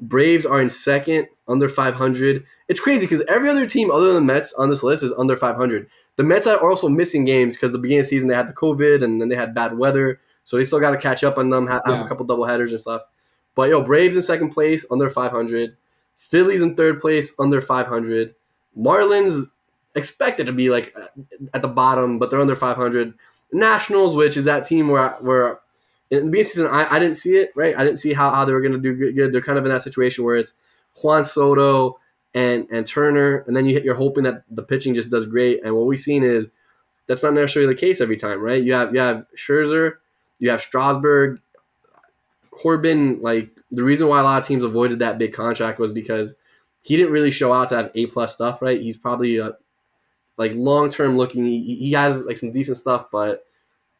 Braves 0.00 0.44
are 0.44 0.60
in 0.60 0.68
second, 0.70 1.28
under 1.46 1.68
500. 1.68 2.44
It's 2.68 2.80
crazy 2.80 3.06
because 3.06 3.22
every 3.28 3.48
other 3.48 3.66
team 3.68 3.90
other 3.90 4.06
than 4.12 4.26
the 4.26 4.32
Mets 4.32 4.52
on 4.54 4.68
this 4.68 4.82
list 4.82 5.02
is 5.02 5.12
under 5.12 5.36
500. 5.36 5.88
The 6.16 6.24
Mets 6.24 6.46
are 6.46 6.58
also 6.58 6.88
missing 6.88 7.24
games 7.24 7.56
because 7.56 7.72
the 7.72 7.78
beginning 7.78 8.00
of 8.00 8.06
the 8.06 8.10
season 8.10 8.28
they 8.28 8.34
had 8.34 8.48
the 8.48 8.52
COVID 8.52 9.02
and 9.04 9.20
then 9.20 9.28
they 9.28 9.36
had 9.36 9.54
bad 9.54 9.78
weather, 9.78 10.20
so 10.44 10.56
they 10.56 10.64
still 10.64 10.80
got 10.80 10.90
to 10.90 10.98
catch 10.98 11.22
up 11.22 11.38
on 11.38 11.50
them. 11.50 11.66
Have, 11.68 11.82
have 11.86 11.94
Yeah. 11.94 12.04
a 12.04 12.08
couple 12.08 12.26
double 12.26 12.44
headers 12.46 12.72
and 12.72 12.80
stuff. 12.80 13.02
But 13.54 13.70
yo, 13.70 13.82
Braves 13.82 14.16
in 14.16 14.22
second 14.22 14.50
place, 14.50 14.84
under 14.90 15.08
500. 15.08 15.76
Phillies 16.18 16.62
in 16.62 16.74
third 16.74 16.98
place, 17.00 17.34
under 17.38 17.60
500. 17.62 18.34
Marlins 18.76 19.44
expected 19.94 20.46
to 20.46 20.52
be 20.52 20.70
like 20.70 20.94
at 21.52 21.62
the 21.62 21.68
bottom, 21.68 22.18
but 22.18 22.30
they're 22.30 22.40
under 22.40 22.56
500. 22.56 23.14
Nationals, 23.52 24.16
which 24.16 24.36
is 24.36 24.46
that 24.46 24.66
team 24.66 24.88
where 24.88 25.10
where 25.20 25.60
in 26.10 26.26
the 26.26 26.30
beginning 26.30 26.44
season 26.44 26.66
I, 26.68 26.96
I 26.96 26.98
didn't 26.98 27.16
see 27.16 27.36
it 27.36 27.52
right. 27.54 27.76
I 27.76 27.84
didn't 27.84 28.00
see 28.00 28.14
how, 28.14 28.30
how 28.30 28.44
they 28.44 28.52
were 28.52 28.62
going 28.62 28.72
to 28.72 28.78
do 28.78 28.94
good, 28.94 29.14
good. 29.14 29.32
They're 29.32 29.42
kind 29.42 29.58
of 29.58 29.64
in 29.66 29.72
that 29.72 29.82
situation 29.82 30.24
where 30.24 30.36
it's 30.36 30.54
Juan 31.02 31.24
Soto 31.24 31.98
and 32.34 32.66
and 32.70 32.86
Turner, 32.86 33.44
and 33.46 33.54
then 33.56 33.66
you 33.66 33.74
hit, 33.74 33.84
you're 33.84 33.94
hoping 33.94 34.24
that 34.24 34.44
the 34.50 34.62
pitching 34.62 34.94
just 34.94 35.10
does 35.10 35.26
great. 35.26 35.62
And 35.62 35.74
what 35.74 35.86
we've 35.86 36.00
seen 36.00 36.22
is 36.22 36.46
that's 37.06 37.22
not 37.22 37.34
necessarily 37.34 37.74
the 37.74 37.80
case 37.80 38.00
every 38.00 38.16
time, 38.16 38.40
right? 38.40 38.62
You 38.62 38.72
have 38.72 38.94
you 38.94 39.00
have 39.00 39.26
Scherzer, 39.36 39.96
you 40.38 40.48
have 40.48 40.62
Strasburg, 40.62 41.40
Corbin. 42.50 43.20
Like 43.20 43.50
the 43.70 43.82
reason 43.82 44.08
why 44.08 44.20
a 44.20 44.22
lot 44.22 44.40
of 44.40 44.46
teams 44.46 44.64
avoided 44.64 45.00
that 45.00 45.18
big 45.18 45.34
contract 45.34 45.78
was 45.78 45.92
because 45.92 46.34
he 46.82 46.96
didn't 46.96 47.12
really 47.12 47.30
show 47.30 47.52
out 47.52 47.68
to 47.68 47.76
have 47.76 47.90
A 47.94 48.06
plus 48.06 48.32
stuff, 48.32 48.62
right? 48.62 48.80
He's 48.80 48.96
probably 48.96 49.38
a, 49.38 49.52
like 50.42 50.52
long 50.54 50.90
term 50.90 51.16
looking. 51.16 51.46
He, 51.46 51.76
he 51.76 51.92
has 51.92 52.24
like 52.24 52.36
some 52.36 52.50
decent 52.50 52.76
stuff, 52.76 53.06
but 53.12 53.46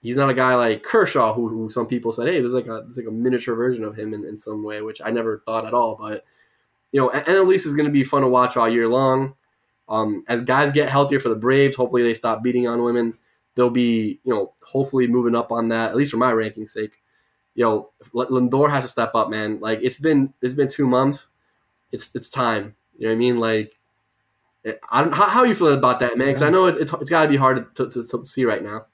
he's 0.00 0.16
not 0.16 0.30
a 0.30 0.34
guy 0.34 0.54
like 0.56 0.82
Kershaw, 0.82 1.32
who, 1.32 1.48
who 1.48 1.70
some 1.70 1.86
people 1.86 2.10
said, 2.10 2.26
hey, 2.26 2.40
there's 2.40 2.52
like 2.52 2.66
a 2.66 2.82
there's 2.82 2.96
like 2.96 3.06
a 3.06 3.12
miniature 3.12 3.54
version 3.54 3.84
of 3.84 3.96
him 3.96 4.12
in, 4.12 4.24
in 4.24 4.36
some 4.36 4.64
way, 4.64 4.82
which 4.82 5.00
I 5.02 5.10
never 5.10 5.42
thought 5.46 5.66
at 5.66 5.74
all. 5.74 5.96
But 5.98 6.24
you 6.90 7.00
know, 7.00 7.10
and 7.10 7.26
at 7.26 7.46
least 7.46 7.66
is 7.66 7.74
going 7.76 7.86
to 7.86 7.92
be 7.92 8.04
fun 8.04 8.22
to 8.22 8.28
watch 8.28 8.56
all 8.56 8.68
year 8.68 8.88
long. 8.88 9.34
Um, 9.88 10.24
as 10.28 10.42
guys 10.42 10.72
get 10.72 10.88
healthier 10.88 11.20
for 11.20 11.28
the 11.28 11.34
Braves, 11.34 11.76
hopefully 11.76 12.02
they 12.02 12.14
stop 12.14 12.42
beating 12.42 12.66
on 12.66 12.82
women. 12.82 13.14
They'll 13.54 13.70
be, 13.70 14.20
you 14.24 14.32
know, 14.32 14.52
hopefully 14.62 15.06
moving 15.06 15.34
up 15.34 15.52
on 15.52 15.68
that, 15.68 15.90
at 15.90 15.96
least 15.96 16.10
for 16.10 16.16
my 16.16 16.32
ranking 16.32 16.66
sake. 16.66 16.92
Yo, 17.54 17.90
L- 18.16 18.28
Lindor 18.28 18.70
has 18.70 18.84
to 18.84 18.88
step 18.88 19.14
up, 19.14 19.28
man. 19.28 19.60
Like 19.60 19.80
it's 19.82 19.98
been 19.98 20.32
it's 20.42 20.54
been 20.54 20.68
two 20.68 20.86
months. 20.86 21.28
It's 21.92 22.14
it's 22.14 22.28
time. 22.28 22.74
You 22.98 23.06
know 23.06 23.12
what 23.12 23.16
I 23.16 23.18
mean? 23.18 23.40
Like, 23.40 23.72
I 24.90 25.02
don't, 25.02 25.12
how 25.12 25.26
how 25.26 25.44
you 25.44 25.54
feeling 25.54 25.78
about 25.78 26.00
that, 26.00 26.16
man? 26.16 26.28
Because 26.28 26.42
I 26.42 26.50
know 26.50 26.66
it's 26.66 26.78
it's, 26.78 26.92
it's 26.92 27.10
got 27.10 27.24
to 27.24 27.28
be 27.28 27.36
hard 27.36 27.74
to, 27.76 27.88
to, 27.88 28.02
to 28.02 28.24
see 28.24 28.44
right 28.44 28.62
now. 28.62 28.86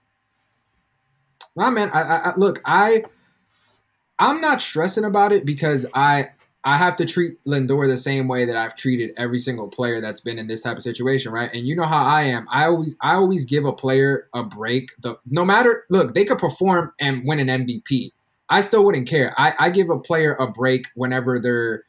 Nah, 1.57 1.71
man. 1.71 1.91
I, 1.91 2.03
I, 2.03 2.16
I 2.31 2.37
look. 2.37 2.61
I 2.64 3.03
I'm 4.19 4.41
not 4.41 4.62
stressing 4.62 5.05
about 5.05 5.33
it 5.33 5.45
because 5.45 5.87
I 5.95 6.31
I 6.64 6.77
have 6.77 6.97
to 6.97 7.05
treat 7.05 7.43
Lindor 7.45 7.87
the 7.87 7.97
same 7.97 8.29
way 8.29 8.45
that 8.45 8.57
I've 8.57 8.75
treated 8.75 9.12
every 9.16 9.39
single 9.39 9.69
player 9.69 10.01
that's 10.01 10.21
been 10.21 10.39
in 10.39 10.49
this 10.49 10.62
type 10.62 10.77
of 10.77 10.83
situation, 10.83 11.33
right? 11.33 11.53
And 11.53 11.66
you 11.66 11.77
know 11.77 11.85
how 11.85 12.05
I 12.05 12.23
am. 12.23 12.47
I 12.51 12.64
always 12.64 12.97
I 13.01 13.14
always 13.14 13.45
give 13.45 13.64
a 13.64 13.73
player 13.73 14.29
a 14.35 14.43
break. 14.43 14.91
The 15.01 15.19
no 15.27 15.45
matter 15.45 15.85
look, 15.91 16.14
they 16.14 16.25
could 16.25 16.39
perform 16.39 16.93
and 17.01 17.23
win 17.25 17.39
an 17.39 17.66
MVP. 17.66 18.12
I 18.49 18.61
still 18.61 18.85
wouldn't 18.85 19.09
care. 19.09 19.35
I, 19.39 19.55
I 19.59 19.71
give 19.71 19.91
a 19.91 19.99
player 19.99 20.35
a 20.35 20.47
break 20.47 20.87
whenever 20.95 21.39
they're 21.39 21.85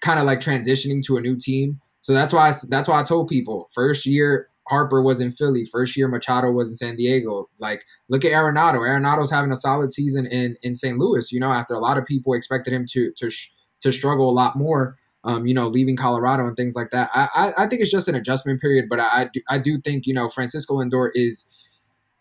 kind 0.00 0.20
of 0.20 0.26
like 0.26 0.40
transitioning 0.40 1.02
to 1.04 1.16
a 1.16 1.20
new 1.20 1.36
team. 1.36 1.80
So 2.04 2.12
that's 2.12 2.34
why 2.34 2.50
I, 2.50 2.52
that's 2.68 2.86
why 2.86 3.00
I 3.00 3.02
told 3.02 3.28
people 3.28 3.70
first 3.72 4.04
year 4.04 4.48
Harper 4.68 5.02
was 5.02 5.20
in 5.20 5.30
Philly, 5.30 5.64
first 5.64 5.96
year 5.96 6.06
Machado 6.06 6.50
was 6.50 6.68
in 6.68 6.76
San 6.76 6.96
Diego. 6.96 7.48
Like 7.58 7.86
look 8.10 8.26
at 8.26 8.32
Arenado. 8.32 8.74
Arenado's 8.86 9.30
having 9.30 9.50
a 9.50 9.56
solid 9.56 9.90
season 9.90 10.26
in 10.26 10.58
in 10.62 10.74
St. 10.74 10.98
Louis. 10.98 11.32
You 11.32 11.40
know, 11.40 11.50
after 11.50 11.72
a 11.72 11.78
lot 11.78 11.96
of 11.96 12.04
people 12.04 12.34
expected 12.34 12.74
him 12.74 12.84
to 12.90 13.10
to 13.16 13.30
to 13.80 13.90
struggle 13.90 14.28
a 14.28 14.32
lot 14.32 14.54
more. 14.54 14.98
Um, 15.26 15.46
you 15.46 15.54
know, 15.54 15.68
leaving 15.68 15.96
Colorado 15.96 16.46
and 16.46 16.54
things 16.54 16.74
like 16.76 16.90
that. 16.90 17.08
I, 17.14 17.28
I, 17.34 17.64
I 17.64 17.66
think 17.66 17.80
it's 17.80 17.90
just 17.90 18.08
an 18.08 18.14
adjustment 18.14 18.60
period, 18.60 18.90
but 18.90 19.00
I, 19.00 19.30
I 19.48 19.56
do 19.56 19.80
think 19.80 20.06
you 20.06 20.12
know 20.12 20.28
Francisco 20.28 20.74
Lindor 20.74 21.08
is. 21.14 21.48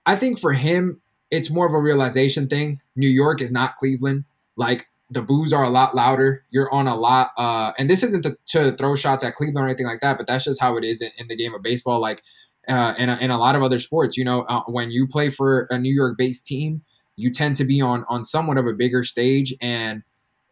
I 0.05 0.15
think 0.15 0.39
for 0.39 0.53
him, 0.53 1.01
it's 1.29 1.49
more 1.49 1.67
of 1.67 1.73
a 1.73 1.81
realization 1.81 2.47
thing. 2.47 2.79
New 2.95 3.09
York 3.09 3.41
is 3.41 3.51
not 3.51 3.75
Cleveland. 3.75 4.23
Like 4.55 4.88
the 5.14 5.22
boos 5.22 5.53
are 5.53 5.64
a 5.64 5.70
lot 5.70 5.95
louder. 5.95 6.43
You're 6.49 6.72
on 6.74 6.88
a 6.88 6.95
lot, 6.95 7.32
uh, 7.38 7.72
and 7.78 7.89
this 7.89 8.03
isn't 8.03 8.24
to, 8.24 8.38
to 8.47 8.76
throw 8.78 8.95
shots 8.95 9.24
at 9.24 9.36
Cleveland 9.36 9.66
or 9.66 9.68
anything 9.68 9.86
like 9.86 10.01
that, 10.01 10.18
but 10.18 10.28
that's 10.28 10.45
just 10.45 10.61
how 10.61 10.78
it 10.78 10.84
is 10.84 11.01
in, 11.01 11.11
in 11.18 11.28
the 11.28 11.36
game 11.36 11.53
of 11.53 11.61
baseball. 11.61 12.01
Like 12.01 12.24
uh, 12.68 12.93
and, 12.97 13.11
and 13.11 13.32
a 13.32 13.38
lot 13.38 13.55
of 13.55 13.61
other 13.61 13.80
sports, 13.80 14.18
you 14.18 14.24
know, 14.24 14.41
uh, 14.43 14.61
when 14.68 14.89
you 14.89 15.07
play 15.07 15.30
for 15.30 15.68
a 15.70 15.78
New 15.78 15.93
York 15.93 16.18
based 16.18 16.45
team, 16.45 16.82
you 17.16 17.32
tend 17.32 17.55
to 17.55 17.66
be 17.66 17.82
on 17.82 18.05
on 18.09 18.24
somewhat 18.24 18.57
of 18.57 18.66
a 18.66 18.74
bigger 18.74 19.03
stage, 19.03 19.53
and 19.61 20.01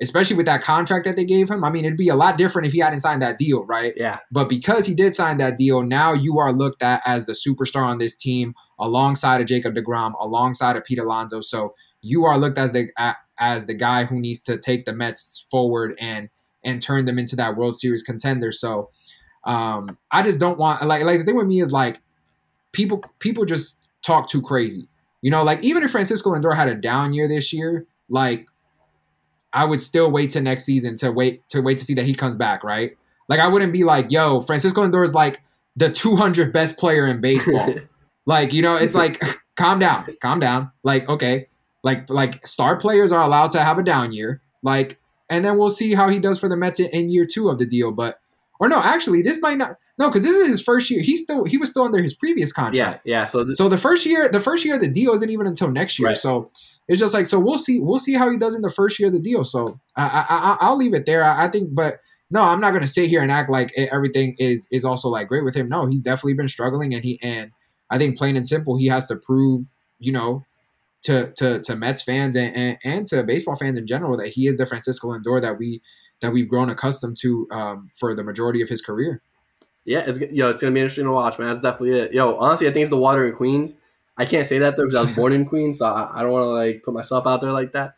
especially 0.02 0.36
with 0.36 0.46
that 0.46 0.62
contract 0.62 1.06
that 1.06 1.16
they 1.16 1.26
gave 1.26 1.50
him. 1.50 1.64
I 1.64 1.70
mean, 1.70 1.86
it'd 1.86 1.98
be 1.98 2.10
a 2.10 2.16
lot 2.16 2.38
different 2.38 2.66
if 2.68 2.74
he 2.74 2.80
hadn't 2.80 3.00
signed 3.00 3.22
that 3.22 3.38
deal, 3.38 3.66
right? 3.66 3.94
Yeah, 3.96 4.20
But 4.32 4.50
because 4.50 4.86
he 4.86 4.94
did 4.94 5.16
sign 5.16 5.38
that 5.38 5.58
deal, 5.58 5.84
now 5.84 6.12
you 6.12 6.40
are 6.40 6.52
looked 6.52 6.82
at 6.82 7.02
as 7.06 7.28
the 7.28 7.34
superstar 7.34 7.86
on 7.86 8.00
this 8.00 8.16
team, 8.16 8.56
alongside 8.80 9.42
of 9.42 9.48
Jacob 9.48 9.76
deGrom, 9.76 10.14
alongside 10.20 10.76
of 10.76 10.84
Pete 10.84 11.00
Alonso. 11.00 11.42
So 11.42 11.76
you 12.02 12.26
are 12.26 12.38
looked 12.38 12.58
as 12.58 12.74
the 12.74 12.90
as 13.42 13.66
the 13.66 13.74
guy 13.74 14.06
who 14.06 14.20
needs 14.20 14.42
to 14.44 14.58
take 14.58 14.86
the 14.86 14.94
Mets 14.94 15.46
forward 15.52 15.98
and 16.00 16.30
and 16.64 16.82
turn 16.82 17.06
them 17.06 17.18
into 17.18 17.36
that 17.36 17.58
World 17.58 17.80
Series 17.80 18.04
contender. 18.04 18.52
So 18.52 18.92
um, 19.46 19.98
I 20.12 20.22
just 20.22 20.40
don't 20.40 20.60
want 20.60 20.86
like 20.86 21.04
like 21.04 21.20
the 21.20 21.26
thing 21.26 21.36
with 21.36 21.48
me 21.48 21.60
is 21.60 21.74
like 21.74 22.00
people 22.72 23.04
people 23.20 23.44
just 23.44 23.88
talk 24.06 24.30
too 24.30 24.42
crazy. 24.42 24.88
You 25.22 25.32
know, 25.32 25.44
like 25.44 25.62
even 25.64 25.84
if 25.84 25.92
Francisco 25.92 26.32
Lindor 26.32 26.56
had 26.56 26.68
a 26.68 26.76
down 26.76 27.14
year 27.14 27.28
this 27.28 27.52
year, 27.52 27.86
like 28.10 28.48
I 29.54 29.66
would 29.66 29.82
still 29.82 30.12
wait 30.12 30.30
to 30.32 30.42
next 30.42 30.64
season 30.64 30.96
to 30.98 31.12
wait 31.12 31.48
to 31.50 31.62
wait 31.62 31.80
to 31.80 31.84
see 31.84 31.96
that 31.96 32.06
he 32.06 32.14
comes 32.14 32.36
back, 32.36 32.64
right? 32.64 32.96
Like 33.28 33.40
I 33.40 33.48
wouldn't 33.48 33.74
be 33.74 33.84
like, 33.84 34.12
yo, 34.12 34.42
Francisco 34.42 34.88
Lindor 34.88 35.04
is 35.04 35.14
like 35.14 35.42
the 35.76 35.90
200 35.90 36.54
best 36.54 36.78
player 36.78 37.08
in 37.08 37.22
baseball. 37.22 37.74
like, 38.26 38.54
you 38.54 38.62
know, 38.62 38.76
it's 38.76 38.96
like 38.96 39.22
calm 39.56 39.80
down, 39.80 40.06
calm 40.22 40.40
down. 40.40 40.72
Like, 40.84 41.08
okay, 41.10 41.48
like 41.84 42.10
like 42.10 42.46
star 42.46 42.78
players 42.78 43.12
are 43.12 43.22
allowed 43.22 43.52
to 43.52 43.64
have 43.64 43.78
a 43.78 43.84
down 43.84 44.12
year. 44.12 44.42
Like, 44.64 45.00
and 45.30 45.44
then 45.44 45.58
we'll 45.58 45.70
see 45.70 45.94
how 45.94 46.10
he 46.10 46.20
does 46.20 46.40
for 46.40 46.48
the 46.48 46.58
Mets 46.58 46.80
in, 46.80 46.88
in 46.88 47.10
year 47.10 47.26
two 47.26 47.50
of 47.50 47.58
the 47.58 47.66
deal. 47.66 47.92
But 47.92 48.20
or 48.60 48.70
no, 48.70 48.80
actually, 48.80 49.24
this 49.24 49.42
might 49.42 49.58
not. 49.58 49.78
No, 49.98 50.10
because 50.10 50.24
this 50.24 50.36
is 50.36 50.48
his 50.48 50.62
first 50.62 50.92
year. 50.92 51.02
He's 51.02 51.24
still 51.24 51.46
he 51.46 51.58
was 51.58 51.72
still 51.72 51.84
under 51.84 52.02
his 52.02 52.14
previous 52.14 52.54
contract. 52.54 53.02
yeah, 53.06 53.22
yeah. 53.22 53.26
So 53.26 53.46
So 53.54 53.68
the 53.70 53.78
first 53.78 54.06
year, 54.06 54.30
the 54.30 54.40
first 54.40 54.64
year 54.64 54.76
of 54.76 54.82
the 54.82 54.90
deal 54.90 55.14
isn't 55.14 55.30
even 55.30 55.48
until 55.48 55.72
next 55.72 55.98
year. 55.98 56.10
Right. 56.10 56.18
So 56.18 56.52
it's 56.88 57.00
just 57.00 57.14
like 57.14 57.26
so 57.26 57.40
we'll 57.40 57.58
see 57.58 57.80
we'll 57.80 58.00
see 58.00 58.14
how 58.14 58.30
he 58.30 58.38
does 58.38 58.54
in 58.54 58.62
the 58.62 58.70
first 58.70 59.00
year 59.00 59.08
of 59.08 59.14
the 59.14 59.20
deal. 59.20 59.44
So 59.44 59.80
I, 59.96 60.04
I, 60.04 60.26
I 60.30 60.58
I'll 60.62 60.78
leave 60.78 60.94
it 60.94 61.06
there. 61.06 61.24
I, 61.24 61.46
I 61.46 61.50
think, 61.50 61.74
but 61.74 62.02
no, 62.30 62.44
I'm 62.44 62.62
not 62.62 62.72
gonna 62.72 62.86
sit 62.86 63.10
here 63.10 63.22
and 63.22 63.32
act 63.32 63.50
like 63.50 63.74
everything 63.76 64.36
is 64.38 64.68
is 64.72 64.86
also 64.86 65.10
like 65.10 65.28
great 65.28 65.44
with 65.44 65.56
him. 65.56 65.68
No, 65.68 65.88
he's 65.88 66.02
definitely 66.02 66.36
been 66.36 66.48
struggling, 66.48 66.94
and 66.94 67.04
he 67.04 67.20
and 67.24 67.52
I 67.90 67.98
think 67.98 68.18
plain 68.18 68.36
and 68.36 68.48
simple, 68.48 68.78
he 68.78 68.88
has 68.88 69.08
to 69.08 69.16
prove 69.16 69.62
you 70.00 70.12
know 70.12 70.46
to 71.04 71.32
to 71.34 71.62
to 71.62 71.76
Mets 71.76 72.02
fans 72.02 72.36
and, 72.36 72.56
and, 72.56 72.78
and 72.84 73.08
to 73.08 73.24
baseball 73.24 73.56
fans 73.56 73.78
in 73.78 73.88
general 73.88 74.18
that 74.18 74.30
he 74.30 74.48
is 74.48 74.58
the 74.58 74.66
Francisco 74.66 75.10
Lindor 75.10 75.42
that 75.42 75.58
we 75.58 75.82
that 76.22 76.32
we've 76.32 76.48
grown 76.48 76.70
accustomed 76.70 77.18
to 77.22 77.48
um, 77.52 77.90
for 77.98 78.14
the 78.14 78.24
majority 78.24 78.62
of 78.62 78.70
his 78.70 78.82
career. 78.82 79.22
yeah, 79.86 80.04
it's 80.06 80.20
yo, 80.20 80.50
it's 80.50 80.62
gonna 80.62 80.74
be 80.74 80.80
interesting 80.80 81.06
to 81.06 81.12
watch, 81.12 81.40
man. 81.40 81.48
That's 81.48 81.62
definitely 81.62 82.00
it. 82.00 82.14
Yo, 82.14 82.38
honestly, 82.38 82.68
I 82.68 82.72
think 82.72 82.84
it's 82.84 82.90
the 82.90 82.98
water 82.98 83.28
in 83.28 83.36
Queens. 83.36 83.76
I 84.18 84.26
can't 84.26 84.46
say 84.46 84.60
that 84.60 84.78
though 84.78 84.84
because 84.84 84.98
I 84.98 85.04
was 85.04 85.16
born 85.16 85.34
in 85.34 85.46
Queens, 85.46 85.80
so 85.80 85.88
I, 85.88 86.20
I 86.20 86.22
don't 86.22 86.32
want 86.32 86.44
to 86.44 86.50
like 86.50 86.84
put 86.84 86.94
myself 86.94 87.26
out 87.26 87.42
there 87.42 87.52
like 87.52 87.72
that. 87.74 87.96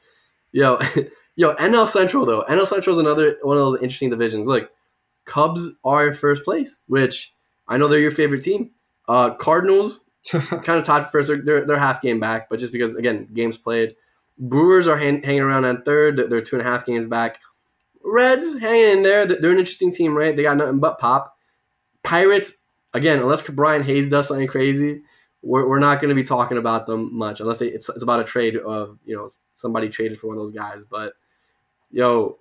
Yo, 0.51 0.79
yo, 1.35 1.55
NL 1.55 1.87
Central 1.87 2.25
though. 2.25 2.43
NL 2.49 2.67
Central 2.67 2.93
is 2.93 2.99
another 2.99 3.37
one 3.41 3.57
of 3.57 3.63
those 3.63 3.81
interesting 3.81 4.09
divisions. 4.09 4.47
Look, 4.47 4.69
Cubs 5.25 5.71
are 5.83 6.13
first 6.13 6.43
place, 6.43 6.79
which 6.87 7.33
I 7.67 7.77
know 7.77 7.87
they're 7.87 7.99
your 7.99 8.11
favorite 8.11 8.43
team. 8.43 8.71
Uh, 9.07 9.33
Cardinals 9.33 10.05
kind 10.31 10.79
of 10.79 10.85
tied 10.85 11.11
first. 11.11 11.29
They're, 11.43 11.65
they're, 11.65 11.77
half 11.77 12.01
game 12.01 12.19
back, 12.19 12.49
but 12.49 12.59
just 12.59 12.71
because 12.71 12.95
again 12.95 13.27
games 13.33 13.57
played. 13.57 13.95
Brewers 14.39 14.87
are 14.87 14.97
hang, 14.97 15.21
hanging 15.21 15.41
around 15.41 15.65
on 15.65 15.83
third. 15.83 16.17
They're, 16.17 16.27
they're 16.27 16.41
two 16.41 16.57
and 16.57 16.67
a 16.67 16.69
half 16.69 16.85
games 16.85 17.07
back. 17.07 17.39
Reds 18.03 18.59
hanging 18.59 18.97
in 18.97 19.03
there. 19.03 19.25
They're 19.25 19.51
an 19.51 19.59
interesting 19.59 19.93
team, 19.93 20.15
right? 20.15 20.35
They 20.35 20.43
got 20.43 20.57
nothing 20.57 20.79
but 20.79 20.99
pop. 20.99 21.37
Pirates 22.03 22.55
again, 22.93 23.19
unless 23.19 23.47
Brian 23.49 23.83
Hayes 23.83 24.09
does 24.09 24.27
something 24.27 24.47
crazy, 24.47 25.01
we're, 25.41 25.67
we're 25.67 25.79
not 25.79 25.99
going 25.99 26.09
to 26.09 26.15
be 26.15 26.23
talking 26.23 26.57
about 26.57 26.87
them 26.87 27.15
much 27.15 27.39
unless 27.39 27.59
they, 27.59 27.67
it's 27.67 27.89
it's 27.89 28.03
about 28.03 28.19
a 28.19 28.23
trade 28.23 28.57
of 28.57 28.97
you 29.05 29.15
know 29.15 29.29
somebody 29.53 29.89
traded 29.89 30.19
for 30.19 30.27
one 30.27 30.37
of 30.37 30.41
those 30.41 30.51
guys. 30.51 30.83
But 30.89 31.13
yo, 31.91 32.37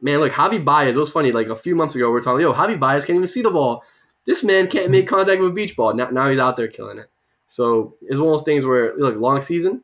man, 0.00 0.18
look, 0.18 0.32
Javi 0.32 0.62
Baez. 0.62 0.96
It 0.96 0.98
was 0.98 1.10
funny. 1.10 1.32
Like 1.32 1.48
a 1.48 1.56
few 1.56 1.74
months 1.74 1.94
ago, 1.94 2.10
we 2.10 2.18
are 2.18 2.22
talking, 2.22 2.42
yo, 2.42 2.52
Javi 2.52 2.78
Baez 2.78 3.04
can't 3.04 3.16
even 3.16 3.26
see 3.26 3.42
the 3.42 3.50
ball. 3.50 3.84
This 4.24 4.44
man 4.44 4.68
can't 4.68 4.90
make 4.90 5.08
contact 5.08 5.40
with 5.40 5.54
beach 5.54 5.76
ball. 5.76 5.94
Now, 5.94 6.10
now 6.10 6.28
he's 6.28 6.38
out 6.38 6.56
there 6.56 6.68
killing 6.68 6.98
it. 6.98 7.10
So 7.48 7.96
it's 8.02 8.18
one 8.18 8.28
of 8.28 8.32
those 8.32 8.44
things 8.44 8.64
where 8.64 8.96
look, 8.96 9.16
long 9.16 9.40
season, 9.40 9.82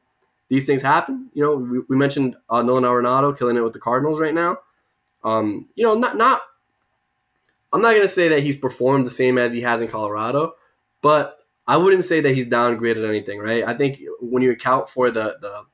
these 0.49 0.64
things 0.64 0.80
happen. 0.80 1.30
You 1.34 1.45
know, 1.45 1.57
we, 1.57 1.80
we 1.89 1.97
mentioned 1.97 2.36
uh, 2.49 2.62
Nolan 2.62 2.84
Arenado 2.84 3.36
killing 3.36 3.57
it 3.57 3.61
with 3.62 3.72
the 3.72 3.80
Cardinals 3.80 4.20
right 4.20 4.34
now. 4.34 4.59
Um, 5.24 5.68
you 5.74 5.84
know, 5.84 5.95
not 5.95 6.16
not. 6.16 6.41
I'm 7.72 7.82
not 7.82 7.95
gonna 7.95 8.09
say 8.09 8.28
that 8.28 8.43
he's 8.43 8.57
performed 8.57 9.05
the 9.05 9.11
same 9.11 9.36
as 9.36 9.53
he 9.53 9.61
has 9.61 9.80
in 9.80 9.89
Colorado, 9.89 10.55
but 11.03 11.41
I 11.66 11.76
wouldn't 11.76 12.07
say 12.07 12.20
that 12.22 12.34
he's 12.34 12.47
downgraded 12.47 13.07
anything, 13.07 13.41
right? 13.41 13.62
I 13.66 13.74
think 13.74 14.01
when 14.20 14.43
you 14.43 14.53
account 14.53 14.89
for 14.89 15.11
the 15.11 15.36
the, 15.41 15.64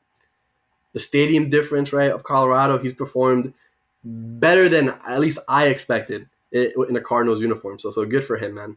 the 0.93 1.01
stadium 1.01 1.51
difference, 1.51 1.93
right, 1.93 2.11
of 2.11 2.25
Colorado, 2.25 2.79
he's 2.79 2.95
performed 2.95 3.55
better 4.03 4.69
than 4.69 4.95
at 5.07 5.21
least 5.21 5.39
I 5.49 5.69
expected 5.69 6.29
in 6.55 6.97
a 6.97 7.01
Cardinals 7.01 7.41
uniform. 7.41 7.79
So 7.79 7.91
so 7.91 8.05
good 8.05 8.25
for 8.25 8.37
him, 8.37 8.55
man. 8.55 8.77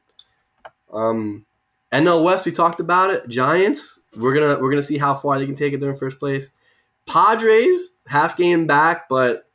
Um, 0.91 1.45
NL 1.93 2.23
West, 2.23 2.45
we 2.45 2.51
talked 2.51 2.80
about 2.80 3.11
it. 3.11 3.28
Giants, 3.30 3.99
we're 4.15 4.34
gonna 4.34 4.59
we're 4.61 4.69
gonna 4.69 4.82
see 4.82 4.97
how 4.97 5.15
far 5.15 5.39
they 5.39 5.45
can 5.45 5.55
take 5.55 5.73
it 5.73 5.80
there 5.80 5.91
in 5.91 5.97
first 5.97 6.19
place. 6.19 6.49
Padres, 7.05 7.89
half 8.07 8.36
game 8.36 8.67
back, 8.67 9.07
but 9.07 9.47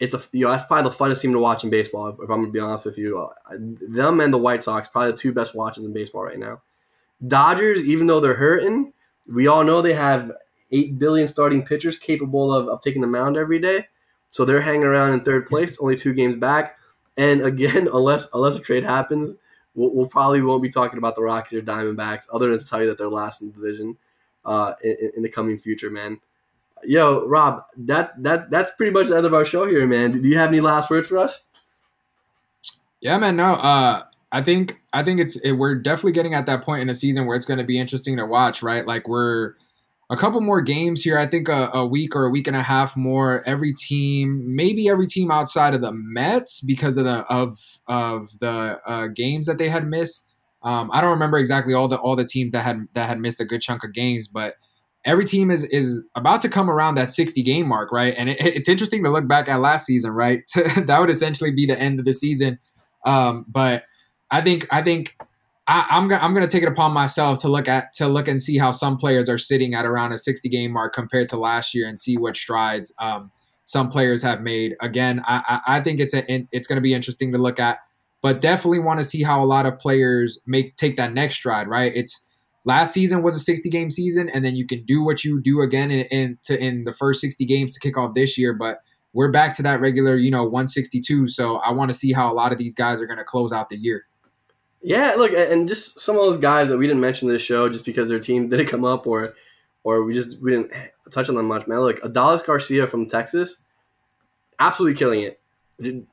it's 0.00 0.14
a 0.14 0.22
you 0.32 0.44
know 0.44 0.50
that's 0.50 0.64
probably 0.64 0.90
the 0.90 0.96
funnest 0.96 1.20
team 1.20 1.32
to 1.32 1.38
watch 1.38 1.62
in 1.62 1.70
baseball. 1.70 2.08
If, 2.08 2.14
if 2.16 2.30
I'm 2.30 2.40
gonna 2.40 2.50
be 2.50 2.58
honest 2.58 2.86
with 2.86 2.98
you, 2.98 3.18
uh, 3.18 3.28
them 3.50 4.20
and 4.20 4.32
the 4.32 4.38
White 4.38 4.64
Sox 4.64 4.88
probably 4.88 5.12
the 5.12 5.18
two 5.18 5.32
best 5.32 5.54
watches 5.54 5.84
in 5.84 5.92
baseball 5.92 6.24
right 6.24 6.38
now. 6.38 6.62
Dodgers, 7.26 7.82
even 7.82 8.06
though 8.06 8.18
they're 8.20 8.34
hurting, 8.34 8.92
we 9.26 9.46
all 9.46 9.62
know 9.62 9.82
they 9.82 9.92
have 9.92 10.32
eight 10.72 10.98
billion 10.98 11.28
starting 11.28 11.64
pitchers 11.64 11.98
capable 11.98 12.52
of, 12.52 12.68
of 12.68 12.80
taking 12.80 13.02
the 13.02 13.06
mound 13.06 13.36
every 13.36 13.58
day. 13.58 13.86
So 14.30 14.44
they're 14.44 14.60
hanging 14.60 14.84
around 14.84 15.12
in 15.12 15.20
third 15.20 15.46
place, 15.46 15.78
only 15.80 15.96
two 15.96 16.14
games 16.14 16.36
back. 16.36 16.78
And 17.16 17.42
again, 17.42 17.88
unless 17.92 18.28
unless 18.32 18.56
a 18.56 18.60
trade 18.60 18.84
happens, 18.84 19.34
we'll, 19.74 19.94
we'll 19.94 20.06
probably 20.06 20.40
won't 20.40 20.62
be 20.62 20.70
talking 20.70 20.98
about 20.98 21.16
the 21.16 21.22
Rockies 21.22 21.58
or 21.58 21.62
Diamondbacks, 21.62 22.26
other 22.32 22.50
than 22.50 22.58
to 22.58 22.64
tell 22.64 22.80
you 22.80 22.86
that 22.86 22.98
they're 22.98 23.08
last 23.08 23.42
in 23.42 23.48
the 23.48 23.54
division 23.54 23.96
uh, 24.44 24.74
in, 24.82 25.12
in 25.16 25.22
the 25.22 25.28
coming 25.28 25.58
future, 25.58 25.90
man. 25.90 26.18
Yo, 26.82 27.26
Rob, 27.26 27.64
that 27.76 28.22
that 28.22 28.50
that's 28.50 28.70
pretty 28.76 28.92
much 28.92 29.08
the 29.08 29.16
end 29.16 29.26
of 29.26 29.34
our 29.34 29.44
show 29.44 29.68
here, 29.68 29.86
man. 29.86 30.12
Do 30.22 30.26
you 30.26 30.38
have 30.38 30.48
any 30.48 30.60
last 30.60 30.88
words 30.88 31.08
for 31.08 31.18
us? 31.18 31.42
Yeah, 33.00 33.18
man. 33.18 33.36
No, 33.36 33.54
uh, 33.54 34.04
I 34.32 34.42
think 34.42 34.80
I 34.92 35.02
think 35.02 35.20
it's 35.20 35.36
it, 35.40 35.52
we're 35.52 35.74
definitely 35.74 36.12
getting 36.12 36.34
at 36.34 36.46
that 36.46 36.62
point 36.62 36.80
in 36.80 36.88
the 36.88 36.94
season 36.94 37.26
where 37.26 37.36
it's 37.36 37.44
going 37.44 37.58
to 37.58 37.64
be 37.64 37.78
interesting 37.78 38.16
to 38.16 38.24
watch, 38.24 38.62
right? 38.62 38.86
Like 38.86 39.08
we're 39.08 39.54
a 40.10 40.16
couple 40.16 40.40
more 40.40 40.60
games 40.60 41.02
here. 41.02 41.16
I 41.16 41.26
think 41.26 41.48
a, 41.48 41.70
a, 41.72 41.86
week 41.86 42.16
or 42.16 42.24
a 42.24 42.30
week 42.30 42.48
and 42.48 42.56
a 42.56 42.62
half 42.62 42.96
more. 42.96 43.46
Every 43.46 43.72
team, 43.72 44.42
maybe 44.54 44.88
every 44.88 45.06
team 45.06 45.30
outside 45.30 45.72
of 45.72 45.80
the 45.80 45.92
Mets, 45.92 46.60
because 46.60 46.96
of 46.96 47.04
the 47.04 47.18
of 47.30 47.58
of 47.86 48.28
the 48.40 48.80
uh, 48.86 49.06
games 49.06 49.46
that 49.46 49.58
they 49.58 49.68
had 49.68 49.86
missed. 49.86 50.28
Um, 50.62 50.90
I 50.92 51.00
don't 51.00 51.10
remember 51.10 51.38
exactly 51.38 51.74
all 51.74 51.86
the 51.86 51.96
all 51.96 52.16
the 52.16 52.24
teams 52.24 52.50
that 52.52 52.64
had 52.64 52.86
that 52.94 53.08
had 53.08 53.20
missed 53.20 53.40
a 53.40 53.44
good 53.44 53.62
chunk 53.62 53.84
of 53.84 53.92
games, 53.94 54.26
but 54.26 54.56
every 55.04 55.24
team 55.24 55.50
is 55.50 55.64
is 55.64 56.02
about 56.16 56.40
to 56.40 56.48
come 56.48 56.68
around 56.68 56.96
that 56.96 57.12
60 57.12 57.42
game 57.42 57.68
mark, 57.68 57.92
right? 57.92 58.14
And 58.18 58.30
it, 58.30 58.40
it's 58.40 58.68
interesting 58.68 59.04
to 59.04 59.10
look 59.10 59.28
back 59.28 59.48
at 59.48 59.60
last 59.60 59.86
season, 59.86 60.10
right? 60.10 60.42
that 60.86 60.98
would 61.00 61.10
essentially 61.10 61.52
be 61.52 61.66
the 61.66 61.78
end 61.78 62.00
of 62.00 62.04
the 62.04 62.12
season. 62.12 62.58
Um, 63.06 63.46
but 63.48 63.84
I 64.30 64.40
think 64.40 64.66
I 64.72 64.82
think 64.82 65.16
I, 65.66 65.86
am 65.90 66.08
gonna 66.08 66.22
I'm 66.22 66.34
gonna 66.34 66.48
take 66.48 66.62
it 66.62 66.68
upon 66.68 66.92
myself 66.92 67.40
to 67.42 67.48
look 67.48 67.68
at 67.68 67.92
to 67.94 68.08
look 68.08 68.28
and 68.28 68.42
see 68.42 68.58
how 68.58 68.70
some 68.72 68.96
players 68.96 69.28
are 69.28 69.38
sitting 69.38 69.74
at 69.74 69.86
around 69.86 70.12
a 70.12 70.18
60 70.18 70.48
game 70.48 70.72
mark 70.72 70.94
compared 70.94 71.28
to 71.28 71.36
last 71.36 71.74
year 71.74 71.88
and 71.88 71.98
see 71.98 72.16
what 72.16 72.36
strides 72.36 72.92
um, 72.98 73.30
some 73.66 73.88
players 73.88 74.22
have 74.22 74.40
made. 74.40 74.74
Again, 74.80 75.22
I, 75.26 75.60
I 75.66 75.80
think 75.80 76.00
it's 76.00 76.14
a 76.14 76.24
it's 76.50 76.66
gonna 76.66 76.80
be 76.80 76.94
interesting 76.94 77.30
to 77.32 77.38
look 77.38 77.60
at, 77.60 77.78
but 78.20 78.40
definitely 78.40 78.80
want 78.80 78.98
to 78.98 79.04
see 79.04 79.22
how 79.22 79.42
a 79.42 79.46
lot 79.46 79.66
of 79.66 79.78
players 79.78 80.40
make 80.46 80.76
take 80.76 80.96
that 80.96 81.12
next 81.12 81.36
stride. 81.36 81.68
Right? 81.68 81.92
It's 81.94 82.26
last 82.64 82.92
season 82.92 83.22
was 83.22 83.36
a 83.36 83.40
60 83.40 83.70
game 83.70 83.90
season, 83.90 84.28
and 84.28 84.44
then 84.44 84.56
you 84.56 84.66
can 84.66 84.84
do 84.84 85.04
what 85.04 85.24
you 85.24 85.40
do 85.40 85.60
again 85.60 85.90
in 85.90 86.00
in, 86.06 86.38
to, 86.44 86.58
in 86.58 86.82
the 86.84 86.92
first 86.92 87.20
60 87.20 87.44
games 87.44 87.74
to 87.74 87.80
kick 87.80 87.96
off 87.96 88.14
this 88.14 88.36
year, 88.36 88.52
but. 88.52 88.78
We're 89.12 89.32
back 89.32 89.56
to 89.56 89.62
that 89.64 89.80
regular, 89.80 90.16
you 90.16 90.30
know, 90.30 90.44
162. 90.44 91.26
So 91.26 91.56
I 91.56 91.72
want 91.72 91.90
to 91.90 91.98
see 91.98 92.12
how 92.12 92.30
a 92.30 92.32
lot 92.32 92.52
of 92.52 92.58
these 92.58 92.76
guys 92.76 93.00
are 93.00 93.06
going 93.06 93.18
to 93.18 93.24
close 93.24 93.50
out 93.50 93.68
the 93.68 93.76
year. 93.76 94.04
Yeah, 94.82 95.14
look, 95.16 95.32
and 95.32 95.68
just 95.68 96.00
some 96.00 96.16
of 96.16 96.22
those 96.22 96.38
guys 96.38 96.68
that 96.68 96.78
we 96.78 96.86
didn't 96.86 97.00
mention 97.00 97.28
this 97.28 97.42
show 97.42 97.68
just 97.68 97.84
because 97.84 98.08
their 98.08 98.20
team 98.20 98.48
didn't 98.50 98.66
come 98.66 98.84
up 98.84 99.06
or 99.06 99.34
or 99.82 100.04
we 100.04 100.14
just 100.14 100.40
we 100.40 100.52
didn't 100.52 100.72
touch 101.10 101.28
on 101.28 101.34
them 101.34 101.46
much, 101.46 101.66
man. 101.66 101.80
Look, 101.80 102.00
Adolis 102.00 102.44
Garcia 102.44 102.86
from 102.86 103.06
Texas, 103.06 103.58
absolutely 104.58 104.98
killing 104.98 105.22
it. 105.22 105.40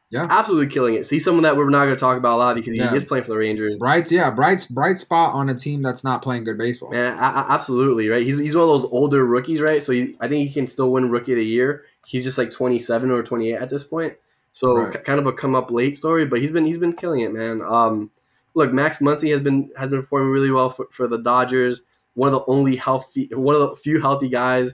Yeah, 0.09 0.27
absolutely 0.29 0.73
killing 0.73 0.93
it. 0.93 1.05
See 1.07 1.19
someone 1.19 1.43
that 1.43 1.57
we're 1.57 1.69
not 1.69 1.83
going 1.83 1.95
to 1.95 1.99
talk 1.99 2.17
about 2.17 2.37
a 2.37 2.39
lot 2.39 2.55
because 2.55 2.77
yeah. 2.77 2.89
he 2.89 2.95
is 2.95 3.03
playing 3.03 3.25
for 3.25 3.31
the 3.31 3.37
Rangers. 3.37 3.77
Bright, 3.77 4.09
yeah, 4.09 4.29
bright, 4.29 4.65
bright 4.69 4.97
spot 4.97 5.33
on 5.33 5.49
a 5.49 5.55
team 5.55 5.81
that's 5.81 6.05
not 6.05 6.21
playing 6.21 6.45
good 6.45 6.57
baseball. 6.57 6.91
Man, 6.91 7.17
I, 7.17 7.41
I, 7.41 7.53
absolutely 7.53 8.07
right. 8.07 8.23
He's, 8.23 8.37
he's 8.37 8.55
one 8.55 8.63
of 8.63 8.69
those 8.69 8.89
older 8.89 9.25
rookies, 9.25 9.59
right? 9.59 9.83
So 9.83 9.91
he, 9.91 10.15
I 10.21 10.29
think 10.29 10.47
he 10.47 10.53
can 10.53 10.67
still 10.67 10.91
win 10.91 11.09
Rookie 11.09 11.33
of 11.33 11.37
the 11.37 11.45
Year. 11.45 11.83
He's 12.05 12.23
just 12.23 12.37
like 12.37 12.49
twenty 12.49 12.79
seven 12.79 13.11
or 13.11 13.21
twenty 13.23 13.51
eight 13.51 13.57
at 13.57 13.69
this 13.69 13.83
point. 13.83 14.15
So 14.53 14.77
right. 14.77 14.93
c- 14.93 14.99
kind 14.99 15.19
of 15.19 15.27
a 15.27 15.33
come 15.33 15.53
up 15.53 15.69
late 15.69 15.97
story, 15.97 16.25
but 16.25 16.39
he's 16.39 16.51
been 16.51 16.65
he's 16.65 16.77
been 16.77 16.93
killing 16.93 17.19
it, 17.19 17.33
man. 17.33 17.61
Um, 17.61 18.09
look, 18.57 18.73
Max 18.73 18.97
Muncy 18.97 19.31
has 19.31 19.39
been 19.39 19.69
has 19.77 19.91
been 19.91 20.01
performing 20.01 20.31
really 20.31 20.49
well 20.49 20.71
for, 20.71 20.87
for 20.91 21.07
the 21.07 21.19
Dodgers. 21.19 21.81
One 22.15 22.27
of 22.27 22.33
the 22.33 22.51
only 22.51 22.75
healthy, 22.75 23.29
one 23.31 23.53
of 23.53 23.61
the 23.61 23.75
few 23.75 24.01
healthy 24.01 24.29
guys 24.29 24.73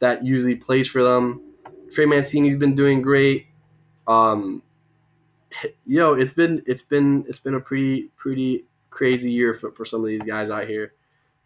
that 0.00 0.22
usually 0.22 0.54
plays 0.54 0.86
for 0.86 1.02
them. 1.02 1.40
Trey 1.90 2.04
Mancini's 2.04 2.56
been 2.56 2.74
doing 2.74 3.00
great. 3.00 3.46
Um, 4.06 4.62
yo, 5.86 6.12
it's 6.12 6.34
been 6.34 6.62
it's 6.66 6.82
been 6.82 7.24
it's 7.26 7.40
been 7.40 7.54
a 7.54 7.60
pretty 7.60 8.10
pretty 8.16 8.66
crazy 8.90 9.32
year 9.32 9.54
for, 9.54 9.72
for 9.72 9.86
some 9.86 10.00
of 10.00 10.06
these 10.08 10.24
guys 10.24 10.50
out 10.50 10.68
here. 10.68 10.92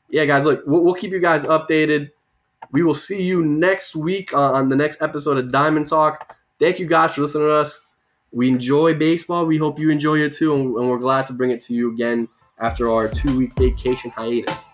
Yeah, 0.09 0.25
guys, 0.25 0.45
look, 0.45 0.65
we'll, 0.67 0.83
we'll 0.83 0.95
keep 0.95 1.13
you 1.13 1.21
guys 1.21 1.45
updated. 1.45 2.11
We 2.73 2.83
will 2.83 2.95
see 2.95 3.23
you 3.23 3.45
next 3.45 3.95
week 3.95 4.35
on 4.35 4.69
the 4.69 4.77
next 4.77 5.03
episode 5.03 5.39
of 5.39 5.53
Diamond 5.53 5.87
Talk. 5.87 6.35
Thank 6.59 6.81
you 6.81 6.87
guys 6.87 7.15
for 7.15 7.21
listening 7.21 7.47
to 7.47 7.55
us 7.55 7.86
we 8.37 8.51
enjoy 8.51 8.93
baseball. 8.93 9.47
We 9.47 9.57
hope 9.57 9.79
you 9.79 9.89
enjoy 9.89 10.19
it 10.19 10.35
too, 10.35 10.53
and 10.53 10.91
we're 10.91 10.99
glad 10.99 11.27
to 11.29 11.33
bring 11.33 11.51
it 11.53 11.61
to 11.61 11.75
you 11.75 11.91
again 11.91 12.29
after 12.59 12.91
our 12.91 13.09
two 13.09 13.39
week 13.39 13.55
vacation 13.55 14.11
hiatus. 14.11 14.67